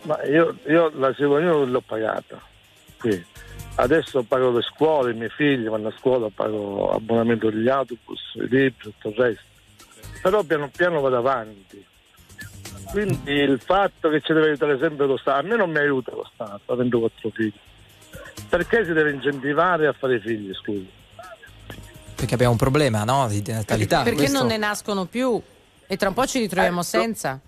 Ma 0.05 0.23
io, 0.25 0.57
io 0.67 0.91
l'asilo 0.97 1.39
nido 1.39 1.59
non 1.59 1.71
l'ho 1.71 1.81
pagata, 1.81 2.41
qui. 2.99 3.25
Adesso 3.77 4.23
pago 4.23 4.51
le 4.53 4.63
scuole, 4.63 5.13
i 5.13 5.15
miei 5.15 5.31
figli 5.31 5.67
vanno 5.67 5.89
a 5.89 5.95
scuola, 5.99 6.29
pago 6.33 6.91
abbonamento 6.91 7.51
degli 7.51 7.69
autobus, 7.69 8.21
i 8.35 8.41
libri, 8.49 8.75
tutto 8.79 9.09
il 9.09 9.15
resto. 9.15 9.43
Però 10.23 10.43
piano 10.43 10.69
piano 10.69 11.01
vado 11.01 11.17
avanti. 11.17 11.85
Quindi 12.91 13.33
il 13.33 13.59
fatto 13.61 14.09
che 14.11 14.21
ci 14.21 14.33
deve 14.33 14.47
aiutare 14.49 14.79
sempre 14.79 15.07
lo 15.07 15.17
Stato, 15.17 15.39
a 15.41 15.43
me 15.43 15.57
non 15.57 15.71
mi 15.71 15.79
aiuta 15.79 16.13
lo 16.13 16.29
Stato 16.33 16.73
avendo 16.73 17.01
quattro 17.01 17.31
figli. 17.31 17.53
Perché 18.49 18.85
si 18.85 18.93
deve 18.93 19.11
incentivare 19.11 19.87
a 19.89 19.93
fare 19.93 20.21
figli, 20.21 20.53
scusi? 20.55 20.89
Perché 22.15 22.35
abbiamo 22.35 22.53
un 22.53 22.59
problema, 22.59 23.03
no? 23.03 23.27
Di 23.29 23.43
natalità. 23.47 24.03
Perché 24.03 24.19
Questo- 24.19 24.39
non 24.39 24.47
ne 24.47 24.57
nascono 24.57 25.07
più 25.07 25.41
e 25.87 25.97
tra 25.97 26.09
un 26.09 26.15
po' 26.15 26.27
ci 26.27 26.39
ritroviamo 26.39 26.81
Ecco. 26.81 26.89
senza. 26.89 27.41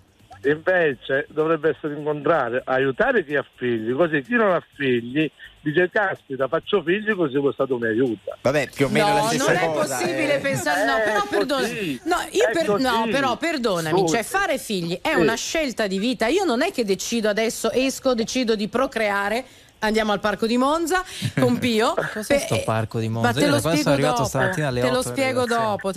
Invece 0.49 1.27
dovrebbe 1.29 1.69
essere 1.69 1.93
il 1.93 2.03
contrario, 2.03 2.61
aiutare 2.65 3.25
chi 3.25 3.35
ha 3.35 3.45
figli, 3.55 3.93
così 3.93 4.21
chi 4.21 4.35
non 4.35 4.51
ha 4.51 4.63
figli 4.75 5.29
dice 5.59 5.89
caspita 5.91 6.47
faccio 6.47 6.81
figli 6.81 7.13
così 7.13 7.33
lo 7.33 7.51
Stato 7.51 7.77
mi 7.77 7.87
aiuta. 7.87 8.37
Vabbè, 8.41 8.69
più 8.73 8.85
o 8.85 8.89
meno 8.89 9.07
no, 9.07 9.13
la 9.15 9.21
stessa 9.23 9.51
non 9.53 9.61
è 9.61 9.65
cosa. 9.65 9.97
possibile 9.97 10.35
eh. 10.35 10.39
pensare. 10.39 10.85
No, 10.85 10.93
però 11.03 11.23
è 11.23 11.27
perdona. 11.27 11.67
No, 11.67 12.15
io 12.31 12.47
È 12.47 12.51
per- 12.51 12.79
no, 12.79 13.07
però 13.11 13.37
perdonami. 13.37 13.99
Scusi. 13.99 14.13
Cioè, 14.13 14.23
fare 14.23 14.57
figli 14.57 14.99
è 15.01 15.13
Sì. 15.13 15.19
una 15.19 15.35
scelta 15.35 15.87
di 15.87 15.99
vita. 15.99 16.27
Io 16.27 16.45
non 16.45 16.61
è 16.61 16.71
che 16.71 16.85
decido 16.85 17.27
adesso, 17.27 17.71
esco, 17.71 18.13
decido 18.13 18.55
di 18.55 18.67
procreare. 18.69 19.43
Andiamo 19.79 20.11
al 20.11 20.19
parco 20.19 20.47
di 20.47 20.57
Monza 20.57 21.03
con 21.39 21.57
Pio. 21.59 21.93
Cos'è 22.13 22.35
Beh, 22.35 22.39
sto 22.41 22.61
parco 22.65 22.99
di 22.99 23.09
Monza? 23.09 23.27
Ma 23.29 23.33
te 23.33 23.39
Io 23.45 23.49
lo 23.51 23.57
spiego 23.59 23.77
sono 23.81 23.93
arrivato 23.93 24.15
dopo. 24.17 24.27
stamattina 24.27 24.67
alle 24.67 24.81
te 24.81 24.89
lo 24.89 24.97
8 24.99 25.01
della 25.01 25.15
spiego 25.15 25.45
dopo. 25.45 25.91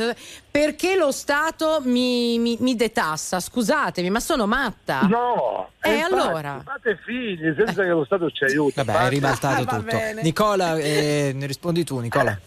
Perché 0.51 0.97
lo 0.97 1.11
Stato 1.13 1.81
mi, 1.85 2.39
mi- 2.39 2.57
mi 2.61 2.77
detassa? 2.77 3.41
Scusatemi, 3.41 4.11
ma 4.11 4.21
sono 4.21 4.47
matta. 4.47 5.01
No, 5.03 5.71
Eh, 5.81 5.95
infatti, 5.95 6.13
allora? 6.15 6.63
fate 6.65 6.99
figli 7.05 7.55
senza 7.57 7.83
che 7.83 7.89
lo 7.89 8.05
Stato 8.05 8.31
ci 8.31 8.45
aiuti. 8.45 8.75
Vabbè, 8.77 8.93
hai 8.93 9.09
ribaltato 9.11 9.65
Va 9.65 9.77
tutto. 9.77 9.97
Nicola, 10.23 10.77
eh, 10.77 11.33
ne 11.35 11.47
rispondi 11.47 11.85
tu, 11.85 11.99
Nicola. 12.01 12.39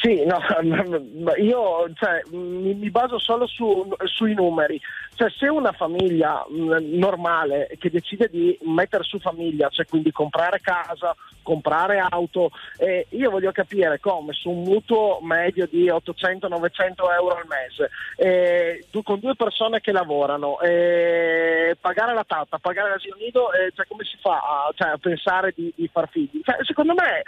Sì, 0.00 0.24
no, 0.24 0.38
io 1.36 1.92
cioè, 1.92 2.22
mi, 2.30 2.90
baso 2.90 3.18
solo 3.18 3.46
su- 3.46 3.94
sui 4.04 4.32
numeri. 4.32 4.80
Cioè, 5.14 5.28
se 5.30 5.46
una 5.48 5.72
famiglia 5.72 6.42
mh, 6.48 6.96
normale 6.96 7.68
che 7.78 7.90
decide 7.90 8.28
di 8.30 8.58
mettere 8.62 9.02
su 9.04 9.18
famiglia, 9.18 9.68
cioè 9.68 9.84
quindi 9.84 10.10
comprare 10.10 10.60
casa, 10.60 11.14
comprare 11.42 11.98
auto, 11.98 12.50
eh, 12.78 13.08
io 13.10 13.30
voglio 13.30 13.52
capire 13.52 14.00
come 14.00 14.32
su 14.32 14.48
un 14.48 14.62
mutuo 14.62 15.18
medio 15.20 15.66
di 15.66 15.88
800-900 15.88 17.12
euro 17.18 17.36
al 17.36 17.46
mese, 17.46 17.90
eh, 18.16 18.86
con 19.02 19.18
due 19.18 19.34
persone 19.34 19.80
che 19.80 19.92
lavorano, 19.92 20.60
eh, 20.60 21.76
pagare 21.78 22.14
la 22.14 22.24
tata, 22.26 22.56
pagare 22.58 22.88
l'asilo 22.90 23.16
nido, 23.18 23.50
cioè, 23.74 23.86
come 23.86 24.04
si 24.04 24.16
fa 24.18 24.38
a, 24.38 24.72
cioè, 24.74 24.92
a 24.92 24.98
pensare 24.98 25.52
di, 25.54 25.70
di 25.76 25.88
far 25.92 26.08
figli? 26.08 26.40
Cioè, 26.42 26.56
secondo 26.64 26.94
me 26.94 27.22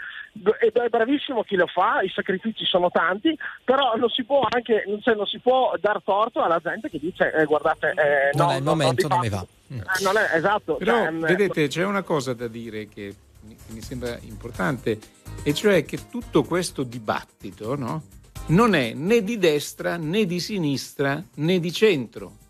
è 0.59 0.73
è 0.73 0.89
bravissimo 0.89 1.43
chi 1.43 1.57
lo 1.57 1.67
fa, 1.67 2.01
i 2.03 2.09
sacrifici 2.09 2.65
sono 2.65 2.91
tanti, 2.91 3.37
però 3.65 3.97
non 3.97 4.09
si 4.09 4.25
può 4.25 4.47
anche 4.49 4.85
cioè, 5.03 5.15
non 5.15 5.27
si 5.27 5.39
può 5.39 5.75
dar 5.81 6.01
torto 6.03 6.43
alla 6.43 6.61
gente 6.63 6.89
che 6.89 6.99
dice 6.99 7.33
eh, 7.33 7.45
guardate 7.45 7.91
eh, 7.91 8.37
Non 8.37 8.47
no, 8.47 8.53
è 8.53 8.57
il 8.57 8.63
momento, 8.63 9.03
di 9.03 9.09
non 9.09 9.21
mi 9.21 9.29
va. 9.29 9.47
Mm. 9.73 9.79
eh, 9.79 10.03
non 10.03 10.17
è 10.17 10.37
esatto. 10.37 10.77
Però 10.77 10.93
cioè, 10.93 11.11
mm, 11.11 11.21
vedete, 11.23 11.69
c'è 11.69 11.85
una 11.85 12.03
cosa 12.03 12.33
da 12.35 12.49
dire 12.49 12.89
che 12.89 13.15
mi, 13.43 13.55
che 13.55 13.73
mi 13.73 13.83
sembra 13.83 14.19
importante, 14.23 14.99
e 15.43 15.55
cioè 15.55 15.85
che 15.85 16.09
tutto 16.09 16.43
questo 16.45 16.83
dibattito 16.83 17.77
no, 17.77 18.03
non 18.47 18.75
è 18.75 18.95
né 18.95 19.23
di 19.23 19.39
destra 19.39 19.97
né 19.97 20.25
di 20.25 20.41
sinistra 20.41 21.23
né 21.37 21.61
di 21.61 21.73
centro. 21.73 22.41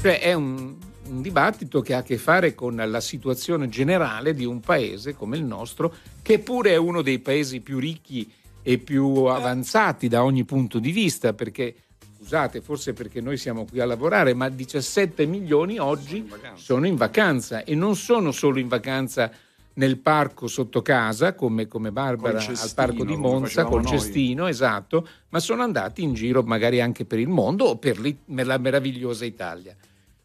Cioè 0.00 0.20
è 0.20 0.32
un, 0.32 0.76
un 1.10 1.22
dibattito 1.22 1.80
che 1.80 1.94
ha 1.94 1.98
a 1.98 2.02
che 2.02 2.16
fare 2.16 2.54
con 2.54 2.76
la 2.76 3.00
situazione 3.00 3.68
generale 3.68 4.32
di 4.32 4.44
un 4.44 4.60
paese 4.60 5.14
come 5.14 5.36
il 5.36 5.44
nostro, 5.44 5.94
che 6.22 6.38
pure 6.38 6.72
è 6.72 6.76
uno 6.76 7.02
dei 7.02 7.18
paesi 7.18 7.60
più 7.60 7.78
ricchi 7.78 8.30
e 8.62 8.78
più 8.78 9.24
avanzati 9.24 10.08
da 10.08 10.22
ogni 10.22 10.44
punto 10.44 10.78
di 10.78 10.92
vista, 10.92 11.32
perché 11.32 11.74
scusate, 12.16 12.60
forse 12.60 12.92
perché 12.92 13.20
noi 13.20 13.36
siamo 13.36 13.64
qui 13.64 13.80
a 13.80 13.86
lavorare, 13.86 14.34
ma 14.34 14.48
17 14.48 15.26
milioni 15.26 15.78
oggi 15.78 16.30
sono 16.54 16.86
in 16.86 16.96
vacanza 16.96 17.64
e 17.64 17.74
non 17.74 17.96
sono 17.96 18.30
solo 18.30 18.58
in 18.58 18.68
vacanza 18.68 19.30
nel 19.72 19.98
parco 19.98 20.46
sotto 20.46 20.82
casa, 20.82 21.34
come, 21.34 21.66
come 21.66 21.90
Barbara 21.90 22.38
Col 22.38 22.48
al 22.48 22.56
cestino, 22.56 22.72
parco 22.74 23.04
di 23.04 23.16
Monza, 23.16 23.64
col 23.64 23.82
noi. 23.82 23.92
cestino, 23.92 24.46
esatto, 24.46 25.08
ma 25.30 25.38
sono 25.38 25.62
andati 25.62 26.02
in 26.02 26.12
giro 26.12 26.42
magari 26.42 26.80
anche 26.80 27.04
per 27.04 27.18
il 27.18 27.28
mondo 27.28 27.64
o 27.64 27.76
per 27.78 27.98
per 28.00 28.46
la 28.46 28.58
meravigliosa 28.58 29.24
Italia. 29.24 29.74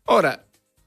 Ora, 0.05 0.45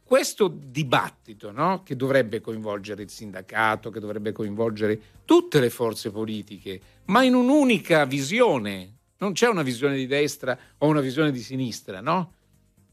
questo 0.09 0.48
dibattito 0.48 1.52
no, 1.52 1.82
che 1.85 1.94
dovrebbe 1.94 2.40
coinvolgere 2.40 3.02
il 3.02 3.10
sindacato, 3.10 3.90
che 3.90 4.01
dovrebbe 4.01 4.32
coinvolgere 4.32 4.98
tutte 5.26 5.60
le 5.60 5.68
forze 5.68 6.10
politiche, 6.10 6.80
ma 7.09 7.22
in 7.24 7.35
un'unica 7.35 8.06
visione, 8.06 8.94
non 9.18 9.32
c'è 9.35 9.48
una 9.48 9.60
visione 9.60 9.97
di 9.97 10.06
destra 10.06 10.59
o 10.78 10.86
una 10.86 11.02
visione 11.02 11.30
di 11.30 11.40
sinistra, 11.40 12.01
no? 12.01 12.32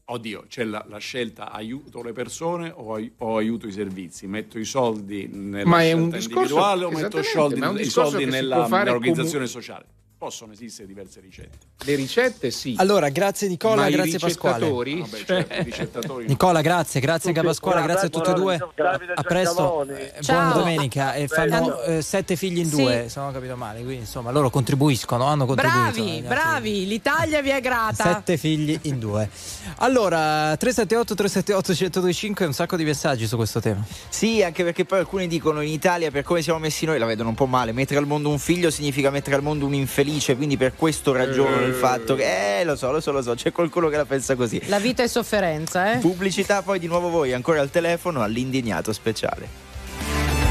Oddio, 0.04 0.44
c'è 0.46 0.64
la, 0.64 0.84
la 0.90 0.98
scelta 0.98 1.50
aiuto 1.50 2.02
le 2.02 2.12
persone 2.12 2.70
o, 2.76 2.92
ai- 2.92 3.10
o 3.16 3.38
aiuto 3.38 3.66
i 3.66 3.72
servizi? 3.72 4.26
Metto 4.26 4.58
i 4.58 4.66
soldi 4.66 5.26
nella 5.26 5.66
Ma 5.66 5.80
è 5.80 5.84
scelta 5.86 6.02
un 6.02 6.10
discorso- 6.10 6.38
individuale 6.38 6.84
o 6.84 6.90
metto 6.90 7.22
soldi, 7.22 7.60
ma 7.60 7.66
è 7.66 7.68
un 7.70 7.78
i 7.78 7.84
soldi 7.86 8.24
nell'organizzazione 8.26 9.30
comu- 9.30 9.46
sociale? 9.46 9.86
Possono 10.26 10.50
esistere 10.54 10.88
diverse 10.88 11.20
ricette. 11.20 11.56
Le 11.84 11.94
ricette 11.94 12.50
sì. 12.50 12.74
Allora, 12.78 13.10
grazie 13.10 13.46
Nicola, 13.46 13.82
Ma 13.82 13.86
i 13.86 13.92
grazie 13.92 14.18
Pasquale. 14.18 14.56
ricettatori? 14.56 15.00
Vabbè, 15.00 15.24
certo, 15.24 15.54
i 15.54 15.62
ricettatori 15.62 16.26
Nicola, 16.26 16.60
grazie, 16.62 16.98
grazie 17.00 17.32
Tutti- 17.32 17.46
Pasquale, 17.46 17.82
grazie 17.82 18.06
a 18.08 18.10
tutti 18.10 18.30
e 18.30 18.32
due. 18.32 18.68
Davide 18.74 19.12
A 19.14 19.22
presto, 19.22 19.84
eh, 19.88 20.12
buona 20.26 20.50
domenica. 20.52 21.14
E 21.14 21.28
fanno 21.28 21.80
eh, 21.82 22.02
sette 22.02 22.34
figli 22.34 22.58
in 22.58 22.68
Sì. 22.68 22.74
due, 22.82 23.06
se 23.08 23.20
non 23.20 23.28
ho 23.28 23.32
capito 23.32 23.54
male. 23.54 23.76
Quindi 23.84 23.98
insomma 24.00 24.32
loro 24.32 24.50
contribuiscono, 24.50 25.22
hanno 25.26 25.46
contribuito. 25.46 25.80
Bravi, 25.92 26.00
eh, 26.08 26.12
altri- 26.14 26.26
bravi, 26.26 26.86
l'Italia 26.88 27.40
vi 27.40 27.50
è 27.50 27.60
grata. 27.60 28.02
Sette 28.14 28.36
figli 28.36 28.76
in 28.82 28.98
due. 28.98 29.30
Allora, 29.76 30.56
378 30.56 31.14
378 31.14 31.72
1025 31.72 32.46
un 32.46 32.52
sacco 32.52 32.74
di 32.76 32.82
messaggi 32.82 33.28
su 33.28 33.36
questo 33.36 33.60
tema. 33.60 33.84
Sì, 34.08 34.42
anche 34.42 34.64
perché 34.64 34.84
poi 34.84 34.98
alcuni 34.98 35.28
dicono 35.28 35.60
in 35.60 35.70
Italia 35.70 36.10
per 36.10 36.24
come 36.24 36.42
siamo 36.42 36.58
messi 36.58 36.84
noi 36.84 36.98
la 36.98 37.06
vedono 37.06 37.28
un 37.28 37.36
po' 37.36 37.46
male. 37.46 37.70
Mettere 37.70 38.00
al 38.00 38.06
mondo 38.08 38.28
un 38.28 38.40
figlio 38.40 38.70
significa 38.70 39.10
mettere 39.10 39.36
al 39.36 39.42
mondo 39.42 39.66
un 39.66 39.74
infelice, 39.74 40.14
quindi 40.36 40.56
per 40.56 40.74
questo 40.74 41.12
ragiono 41.12 41.60
il 41.60 41.74
fatto 41.74 42.14
che 42.14 42.60
eh 42.60 42.64
lo 42.64 42.76
so, 42.76 42.90
lo 42.90 43.00
so, 43.00 43.12
lo 43.12 43.22
so, 43.22 43.34
c'è 43.34 43.52
qualcuno 43.52 43.88
che 43.88 43.96
la 43.96 44.04
pensa 44.04 44.34
così. 44.34 44.60
La 44.66 44.78
vita 44.78 45.02
è 45.02 45.06
sofferenza, 45.06 45.92
eh? 45.92 45.98
Pubblicità 45.98 46.62
poi 46.62 46.78
di 46.78 46.86
nuovo 46.86 47.08
voi 47.10 47.32
ancora 47.32 47.60
al 47.60 47.70
telefono 47.70 48.22
all'indignato 48.22 48.92
speciale. 48.92 49.48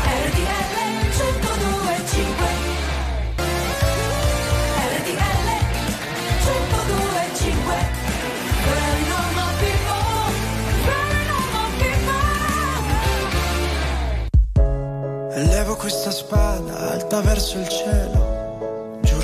RTL 0.06 0.76
102.5 1.12 2.76
RTL 4.96 5.50
102.5 6.46 7.54
Very 8.70 9.04
normal 9.08 9.54
people 9.60 10.34
Very 10.86 11.26
normal 11.28 11.70
people 15.34 15.50
Levo 15.50 15.76
questa 15.76 16.12
spada 16.12 16.92
alta 16.92 17.22
verso 17.22 17.58
il 17.60 17.68
cielo. 17.68 18.35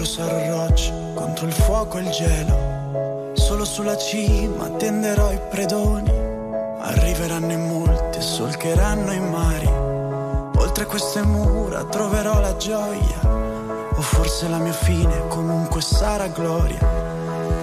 Giuro 0.02 0.06
sarò 0.06 0.66
roccia 0.66 0.92
contro 1.14 1.46
il 1.46 1.54
fuoco 1.54 1.98
e 2.00 2.02
il 2.02 2.10
gelo. 2.10 3.34
Solo 3.34 3.64
sulla 3.66 3.96
cima 3.98 4.68
tenderò 4.70 5.32
i 5.32 5.40
predoni. 5.50 6.12
Arriveranno 6.80 7.52
in 7.52 7.68
molti 7.68 8.20
solcheranno 8.20 9.12
i 9.12 9.20
mari. 9.20 9.68
Oltre 10.58 10.86
queste 10.86 11.22
mura 11.22 11.84
troverò 11.84 12.40
la 12.40 12.58
gioia. 12.58 13.20
O 13.94 14.02
forse 14.02 14.48
la 14.48 14.58
mia 14.58 14.74
fine 14.74 15.28
comunque 15.28 15.82
sarà 15.82 16.28
gloria. 16.30 16.80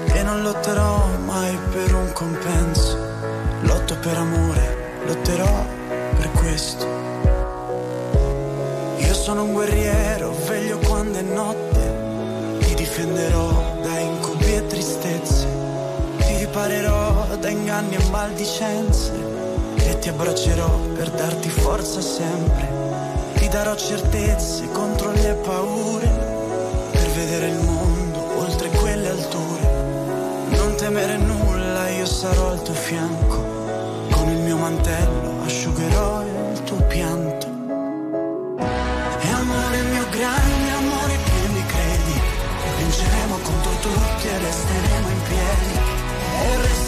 E 0.06 0.22
non 0.22 0.42
lotterò 0.42 1.06
mai 1.24 1.58
per 1.72 1.92
un 1.92 2.12
compenso. 2.12 2.96
Lotto 3.62 3.96
per 3.96 4.16
amore, 4.16 5.02
lotterò 5.06 5.64
per 6.16 6.30
questo. 6.32 6.86
Io 8.98 9.14
sono 9.14 9.42
un 9.42 9.52
guerriero, 9.52 10.32
veglio 10.46 10.78
quando 10.78 11.18
è 11.18 11.22
notte. 11.22 11.77
Difenderò 12.98 13.76
da 13.80 13.96
incubi 14.00 14.54
e 14.56 14.66
tristezze. 14.66 15.46
Ti 16.18 16.36
riparerò 16.38 17.36
da 17.38 17.48
inganni 17.48 17.94
e 17.94 18.02
maldicenze. 18.10 19.12
E 19.76 19.98
ti 20.00 20.08
abbraccerò 20.08 20.68
per 20.96 21.08
darti 21.10 21.48
forza 21.48 22.00
sempre. 22.00 22.68
Ti 23.34 23.46
darò 23.50 23.76
certezze 23.76 24.68
contro 24.72 25.12
le 25.12 25.32
paure. 25.44 26.08
Per 26.90 27.08
vedere 27.10 27.46
il 27.50 27.60
mondo 27.60 28.40
oltre 28.40 28.68
quelle 28.68 29.10
alture. 29.10 30.56
Non 30.56 30.74
temere 30.74 31.18
nulla, 31.18 31.88
io 31.90 32.04
sarò 32.04 32.50
al 32.50 32.62
tuo 32.62 32.74
fianco. 32.74 33.36
Con 34.10 34.28
il 34.28 34.38
mio 34.38 34.56
mantello 34.56 35.44
asciugherò 35.44 36.22
il 36.52 36.62
tuo 36.64 36.82
pianto. 36.88 37.27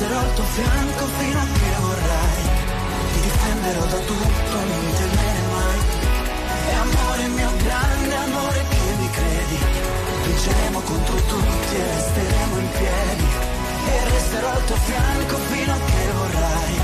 Resterò 0.00 0.18
al 0.18 0.32
tuo 0.32 0.44
fianco 0.44 1.04
fino 1.18 1.38
a 1.38 1.44
che 1.44 1.70
vorrai. 1.78 2.42
Ti 3.12 3.20
difenderò 3.20 3.84
da 3.84 3.98
tutto, 3.98 4.56
non 4.70 4.92
temere 4.96 5.42
mai. 5.52 5.80
E 6.68 6.72
amore 6.72 7.26
mio 7.28 7.50
grande 7.62 8.14
amore 8.14 8.64
che 8.70 8.94
mi 8.96 9.10
credi. 9.10 9.58
Vinceremo 10.24 10.80
contro 10.80 11.16
tutti 11.16 11.74
e 11.76 11.84
resteremo 11.84 12.56
in 12.56 12.68
piedi. 12.70 13.26
E 13.92 14.04
resterò 14.08 14.48
al 14.48 14.64
tuo 14.64 14.76
fianco 14.76 15.36
fino 15.36 15.72
a 15.72 15.78
che 15.84 16.12
vorrai. 16.16 16.74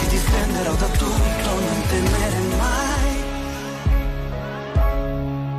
Ti 0.00 0.06
difenderò 0.08 0.74
da 0.74 0.88
tutto, 0.88 1.50
non 1.66 1.82
temere 1.88 2.40
mai. 2.60 3.22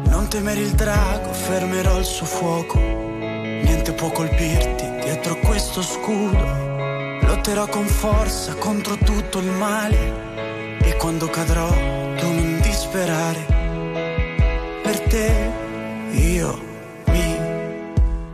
Non 0.03 0.27
temere 0.27 0.59
il 0.59 0.73
drago, 0.73 1.33
fermerò 1.33 1.97
il 1.97 2.05
suo 2.05 2.27
fuoco. 2.27 2.77
Niente 2.77 3.91
può 3.93 4.11
colpirti 4.11 4.99
dietro 5.01 5.35
questo 5.39 5.81
scudo. 5.81 6.70
Lotterò 7.43 7.65
con 7.69 7.87
forza 7.87 8.53
contro 8.53 8.95
tutto 8.97 9.39
il 9.39 9.49
male. 9.49 10.77
E 10.83 10.95
quando 10.97 11.27
cadrò, 11.27 11.69
tu 11.69 12.27
non 12.31 12.59
disperare. 12.61 13.45
Per 14.83 14.99
te 14.99 15.51
io 16.11 16.59
mi 17.05 17.37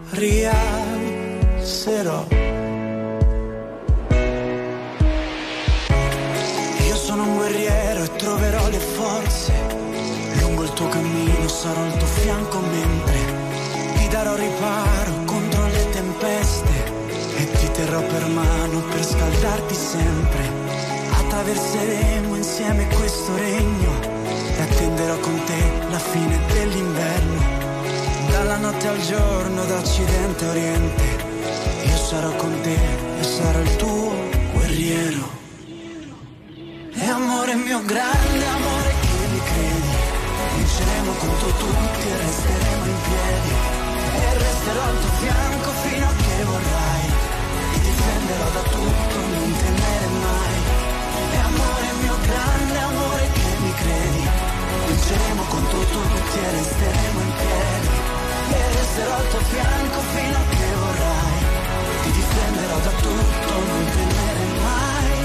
rialzerò. 0.10 1.06
Io 6.86 6.96
sono 6.98 7.24
un 7.24 7.38
guerriero 7.38 8.04
e 8.04 8.16
troverò 8.18 8.68
le 8.68 8.80
forze. 8.80 9.54
Lungo 10.42 10.64
il 10.64 10.74
tuo 10.74 10.90
cammino 10.90 11.48
sarò 11.48 11.82
al 11.82 11.98
tuo 11.98 12.08
fianco 12.08 12.60
mentre 12.60 13.20
ti 13.96 14.08
darò 14.10 14.36
riparo 14.36 15.27
terrò 17.88 18.02
per 18.02 18.28
mano 18.28 18.82
per 18.90 19.06
scaldarti 19.06 19.74
sempre. 19.74 20.52
Attraverseremo 21.20 22.36
insieme 22.36 22.86
questo 22.88 23.34
regno 23.38 23.92
e 24.58 24.62
attenderò 24.62 25.18
con 25.20 25.42
te 25.46 25.62
la 25.90 26.00
fine 26.00 26.38
dell'inverno. 26.52 27.42
Dalla 28.30 28.58
notte 28.58 28.88
al 28.88 29.00
giorno, 29.00 29.64
da 29.66 29.78
occidente 29.78 30.46
a 30.46 30.50
oriente, 30.50 31.06
io 31.86 31.98
sarò 31.98 32.36
con 32.36 32.60
te 32.62 32.78
e 33.20 33.24
sarò 33.24 33.60
il 33.60 33.76
tuo 33.78 34.16
guerriero. 34.52 35.36
E 36.94 37.10
amore 37.10 37.56
mio 37.56 37.82
grande 37.86 38.46
amore 38.58 38.92
che 39.00 39.28
mi 39.32 39.40
credi 39.40 39.96
Vinceremo 40.56 41.12
contro 41.14 41.48
tutti 41.50 42.08
e 42.08 42.18
resteremo 42.18 42.86
in 42.86 42.98
piedi 43.08 43.54
E 44.16 44.38
resterò 44.40 44.82
al 44.82 45.00
tuo 45.00 45.10
fianco 45.20 45.70
fino 45.84 46.06
a 46.06 46.14
che 46.16 46.44
vorrai 46.44 46.77
Difenderò 48.28 48.52
da 48.52 48.70
tutto, 48.70 49.20
non 49.20 49.56
temere 49.56 50.08
mai. 50.20 50.60
E 51.32 51.38
amore 51.38 51.88
mio 52.02 52.18
grande 52.28 52.78
amore 52.78 53.30
che 53.32 53.50
mi 53.62 53.74
credi? 53.74 54.30
Vinceremo 54.88 55.44
contro 55.44 55.80
tutti 55.80 56.38
e 56.38 56.52
resteremo 56.52 57.20
in 57.22 57.32
piedi. 57.40 57.88
E 58.52 58.76
resterò 58.76 59.14
al 59.16 59.30
tuo 59.30 59.40
fianco 59.40 60.00
fino 60.12 60.36
a 60.36 60.46
che 60.50 60.70
vorrai. 60.76 61.40
Ti 62.04 62.12
difenderò 62.12 62.78
da 62.80 62.94
tutto, 63.00 63.50
non 63.66 63.86
temere 63.96 64.46
mai. 64.68 65.20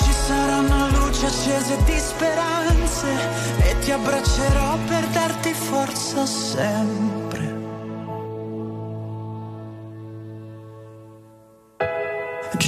Ci 0.00 0.12
saranno 0.12 0.88
luci 0.90 1.24
accese 1.24 1.76
di 1.82 1.98
speranze 1.98 3.10
e 3.62 3.78
ti 3.80 3.90
abbraccerò 3.90 4.78
per 4.86 5.04
darti 5.08 5.52
forza 5.54 6.24
sempre. 6.24 7.17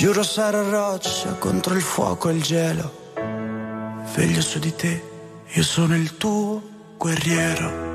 Giuro 0.00 0.22
sarò 0.22 0.62
roccia 0.62 1.34
contro 1.34 1.74
il 1.74 1.82
fuoco 1.82 2.30
e 2.30 2.32
il 2.32 2.40
gelo. 2.40 3.12
Veglio 4.14 4.40
su 4.40 4.58
di 4.58 4.74
te, 4.74 5.02
io 5.46 5.62
sono 5.62 5.94
il 5.94 6.16
tuo 6.16 6.62
guerriero. 6.96 7.89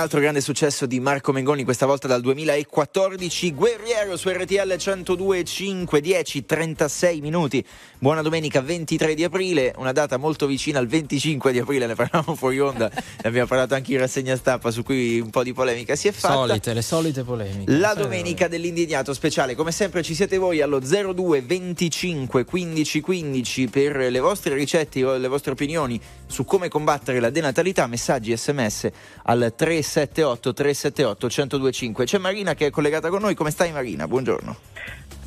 Altro 0.00 0.18
grande 0.18 0.40
successo 0.40 0.86
di 0.86 0.98
Marco 0.98 1.30
Mengoni, 1.30 1.62
questa 1.62 1.84
volta 1.84 2.08
dal 2.08 2.22
2014, 2.22 3.52
Guerriero 3.52 4.16
su 4.16 4.30
RTL 4.30 4.72
102.5, 4.72 5.98
10, 5.98 6.46
36 6.46 7.20
minuti. 7.20 7.62
Buona 7.98 8.22
domenica 8.22 8.62
23 8.62 9.12
di 9.14 9.24
aprile, 9.24 9.74
una 9.76 9.92
data 9.92 10.16
molto 10.16 10.46
vicina 10.46 10.78
al 10.78 10.86
25 10.86 11.52
di 11.52 11.58
aprile, 11.58 11.86
ne 11.86 11.94
parlavamo 11.94 12.34
fuori 12.34 12.58
onda, 12.60 12.88
ne 12.90 13.28
abbiamo 13.28 13.46
parlato 13.46 13.74
anche 13.74 13.92
in 13.92 13.98
rassegna 13.98 14.36
stampa 14.36 14.70
su 14.70 14.82
cui 14.82 15.20
un 15.20 15.28
po' 15.28 15.42
di 15.42 15.52
polemica 15.52 15.94
si 15.94 16.08
è 16.08 16.12
fatta. 16.12 16.32
Solite, 16.32 16.72
le 16.72 16.82
solite 16.82 17.22
polemiche. 17.22 17.70
La 17.76 17.92
domenica 17.92 18.48
dell'indignato 18.48 19.12
speciale, 19.12 19.54
come 19.54 19.70
sempre 19.70 20.02
ci 20.02 20.14
siete 20.14 20.38
voi 20.38 20.62
allo 20.62 20.78
02 20.78 21.42
25 21.42 22.44
15 22.44 23.00
15 23.02 23.68
per 23.68 23.96
le 23.96 24.20
vostre 24.20 24.54
ricette 24.54 25.04
o 25.04 25.18
le 25.18 25.28
vostre 25.28 25.52
opinioni 25.52 26.00
su 26.26 26.44
come 26.46 26.68
combattere 26.68 27.20
la 27.20 27.28
denatalità, 27.28 27.86
messaggi 27.86 28.34
sms 28.34 28.88
al 29.24 29.52
378 29.90 30.52
378 30.52 31.26
1025. 31.26 32.04
C'è 32.04 32.18
Marina 32.18 32.54
che 32.54 32.66
è 32.66 32.70
collegata 32.70 33.08
con 33.08 33.20
noi, 33.20 33.34
come 33.34 33.50
stai 33.50 33.72
Marina? 33.72 34.06
Buongiorno. 34.06 34.56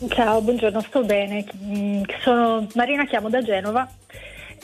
Ciao, 0.10 0.42
buongiorno, 0.42 0.82
sto 0.82 1.04
bene. 1.04 1.46
Mm, 1.64 2.04
Sono 2.22 2.68
Marina, 2.76 3.06
chiamo 3.06 3.30
da 3.30 3.42
Genova. 3.42 3.90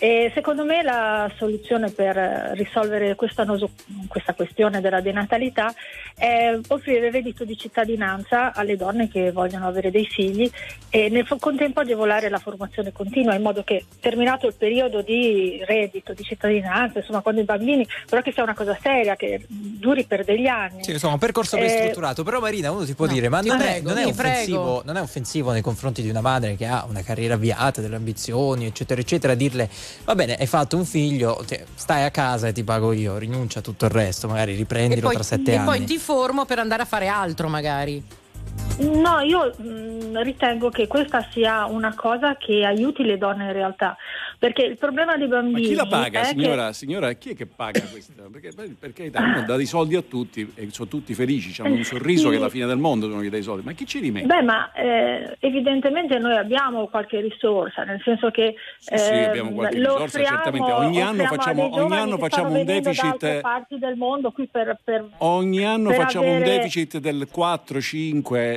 E 0.02 0.32
secondo 0.34 0.64
me 0.64 0.82
la 0.82 1.30
soluzione 1.38 1.92
per 1.92 2.16
risolvere 2.56 3.16
questa, 3.16 3.44
noso- 3.44 3.72
questa 4.08 4.34
questione 4.34 4.80
della 4.80 5.02
denatalità 5.02 5.74
è 6.16 6.58
offrire 6.70 7.12
reddito 7.12 7.44
di 7.44 7.58
cittadinanza 7.58 8.54
alle 8.54 8.78
donne 8.78 9.10
che 9.10 9.34
vogliono 9.34 9.68
avere 9.68 9.92
dei 9.92 10.06
figli 10.06 10.50
e 10.90 11.10
nel 11.10 11.28
contempo 11.38 11.82
agevolare 11.82 12.30
la 12.30 12.40
formazione 12.40 12.94
continua 12.94 13.36
in 13.36 13.42
modo 13.42 13.64
che 13.64 13.84
terminato 14.00 14.48
il 14.48 14.54
periodo 14.58 15.02
di 15.02 15.62
reddito 15.66 16.14
di 16.14 16.24
cittadinanza, 16.24 17.00
insomma 17.00 17.20
quando 17.20 17.42
i 17.42 17.46
bambini, 17.46 17.86
però 18.08 18.22
che 18.22 18.32
sia 18.32 18.44
una 18.44 18.56
cosa 18.56 18.78
seria, 18.82 19.18
che 19.18 19.46
duri 19.50 20.06
per 20.06 20.24
degli 20.24 20.48
anni. 20.48 20.82
Sì, 20.84 20.92
insomma, 20.92 21.14
un 21.14 21.20
percorso 21.20 21.58
ben 21.58 21.66
Eh, 21.66 21.70
strutturato. 21.82 22.24
Però, 22.24 22.40
Marina, 22.40 22.72
uno 22.72 22.86
ti 22.86 22.94
può 22.94 23.06
dire: 23.06 23.28
ma 23.28 23.42
non, 23.42 23.58
ti 23.58 23.64
è, 23.64 23.68
prego, 23.68 23.90
non 23.90 23.98
è 23.98 24.14
prego. 24.14 24.82
non 24.86 24.96
è 24.96 25.02
offensivo 25.02 25.52
nei 25.52 25.62
confronti 25.62 26.02
di 26.02 26.10
una 26.10 26.22
madre 26.22 26.56
che 26.56 26.66
ha 26.66 26.86
una 26.88 27.04
carriera 27.04 27.34
avviata, 27.34 27.82
delle 27.82 27.96
ambizioni, 27.96 28.66
eccetera, 28.66 29.02
eccetera, 29.02 29.34
dirle: 29.34 29.70
va 30.06 30.16
bene, 30.16 30.36
hai 30.36 30.48
fatto 30.48 30.78
un 30.78 30.86
figlio, 30.86 31.44
stai 31.76 32.04
a 32.04 32.12
casa 32.12 32.48
e 32.48 32.54
ti 32.54 32.64
pago 32.64 32.92
io, 32.92 33.18
rinuncia 33.18 33.60
a 33.60 33.62
tutto 33.62 33.86
il 33.86 33.92
resto, 33.92 34.28
magari 34.28 34.54
E 34.54 34.56
riprendilo 34.56 35.02
poi, 35.08 35.14
tra 35.14 35.24
sette 35.24 35.52
e 35.52 35.56
anni. 35.56 35.66
poi 35.66 35.84
ti 35.86 35.98
formo 35.98 36.46
per 36.46 36.60
andare 36.60 36.84
a 36.84 36.86
fare 36.86 37.08
altro 37.08 37.48
magari. 37.50 38.04
No, 38.80 39.20
io 39.20 39.54
mh, 39.58 40.22
ritengo 40.24 40.70
che 40.70 40.88
questa 40.88 41.28
sia 41.32 41.66
una 41.66 41.94
cosa 41.96 42.38
che 42.38 42.64
aiuti 42.64 43.04
le 43.04 43.18
donne 43.18 43.48
in 43.48 43.52
realtà, 43.52 43.98
perché 44.38 44.64
il 44.64 44.78
problema 44.78 45.18
dei 45.18 45.28
Ma 45.28 45.42
bambini 45.42 45.68
chi 45.68 45.74
la 45.76 45.86
paga, 45.86 46.24
signora? 46.24 46.68
che 46.68 46.74
Signora, 46.74 47.12
chi 47.14 47.30
è 47.32 47.36
che 47.36 47.46
paga 47.46 47.82
questo? 47.92 48.14
Perché, 48.32 48.52
perché 48.80 49.10
dà 49.10 49.44
dei 49.58 49.66
soldi 49.66 49.98
a 49.98 50.02
tutti 50.02 50.50
e 50.56 50.70
sono 50.72 50.88
tutti 50.88 51.14
felici, 51.14 51.60
hanno 51.62 51.76
un 51.76 51.84
sorriso 51.84 52.28
Sì. 52.28 52.30
che 52.30 52.36
è 52.38 52.40
la 52.40 52.48
fine 52.48 52.66
del 52.68 52.78
mondo 52.78 53.08
se 53.08 53.12
uno 53.12 53.22
gli 53.22 53.30
dà 53.30 53.36
i 53.36 53.42
soldi. 53.42 53.66
Ma 53.66 53.74
chi 53.74 53.86
ci 53.86 54.00
rimette? 54.00 54.28
Beh, 54.28 54.42
ma 54.44 54.72
eh, 54.72 55.36
evidentemente 55.42 56.18
noi 56.18 56.38
abbiamo 56.38 56.88
qualche 56.88 57.20
risorsa, 57.20 57.84
nel 57.84 58.02
senso 58.02 58.32
che 58.32 58.56
Sì, 58.80 58.98
sì, 58.98 59.12
abbiamo 59.12 59.52
qualche 59.52 59.78
lo 59.78 59.96
risorsa, 59.96 60.04
offriamo- 60.20 60.36
certamente. 60.38 60.72
Ogni 60.72 61.02
anno 61.02 61.24
facciamo- 61.26 61.76
ogni 61.84 61.98
anno 61.98 62.18
facciamo 62.18 62.58
un 62.58 62.64
deficit- 62.66 63.42
mondo 63.98 64.32
qui 64.32 64.48
per, 64.50 64.78
per 64.82 65.06
Ogni 65.18 65.66
anno 65.66 65.90
per 65.90 65.98
facciamo 65.98 66.30
un 66.30 66.36
avere- 66.38 66.58
deficit 66.60 66.98
del 67.00 67.28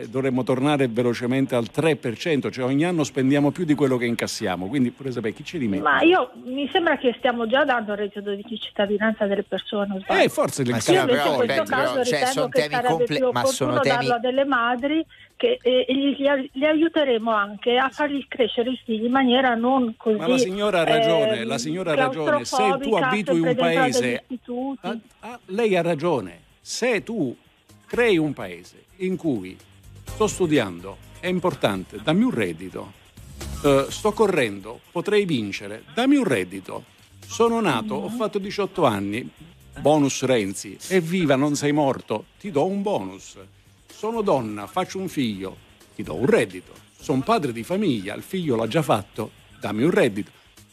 4-5, 0.00 0.04
dovremmo 0.06 0.42
tornare 0.42 0.88
velocemente 0.88 1.54
al 1.54 1.68
3%, 1.72 2.50
cioè 2.50 2.64
ogni 2.64 2.84
anno 2.84 3.04
spendiamo 3.04 3.50
più 3.50 3.64
di 3.64 3.74
quello 3.74 3.96
che 3.96 4.06
incassiamo, 4.06 4.66
quindi 4.66 4.90
pure 4.90 5.10
sapere 5.12 5.34
chi 5.34 5.44
ci 5.44 5.58
rimette. 5.58 5.82
Ma 5.82 6.00
io 6.02 6.30
mi 6.44 6.68
sembra 6.72 6.96
che 6.96 7.14
stiamo 7.18 7.46
già 7.46 7.64
dando 7.64 7.92
il 7.92 7.98
reddito 7.98 8.34
di 8.34 8.44
cittadinanza 8.58 9.26
delle 9.26 9.42
persone. 9.42 10.00
sbaglio? 10.02 10.22
Eh, 10.22 10.28
forse 10.28 10.62
Ma 10.64 10.76
Io 10.76 10.80
sì, 10.80 10.94
invece 10.94 11.12
però, 11.12 11.30
in 11.30 11.36
questo 11.36 11.62
però, 11.62 11.76
caso 11.76 12.04
cioè, 12.04 12.04
ritengo 12.04 12.32
sono 12.32 12.48
che 12.48 12.60
temi 12.60 12.74
sarebbe 12.74 12.88
comple- 12.88 13.16
più 13.16 13.30
ma 13.30 13.44
sono 13.44 13.70
opportuno 13.70 13.80
temi- 13.80 13.94
darlo 13.94 14.14
a 14.14 14.18
delle 14.18 14.44
madri 14.44 15.06
che 15.36 15.58
e, 15.60 15.84
e 15.88 15.94
gli, 15.94 16.16
gli 16.52 16.64
aiuteremo 16.64 17.32
anche 17.32 17.76
a 17.76 17.88
fargli 17.90 18.24
crescere 18.28 18.70
i 18.70 18.80
figli 18.84 19.04
in 19.04 19.10
maniera 19.10 19.54
non 19.54 19.94
così 19.96 20.16
Ma 20.16 20.28
la 20.28 20.38
signora 20.38 20.80
ha 20.80 20.84
ragione, 20.84 21.40
ehm, 21.40 21.46
la 21.46 21.58
signora 21.58 21.92
ha 21.92 21.94
ragione. 21.94 22.44
Se 22.44 22.78
tu 22.80 22.94
abitui 22.94 23.40
un 23.40 23.54
paese, 23.54 24.24
istituti. 24.28 24.86
Ah, 24.86 24.96
ah, 25.20 25.40
lei 25.46 25.76
ha 25.76 25.82
ragione. 25.82 26.40
Se 26.60 27.02
tu 27.02 27.36
crei 27.86 28.16
un 28.18 28.32
paese 28.32 28.84
in 28.98 29.16
cui 29.16 29.56
sto 30.04 30.26
studiando, 30.26 30.96
è 31.20 31.26
importante, 31.26 32.00
dammi 32.02 32.24
un 32.24 32.30
reddito. 32.30 32.92
Eh, 33.64 33.86
sto 33.88 34.12
correndo, 34.12 34.80
potrei 34.90 35.24
vincere, 35.24 35.84
dammi 35.94 36.16
un 36.16 36.24
reddito. 36.24 36.84
Sono 37.26 37.60
nato, 37.60 37.94
ho 37.94 38.08
fatto 38.08 38.38
18 38.38 38.84
anni, 38.84 39.28
bonus 39.80 40.22
Renzi, 40.22 40.76
evviva, 40.88 41.36
non 41.36 41.54
sei 41.54 41.72
morto, 41.72 42.26
ti 42.38 42.50
do 42.50 42.66
un 42.66 42.82
bonus. 42.82 43.36
Sono 43.86 44.20
donna, 44.22 44.66
faccio 44.66 44.98
un 44.98 45.08
figlio, 45.08 45.56
ti 45.94 46.02
do 46.02 46.14
un 46.14 46.26
reddito. 46.26 46.72
Sono 46.98 47.22
padre 47.22 47.52
di 47.52 47.62
famiglia, 47.62 48.14
il 48.14 48.22
figlio 48.22 48.56
l'ha 48.56 48.66
già 48.66 48.82
fatto, 48.82 49.30
dammi 49.60 49.84
un 49.84 49.90
reddito. 49.90 50.30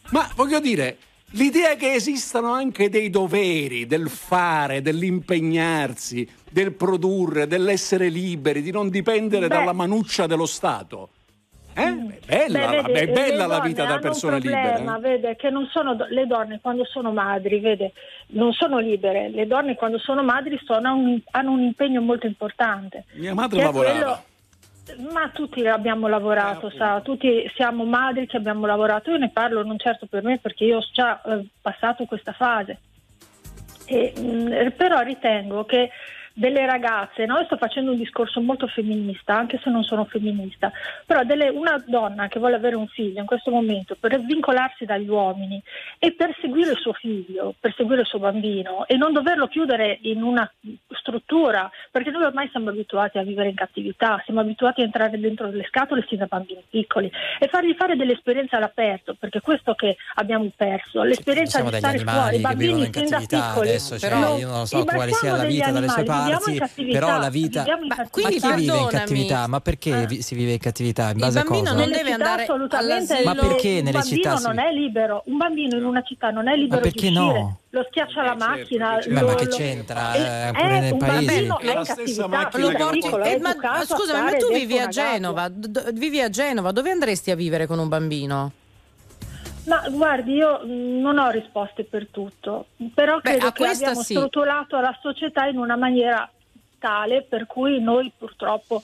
Ma 0.10 0.30
voglio 0.36 0.60
dire, 0.60 0.98
l'idea 1.32 1.76
che 1.76 1.94
esistano 1.94 2.52
anche 2.52 2.90
dei 2.90 3.10
doveri, 3.10 3.86
del 3.86 4.10
fare, 4.10 4.82
dell'impegnarsi, 4.82 6.28
del 6.50 6.74
produrre, 6.74 7.48
dell'essere 7.48 8.10
liberi, 8.10 8.62
di 8.62 8.72
non 8.72 8.90
dipendere 8.90 9.48
Beh. 9.48 9.56
dalla 9.56 9.74
manuccia 9.74 10.26
dello 10.28 10.46
Stato. 10.46 11.10
Eh? 11.76 11.84
È 12.26 12.48
bella, 12.48 12.68
Beh, 12.70 12.82
vede, 12.82 13.00
è 13.00 13.08
bella 13.08 13.46
la 13.46 13.60
vita 13.62 13.86
da 13.86 14.00
problema, 14.00 14.38
libere. 14.38 14.98
eh. 14.98 15.00
vede, 15.00 15.36
che 15.38 15.50
non 15.50 15.66
sono 15.72 15.96
le 16.10 16.26
donne 16.26 16.60
quando 16.62 16.84
sono 16.84 17.14
madri, 17.14 17.60
vede, 17.60 17.94
non 18.30 18.52
sono 18.52 18.80
libere. 18.80 19.30
Le 19.30 19.48
donne 19.48 19.76
quando 19.76 19.98
sono 20.00 20.22
madri 20.24 20.60
sono 20.66 20.94
un- 20.96 21.22
hanno 21.32 21.52
un 21.52 21.62
impegno 21.62 22.02
molto 22.02 22.26
importante. 22.26 23.06
Mia 23.14 23.34
madre 23.34 23.62
lavorava. 23.62 23.94
quello- 23.98 24.24
ma 25.12 25.30
tutti 25.30 25.66
abbiamo 25.68 26.08
lavorato, 26.08 26.70
sa, 26.70 27.02
tutti 27.02 27.50
siamo 27.56 27.86
madri 27.86 28.28
che 28.28 28.38
abbiamo 28.38 28.66
lavorato. 28.66 29.12
Io 29.12 29.18
ne 29.18 29.30
parlo 29.30 29.64
non 29.64 29.78
certo 29.78 30.06
per 30.06 30.24
me 30.24 30.38
perché 30.40 30.66
io 30.66 30.78
ho 30.78 30.86
già 30.92 31.22
eh, 31.22 31.46
passato 31.62 32.06
questa 32.06 32.34
fase. 32.34 32.80
E, 33.86 34.14
mh, 34.16 34.72
però 34.76 35.02
ritengo 35.02 35.66
che 35.66 35.90
delle 36.40 36.66
ragazze, 36.66 37.26
no? 37.26 37.44
sto 37.44 37.58
facendo 37.58 37.92
un 37.92 37.98
discorso 37.98 38.40
molto 38.40 38.66
femminista, 38.68 39.36
anche 39.36 39.60
se 39.62 39.70
non 39.70 39.84
sono 39.84 40.06
femminista, 40.06 40.72
però 41.06 41.24
delle- 41.24 41.50
una 41.50 41.84
donna 41.86 42.28
che 42.30 42.40
vuole 42.40 42.56
avere 42.56 42.76
un 42.78 42.88
figlio 42.88 43.20
in 43.20 43.26
questo 43.26 43.52
momento 43.52 43.98
per 44.00 44.18
vincolarsi 44.22 44.86
dagli 44.86 45.10
uomini 45.10 45.62
e 46.00 46.14
per 46.14 46.34
seguire 46.40 46.72
il 46.72 46.78
suo 46.78 46.94
figlio, 46.94 47.54
per 47.60 47.74
seguire 47.76 48.02
il 48.02 48.08
suo 48.08 48.20
bambino 48.20 48.88
e 48.88 48.96
non 48.96 49.12
doverlo 49.12 49.48
chiudere 49.48 50.00
in 50.04 50.24
una 50.24 50.50
struttura, 51.00 51.70
perché 51.92 52.10
noi 52.10 52.24
ormai 52.24 52.48
siamo 52.52 52.70
abituati 52.70 53.18
a 53.18 53.24
vivere 53.24 53.50
in 53.50 53.56
cattività, 53.56 54.22
siamo 54.24 54.40
abituati 54.40 54.82
a 54.82 54.86
entrare 54.86 55.20
dentro 55.20 55.48
le 55.50 55.66
scatole 55.68 56.06
sin 56.08 56.20
da 56.20 56.26
bambini 56.26 56.64
piccoli 56.70 57.12
e 57.40 57.48
fargli 57.48 57.74
fare 57.78 57.96
delle 57.98 58.14
esperienze 58.14 58.56
all'aperto, 58.56 59.16
perché 59.20 59.42
questo 59.42 59.74
che 59.74 59.98
abbiamo 60.16 60.50
perso, 60.56 61.04
l'esperienza 61.04 61.58
Siamo 61.58 61.70
di 61.72 61.78
stare 61.78 62.00
fuori, 62.00 62.38
i 62.38 62.42
bambini 62.42 62.86
in 62.86 62.94
sin 62.94 63.10
da 63.10 63.18
cattività 63.18 63.48
piccoli. 63.50 63.68
adesso, 63.68 63.98
cioè, 64.00 64.18
No, 64.20 64.38
io 64.38 64.48
non 64.48 64.60
lo 64.60 64.66
so 64.66 64.84
quale 64.86 65.12
sia 65.14 65.36
la 65.36 65.44
vita 65.44 65.72
dalle 65.72 65.88
sue 65.88 66.04
parti, 66.04 66.29
cattività, 66.58 67.00
però 67.00 67.18
la 67.20 67.30
vita... 67.30 67.66
Ma 67.88 67.96
cattività. 67.96 68.50
chi 68.56 68.56
vive 68.62 68.78
in 68.78 68.88
cattività? 68.88 69.48
Ma 69.48 69.60
perché 69.62 70.06
vi- 70.08 70.22
si 70.22 70.36
vive 70.36 70.52
in 70.54 70.60
cattività? 70.60 71.04
In 71.06 71.16
Il 71.16 71.16
base 71.20 71.40
a 71.40 71.44
bambino 71.44 71.72
cosa? 71.72 71.76
non 71.76 71.92
deve 71.92 72.12
andare 72.12 72.44
assolutamente. 72.44 73.22
Ma 73.24 73.36
perché 73.36 73.68
un 73.70 73.84
nelle 73.84 73.92
bambino 73.92 74.04
città 74.16 74.38
si- 74.38 74.46
non 74.46 74.60
è 74.60 74.72
libero 74.74 75.24
un 75.26 75.38
bambino 75.38 75.78
in 75.78 75.86
una 75.86 76.02
città 76.02 76.30
non 76.30 76.48
è 76.48 76.56
libero 76.56 76.82
perché 76.82 77.10
di 77.10 77.18
uscire 77.18 77.40
no? 77.42 77.58
lo 77.72 77.86
schiaccia 77.90 78.24
la 78.24 78.36
macchina 78.36 78.98
Beh, 78.98 79.10
ma 79.12 79.22
lo- 79.22 79.36
che 79.36 79.46
lo- 79.46 79.56
c'entra, 79.56 80.14
Eh, 80.14 80.48
eh, 80.48 80.52
pure 80.54 80.88
eh, 80.88 80.92
un 80.92 80.98
paesi? 80.98 81.26
bambino 81.26 81.60
È 81.60 81.66
è 81.66 81.74
la 81.74 81.84
stessa 81.84 82.28
macchina 82.28 82.64
lo 82.64 82.70
che 82.70 82.78
porti- 82.78 83.08
Eh, 83.30 83.40
ma 83.40 83.50
educato 83.52 83.94
a 83.94 83.98
scusami, 83.98 84.24
ma 84.24 84.38
tu 84.38 84.52
vivi 84.52 84.78
a. 84.80 84.88
Genova, 84.88 85.48
d- 85.50 85.94
vivi 85.94 86.20
a 86.22 86.30
Genova, 86.30 86.72
dove 86.72 86.90
andresti 86.92 87.32
a 87.32 87.36
vivere 87.36 87.68
con 87.68 87.80
un 87.80 87.88
bambino? 87.88 88.52
Ma 89.66 89.88
guardi, 89.90 90.34
io 90.34 90.66
mh, 90.66 91.00
non 91.00 91.18
ho 91.18 91.30
risposte 91.30 91.84
per 91.84 92.08
tutto, 92.08 92.68
però 92.94 93.16
Beh, 93.18 93.38
credo 93.38 93.52
che 93.52 93.66
abbiamo 93.66 94.02
sì. 94.02 94.14
strutturato 94.16 94.80
la 94.80 94.98
società 95.02 95.46
in 95.46 95.58
una 95.58 95.76
maniera 95.76 96.30
tale 96.80 97.22
per 97.22 97.46
cui 97.46 97.80
noi 97.82 98.12
purtroppo 98.18 98.82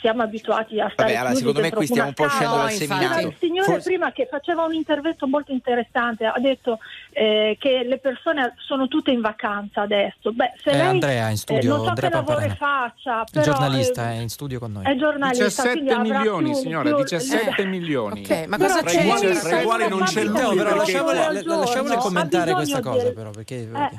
siamo 0.00 0.22
abituati 0.22 0.80
a 0.80 0.88
stare 0.92 1.12
Vabbè, 1.12 1.20
allora, 1.24 1.34
secondo 1.34 1.60
me 1.60 1.70
qui 1.70 1.86
stiamo 1.86 2.08
un 2.08 2.14
po' 2.14 2.28
scendendo 2.28 2.56
dal 2.56 2.70
seminato. 2.72 3.26
Il 3.26 3.34
signore 3.38 3.72
Forse- 3.72 3.88
prima 3.90 4.12
che 4.12 4.26
faceva 4.30 4.64
un 4.64 4.74
intervento 4.74 5.26
molto 5.26 5.52
interessante 5.52 6.24
ha 6.26 6.38
detto 6.38 6.78
eh, 7.12 7.56
che 7.60 7.82
le 7.84 7.98
persone 7.98 8.54
sono 8.58 8.88
tutte 8.88 9.10
in 9.10 9.20
vacanza 9.20 9.82
adesso. 9.82 10.32
Beh, 10.32 10.52
se 10.62 10.70
Eh, 10.70 10.76
lei, 10.76 10.86
Andrea 10.86 11.28
in 11.28 11.36
studio, 11.36 11.70
non 11.76 11.82
so 11.84 11.88
Andrea 11.88 12.10
che 12.10 12.16
lavoro 12.16 12.48
faccia, 12.56 13.20
Il 13.20 13.24
però, 13.32 13.44
giornalista 13.44 14.10
eh, 14.10 14.14
è 14.14 14.20
in 14.20 14.28
studio 14.28 14.58
con 14.58 14.72
noi. 14.72 14.84
è 14.84 14.96
giornalista, 14.96 15.62
quindi 15.62 15.80
17 15.84 15.92
avrà 15.94 16.18
milioni, 16.18 16.50
più- 16.50 16.58
signora, 16.60 16.88
più- 16.94 17.02
17 17.02 17.62
eh, 17.62 17.64
milioni. 17.64 18.20
Ok, 18.22 18.46
ma 18.46 18.56
però 18.56 18.68
cosa 18.68 18.82
Tra 18.82 18.90
i 19.00 19.06
quali- 19.06 19.26
c'è? 19.26 19.40
tra 19.40 19.60
i 19.60 19.64
quali 19.64 19.88
non 19.88 20.02
c'è 20.02 20.24
lui, 20.24 20.40
No, 20.40 20.54
però 20.54 20.74
perché- 20.76 20.92
lasciamole, 20.92 21.96
commentare 21.96 22.52
questa 22.52 22.80
cosa 22.80 23.12
però, 23.12 23.30
perché... 23.30 23.54
Eh. 23.74 23.90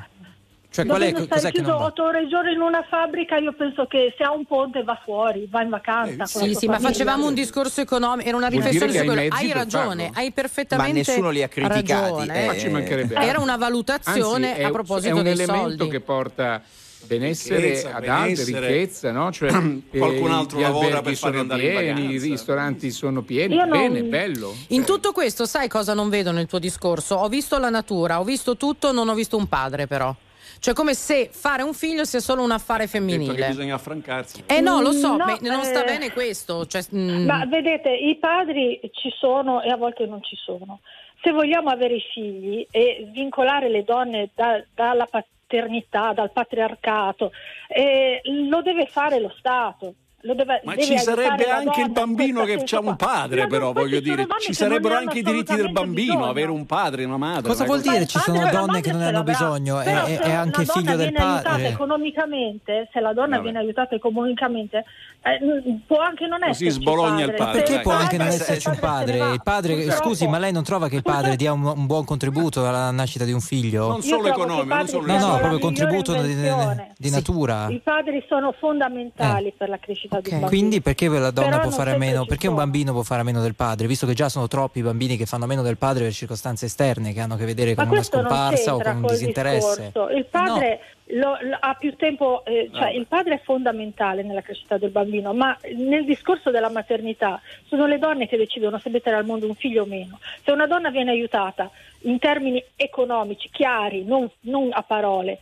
Cioè, 0.70 0.84
qual 0.84 1.00
è, 1.00 1.08
stare 1.08 1.40
che 1.40 1.50
chiuso 1.52 1.70
non 1.70 1.78
va? 1.78 1.84
otto 1.86 2.04
ore 2.04 2.18
al 2.18 2.28
giorno 2.28 2.50
in 2.50 2.60
una 2.60 2.84
fabbrica, 2.88 3.36
io 3.38 3.52
penso 3.54 3.86
che 3.86 4.14
se 4.16 4.22
ha 4.22 4.32
un 4.32 4.44
ponte 4.44 4.82
va 4.82 5.00
fuori, 5.02 5.48
va 5.50 5.62
in 5.62 5.70
vacanza. 5.70 6.14
la 6.18 6.26
Sì, 6.26 6.54
sì, 6.54 6.66
ma 6.66 6.78
facevamo 6.78 7.26
un 7.26 7.34
discorso 7.34 7.80
economico, 7.80 8.28
era 8.28 8.36
una 8.36 8.48
riflessione 8.48 8.92
su 8.92 9.04
quello. 9.04 9.34
Hai 9.34 9.52
ragione, 9.52 10.04
farlo. 10.04 10.18
hai 10.20 10.30
perfettamente 10.32 10.92
Ma 10.92 10.98
nessuno 10.98 11.30
li 11.30 11.42
ha 11.42 11.48
criticati, 11.48 11.84
ragione. 12.10 12.42
eh. 12.42 12.46
Ma 12.46 12.56
ci 12.58 12.68
mancherebbe 12.68 13.14
altro. 13.14 13.30
Era 13.30 13.40
una 13.40 13.56
valutazione 13.56 14.48
Anzi, 14.50 14.60
è, 14.60 14.64
a 14.64 14.70
proposito 14.70 15.08
è 15.08 15.12
un 15.16 15.22
dei 15.22 15.32
elemento 15.32 15.62
soldi. 15.62 15.88
che 15.88 16.00
porta 16.00 16.62
benessere 17.06 17.60
Ricchezza, 17.60 17.94
ad 17.94 18.00
benessere. 18.04 18.66
ricchezza, 18.68 19.12
no? 19.12 19.32
Cioè, 19.32 19.50
Qualcun 19.90 20.30
eh, 20.30 20.34
altro 20.34 20.58
gli 20.58 20.62
lavora 20.62 20.84
alberghi 20.86 21.02
per 21.08 21.14
farli 21.16 21.16
sono 21.16 21.38
andare 21.40 21.62
in 21.62 21.68
pieni, 21.70 21.92
vacanza. 22.02 22.26
i 22.26 22.30
ristoranti 22.30 22.90
sono 22.90 23.22
pieni, 23.22 23.56
non- 23.56 23.70
bene, 23.70 24.02
bello. 24.02 24.54
In 24.68 24.84
tutto 24.84 25.12
questo, 25.12 25.46
sai 25.46 25.66
cosa 25.68 25.94
non 25.94 26.08
vedo 26.10 26.30
nel 26.30 26.46
tuo 26.46 26.58
discorso? 26.58 27.14
Ho 27.14 27.28
visto 27.28 27.56
la 27.58 27.70
natura, 27.70 28.20
ho 28.20 28.24
visto 28.24 28.56
tutto, 28.58 28.92
non 28.92 29.08
ho 29.08 29.14
visto 29.14 29.36
un 29.38 29.48
padre 29.48 29.86
però. 29.86 30.14
Cioè 30.60 30.74
come 30.74 30.94
se 30.94 31.28
fare 31.32 31.62
un 31.62 31.74
figlio 31.74 32.04
sia 32.04 32.20
solo 32.20 32.42
un 32.42 32.50
affare 32.50 32.86
femminile. 32.86 33.46
bisogna 33.48 33.74
affrancarsi. 33.74 34.44
Eh 34.46 34.60
no, 34.60 34.80
lo 34.80 34.92
so, 34.92 35.16
No, 35.16 35.24
ma 35.24 35.38
non 35.40 35.64
sta 35.64 35.82
eh, 35.82 35.84
bene 35.84 36.12
questo. 36.12 36.66
Cioè, 36.66 36.82
mm, 36.94 37.24
Ma 37.26 37.44
vedete, 37.46 37.90
i 37.90 38.16
padri 38.16 38.80
ci 38.92 39.10
sono 39.18 39.62
e 39.62 39.70
a 39.70 39.76
volte 39.76 40.06
non 40.06 40.22
ci 40.22 40.36
sono. 40.36 40.80
Se 41.22 41.32
vogliamo 41.32 41.68
avere 41.70 41.94
i 41.96 42.04
figli 42.12 42.66
e 42.70 43.08
vincolare 43.12 43.68
le 43.68 43.82
donne 43.82 44.30
da- 44.34 44.62
dalla 44.74 45.06
paternità, 45.06 46.12
dal 46.12 46.30
patriarcato, 46.30 47.32
eh, 47.68 48.20
lo 48.24 48.62
deve 48.62 48.86
fare 48.86 49.20
lo 49.20 49.34
Stato. 49.38 49.94
Lo 50.22 50.34
deve- 50.34 50.60
Ma 50.64 50.74
deve 50.74 50.84
ci 50.84 50.98
sarebbe 50.98 51.48
anche 51.48 51.80
il 51.80 51.90
bambino 51.90 52.44
che 52.44 52.64
ha 52.68 52.80
un 52.80 52.96
padre, 52.96 53.42
Ma 53.42 53.46
però 53.46 53.72
voglio 53.72 54.00
dire, 54.00 54.26
ci 54.40 54.52
sarebbero 54.52 54.96
anche 54.96 55.20
i 55.20 55.22
diritti 55.22 55.54
del 55.54 55.70
bambino, 55.70 56.14
bisogno. 56.14 56.28
avere 56.30 56.50
un 56.50 56.66
padre, 56.66 57.04
una 57.04 57.16
madre. 57.18 57.42
Cosa 57.48 57.64
vuol 57.64 57.80
dire? 57.80 58.04
Ci 58.04 58.18
sono 58.18 58.50
donne 58.50 58.80
che 58.80 58.90
non 58.90 59.00
ne 59.02 59.06
hanno 59.06 59.22
bisogno, 59.22 59.78
è, 59.78 59.84
se 59.84 60.18
è 60.18 60.32
anche 60.32 60.64
figlio 60.64 60.96
del 60.96 61.12
padre. 61.12 61.68
economicamente, 61.68 62.88
se 62.92 62.98
la 62.98 63.12
donna 63.12 63.36
Vabbè. 63.36 63.42
viene 63.42 63.58
aiutata 63.58 63.94
economicamente, 63.94 64.84
eh, 65.34 65.44
mh, 65.44 65.80
può 65.86 65.98
anche 66.00 66.26
non 66.26 66.38
Così 66.40 66.66
esserci 66.66 66.80
sbologna 66.82 67.24
il 67.24 67.34
padre, 67.34 67.58
Perché 67.58 67.74
dai. 67.74 67.82
può 67.82 67.92
anche 67.92 68.16
non 68.16 68.26
padre- 68.28 68.42
esserci 68.42 68.68
un 68.68 68.78
padre 68.78 69.18
padre? 69.18 69.32
Il 69.34 69.42
padre, 69.42 69.90
scusi, 69.92 70.26
ma 70.28 70.38
lei 70.38 70.52
non 70.52 70.62
trova 70.64 70.88
che 70.88 70.96
il 70.96 71.02
padre 71.02 71.36
dia 71.36 71.52
un, 71.52 71.64
un 71.64 71.86
buon 71.86 72.04
contributo 72.04 72.66
alla 72.66 72.90
nascita 72.90 73.24
di 73.24 73.32
un 73.32 73.40
figlio? 73.40 73.88
Non 73.88 74.02
solo 74.02 74.28
economico, 74.28 74.56
non 74.66 74.68
padri 74.68 74.88
solo 74.88 75.06
No, 75.06 75.18
no, 75.26 75.36
proprio 75.38 75.58
contributo 75.58 76.12
di, 76.14 76.22
di- 76.22 76.32
invenzione. 76.32 76.92
di 76.96 77.10
natura. 77.10 77.68
I 77.68 77.80
padri 77.82 78.24
sono 78.28 78.52
fondamentali 78.58 79.52
per 79.56 79.68
la 79.68 79.78
crescita 79.78 80.20
di 80.20 80.30
un 80.30 80.40
bambino. 80.40 80.46
Eh. 80.46 80.48
Quindi 80.48 80.80
perché 80.80 81.08
la 81.08 81.30
donna 81.30 81.48
Però 81.50 81.62
può 81.62 81.70
fare 81.70 81.96
meno? 81.96 82.24
Perché 82.24 82.48
un 82.48 82.54
bambino 82.54 82.92
può 82.92 83.02
fare 83.02 83.22
meno 83.22 83.40
del 83.40 83.54
padre? 83.54 83.86
Visto 83.86 84.06
che 84.06 84.14
già 84.14 84.28
sono 84.28 84.48
troppi 84.48 84.78
i 84.78 84.82
bambini 84.82 85.16
che 85.16 85.26
fanno 85.26 85.46
meno 85.46 85.62
del 85.62 85.76
padre 85.76 86.04
per 86.04 86.12
circostanze 86.12 86.66
esterne 86.66 87.12
che 87.12 87.20
hanno 87.20 87.34
a 87.34 87.36
che 87.36 87.44
vedere 87.44 87.74
con 87.74 87.88
una 87.88 88.02
scomparsa 88.02 88.74
o 88.74 88.80
con 88.80 88.96
un 88.96 89.06
disinteresse. 89.06 89.82
discorso. 89.86 90.14
Il 90.14 90.26
padre 90.26 90.80
lo- 91.10 91.38
lo- 91.40 91.56
ha 91.58 91.74
più 91.74 91.94
tempo, 91.96 92.44
eh, 92.44 92.68
cioè 92.70 92.80
Vabbè. 92.80 92.92
il 92.92 93.06
padre 93.06 93.34
è 93.34 93.40
fondamentale 93.42 94.22
nella 94.22 94.42
crescita 94.42 94.76
del 94.78 94.90
bambino, 94.90 95.32
ma 95.32 95.56
nel 95.76 96.04
discorso 96.04 96.50
della 96.50 96.70
maternità 96.70 97.40
sono 97.66 97.86
le 97.86 97.98
donne 97.98 98.26
che 98.28 98.36
decidono 98.36 98.78
se 98.78 98.90
mettere 98.90 99.16
al 99.16 99.24
mondo 99.24 99.46
un 99.46 99.54
figlio 99.54 99.82
o 99.82 99.86
meno. 99.86 100.18
Se 100.44 100.50
una 100.50 100.66
donna 100.66 100.90
viene 100.90 101.10
aiutata 101.10 101.70
in 102.02 102.18
termini 102.18 102.62
economici, 102.76 103.48
chiari, 103.50 104.04
non, 104.04 104.28
non 104.40 104.68
a 104.72 104.82
parole, 104.82 105.38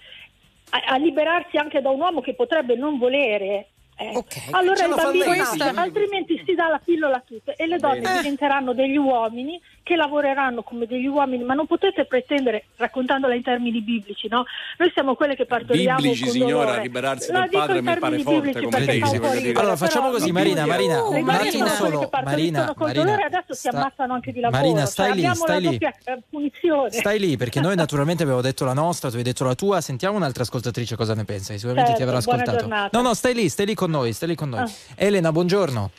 a, 0.71 0.95
a 0.95 0.97
liberarsi 0.97 1.57
anche 1.57 1.81
da 1.81 1.91
un 1.91 2.01
uomo 2.01 2.21
che 2.21 2.35
potrebbe 2.35 2.75
non 2.77 2.99
volere. 2.99 3.67
eh, 3.99 4.25
allora 4.51 4.77
ce 4.77 4.87
il 4.87 4.95
bambino 4.95 5.35
nasce, 5.35 5.63
altrimenti 5.75 6.43
si 6.45 6.55
dà 6.55 6.69
la 6.69 6.81
pillola 6.85 7.17
a 7.17 7.23
tutte 7.27 7.55
e 7.57 7.67
le 7.67 7.79
donne 7.79 8.01
Bene. 8.01 8.17
diventeranno 8.19 8.73
degli 8.75 8.97
uomini 8.97 9.61
che 9.87 9.95
lavoreranno 9.95 10.65
come 10.65 10.85
degli 10.85 11.07
uomini, 11.07 11.45
ma 11.45 11.55
non 11.55 11.69
potete 11.69 12.07
pretendere, 12.07 12.65
raccontandola 12.75 13.35
in 13.37 13.43
termini 13.45 13.81
biblici, 13.83 14.27
no? 14.27 14.43
Noi 14.79 14.91
siamo 14.93 15.15
quelle 15.15 15.37
che 15.37 15.47
partoriamo 15.47 16.01
Biblici, 16.01 16.25
con 16.25 16.33
signora, 16.33 16.65
dolore. 16.65 16.83
liberarsi 16.83 17.31
dico 17.31 17.49
padre 17.57 17.83
mi 17.83 17.97
pare 17.97 18.19
forte 18.19 18.63
come 18.63 18.85
tesi, 18.85 19.17
Allora 19.55 19.77
facciamo 19.77 20.11
così, 20.11 20.33
Marina, 20.33 20.67
Marina, 20.67 21.05
un 21.05 21.29
attimo 21.31 21.69
solo. 21.69 22.11
Marina, 22.25 22.75
Marina, 22.77 23.03
dolore 23.05 23.23
e 23.23 23.27
adesso 23.27 23.55
si 23.55 23.69
sta- 23.69 23.71
ammazzano 23.79 24.15
anche 24.15 24.33
di 24.33 24.41
lavoro. 24.41 24.61
Marina, 24.61 24.81
Cioè, 24.81 24.89
stai 24.91 25.13
lì, 25.13 25.19
abbiamo 25.19 25.35
stai 25.37 25.61
lì. 25.61 25.77
eh, 25.77 26.23
punizione. 26.31 26.91
Stai 26.91 27.19
lì 27.21 27.37
perché 27.37 27.61
noi 27.61 27.77
naturalmente 27.87 28.25
abbiamo 28.25 28.41
detto 28.41 28.65
la 28.65 28.73
nostra, 28.75 29.09
tu 29.09 29.19
hai 29.19 29.23
detto 29.23 29.45
la 29.45 29.55
tua, 29.55 29.81
sentiamo 29.81 30.17
un'altra 30.17 30.43
ascoltatrice 30.43 30.97
cosa 30.97 31.15
ne 31.15 31.23
pensa, 31.25 31.53
sicuramente 31.53 31.93
ti 31.93 31.99
Certo, 31.99 32.13
avrà 32.13 32.25
buona 32.25 32.43
ascoltato. 32.43 32.89
No, 32.91 33.03
no, 33.03 33.15
stai 33.15 33.35
lì, 33.35 33.49
stai 33.49 33.67
lì 33.67 33.75
con 33.75 33.89
noi, 33.93 34.13
stai 34.13 34.31
lì 34.31 34.35
con 34.35 34.49
noi. 34.49 34.63
Ah. 34.63 34.71
Elena, 34.97 35.31
buongiorno. 35.31 35.91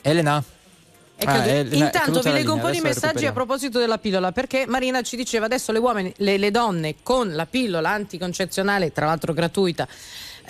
Elena? 0.00 0.42
Ah, 1.24 1.44
è 1.44 1.66
Intanto 1.70 2.20
vi 2.20 2.32
leggo 2.32 2.54
un 2.54 2.60
po' 2.60 2.70
di 2.70 2.80
messaggi 2.80 3.26
a 3.26 3.32
proposito 3.32 3.78
della 3.78 3.98
pillola, 3.98 4.32
perché 4.32 4.64
Marina 4.66 5.02
ci 5.02 5.16
diceva 5.16 5.46
adesso 5.46 5.72
le, 5.72 5.78
uomini, 5.78 6.12
le, 6.18 6.38
le 6.38 6.50
donne 6.50 6.96
con 7.02 7.34
la 7.34 7.46
pillola 7.46 7.90
anticoncezionale, 7.90 8.92
tra 8.92 9.06
l'altro 9.06 9.32
gratuita, 9.32 9.86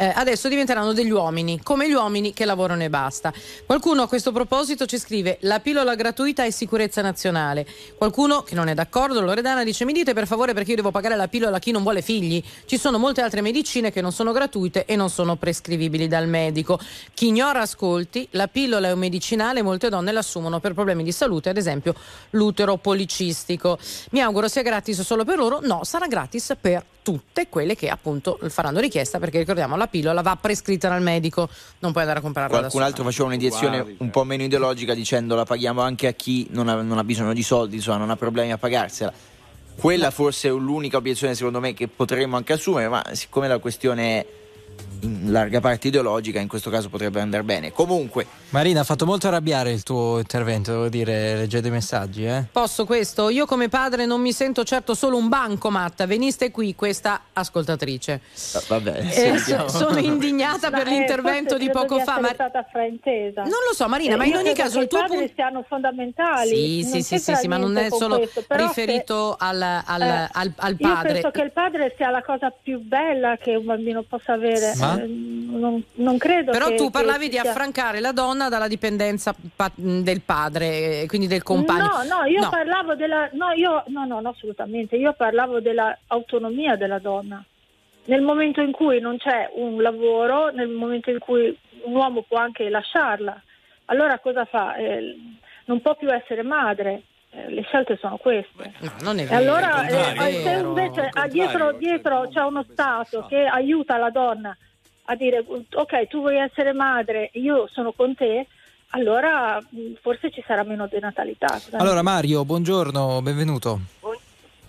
eh, 0.00 0.10
adesso 0.14 0.48
diventeranno 0.48 0.94
degli 0.94 1.10
uomini, 1.10 1.60
come 1.62 1.86
gli 1.86 1.92
uomini 1.92 2.32
che 2.32 2.46
lavorano 2.46 2.82
e 2.82 2.88
basta. 2.88 3.30
Qualcuno 3.66 4.00
a 4.00 4.08
questo 4.08 4.32
proposito 4.32 4.86
ci 4.86 4.98
scrive 4.98 5.36
la 5.42 5.60
pillola 5.60 5.94
gratuita 5.94 6.42
è 6.42 6.50
sicurezza 6.50 7.02
nazionale. 7.02 7.66
Qualcuno 7.98 8.42
che 8.42 8.54
non 8.54 8.68
è 8.68 8.74
d'accordo, 8.74 9.20
Loredana, 9.20 9.62
dice 9.62 9.84
mi 9.84 9.92
dite 9.92 10.14
per 10.14 10.26
favore 10.26 10.54
perché 10.54 10.70
io 10.70 10.76
devo 10.76 10.90
pagare 10.90 11.16
la 11.16 11.28
pillola 11.28 11.56
a 11.56 11.58
chi 11.58 11.70
non 11.70 11.82
vuole 11.82 12.00
figli? 12.00 12.42
Ci 12.64 12.78
sono 12.78 12.96
molte 12.96 13.20
altre 13.20 13.42
medicine 13.42 13.92
che 13.92 14.00
non 14.00 14.10
sono 14.10 14.32
gratuite 14.32 14.86
e 14.86 14.96
non 14.96 15.10
sono 15.10 15.36
prescrivibili 15.36 16.08
dal 16.08 16.28
medico. 16.28 16.78
Chi 17.12 17.26
ignora 17.26 17.60
ascolti, 17.60 18.26
la 18.30 18.48
pillola 18.48 18.88
è 18.88 18.92
un 18.92 18.98
medicinale, 18.98 19.60
molte 19.60 19.90
donne 19.90 20.12
l'assumono 20.12 20.60
per 20.60 20.72
problemi 20.72 21.04
di 21.04 21.12
salute, 21.12 21.50
ad 21.50 21.58
esempio 21.58 21.94
l'utero 22.30 22.78
policistico. 22.78 23.78
Mi 24.12 24.22
auguro 24.22 24.48
sia 24.48 24.62
gratis 24.62 25.02
solo 25.02 25.24
per 25.24 25.36
loro? 25.36 25.60
No, 25.60 25.84
sarà 25.84 26.06
gratis 26.06 26.56
per 26.58 26.82
tutte 27.02 27.48
quelle 27.48 27.74
che 27.74 27.88
appunto 27.88 28.38
faranno 28.48 28.78
richiesta 28.78 29.18
perché 29.18 29.38
ricordiamo 29.38 29.76
la 29.76 29.86
pillola 29.90 30.22
va 30.22 30.36
prescritta 30.36 30.88
dal 30.88 31.02
medico, 31.02 31.48
non 31.80 31.90
puoi 31.90 32.04
andare 32.04 32.20
a 32.20 32.22
comprarla 32.22 32.54
da 32.54 32.60
Qualcun 32.60 32.82
altro 32.82 33.04
faceva 33.04 33.28
un'iniezione 33.28 33.78
Uguali, 33.78 33.96
un 33.98 34.10
po' 34.10 34.24
meno 34.24 34.42
ideologica 34.44 34.94
dicendo 34.94 35.34
la 35.34 35.44
paghiamo 35.44 35.82
anche 35.82 36.06
a 36.06 36.12
chi 36.12 36.46
non 36.50 36.68
ha, 36.68 36.80
non 36.80 36.96
ha 36.96 37.04
bisogno 37.04 37.32
di 37.32 37.42
soldi, 37.42 37.76
insomma, 37.76 37.98
non 37.98 38.10
ha 38.10 38.16
problemi 38.16 38.52
a 38.52 38.58
pagarsela. 38.58 39.12
Quella 39.76 40.10
forse 40.10 40.48
è 40.48 40.50
l'unica 40.52 40.96
obiezione 40.98 41.34
secondo 41.34 41.60
me 41.60 41.74
che 41.74 41.88
potremmo 41.88 42.36
anche 42.36 42.52
assumere, 42.52 42.88
ma 42.88 43.04
siccome 43.12 43.48
la 43.48 43.58
questione 43.58 44.20
è 44.20 44.26
in 45.02 45.30
larga 45.32 45.60
parte 45.60 45.88
ideologica, 45.88 46.40
in 46.40 46.48
questo 46.48 46.70
caso 46.70 46.88
potrebbe 46.88 47.20
andare 47.20 47.42
bene. 47.42 47.72
Comunque, 47.72 48.26
Marina, 48.50 48.80
ha 48.80 48.84
fatto 48.84 49.06
molto 49.06 49.28
arrabbiare 49.28 49.70
il 49.72 49.82
tuo 49.82 50.18
intervento, 50.18 50.72
devo 50.72 50.88
dire, 50.88 51.36
leggete 51.36 51.68
i 51.68 51.70
messaggi, 51.70 52.24
eh? 52.26 52.44
Posso 52.50 52.84
questo? 52.84 53.28
Io 53.30 53.46
come 53.46 53.68
padre 53.68 54.06
non 54.06 54.20
mi 54.20 54.32
sento 54.32 54.64
certo 54.64 54.94
solo 54.94 55.16
un 55.16 55.28
bancomat, 55.28 56.06
veniste 56.06 56.50
qui 56.50 56.74
questa 56.74 57.22
ascoltatrice. 57.32 58.20
va- 58.52 58.62
vabbè, 58.68 58.98
Eh, 59.12 59.38
so- 59.38 59.68
sono 59.68 59.98
indignata 59.98 60.70
per 60.70 60.86
eh, 60.86 60.90
l'intervento 60.90 61.56
di 61.56 61.70
poco 61.70 61.98
fa. 61.98 62.12
essere 62.12 62.20
Ma... 62.20 62.28
stata 62.34 62.66
fraintesa. 62.70 63.42
Non 63.42 63.50
lo 63.68 63.74
so, 63.74 63.86
Marina, 63.88 64.16
ma 64.16 64.24
in 64.24 64.32
io 64.32 64.38
ogni 64.38 64.54
caso 64.54 64.80
il 64.80 64.86
tuo 64.88 64.98
i 64.98 65.02
padri 65.02 65.16
punto- 65.18 65.32
siano 65.34 65.64
fondamentali. 65.68 66.48
Sì, 66.48 66.82
sì, 66.90 67.02
sì, 67.02 67.18
sì, 67.18 67.34
sì, 67.34 67.48
ma 67.48 67.56
non 67.56 67.76
è 67.76 67.88
solo 67.90 68.16
questo, 68.18 68.44
riferito 68.48 69.36
al, 69.38 69.60
al- 69.84 70.02
Eh, 70.02 70.28
al- 70.32 70.52
al 70.56 70.76
Io 70.78 70.88
padre. 70.88 71.12
penso 71.12 71.30
che 71.30 71.42
il 71.42 71.52
padre 71.52 71.94
sia 71.96 72.10
la 72.10 72.22
cosa 72.22 72.50
più 72.50 72.78
bella 72.80 73.36
che 73.36 73.54
un 73.54 73.64
bambino 73.64 74.02
possa 74.02 74.32
avere. 74.32 74.74
Ma? 74.76 74.89
Eh, 74.98 75.06
non, 75.06 75.82
non 75.94 76.16
credo 76.18 76.52
Però 76.52 76.68
che- 76.68 76.76
tu 76.76 76.90
parlavi 76.90 77.28
di 77.28 77.38
sia- 77.38 77.50
affrancare 77.50 78.00
la 78.00 78.12
donna 78.12 78.48
dalla 78.48 78.68
dipendenza 78.68 79.34
pa- 79.54 79.70
del 79.74 80.20
padre, 80.22 81.02
eh, 81.02 81.06
quindi 81.06 81.26
del 81.26 81.42
compagno. 81.42 81.86
No, 82.06 82.18
no, 82.20 82.24
io 82.26 82.40
No. 82.40 82.48
parlavo 82.48 82.94
della 82.94 83.28
no, 83.32 83.50
io 83.52 83.82
no, 83.88 84.04
no, 84.06 84.20
no, 84.20 84.28
assolutamente. 84.30 84.96
Io 84.96 85.12
parlavo 85.12 85.60
dell'autonomia 85.60 86.76
della 86.76 86.98
donna. 86.98 87.42
Nel 88.04 88.22
momento 88.22 88.60
in 88.60 88.72
cui 88.72 89.00
non 89.00 89.18
c'è 89.18 89.50
un 89.54 89.80
lavoro, 89.82 90.50
nel 90.50 90.68
momento 90.68 91.10
in 91.10 91.18
cui 91.18 91.56
un 91.84 91.94
uomo 91.94 92.22
può 92.26 92.38
anche 92.38 92.68
lasciarla, 92.68 93.40
allora 93.86 94.18
cosa 94.18 94.44
fa? 94.44 94.74
Eh, 94.76 95.16
non 95.66 95.80
può 95.80 95.94
più 95.96 96.10
essere 96.12 96.42
madre. 96.42 97.02
Eh, 97.32 97.48
le 97.50 97.62
scelte 97.62 97.96
sono 98.00 98.16
queste. 98.16 98.72
No, 98.80 98.90
non 99.02 99.18
è 99.18 99.22
E 99.22 99.26
vero. 99.26 99.36
allora, 99.36 99.74
al 99.74 99.86
contrario, 99.88 100.38
eh, 100.38 100.42
se 100.42 100.50
invece 100.50 101.10
dietro, 101.28 101.72
dietro 101.74 102.28
c'è 102.32 102.40
uno 102.42 102.64
Stato 102.72 103.26
che 103.28 103.44
aiuta 103.44 103.96
la 103.98 104.10
donna 104.10 104.56
a 105.10 105.16
dire 105.16 105.44
ok, 105.44 106.06
tu 106.06 106.20
vuoi 106.20 106.36
essere 106.36 106.72
madre, 106.72 107.30
io 107.34 107.68
sono 107.72 107.90
con 107.90 108.14
te, 108.14 108.46
allora 108.90 109.60
mh, 109.60 109.94
forse 110.00 110.30
ci 110.30 110.42
sarà 110.46 110.62
meno 110.62 110.86
denatalità. 110.86 111.60
Allora 111.72 112.02
Mario, 112.02 112.44
buongiorno, 112.44 113.20
benvenuto. 113.20 113.80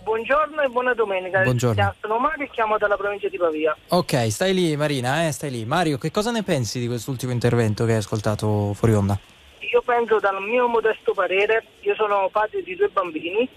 Buongiorno 0.02 0.62
e 0.62 0.68
buona 0.68 0.94
domenica. 0.94 1.42
Buongiorno. 1.42 1.94
Sono 2.00 2.18
Mario 2.18 2.46
e 2.46 2.50
chiamo 2.50 2.76
dalla 2.76 2.96
provincia 2.96 3.28
di 3.28 3.38
Pavia. 3.38 3.76
Ok, 3.90 4.32
stai 4.32 4.52
lì 4.52 4.74
Marina, 4.74 5.28
eh, 5.28 5.30
stai 5.30 5.50
lì. 5.52 5.64
Mario, 5.64 5.96
che 5.96 6.10
cosa 6.10 6.32
ne 6.32 6.42
pensi 6.42 6.80
di 6.80 6.88
quest'ultimo 6.88 7.30
intervento 7.30 7.84
che 7.84 7.92
hai 7.92 7.98
ascoltato 7.98 8.74
fuori 8.74 8.94
onda? 8.94 9.16
Io 9.60 9.80
penso 9.82 10.18
dal 10.18 10.42
mio 10.42 10.66
modesto 10.66 11.14
parere, 11.14 11.64
io 11.82 11.94
sono 11.94 12.28
padre 12.32 12.64
di 12.64 12.74
due 12.74 12.88
bambini 12.88 13.48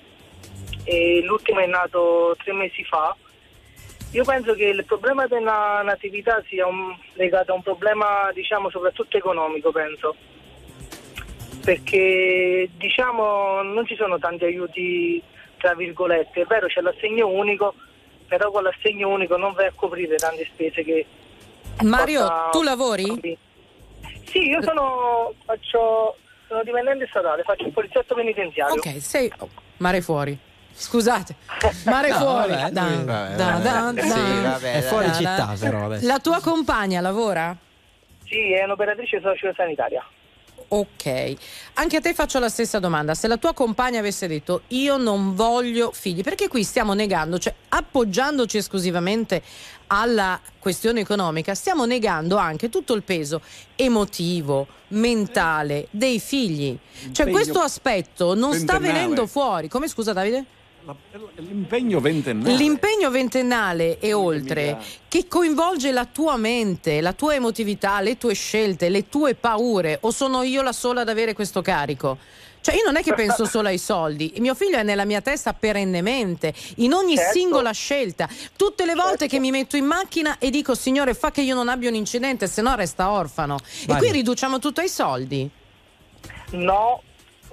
e 0.83 1.23
l'ultimo 1.25 1.59
è 1.61 1.65
nato 1.65 2.35
tre 2.43 2.53
mesi 2.53 2.83
fa. 2.83 3.15
Io 4.11 4.23
penso 4.23 4.53
che 4.53 4.65
il 4.65 4.85
problema 4.85 5.27
della 5.27 5.81
natività 5.83 6.41
sia 6.47 6.65
un- 6.65 6.95
legato 7.13 7.51
a 7.51 7.55
un 7.55 7.61
problema, 7.61 8.31
diciamo, 8.33 8.69
soprattutto 8.69 9.17
economico, 9.17 9.71
penso. 9.71 10.15
Perché, 11.63 12.69
diciamo, 12.77 13.61
non 13.61 13.85
ci 13.85 13.95
sono 13.95 14.17
tanti 14.19 14.45
aiuti, 14.45 15.21
tra 15.57 15.73
virgolette. 15.75 16.41
È 16.41 16.45
vero, 16.45 16.67
c'è 16.67 16.79
l'assegno 16.81 17.27
unico, 17.27 17.73
però 18.27 18.51
con 18.51 18.63
l'assegno 18.63 19.09
unico 19.09 19.35
non 19.35 19.53
vai 19.53 19.65
a 19.65 19.73
coprire 19.75 20.15
tante 20.15 20.45
spese 20.45 20.83
che... 20.83 21.05
Mario, 21.83 22.21
porta- 22.21 22.49
tu 22.51 22.61
lavori? 22.61 23.37
Sì, 24.29 24.47
io 24.47 24.61
sono, 24.61 25.33
faccio, 25.43 26.15
sono 26.47 26.63
dipendente 26.63 27.07
statale, 27.07 27.43
faccio 27.43 27.65
il 27.65 27.73
poliziotto 27.73 28.15
penitenziario. 28.15 28.75
Ok, 28.75 29.01
sei 29.01 29.31
oh, 29.39 29.49
mare 29.77 30.01
fuori. 30.01 30.37
Scusate, 30.77 31.35
mare 31.85 32.09
No, 32.09 32.15
fuori. 32.17 32.49
vabbè, 32.51 32.71
Da, 32.71 32.87
lui- 32.87 33.05
da, 33.05 33.13
vabbè, 33.13 33.35
da, 33.35 33.51
vabbè. 33.81 33.93
da. 33.93 34.01
Sì, 34.13 34.41
vabbè, 34.41 34.73
È 34.73 34.81
fuori 34.81 35.13
città, 35.13 35.55
però, 35.57 35.85
adesso. 35.85 36.05
La 36.05 36.19
tua 36.19 36.39
compagna 36.41 36.99
lavora? 37.01 37.55
Sì, 38.25 38.51
è 38.53 38.63
un'operatrice 38.63 39.21
sociosanitaria. 39.21 40.03
Ok, 40.67 41.33
anche 41.75 41.97
a 41.97 42.01
te 42.01 42.13
faccio 42.13 42.39
la 42.39 42.49
stessa 42.49 42.79
domanda. 42.79 43.13
Se 43.13 43.27
la 43.27 43.37
tua 43.37 43.53
compagna 43.53 43.99
avesse 43.99 44.27
detto 44.27 44.63
io 44.69 44.97
non 44.97 45.35
voglio 45.35 45.91
figli, 45.93 46.21
perché 46.23 46.47
qui 46.47 46.63
stiamo 46.63 46.93
negando, 46.93 47.37
cioè 47.37 47.53
appoggiandoci 47.69 48.57
esclusivamente 48.57 49.43
alla 49.87 50.39
questione 50.57 51.01
economica, 51.01 51.53
stiamo 51.53 51.85
negando 51.85 52.37
anche 52.37 52.69
tutto 52.69 52.93
il 52.95 53.03
peso 53.03 53.41
emotivo, 53.75 54.65
mentale 54.89 55.87
dei 55.91 56.19
figli. 56.19 56.75
Cioè 57.11 57.29
questo 57.29 57.59
aspetto 57.59 58.33
non 58.33 58.53
sta 58.55 58.79
venendo 58.79 59.27
fuori. 59.27 59.67
Come 59.69 59.87
scusa 59.87 60.13
Davide? 60.13 60.45
L'impegno 61.35 61.99
ventennale. 61.99 62.55
L'impegno 62.55 63.09
ventennale 63.09 63.99
e 63.99 64.13
oltre, 64.13 64.77
che 65.07 65.27
coinvolge 65.27 65.91
la 65.91 66.05
tua 66.05 66.37
mente, 66.37 67.01
la 67.01 67.13
tua 67.13 67.33
emotività, 67.35 68.01
le 68.01 68.17
tue 68.17 68.33
scelte, 68.33 68.89
le 68.89 69.09
tue 69.09 69.35
paure, 69.35 69.97
o 70.01 70.11
sono 70.11 70.43
io 70.43 70.61
la 70.61 70.73
sola 70.73 71.01
ad 71.01 71.09
avere 71.09 71.33
questo 71.33 71.61
carico? 71.61 72.17
Cioè 72.61 72.75
io 72.75 72.83
non 72.83 72.95
è 72.95 73.03
che 73.03 73.13
penso 73.13 73.45
solo 73.49 73.67
ai 73.67 73.77
soldi, 73.77 74.33
mio 74.37 74.55
figlio 74.55 74.77
è 74.77 74.83
nella 74.83 75.05
mia 75.05 75.21
testa 75.21 75.53
perennemente, 75.53 76.53
in 76.77 76.93
ogni 76.93 77.15
Certo. 77.15 77.31
singola 77.33 77.71
scelta. 77.71 78.27
Tutte 78.55 78.85
le 78.85 78.95
volte 78.95 79.27
che 79.27 79.39
mi 79.39 79.51
metto 79.51 79.77
in 79.77 79.85
macchina 79.85 80.37
e 80.39 80.49
dico 80.49 80.73
Signore 80.75 81.13
fa 81.13 81.31
che 81.31 81.41
io 81.41 81.53
non 81.55 81.69
abbia 81.69 81.89
un 81.89 81.95
incidente, 81.95 82.47
se 82.47 82.61
no 82.61 82.73
resta 82.75 83.11
orfano. 83.11 83.57
E 83.81 83.85
Vai. 83.87 83.97
qui 83.99 84.11
riduciamo 84.11 84.59
tutto 84.59 84.81
ai 84.81 84.89
soldi. 84.89 85.47
No, 86.51 87.01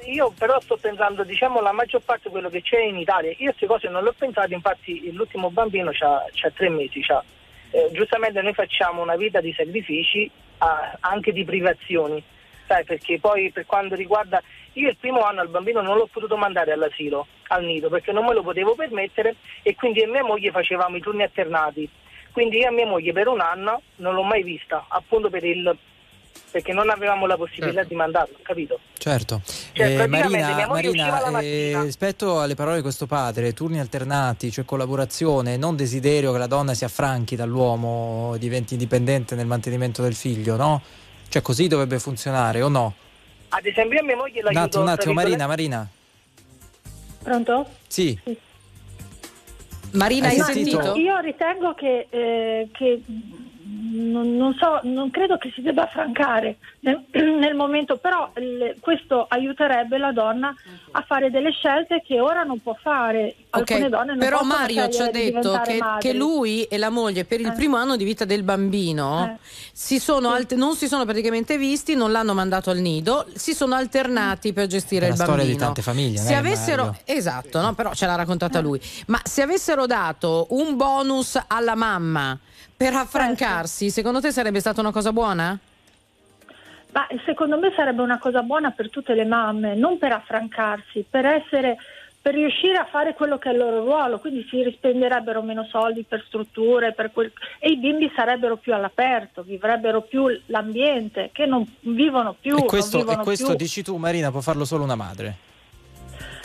io 0.06 0.32
però 0.36 0.60
sto 0.60 0.76
pensando, 0.76 1.24
diciamo, 1.24 1.60
la 1.60 1.72
maggior 1.72 2.02
parte 2.02 2.24
di 2.24 2.30
quello 2.30 2.48
che 2.48 2.62
c'è 2.62 2.80
in 2.80 2.98
Italia. 2.98 3.30
Io 3.38 3.50
queste 3.50 3.66
cose 3.66 3.88
non 3.88 4.02
le 4.02 4.10
ho 4.10 4.14
pensate, 4.16 4.54
infatti 4.54 5.12
l'ultimo 5.12 5.50
bambino 5.50 5.90
ha 5.90 6.50
tre 6.54 6.68
mesi. 6.68 7.04
Eh, 7.70 7.90
giustamente 7.92 8.42
noi 8.42 8.54
facciamo 8.54 9.02
una 9.02 9.16
vita 9.16 9.40
di 9.40 9.52
sacrifici, 9.52 10.30
ah, 10.58 10.96
anche 11.00 11.32
di 11.32 11.44
privazioni, 11.44 12.22
sai, 12.66 12.84
perché 12.84 13.18
poi 13.18 13.50
per 13.50 13.66
quanto 13.66 13.94
riguarda... 13.94 14.42
Io 14.76 14.88
il 14.88 14.96
primo 14.96 15.20
anno 15.20 15.42
al 15.42 15.48
bambino 15.48 15.82
non 15.82 15.98
l'ho 15.98 16.08
potuto 16.10 16.38
mandare 16.38 16.72
all'asilo, 16.72 17.26
al 17.48 17.62
nido, 17.62 17.90
perché 17.90 18.10
non 18.10 18.24
me 18.24 18.32
lo 18.32 18.42
potevo 18.42 18.74
permettere 18.74 19.36
e 19.62 19.74
quindi 19.74 20.00
e 20.00 20.06
mia 20.06 20.24
moglie 20.24 20.50
facevamo 20.50 20.96
i 20.96 21.00
turni 21.00 21.22
alternati. 21.22 21.86
Quindi 22.32 22.56
io 22.56 22.68
e 22.68 22.70
mia 22.70 22.86
moglie 22.86 23.12
per 23.12 23.28
un 23.28 23.40
anno 23.40 23.82
non 23.96 24.14
l'ho 24.14 24.22
mai 24.22 24.42
vista, 24.42 24.86
appunto 24.88 25.28
per 25.28 25.44
il 25.44 25.76
perché 26.50 26.72
non 26.72 26.90
avevamo 26.90 27.26
la 27.26 27.36
possibilità 27.36 27.82
di 27.82 27.94
mandarlo, 27.94 28.36
capito? 28.42 28.78
Certo. 28.98 29.40
Cioè, 29.72 30.02
Eh, 30.02 30.06
Marina, 30.06 30.66
Marina 30.68 31.40
eh, 31.40 31.80
rispetto 31.82 32.40
alle 32.40 32.54
parole 32.54 32.76
di 32.76 32.82
questo 32.82 33.06
padre, 33.06 33.52
turni 33.54 33.80
alternati, 33.80 34.50
cioè 34.50 34.64
collaborazione, 34.64 35.56
non 35.56 35.76
desiderio 35.76 36.30
che 36.32 36.38
la 36.38 36.46
donna 36.46 36.74
si 36.74 36.84
affranchi 36.84 37.36
dall'uomo, 37.36 38.36
diventi 38.38 38.74
indipendente 38.74 39.34
nel 39.34 39.46
mantenimento 39.46 40.02
del 40.02 40.14
figlio, 40.14 40.56
no? 40.56 40.82
Cioè 41.28 41.40
così 41.40 41.68
dovrebbe 41.68 41.98
funzionare 41.98 42.60
o 42.60 42.68
no? 42.68 42.94
Ad 43.48 43.64
esempio 43.64 43.94
io 43.96 44.00
a 44.00 44.04
mia 44.04 44.16
moglie 44.16 44.38
Un 44.40 44.44
l'aiuto 44.44 44.60
attimo, 44.62 44.82
un 44.82 44.88
attimo, 44.88 45.12
Marina, 45.14 45.46
Marina. 45.46 45.88
Pronto? 47.22 47.66
Sì. 47.86 48.18
Marina, 49.92 50.28
Hai 50.28 50.38
Ma 50.38 50.44
sentito? 50.44 50.94
io, 50.94 50.96
io 50.96 51.18
ritengo 51.20 51.74
che, 51.74 52.06
eh, 52.08 52.68
che 52.72 53.02
non, 53.84 54.36
non 54.36 54.54
so, 54.54 54.78
non 54.84 55.10
credo 55.10 55.38
che 55.38 55.50
si 55.54 55.60
debba 55.60 55.82
affrancare 55.84 56.58
nel, 56.80 57.04
nel 57.12 57.54
momento, 57.54 57.96
però 57.96 58.30
il- 58.36 58.76
questo 58.80 59.26
aiuterebbe 59.28 59.98
la 59.98 60.12
donna 60.12 60.54
a 60.92 61.02
fare 61.02 61.30
delle 61.30 61.50
scelte 61.50 62.02
che 62.06 62.20
ora 62.20 62.42
non 62.44 62.60
può 62.62 62.76
fare. 62.80 63.34
Alcune 63.50 63.84
Ok, 63.84 63.88
donne 63.90 64.06
non 64.12 64.18
però 64.18 64.42
Mario 64.42 64.88
ci 64.88 65.02
ha 65.02 65.10
detto 65.10 65.60
che, 65.64 65.78
che 65.98 66.12
lui 66.14 66.62
e 66.64 66.78
la 66.78 66.90
moglie 66.90 67.24
per 67.24 67.40
il 67.40 67.48
Eh. 67.48 67.52
primo 67.52 67.76
anno 67.76 67.96
di 67.96 68.04
vita 68.04 68.24
del 68.24 68.42
bambino 68.44 69.38
si 69.72 69.98
sono 69.98 70.30
alter- 70.30 70.58
non 70.58 70.74
si 70.76 70.86
sono 70.86 71.04
praticamente 71.04 71.58
visti, 71.58 71.94
non 71.94 72.12
l'hanno 72.12 72.34
mandato 72.34 72.70
al 72.70 72.78
nido, 72.78 73.26
si 73.34 73.52
sono 73.52 73.74
alternati 73.74 74.52
per 74.52 74.68
gestire 74.68 75.06
È 75.06 75.10
il 75.10 75.16
la 75.16 75.24
bambino. 75.24 75.38
storia 75.38 75.54
di 75.54 75.58
tante 75.58 75.82
famiglie, 75.82 76.18
Se 76.18 76.32
è 76.32 76.36
avessero, 76.36 76.84
Mario. 76.84 77.00
esatto, 77.04 77.60
no? 77.60 77.74
però 77.74 77.92
ce 77.94 78.06
l'ha 78.06 78.14
raccontata 78.14 78.60
lui. 78.60 78.80
Ma 79.08 79.20
se 79.24 79.42
avessero 79.42 79.86
dato 79.86 80.46
un 80.50 80.76
bonus 80.76 81.38
alla 81.48 81.74
mamma 81.74 82.38
per 82.90 82.94
affrancarsi, 82.94 83.90
secondo 83.90 84.20
te 84.20 84.32
sarebbe 84.32 84.60
stata 84.60 84.80
una 84.80 84.92
cosa 84.92 85.12
buona? 85.12 85.58
Ma 86.92 87.06
secondo 87.24 87.58
me 87.58 87.72
sarebbe 87.74 88.02
una 88.02 88.18
cosa 88.18 88.42
buona 88.42 88.70
per 88.70 88.90
tutte 88.90 89.14
le 89.14 89.24
mamme, 89.24 89.74
non 89.74 89.98
per 89.98 90.12
affrancarsi, 90.12 91.04
per 91.08 91.24
essere 91.24 91.76
per 92.22 92.34
riuscire 92.34 92.76
a 92.76 92.84
fare 92.84 93.14
quello 93.14 93.36
che 93.36 93.48
è 93.48 93.52
il 93.52 93.58
loro 93.58 93.80
ruolo, 93.80 94.20
quindi 94.20 94.46
si 94.48 94.62
rispenderebbero 94.62 95.42
meno 95.42 95.66
soldi 95.68 96.04
per 96.04 96.22
strutture 96.24 96.92
per 96.92 97.10
quel- 97.10 97.32
e 97.58 97.70
i 97.70 97.78
bimbi 97.78 98.12
sarebbero 98.14 98.56
più 98.56 98.72
all'aperto, 98.72 99.42
vivrebbero 99.42 100.02
più 100.02 100.26
l'ambiente, 100.46 101.30
che 101.32 101.46
non 101.46 101.66
vivono 101.80 102.36
più. 102.40 102.56
E 102.56 102.64
questo, 102.64 102.98
non 102.98 103.06
e 103.06 103.08
vivono 103.08 103.24
questo 103.24 103.46
più. 103.48 103.56
dici 103.56 103.82
tu, 103.82 103.96
Marina, 103.96 104.30
può 104.30 104.40
farlo 104.40 104.64
solo 104.64 104.84
una 104.84 104.94
madre. 104.94 105.50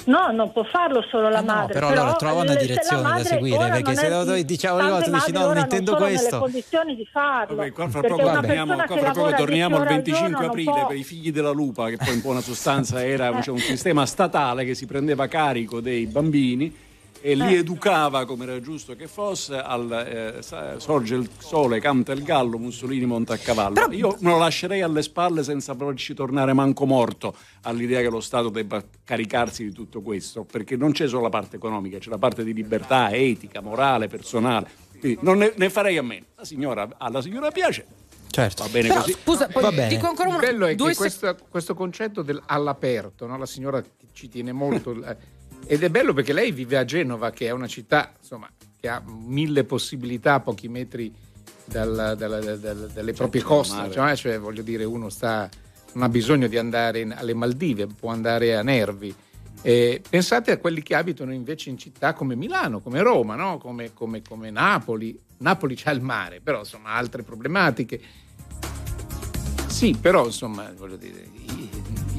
No, 0.08 0.32
non 0.32 0.52
può 0.54 0.64
farlo 0.64 1.02
solo 1.10 1.30
la 1.30 1.40
Eh 1.40 1.44
no, 1.44 1.54
madre. 1.54 1.74
però 1.74 1.88
allora 1.90 2.14
trova 2.14 2.42
una 2.44 2.56
direzione 2.56 3.02
da 3.02 3.08
madre 3.10 3.24
seguire, 3.26 3.58
perché 3.58 3.82
non 3.84 3.96
se 3.96 4.08
è- 4.08 4.24
noi 4.26 4.46
diciamo 4.46 4.78
le 4.82 4.90
cose, 4.90 5.12
dici 5.12 5.32
no, 5.34 5.40
non 5.48 5.58
intendo 5.58 5.92
sono 5.92 6.06
questo. 6.06 6.26
nelle 6.30 6.40
condizioni 6.40 6.96
di 6.96 7.06
farlo. 7.12 7.56
Vabbè, 7.58 7.72
qua 7.74 7.90
fra 7.90 8.02
poco 8.02 8.16
torniamo, 8.32 8.76
qua 8.76 8.98
fra 8.98 9.12
poco 9.12 9.34
torniamo 9.34 9.76
al 9.78 9.82
10 9.86 9.92
ore 9.92 9.96
al 9.98 10.04
25 10.04 10.20
giorno 10.30 10.38
non 10.40 10.50
aprile 10.50 10.86
per 10.88 10.96
i 10.98 11.04
figli 11.04 11.32
della 11.32 11.52
lupa, 11.52 11.90
che 11.90 11.98
poi 11.98 12.14
in 12.14 12.22
buona 12.22 12.40
sostanza 12.42 13.04
era 13.06 13.32
diciamo, 13.36 13.58
un 13.58 13.64
sistema 13.64 14.06
statale 14.06 14.64
che 14.66 14.76
si 14.76 14.86
prendeva 14.86 15.28
carico 15.28 15.82
dei 15.82 16.06
bambini 16.06 16.74
e 17.28 17.36
li 17.36 17.56
Eh. 17.56 17.58
educava 17.58 18.24
come 18.26 18.46
era 18.46 18.62
giusto 18.62 18.96
che 18.96 19.06
fosse 19.10 19.58
al 19.58 19.92
eh, 20.40 20.78
sorge 20.80 21.16
il 21.16 21.30
sole, 21.40 21.82
canta 21.82 22.14
il 22.14 22.24
gallo, 22.24 22.58
Mussolini 22.58 23.06
monta 23.06 23.34
a 23.34 23.38
cavallo. 23.38 23.92
Io 23.92 24.16
me 24.22 24.30
lo 24.32 24.38
lascerei 24.38 24.82
alle 24.82 25.02
spalle 25.02 25.44
senza 25.44 25.74
volerci 25.74 26.14
tornare 26.14 26.54
manco 26.54 26.86
morto 26.86 27.36
all'idea 27.64 28.00
che 28.00 28.10
lo 28.10 28.22
Stato 28.22 28.48
debba 28.48 28.82
caricarsi 29.04 29.66
di 29.66 29.74
tutto 29.74 30.02
questo, 30.02 30.46
perché 30.46 30.78
non 30.78 30.94
c'è 30.94 31.10
solo 31.10 31.24
la 31.24 31.30
parte 31.30 31.58
economica, 31.58 31.98
c'è 31.98 32.10
la 32.10 32.18
parte 32.18 32.46
di 32.46 32.54
libertà, 32.54 33.12
etica, 33.12 33.60
morale, 33.60 34.08
personale. 34.08 34.70
Quindi 34.98 35.20
non 35.22 35.38
ne, 35.40 35.52
ne 35.54 35.70
farei 35.70 35.98
a 35.98 36.04
meno. 36.04 36.28
La 36.38 36.46
signora, 36.46 36.88
alla 36.98 37.22
signora 37.22 37.52
piace, 37.52 37.86
Certo. 38.30 38.64
va 38.64 38.70
bene 38.70 38.88
Però, 38.88 39.02
così. 39.02 39.12
scusa, 39.22 39.48
poi 39.48 39.64
Va 39.64 39.72
bene. 39.72 39.88
dico 39.90 40.08
ancora 40.08 40.30
Il 40.30 40.36
una 40.36 40.44
bello 40.46 40.66
è 40.66 40.76
due 40.76 40.88
che 40.90 40.94
sec- 40.94 41.20
questo, 41.20 41.46
questo 41.50 41.74
concetto 41.74 42.22
del 42.22 42.42
all'aperto, 42.46 43.26
no? 43.28 43.38
la 43.38 43.46
signora 43.46 43.84
ci 44.14 44.30
tiene 44.30 44.54
molto. 44.54 44.96
ed 45.66 45.84
è 45.84 45.90
bello 45.90 46.14
perché 46.14 46.34
lei 46.34 46.52
vive 46.52 46.78
a 46.78 46.86
Genova, 46.86 47.32
che 47.32 47.48
è 47.48 47.52
una 47.52 47.68
città 47.68 48.14
insomma, 48.20 48.50
che 48.80 48.88
ha 48.88 49.02
mille 49.06 49.64
possibilità 49.64 50.36
a 50.36 50.40
pochi 50.40 50.68
metri 50.68 51.14
dal- 51.66 52.16
dalla- 52.18 52.40
dal- 52.56 52.90
dalle 52.94 53.14
proprie 53.14 53.42
coste. 53.42 53.92
Cioè, 53.92 54.16
cioè, 54.16 54.40
voglio 54.40 54.62
dire, 54.62 54.84
uno 54.84 55.10
sta, 55.10 55.50
non 55.94 56.04
ha 56.04 56.10
bisogno 56.10 56.48
di 56.48 56.58
andare 56.58 57.00
in- 57.02 57.12
alle 57.18 57.34
Maldive, 57.34 57.88
può 57.88 58.12
andare 58.12 58.56
a 58.56 58.62
Nervi. 58.62 59.14
Eh, 59.64 60.02
pensate 60.08 60.52
a 60.52 60.58
quelli 60.58 60.84
che 60.84 60.94
abitano 60.96 61.34
invece 61.34 61.70
in 61.72 61.78
città 61.78 62.14
come 62.14 62.36
Milano, 62.36 62.80
come 62.80 63.02
Roma, 63.02 63.36
no? 63.36 63.58
come, 63.58 63.94
come- 63.94 64.22
come 64.22 64.50
Napoli. 64.52 65.20
Napoli 65.40 65.76
c'ha 65.76 65.92
il 65.92 66.02
mare, 66.02 66.40
però 66.40 66.60
insomma 66.60 66.92
altre 66.92 67.24
problematiche. 67.24 68.00
Sì, 69.68 69.96
però 70.00 70.26
insomma, 70.26 70.72
voglio 70.76 70.96
dire, 70.96 71.28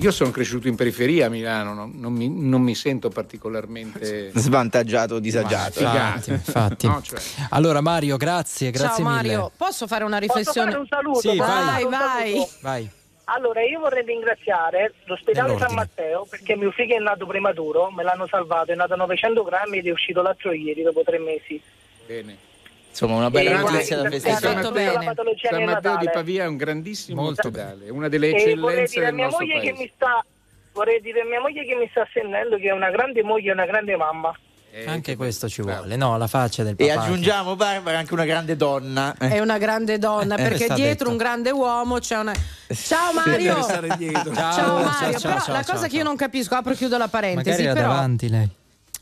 io 0.00 0.10
sono 0.12 0.30
cresciuto 0.30 0.68
in 0.68 0.76
periferia 0.76 1.26
a 1.26 1.28
Milano, 1.28 1.74
non, 1.74 1.92
non 1.96 2.12
mi, 2.12 2.28
non 2.28 2.62
mi 2.62 2.74
sento 2.74 3.08
particolarmente 3.08 4.30
Svantaggiato, 4.34 5.18
disagiato. 5.18 5.80
Infatti, 5.82 6.30
infatti. 6.30 6.86
No, 6.86 7.02
cioè- 7.02 7.20
Allora 7.50 7.80
Mario, 7.80 8.16
grazie, 8.16 8.70
grazie 8.70 9.02
Ciao 9.04 9.10
mille. 9.16 9.34
Mario, 9.34 9.52
posso 9.56 9.86
fare 9.86 10.04
una 10.04 10.18
Posso 10.18 10.34
riflessione? 10.38 10.70
fare 10.70 10.80
un 10.82 10.86
saluto? 10.88 11.20
Sì, 11.20 11.36
Posso 11.36 11.42
vai. 11.42 11.84
Vai, 11.84 12.30
saluto? 12.30 12.50
Vai. 12.62 12.90
Allora, 13.30 13.62
io 13.62 13.78
vorrei 13.80 14.04
ringraziare 14.06 14.94
l'ospedale 15.04 15.58
San. 15.58 15.74
Matteo 15.74 16.26
perché 16.30 16.56
mio 16.56 16.70
figlio 16.70 16.96
è 16.96 16.98
nato 16.98 17.26
prematuro, 17.26 17.90
me 17.90 18.02
l'hanno 18.02 18.26
salvato, 18.26 18.72
è 18.72 18.74
nato 18.74 18.94
a 18.94 18.96
900 18.96 19.42
grammi 19.42 19.78
ed 19.78 19.86
è 19.86 19.90
uscito 19.90 20.22
l'altro 20.22 20.52
ieri 20.52 20.82
dopo 20.82 21.02
tre 21.04 21.18
mesi. 21.18 21.60
bene. 22.06 22.46
Insomma, 22.90 23.14
una 23.16 23.30
bella 23.30 23.50
E 23.50 23.54
notizia 23.58 23.96
da 24.02 24.10
festeggiare. 24.10 24.54
Fatto 24.54 24.70
bene. 24.72 25.14
San 25.40 25.64
Matteo 25.64 25.96
di. 25.98 26.08
Pavia 26.12 26.44
è 26.44 26.46
un 26.46 26.56
grandissimo 26.56 27.22
Molto 27.22 27.48
ospedale, 27.48 27.90
una 27.90 28.08
delle 28.08 28.28
E 28.28 28.54
vorrei 28.56 28.82
eccellenze 28.84 28.92
dire 28.94 29.04
a 29.04 29.06
del 29.08 29.14
mia 29.14 29.24
nostro 29.26 29.44
moglie 29.46 29.60
che 29.60 29.66
paese. 29.68 29.82
mi 29.82 29.92
sta 29.94 30.24
vorrei 30.72 31.00
dire 31.00 31.20
a 31.20 31.24
mia 31.24 31.40
moglie 31.40 31.64
che 31.64 31.74
mi 31.74 31.88
sta 31.90 32.06
sentendo 32.12 32.56
che 32.56 32.68
è 32.68 32.72
una 32.72 32.90
grande 32.90 33.22
moglie 33.22 33.50
e 33.50 33.52
una 33.52 33.66
grande 33.66 33.96
mamma. 33.96 34.36
Eh, 34.70 34.84
Anche 34.86 35.12
che 35.12 35.16
questo 35.16 35.48
ci 35.48 35.62
vuole, 35.62 35.96
no? 35.96 36.18
La 36.18 36.26
faccia 36.26 36.62
del 36.62 36.74
E 36.76 36.86
papà. 36.88 37.00
aggiungiamo, 37.02 37.56
Barbara, 37.56 37.98
anche 37.98 38.12
una 38.12 38.26
grande 38.26 38.54
donna. 38.54 39.14
eh. 39.18 39.28
È 39.30 39.38
una 39.40 39.56
grande 39.58 39.98
donna 39.98 40.34
Eh, 40.36 40.42
perché 40.42 40.66
dietro 40.74 40.82
detto. 40.82 41.10
un 41.10 41.16
grande 41.16 41.50
uomo 41.50 41.98
c'è 41.98 42.18
una. 42.18 42.34
Ciao 42.74 43.12
Mario! 43.14 43.54
Ciao, 43.54 43.64
Ciao 43.64 43.82
Mario, 43.86 44.12
ciao, 44.12 44.32
ciao, 44.32 45.20
però 45.20 45.40
ciao, 45.40 45.52
la 45.54 45.62
ciao, 45.62 45.72
cosa 45.74 45.84
che 45.84 45.88
ciao. 45.90 45.98
io 45.98 46.04
non 46.04 46.16
capisco, 46.16 46.54
apro 46.54 46.72
e 46.72 46.76
chiudo 46.76 46.98
la 46.98 47.08
parentesi, 47.08 47.48
Magari 47.48 47.64
era 47.64 47.72
però 47.74 47.88
davanti 47.88 48.28
lei. 48.28 48.48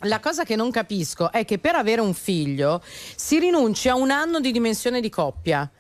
La 0.07 0.21
cosa 0.21 0.45
che 0.45 0.57
non 0.57 0.71
capisco 0.71 1.31
è 1.31 1.45
che 1.45 1.59
per 1.59 1.75
avere 1.75 2.01
un 2.01 2.15
figlio 2.15 2.83
si 3.17 3.39
rinuncia 3.39 3.93
a 3.93 3.97
un 3.97 4.11
anno 4.11 4.41
di 4.41 4.53
dimensione 4.53 5.01
di 5.01 5.09
coppia. 5.09 5.71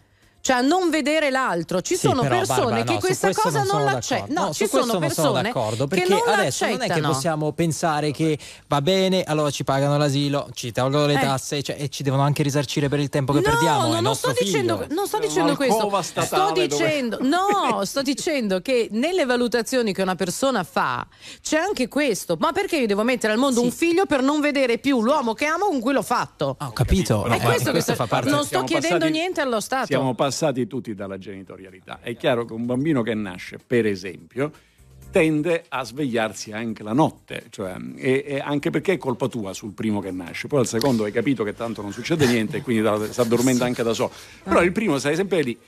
Cioè 0.47 0.57
a 0.59 0.61
non 0.61 0.91
vedere 0.91 1.31
l'altro. 1.31 1.81
Ci 1.81 1.95
Sì, 1.97 2.07
sono 2.07 2.23
però, 2.23 2.37
persone 2.37 2.59
Barbara, 2.61 2.85
che 2.85 2.93
no, 2.93 2.99
questa 3.01 3.27
questo 3.27 3.43
cosa 3.43 3.59
non 3.59 3.67
non, 3.67 3.77
sono 3.81 3.93
l'accettano. 3.93 4.33
No, 4.33 4.47
No, 4.47 4.53
ci 4.53 4.65
su 4.65 4.71
questo 4.71 4.79
sono 4.91 4.99
non 5.01 5.11
sono 5.11 5.33
persone 5.33 5.43
d'accordo 5.43 5.87
che 5.89 5.97
perché 5.97 6.09
non 6.09 6.23
adesso 6.39 6.67
non 6.67 6.83
è 6.83 6.89
che 6.89 7.01
possiamo 7.01 7.53
pensare 7.53 8.11
che 8.13 8.39
va 8.69 8.81
bene, 8.81 9.25
allora 9.25 9.51
ci 9.51 9.65
pagano 9.65 9.97
l'asilo, 9.99 10.49
ci 10.55 10.71
tolgono 10.71 11.07
le 11.07 11.15
Eh. 11.15 11.19
tasse 11.21 11.63
cioè, 11.65 11.77
e 11.81 11.89
ci 11.89 12.05
devono 12.05 12.23
anche 12.23 12.45
risarcire 12.45 12.89
per 12.89 13.01
il 13.01 13.09
tempo 13.09 13.33
che 13.33 13.41
No, 13.41 13.51
perdiamo. 13.51 13.89
no, 13.93 14.01
non 14.01 14.15
sto 14.15 14.33
dicendo, 14.39 14.87
non 14.91 15.07
sto 15.09 15.19
dicendo 15.19 15.57
questo. 15.57 15.91
Sto 16.03 16.53
dicendo, 16.53 17.19
no, 17.23 17.85
sto 17.85 18.03
dicendo 18.03 18.61
che 18.61 18.87
nelle 18.93 19.25
valutazioni 19.25 19.93
che 19.93 20.03
una 20.03 20.15
persona 20.15 20.63
fa 20.63 21.05
c'è 21.43 21.57
anche 21.59 21.89
questo. 21.89 22.37
Ma 22.39 22.53
perché 22.53 22.77
io 22.77 22.87
devo 22.87 23.03
mettere 23.03 23.33
al 23.33 23.39
mondo 23.41 23.63
un 23.63 23.73
figlio 23.73 24.07
per 24.07 24.23
non 24.23 24.41
vedere 24.41 24.79
più 24.79 25.03
l'uomo 25.03 25.35
che 25.35 25.47
amo 25.47 25.67
con 25.67 25.81
cui 25.81 25.93
l'ho 25.93 26.03
fatto? 26.03 26.57
Ho 26.61 26.71
capito. 26.73 27.25
È 27.25 27.41
questo 27.41 27.73
che 27.73 27.81
sto- 27.81 27.95
fa 27.97 28.07
parte- 28.07 28.31
non 28.31 28.45
sto 28.45 28.63
chiedendo 28.63 28.99
passati- 28.99 29.13
niente 29.19 29.41
allo 29.41 29.61
Stato. 29.61 29.87
Siamo 29.87 30.15
passati 30.15 30.35
tutti 30.67 30.95
dalla 30.95 31.19
genitorialità. 31.19 31.99
È 32.03 32.17
chiaro 32.17 32.45
che 32.45 32.53
un 32.53 32.67
bambino 32.67 33.03
che 33.03 33.15
nasce, 33.15 33.59
per 33.65 33.87
esempio, 33.87 34.51
tende 35.11 35.65
a 35.69 35.83
svegliarsi 35.85 36.53
anche 36.53 36.83
la 36.83 36.93
notte, 36.93 37.45
cioè, 37.51 37.75
e, 37.97 38.25
e 38.27 38.39
anche 38.41 38.71
perché 38.71 38.95
è 38.95 38.99
colpa 38.99 39.29
tua 39.29 39.55
sul 39.55 39.73
primo 39.73 40.01
che 40.01 40.11
nasce, 40.11 40.47
poi 40.47 40.61
al 40.61 40.67
secondo 40.67 41.05
hai 41.05 41.13
capito 41.13 41.43
che 41.45 41.55
tanto 41.55 41.81
non 41.81 41.93
succede 41.93 42.27
niente 42.27 42.59
e 42.59 42.63
quindi 42.63 42.87
si 43.11 43.21
addormenta 43.21 43.65
anche 43.65 43.83
da 43.83 43.95
solo. 43.95 44.11
Però 44.43 44.63
il 44.63 44.73
primo 44.73 44.99
stai 44.99 45.15
sempre 45.17 45.43
lì. 45.43 45.59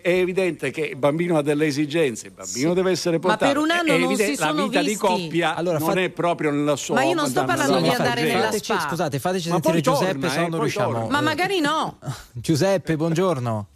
È 0.00 0.10
evidente 0.10 0.70
che 0.70 0.82
il 0.82 0.96
bambino 0.96 1.36
ha 1.38 1.42
delle 1.42 1.66
esigenze, 1.66 2.28
il 2.28 2.32
bambino 2.32 2.72
deve 2.72 2.92
essere 2.92 3.16
Ma 3.16 3.22
portato. 3.22 3.46
per 3.52 3.60
un 3.60 3.70
anno 3.70 3.92
È 3.92 3.98
non 3.98 4.04
evidente- 4.10 4.26
si 4.34 4.36
sono 4.36 4.52
La 4.54 4.62
vita 4.62 4.80
di 4.80 4.86
visti. 4.86 5.00
coppia 5.06 5.54
Allora, 5.56 5.78
non 5.78 5.98
è 5.98 6.08
proprio 6.10 6.50
nella 6.52 6.76
sua 6.76 6.94
Ma 6.94 7.02
io 7.02 7.14
non 7.14 7.26
sto 7.28 7.44
parlando 7.44 7.80
di 7.80 7.88
andare 7.88 8.22
nella 8.22 8.42
Fateci- 8.44 8.72
spa. 8.74 8.88
scusate, 8.88 9.18
fateci 9.18 9.48
Ma 9.48 9.54
sentire 9.54 9.80
Giuseppe, 9.80 10.12
torna, 10.12 10.28
se 10.30 10.40
eh, 10.44 10.48
riusciamo. 10.50 10.92
torna. 10.92 11.08
Ma 11.08 11.20
magari 11.20 11.60
no. 11.60 11.98
Giuseppe, 12.32 12.96
buongiorno. 12.96 13.66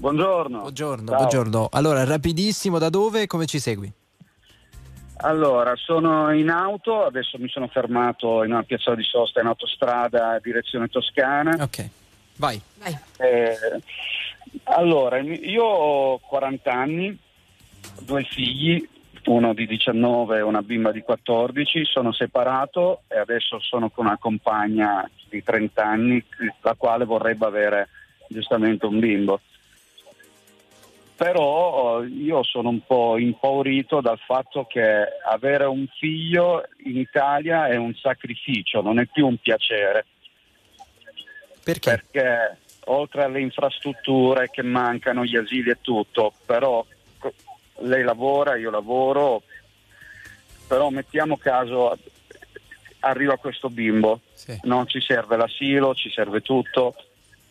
Buongiorno. 0.00 0.60
Buongiorno, 0.60 1.14
buongiorno. 1.14 1.68
Allora, 1.72 2.04
rapidissimo, 2.04 2.78
da 2.78 2.88
dove? 2.88 3.26
Come 3.26 3.44
ci 3.44 3.58
segui? 3.58 3.92
Allora, 5.18 5.76
sono 5.76 6.32
in 6.32 6.48
auto, 6.48 7.04
adesso 7.04 7.36
mi 7.36 7.50
sono 7.50 7.68
fermato 7.68 8.42
in 8.42 8.52
una 8.52 8.62
piazzola 8.62 8.96
di 8.96 9.02
sosta 9.02 9.40
in 9.40 9.46
autostrada 9.46 10.40
direzione 10.42 10.88
Toscana. 10.88 11.62
Ok, 11.62 11.86
vai. 12.36 12.58
Eh, 13.18 13.54
allora, 14.64 15.18
io 15.18 15.64
ho 15.64 16.18
40 16.18 16.72
anni, 16.72 17.18
due 18.00 18.22
figli, 18.22 18.88
uno 19.26 19.52
di 19.52 19.66
19 19.66 20.38
e 20.38 20.40
una 20.40 20.62
bimba 20.62 20.92
di 20.92 21.02
14, 21.02 21.84
sono 21.84 22.10
separato 22.12 23.02
e 23.06 23.18
adesso 23.18 23.60
sono 23.60 23.90
con 23.90 24.06
una 24.06 24.16
compagna 24.16 25.06
di 25.28 25.42
30 25.42 25.84
anni, 25.84 26.24
la 26.62 26.74
quale 26.74 27.04
vorrebbe 27.04 27.44
avere 27.44 27.88
giustamente 28.28 28.86
un 28.86 28.98
bimbo. 28.98 29.40
Però 31.20 32.00
eh, 32.02 32.06
io 32.06 32.42
sono 32.42 32.70
un 32.70 32.80
po' 32.86 33.18
impaurito 33.18 34.00
dal 34.00 34.18
fatto 34.20 34.64
che 34.64 35.06
avere 35.22 35.66
un 35.66 35.86
figlio 35.98 36.64
in 36.84 36.96
Italia 36.96 37.66
è 37.66 37.76
un 37.76 37.94
sacrificio, 37.94 38.80
non 38.80 38.98
è 38.98 39.04
più 39.04 39.26
un 39.26 39.36
piacere. 39.36 40.06
Perché? 41.62 41.90
Perché 41.90 42.56
oltre 42.86 43.24
alle 43.24 43.40
infrastrutture 43.40 44.48
che 44.48 44.62
mancano, 44.62 45.26
gli 45.26 45.36
asili 45.36 45.68
e 45.68 45.76
tutto, 45.82 46.32
però 46.46 46.82
lei 47.80 48.02
lavora, 48.02 48.56
io 48.56 48.70
lavoro, 48.70 49.42
però 50.66 50.88
mettiamo 50.88 51.36
caso 51.36 51.98
arriva 53.00 53.36
questo 53.36 53.68
bimbo, 53.68 54.20
non 54.62 54.86
ci 54.86 55.02
serve 55.02 55.36
l'asilo, 55.36 55.94
ci 55.94 56.10
serve 56.10 56.40
tutto 56.40 56.94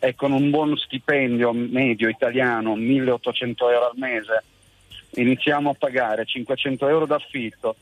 e 0.02 0.14
con 0.14 0.32
un 0.32 0.48
buon 0.50 0.76
stipendio 0.78 1.52
medio 1.52 2.08
italiano, 2.08 2.74
1800 2.74 3.70
euro 3.70 3.86
al 3.90 3.96
mese, 3.96 4.42
iniziamo 5.16 5.70
a 5.70 5.74
pagare 5.78 6.24
500 6.24 6.88
euro 6.88 7.04
d'affitto, 7.04 7.76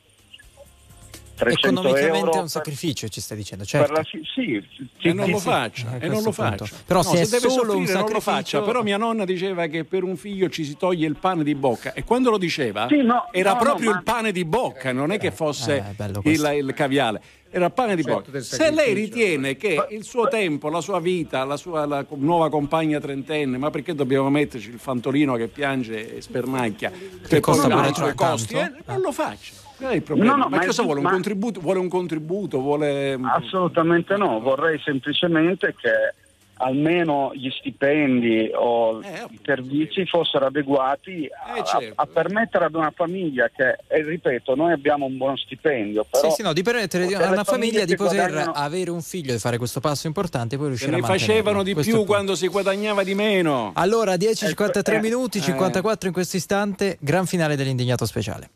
300 1.37 1.69
Economicamente 1.69 2.19
euro 2.19 2.33
è 2.33 2.35
un 2.35 2.41
per- 2.41 2.49
sacrificio, 2.51 3.07
ci 3.07 3.21
stai 3.21 3.37
dicendo, 3.37 3.63
per 3.63 3.71
certo. 3.73 3.93
la- 3.93 4.03
sì, 4.03 4.21
sì, 4.35 5.09
E 5.09 5.13
non 5.13 5.27
sì, 5.27 5.31
lo 5.31 5.39
sì. 5.39 5.45
faccia, 5.49 5.97
e 6.01 6.09
non 6.09 6.17
lo 6.17 6.33
punto. 6.33 6.33
faccia. 6.33 6.77
Però 6.85 7.01
No, 7.03 7.09
se 7.11 7.21
è 7.21 7.27
deve 7.27 7.39
solo 7.39 7.77
un 7.77 7.87
soffrire, 7.87 7.93
non 7.93 8.01
lo 8.03 8.09
sacrificio- 8.09 8.21
faccia. 8.21 8.63
Però 8.63 8.83
mia 8.83 8.97
nonna 8.97 9.25
diceva 9.25 9.67
che 9.69 9.85
per 9.85 10.03
un 10.03 10.17
figlio 10.17 10.49
ci 10.49 10.65
si 10.65 10.77
toglie 10.77 11.07
il 11.07 11.17
pane 11.17 11.45
di 11.45 11.55
bocca 11.55 11.93
e 11.93 12.03
quando 12.03 12.31
lo 12.31 12.39
diceva 12.39 12.89
Sì, 12.89 13.03
no, 13.03 13.29
era 13.31 13.51
no, 13.53 13.57
no, 13.59 13.63
proprio 13.63 13.91
ma- 13.93 13.97
il 13.99 14.03
pane 14.03 14.33
di 14.33 14.45
bocca, 14.45 14.91
non 14.93 15.13
è 15.13 15.19
che 15.21 15.31
fosse 15.31 15.95
Eh, 15.97 16.05
il, 16.29 16.65
il 16.67 16.75
caviale. 16.75 17.23
Era 17.51 17.71
pane 17.71 17.97
di 17.97 18.03
Certo, 18.03 18.19
bocca. 18.19 18.31
del 18.31 18.43
Se 18.43 18.71
lei 18.71 18.93
ritiene 18.93 19.57
che 19.57 19.87
il 19.91 20.05
suo 20.05 20.29
tempo, 20.29 20.69
la 20.69 20.83
sua 20.83 21.01
vita, 21.01 21.45
la 21.45 21.57
sua 21.57 21.87
la 21.87 22.05
nuova 22.17 22.51
compagna 22.51 23.01
trentenne, 23.01 23.57
ma 23.57 23.71
perché 23.71 23.95
dobbiamo 23.95 24.29
metterci 24.29 24.69
il 24.69 24.79
fantolino 24.79 25.35
che 25.37 25.49
piange 25.49 26.17
e 26.17 26.21
spernacchia 26.21 26.93
per 27.27 27.41
costa 27.41 27.67
i 27.67 28.15
costi? 28.15 28.55
eh, 28.55 28.73
non 28.87 29.01
lo 29.01 29.13
faccia. 29.13 29.55
Qual 29.79 29.93
è 29.93 29.95
il 29.95 30.03
problema? 30.03 30.33
No, 30.33 30.37
no, 30.43 30.49
ma, 30.49 30.57
ma 30.57 30.67
cosa 30.67 30.83
vuole? 30.83 30.99
Un 30.99 31.05
ma- 31.05 31.13
contributo? 31.13 31.61
Vuole 31.61 31.79
un 31.79 31.89
contributo? 31.89 32.61
Vuole... 32.61 33.19
Assolutamente 33.23 34.17
no, 34.17 34.41
vorrei 34.41 34.79
semplicemente 34.81 35.75
che 35.81 36.15
almeno 36.59 37.31
gli 37.35 37.49
stipendi 37.51 38.51
o 38.55 39.01
i 39.01 39.39
servizi 39.45 40.05
fossero 40.07 40.47
adeguati 40.47 41.29
a, 41.31 41.63
certo. 41.63 41.93
a 41.97 42.07
permettere 42.07 42.65
ad 42.67 42.75
una 42.75 42.93
famiglia 42.95 43.49
che, 43.55 43.79
e 43.87 44.03
ripeto, 44.03 44.55
noi 44.55 44.73
abbiamo 44.73 45.07
un 45.07 45.17
buono 45.17 45.37
stipendio, 45.37 46.05
però 46.11 46.29
Sì, 46.29 46.37
sì, 46.37 46.43
no, 46.43 46.53
di 46.53 46.63
permettere 46.63 47.07
per 47.07 47.21
a 47.23 47.31
una 47.31 47.45
famiglia 47.45 47.85
di 47.85 47.97
poter 47.97 48.29
guadagnano- 48.31 48.53
avere 48.53 48.91
un 48.91 49.03
figlio 49.03 49.33
e 49.35 49.39
fare 49.39 49.57
questo 49.59 49.81
passo 49.81 50.07
importante 50.07 50.55
e 50.55 50.59
poi 50.59 50.69
riuscire 50.69 50.91
ne 50.91 50.97
a 50.99 51.01
mantenerlo. 51.01 51.33
facevano 51.35 51.63
di 51.63 51.73
Questo 51.73 51.91
più 51.91 52.01
punto. 52.01 52.13
quando 52.15 52.35
si 52.35 52.49
guadagnava 52.49 53.03
di 53.05 53.15
meno. 53.15 53.73
Allora, 53.75 54.15
10-53 54.17 54.95
Eh, 54.97 55.01
minuti, 55.01 55.39
eh. 55.39 55.43
54 55.43 56.09
in 56.09 56.13
questo 56.15 56.37
istante, 56.37 56.97
gran 57.01 57.27
finale 57.27 57.57
dell'indignato 57.57 58.05
speciale. 58.07 58.51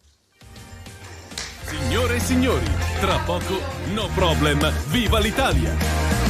Signore 1.64 2.16
e 2.16 2.20
signori, 2.20 2.66
tra 3.00 3.18
poco 3.24 3.58
No 3.94 4.08
Problem, 4.14 4.70
viva 4.90 5.18
l'Italia! 5.18 6.21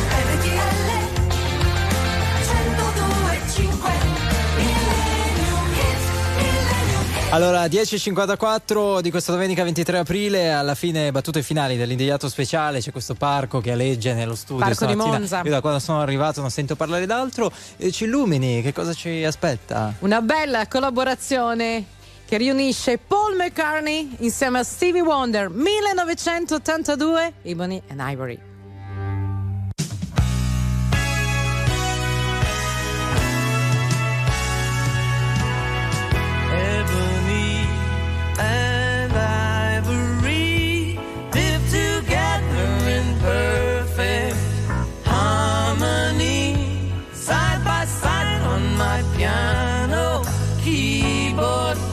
Allora, 7.33 7.65
10.54 7.65 9.01
di 9.01 9.11
questa 9.11 9.33
domenica 9.33 9.65
23 9.65 9.99
aprile, 10.01 10.53
alla 10.53 10.75
fine 10.75 11.11
battute 11.11 11.43
finali 11.43 11.79
dell'indignato 11.79 12.29
speciale, 12.29 12.81
c'è 12.81 12.93
questo 12.93 13.15
parco 13.15 13.59
che 13.63 13.73
aleggia 13.73 14.13
nello 14.13 14.35
studio 14.35 14.63
Parco 14.63 14.85
di. 14.85 14.95
Monza. 14.95 15.41
Io 15.43 15.51
da 15.51 15.63
quando 15.63 15.79
sono 15.79 16.03
arrivato 16.03 16.43
non 16.43 16.51
sento 16.51 16.77
parlare 16.77 17.07
d'altro. 17.07 17.51
E 17.79 17.91
ci 17.91 18.05
illumini, 18.05 18.61
che 18.61 18.75
cosa 18.75 18.93
ci 18.93 19.25
aspetta? 19.25 19.95
Una 20.01 20.21
bella 20.21 20.69
collaborazione 20.69 21.87
che 22.27 22.37
riunisce 22.37 22.99
Paul 22.99 23.35
McCartney 23.35 24.17
insieme 24.19 24.59
a 24.59 24.63
Stevie 24.63 25.01
Wonder 25.01 25.49
1982 25.49 27.33
Ebony 27.45 27.81
and 27.89 28.01
Ivory. 28.05 28.52
people 51.35 51.92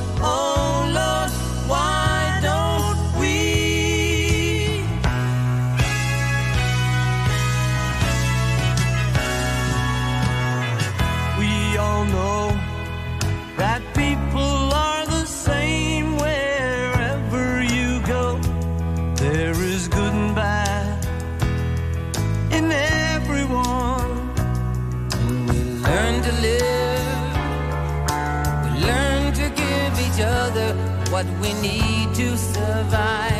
what 31.11 31.25
we 31.41 31.53
need 31.53 32.13
to 32.13 32.37
survive. 32.37 33.38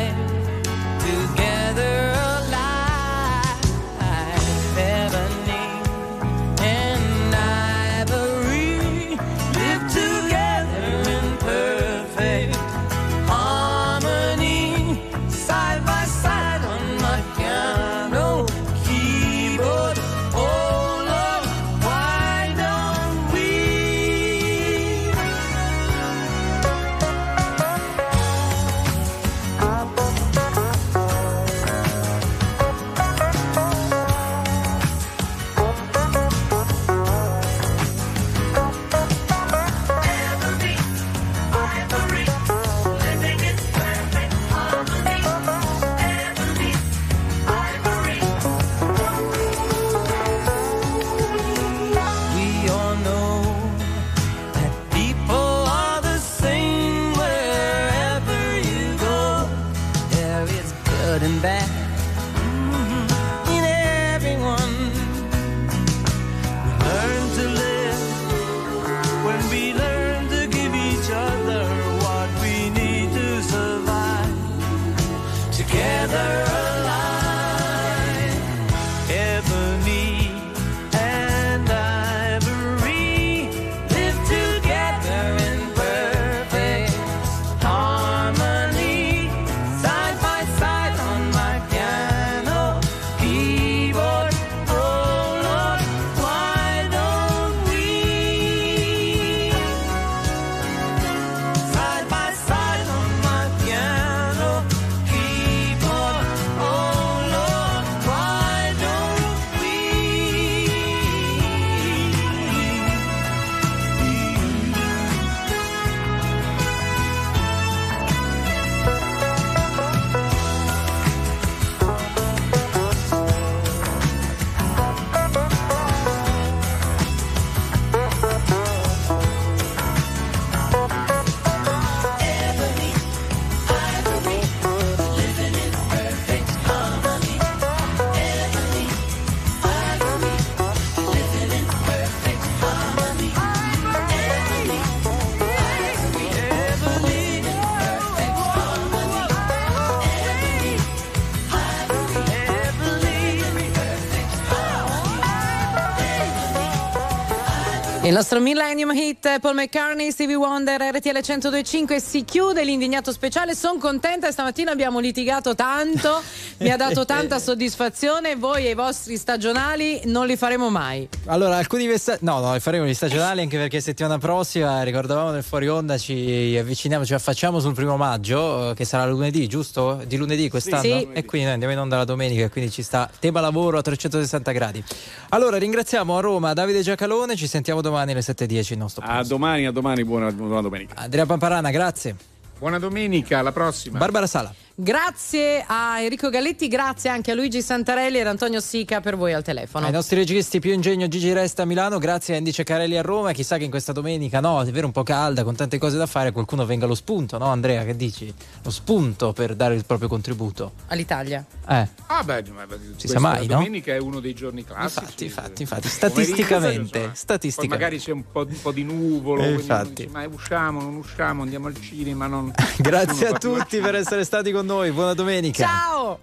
Nostro 158.20 158.38
Millennium 158.38 158.90
Hit, 158.92 159.40
Paul 159.40 159.54
McCartney, 159.54 160.10
Stevie 160.10 160.34
Wonder, 160.34 160.78
RTL 160.78 161.20
102.5 161.20 161.96
si 161.96 162.22
chiude 162.22 162.62
l'indignato 162.64 163.12
speciale. 163.12 163.54
Sono 163.54 163.78
contenta 163.78 164.30
stamattina 164.30 164.72
abbiamo 164.72 164.98
litigato 164.98 165.54
tanto, 165.54 166.22
mi 166.60 166.70
ha 166.70 166.76
dato 166.76 167.04
tanta 167.06 167.38
soddisfazione. 167.38 168.36
Voi 168.36 168.66
e 168.66 168.70
i 168.70 168.74
vostri 168.74 169.16
stagionali 169.16 170.02
non 170.04 170.26
li 170.26 170.36
faremo 170.36 170.68
mai. 170.68 171.08
Allora, 171.26 171.56
alcuni 171.56 171.86
messaggi. 171.86 172.24
No, 172.24 172.40
no, 172.40 172.52
li 172.52 172.60
faremo 172.60 172.84
gli 172.84 172.94
stagionali 172.94 173.40
anche 173.40 173.56
perché 173.56 173.80
settimana 173.80 174.18
prossima, 174.18 174.82
ricordavamo 174.82 175.30
nel 175.30 175.42
fuori 175.42 175.68
onda, 175.68 175.96
ci 175.96 176.56
avviciniamo, 176.58 177.04
ci 177.04 177.14
affacciamo 177.14 177.60
sul 177.60 177.74
primo 177.74 177.96
maggio, 177.96 178.70
eh, 178.70 178.74
che 178.74 178.84
sarà 178.84 179.06
lunedì, 179.06 179.46
giusto? 179.46 180.02
Di 180.06 180.16
lunedì 180.16 180.50
quest'anno? 180.50 180.82
Sì. 180.82 181.08
E 181.12 181.24
quindi 181.24 181.46
noi 181.46 181.54
andiamo 181.54 181.72
in 181.72 181.78
onda 181.78 181.96
la 181.96 182.04
domenica, 182.04 182.44
e 182.44 182.50
quindi 182.50 182.70
ci 182.70 182.82
sta 182.82 183.10
tema 183.18 183.40
lavoro 183.40 183.78
a 183.78 183.82
360 183.82 184.52
gradi. 184.52 184.84
Allora, 185.30 185.56
ringraziamo 185.56 186.16
a 186.16 186.20
Roma 186.20 186.52
Davide 186.52 186.82
Giacalone, 186.82 187.36
ci 187.36 187.46
sentiamo 187.46 187.80
domani 187.80 188.12
alle 188.12 188.20
7.10 188.20 188.72
il 188.72 188.78
nostro 188.78 189.04
A 189.06 189.24
domani, 189.24 189.64
a 189.64 189.70
domani, 189.70 190.04
buona, 190.04 190.30
buona 190.30 190.60
domenica. 190.60 190.94
Andrea 190.96 191.24
Pamparana, 191.24 191.70
grazie. 191.70 192.16
Buona 192.58 192.78
domenica, 192.78 193.38
alla 193.38 193.52
prossima. 193.52 193.98
Barbara 193.98 194.26
Sala. 194.26 194.52
Grazie 194.82 195.62
a 195.66 196.00
Enrico 196.00 196.30
Galletti, 196.30 196.66
grazie 196.66 197.10
anche 197.10 197.32
a 197.32 197.34
Luigi 197.34 197.60
Santarelli 197.60 198.18
ed 198.18 198.26
Antonio 198.26 198.60
Sica 198.60 199.02
per 199.02 199.14
voi 199.14 199.34
al 199.34 199.42
telefono. 199.42 199.84
Ai 199.84 199.92
nostri 199.92 200.16
registi 200.16 200.58
più 200.58 200.72
ingegno 200.72 201.06
Gigi 201.06 201.34
Resta 201.34 201.64
a 201.64 201.66
Milano, 201.66 201.98
grazie 201.98 202.32
a 202.32 202.38
Andy 202.38 202.50
Ceccarelli 202.50 202.96
a 202.96 203.02
Roma. 203.02 203.32
Chissà 203.32 203.58
che 203.58 203.64
in 203.64 203.70
questa 203.70 203.92
domenica, 203.92 204.40
no, 204.40 204.62
è 204.62 204.70
vero 204.70 204.86
un 204.86 204.92
po' 204.92 205.02
calda, 205.02 205.44
con 205.44 205.54
tante 205.54 205.76
cose 205.76 205.98
da 205.98 206.06
fare, 206.06 206.32
qualcuno 206.32 206.64
venga 206.64 206.86
allo 206.86 206.94
spunto, 206.94 207.36
no 207.36 207.44
Andrea? 207.44 207.84
Che 207.84 207.94
dici? 207.94 208.32
Lo 208.62 208.70
spunto 208.70 209.34
per 209.34 209.54
dare 209.54 209.74
il 209.74 209.84
proprio 209.84 210.08
contributo. 210.08 210.72
All'Italia. 210.86 211.44
Eh. 211.68 211.86
Ah, 212.06 212.22
beh, 212.24 212.44
ma 212.48 212.64
Si 212.96 213.06
sa 213.06 213.18
mai, 213.18 213.46
no? 213.46 213.56
domenica 213.56 213.92
è 213.92 213.98
uno 213.98 214.18
dei 214.18 214.32
giorni 214.32 214.64
classici. 214.64 215.24
Infatti, 215.24 215.24
infatti, 215.24 215.62
infatti, 215.62 215.88
statisticamente, 215.88 217.10
statisticamente. 217.12 217.56
Poi 217.56 217.68
magari 217.68 217.98
c'è 217.98 218.12
un 218.12 218.24
po', 218.32 218.46
un 218.48 218.60
po' 218.62 218.72
di 218.72 218.84
nuvolo, 218.84 219.42
Eh, 219.42 219.50
infatti. 219.52 220.04
dice, 220.06 220.08
ma 220.08 220.26
usciamo, 220.26 220.80
non 220.80 220.94
usciamo, 220.96 221.42
andiamo 221.42 221.66
al 221.66 221.78
cinema. 221.78 222.26
Non... 222.26 222.50
Grazie 222.78 223.26
a 223.28 223.32
tutti 223.38 223.78
per 223.78 223.94
essere 223.94 224.24
stati 224.24 224.50
con 224.50 224.68
noi. 224.70 224.92
Buona 224.92 225.14
domenica. 225.14 225.66
Ciao! 225.66 226.20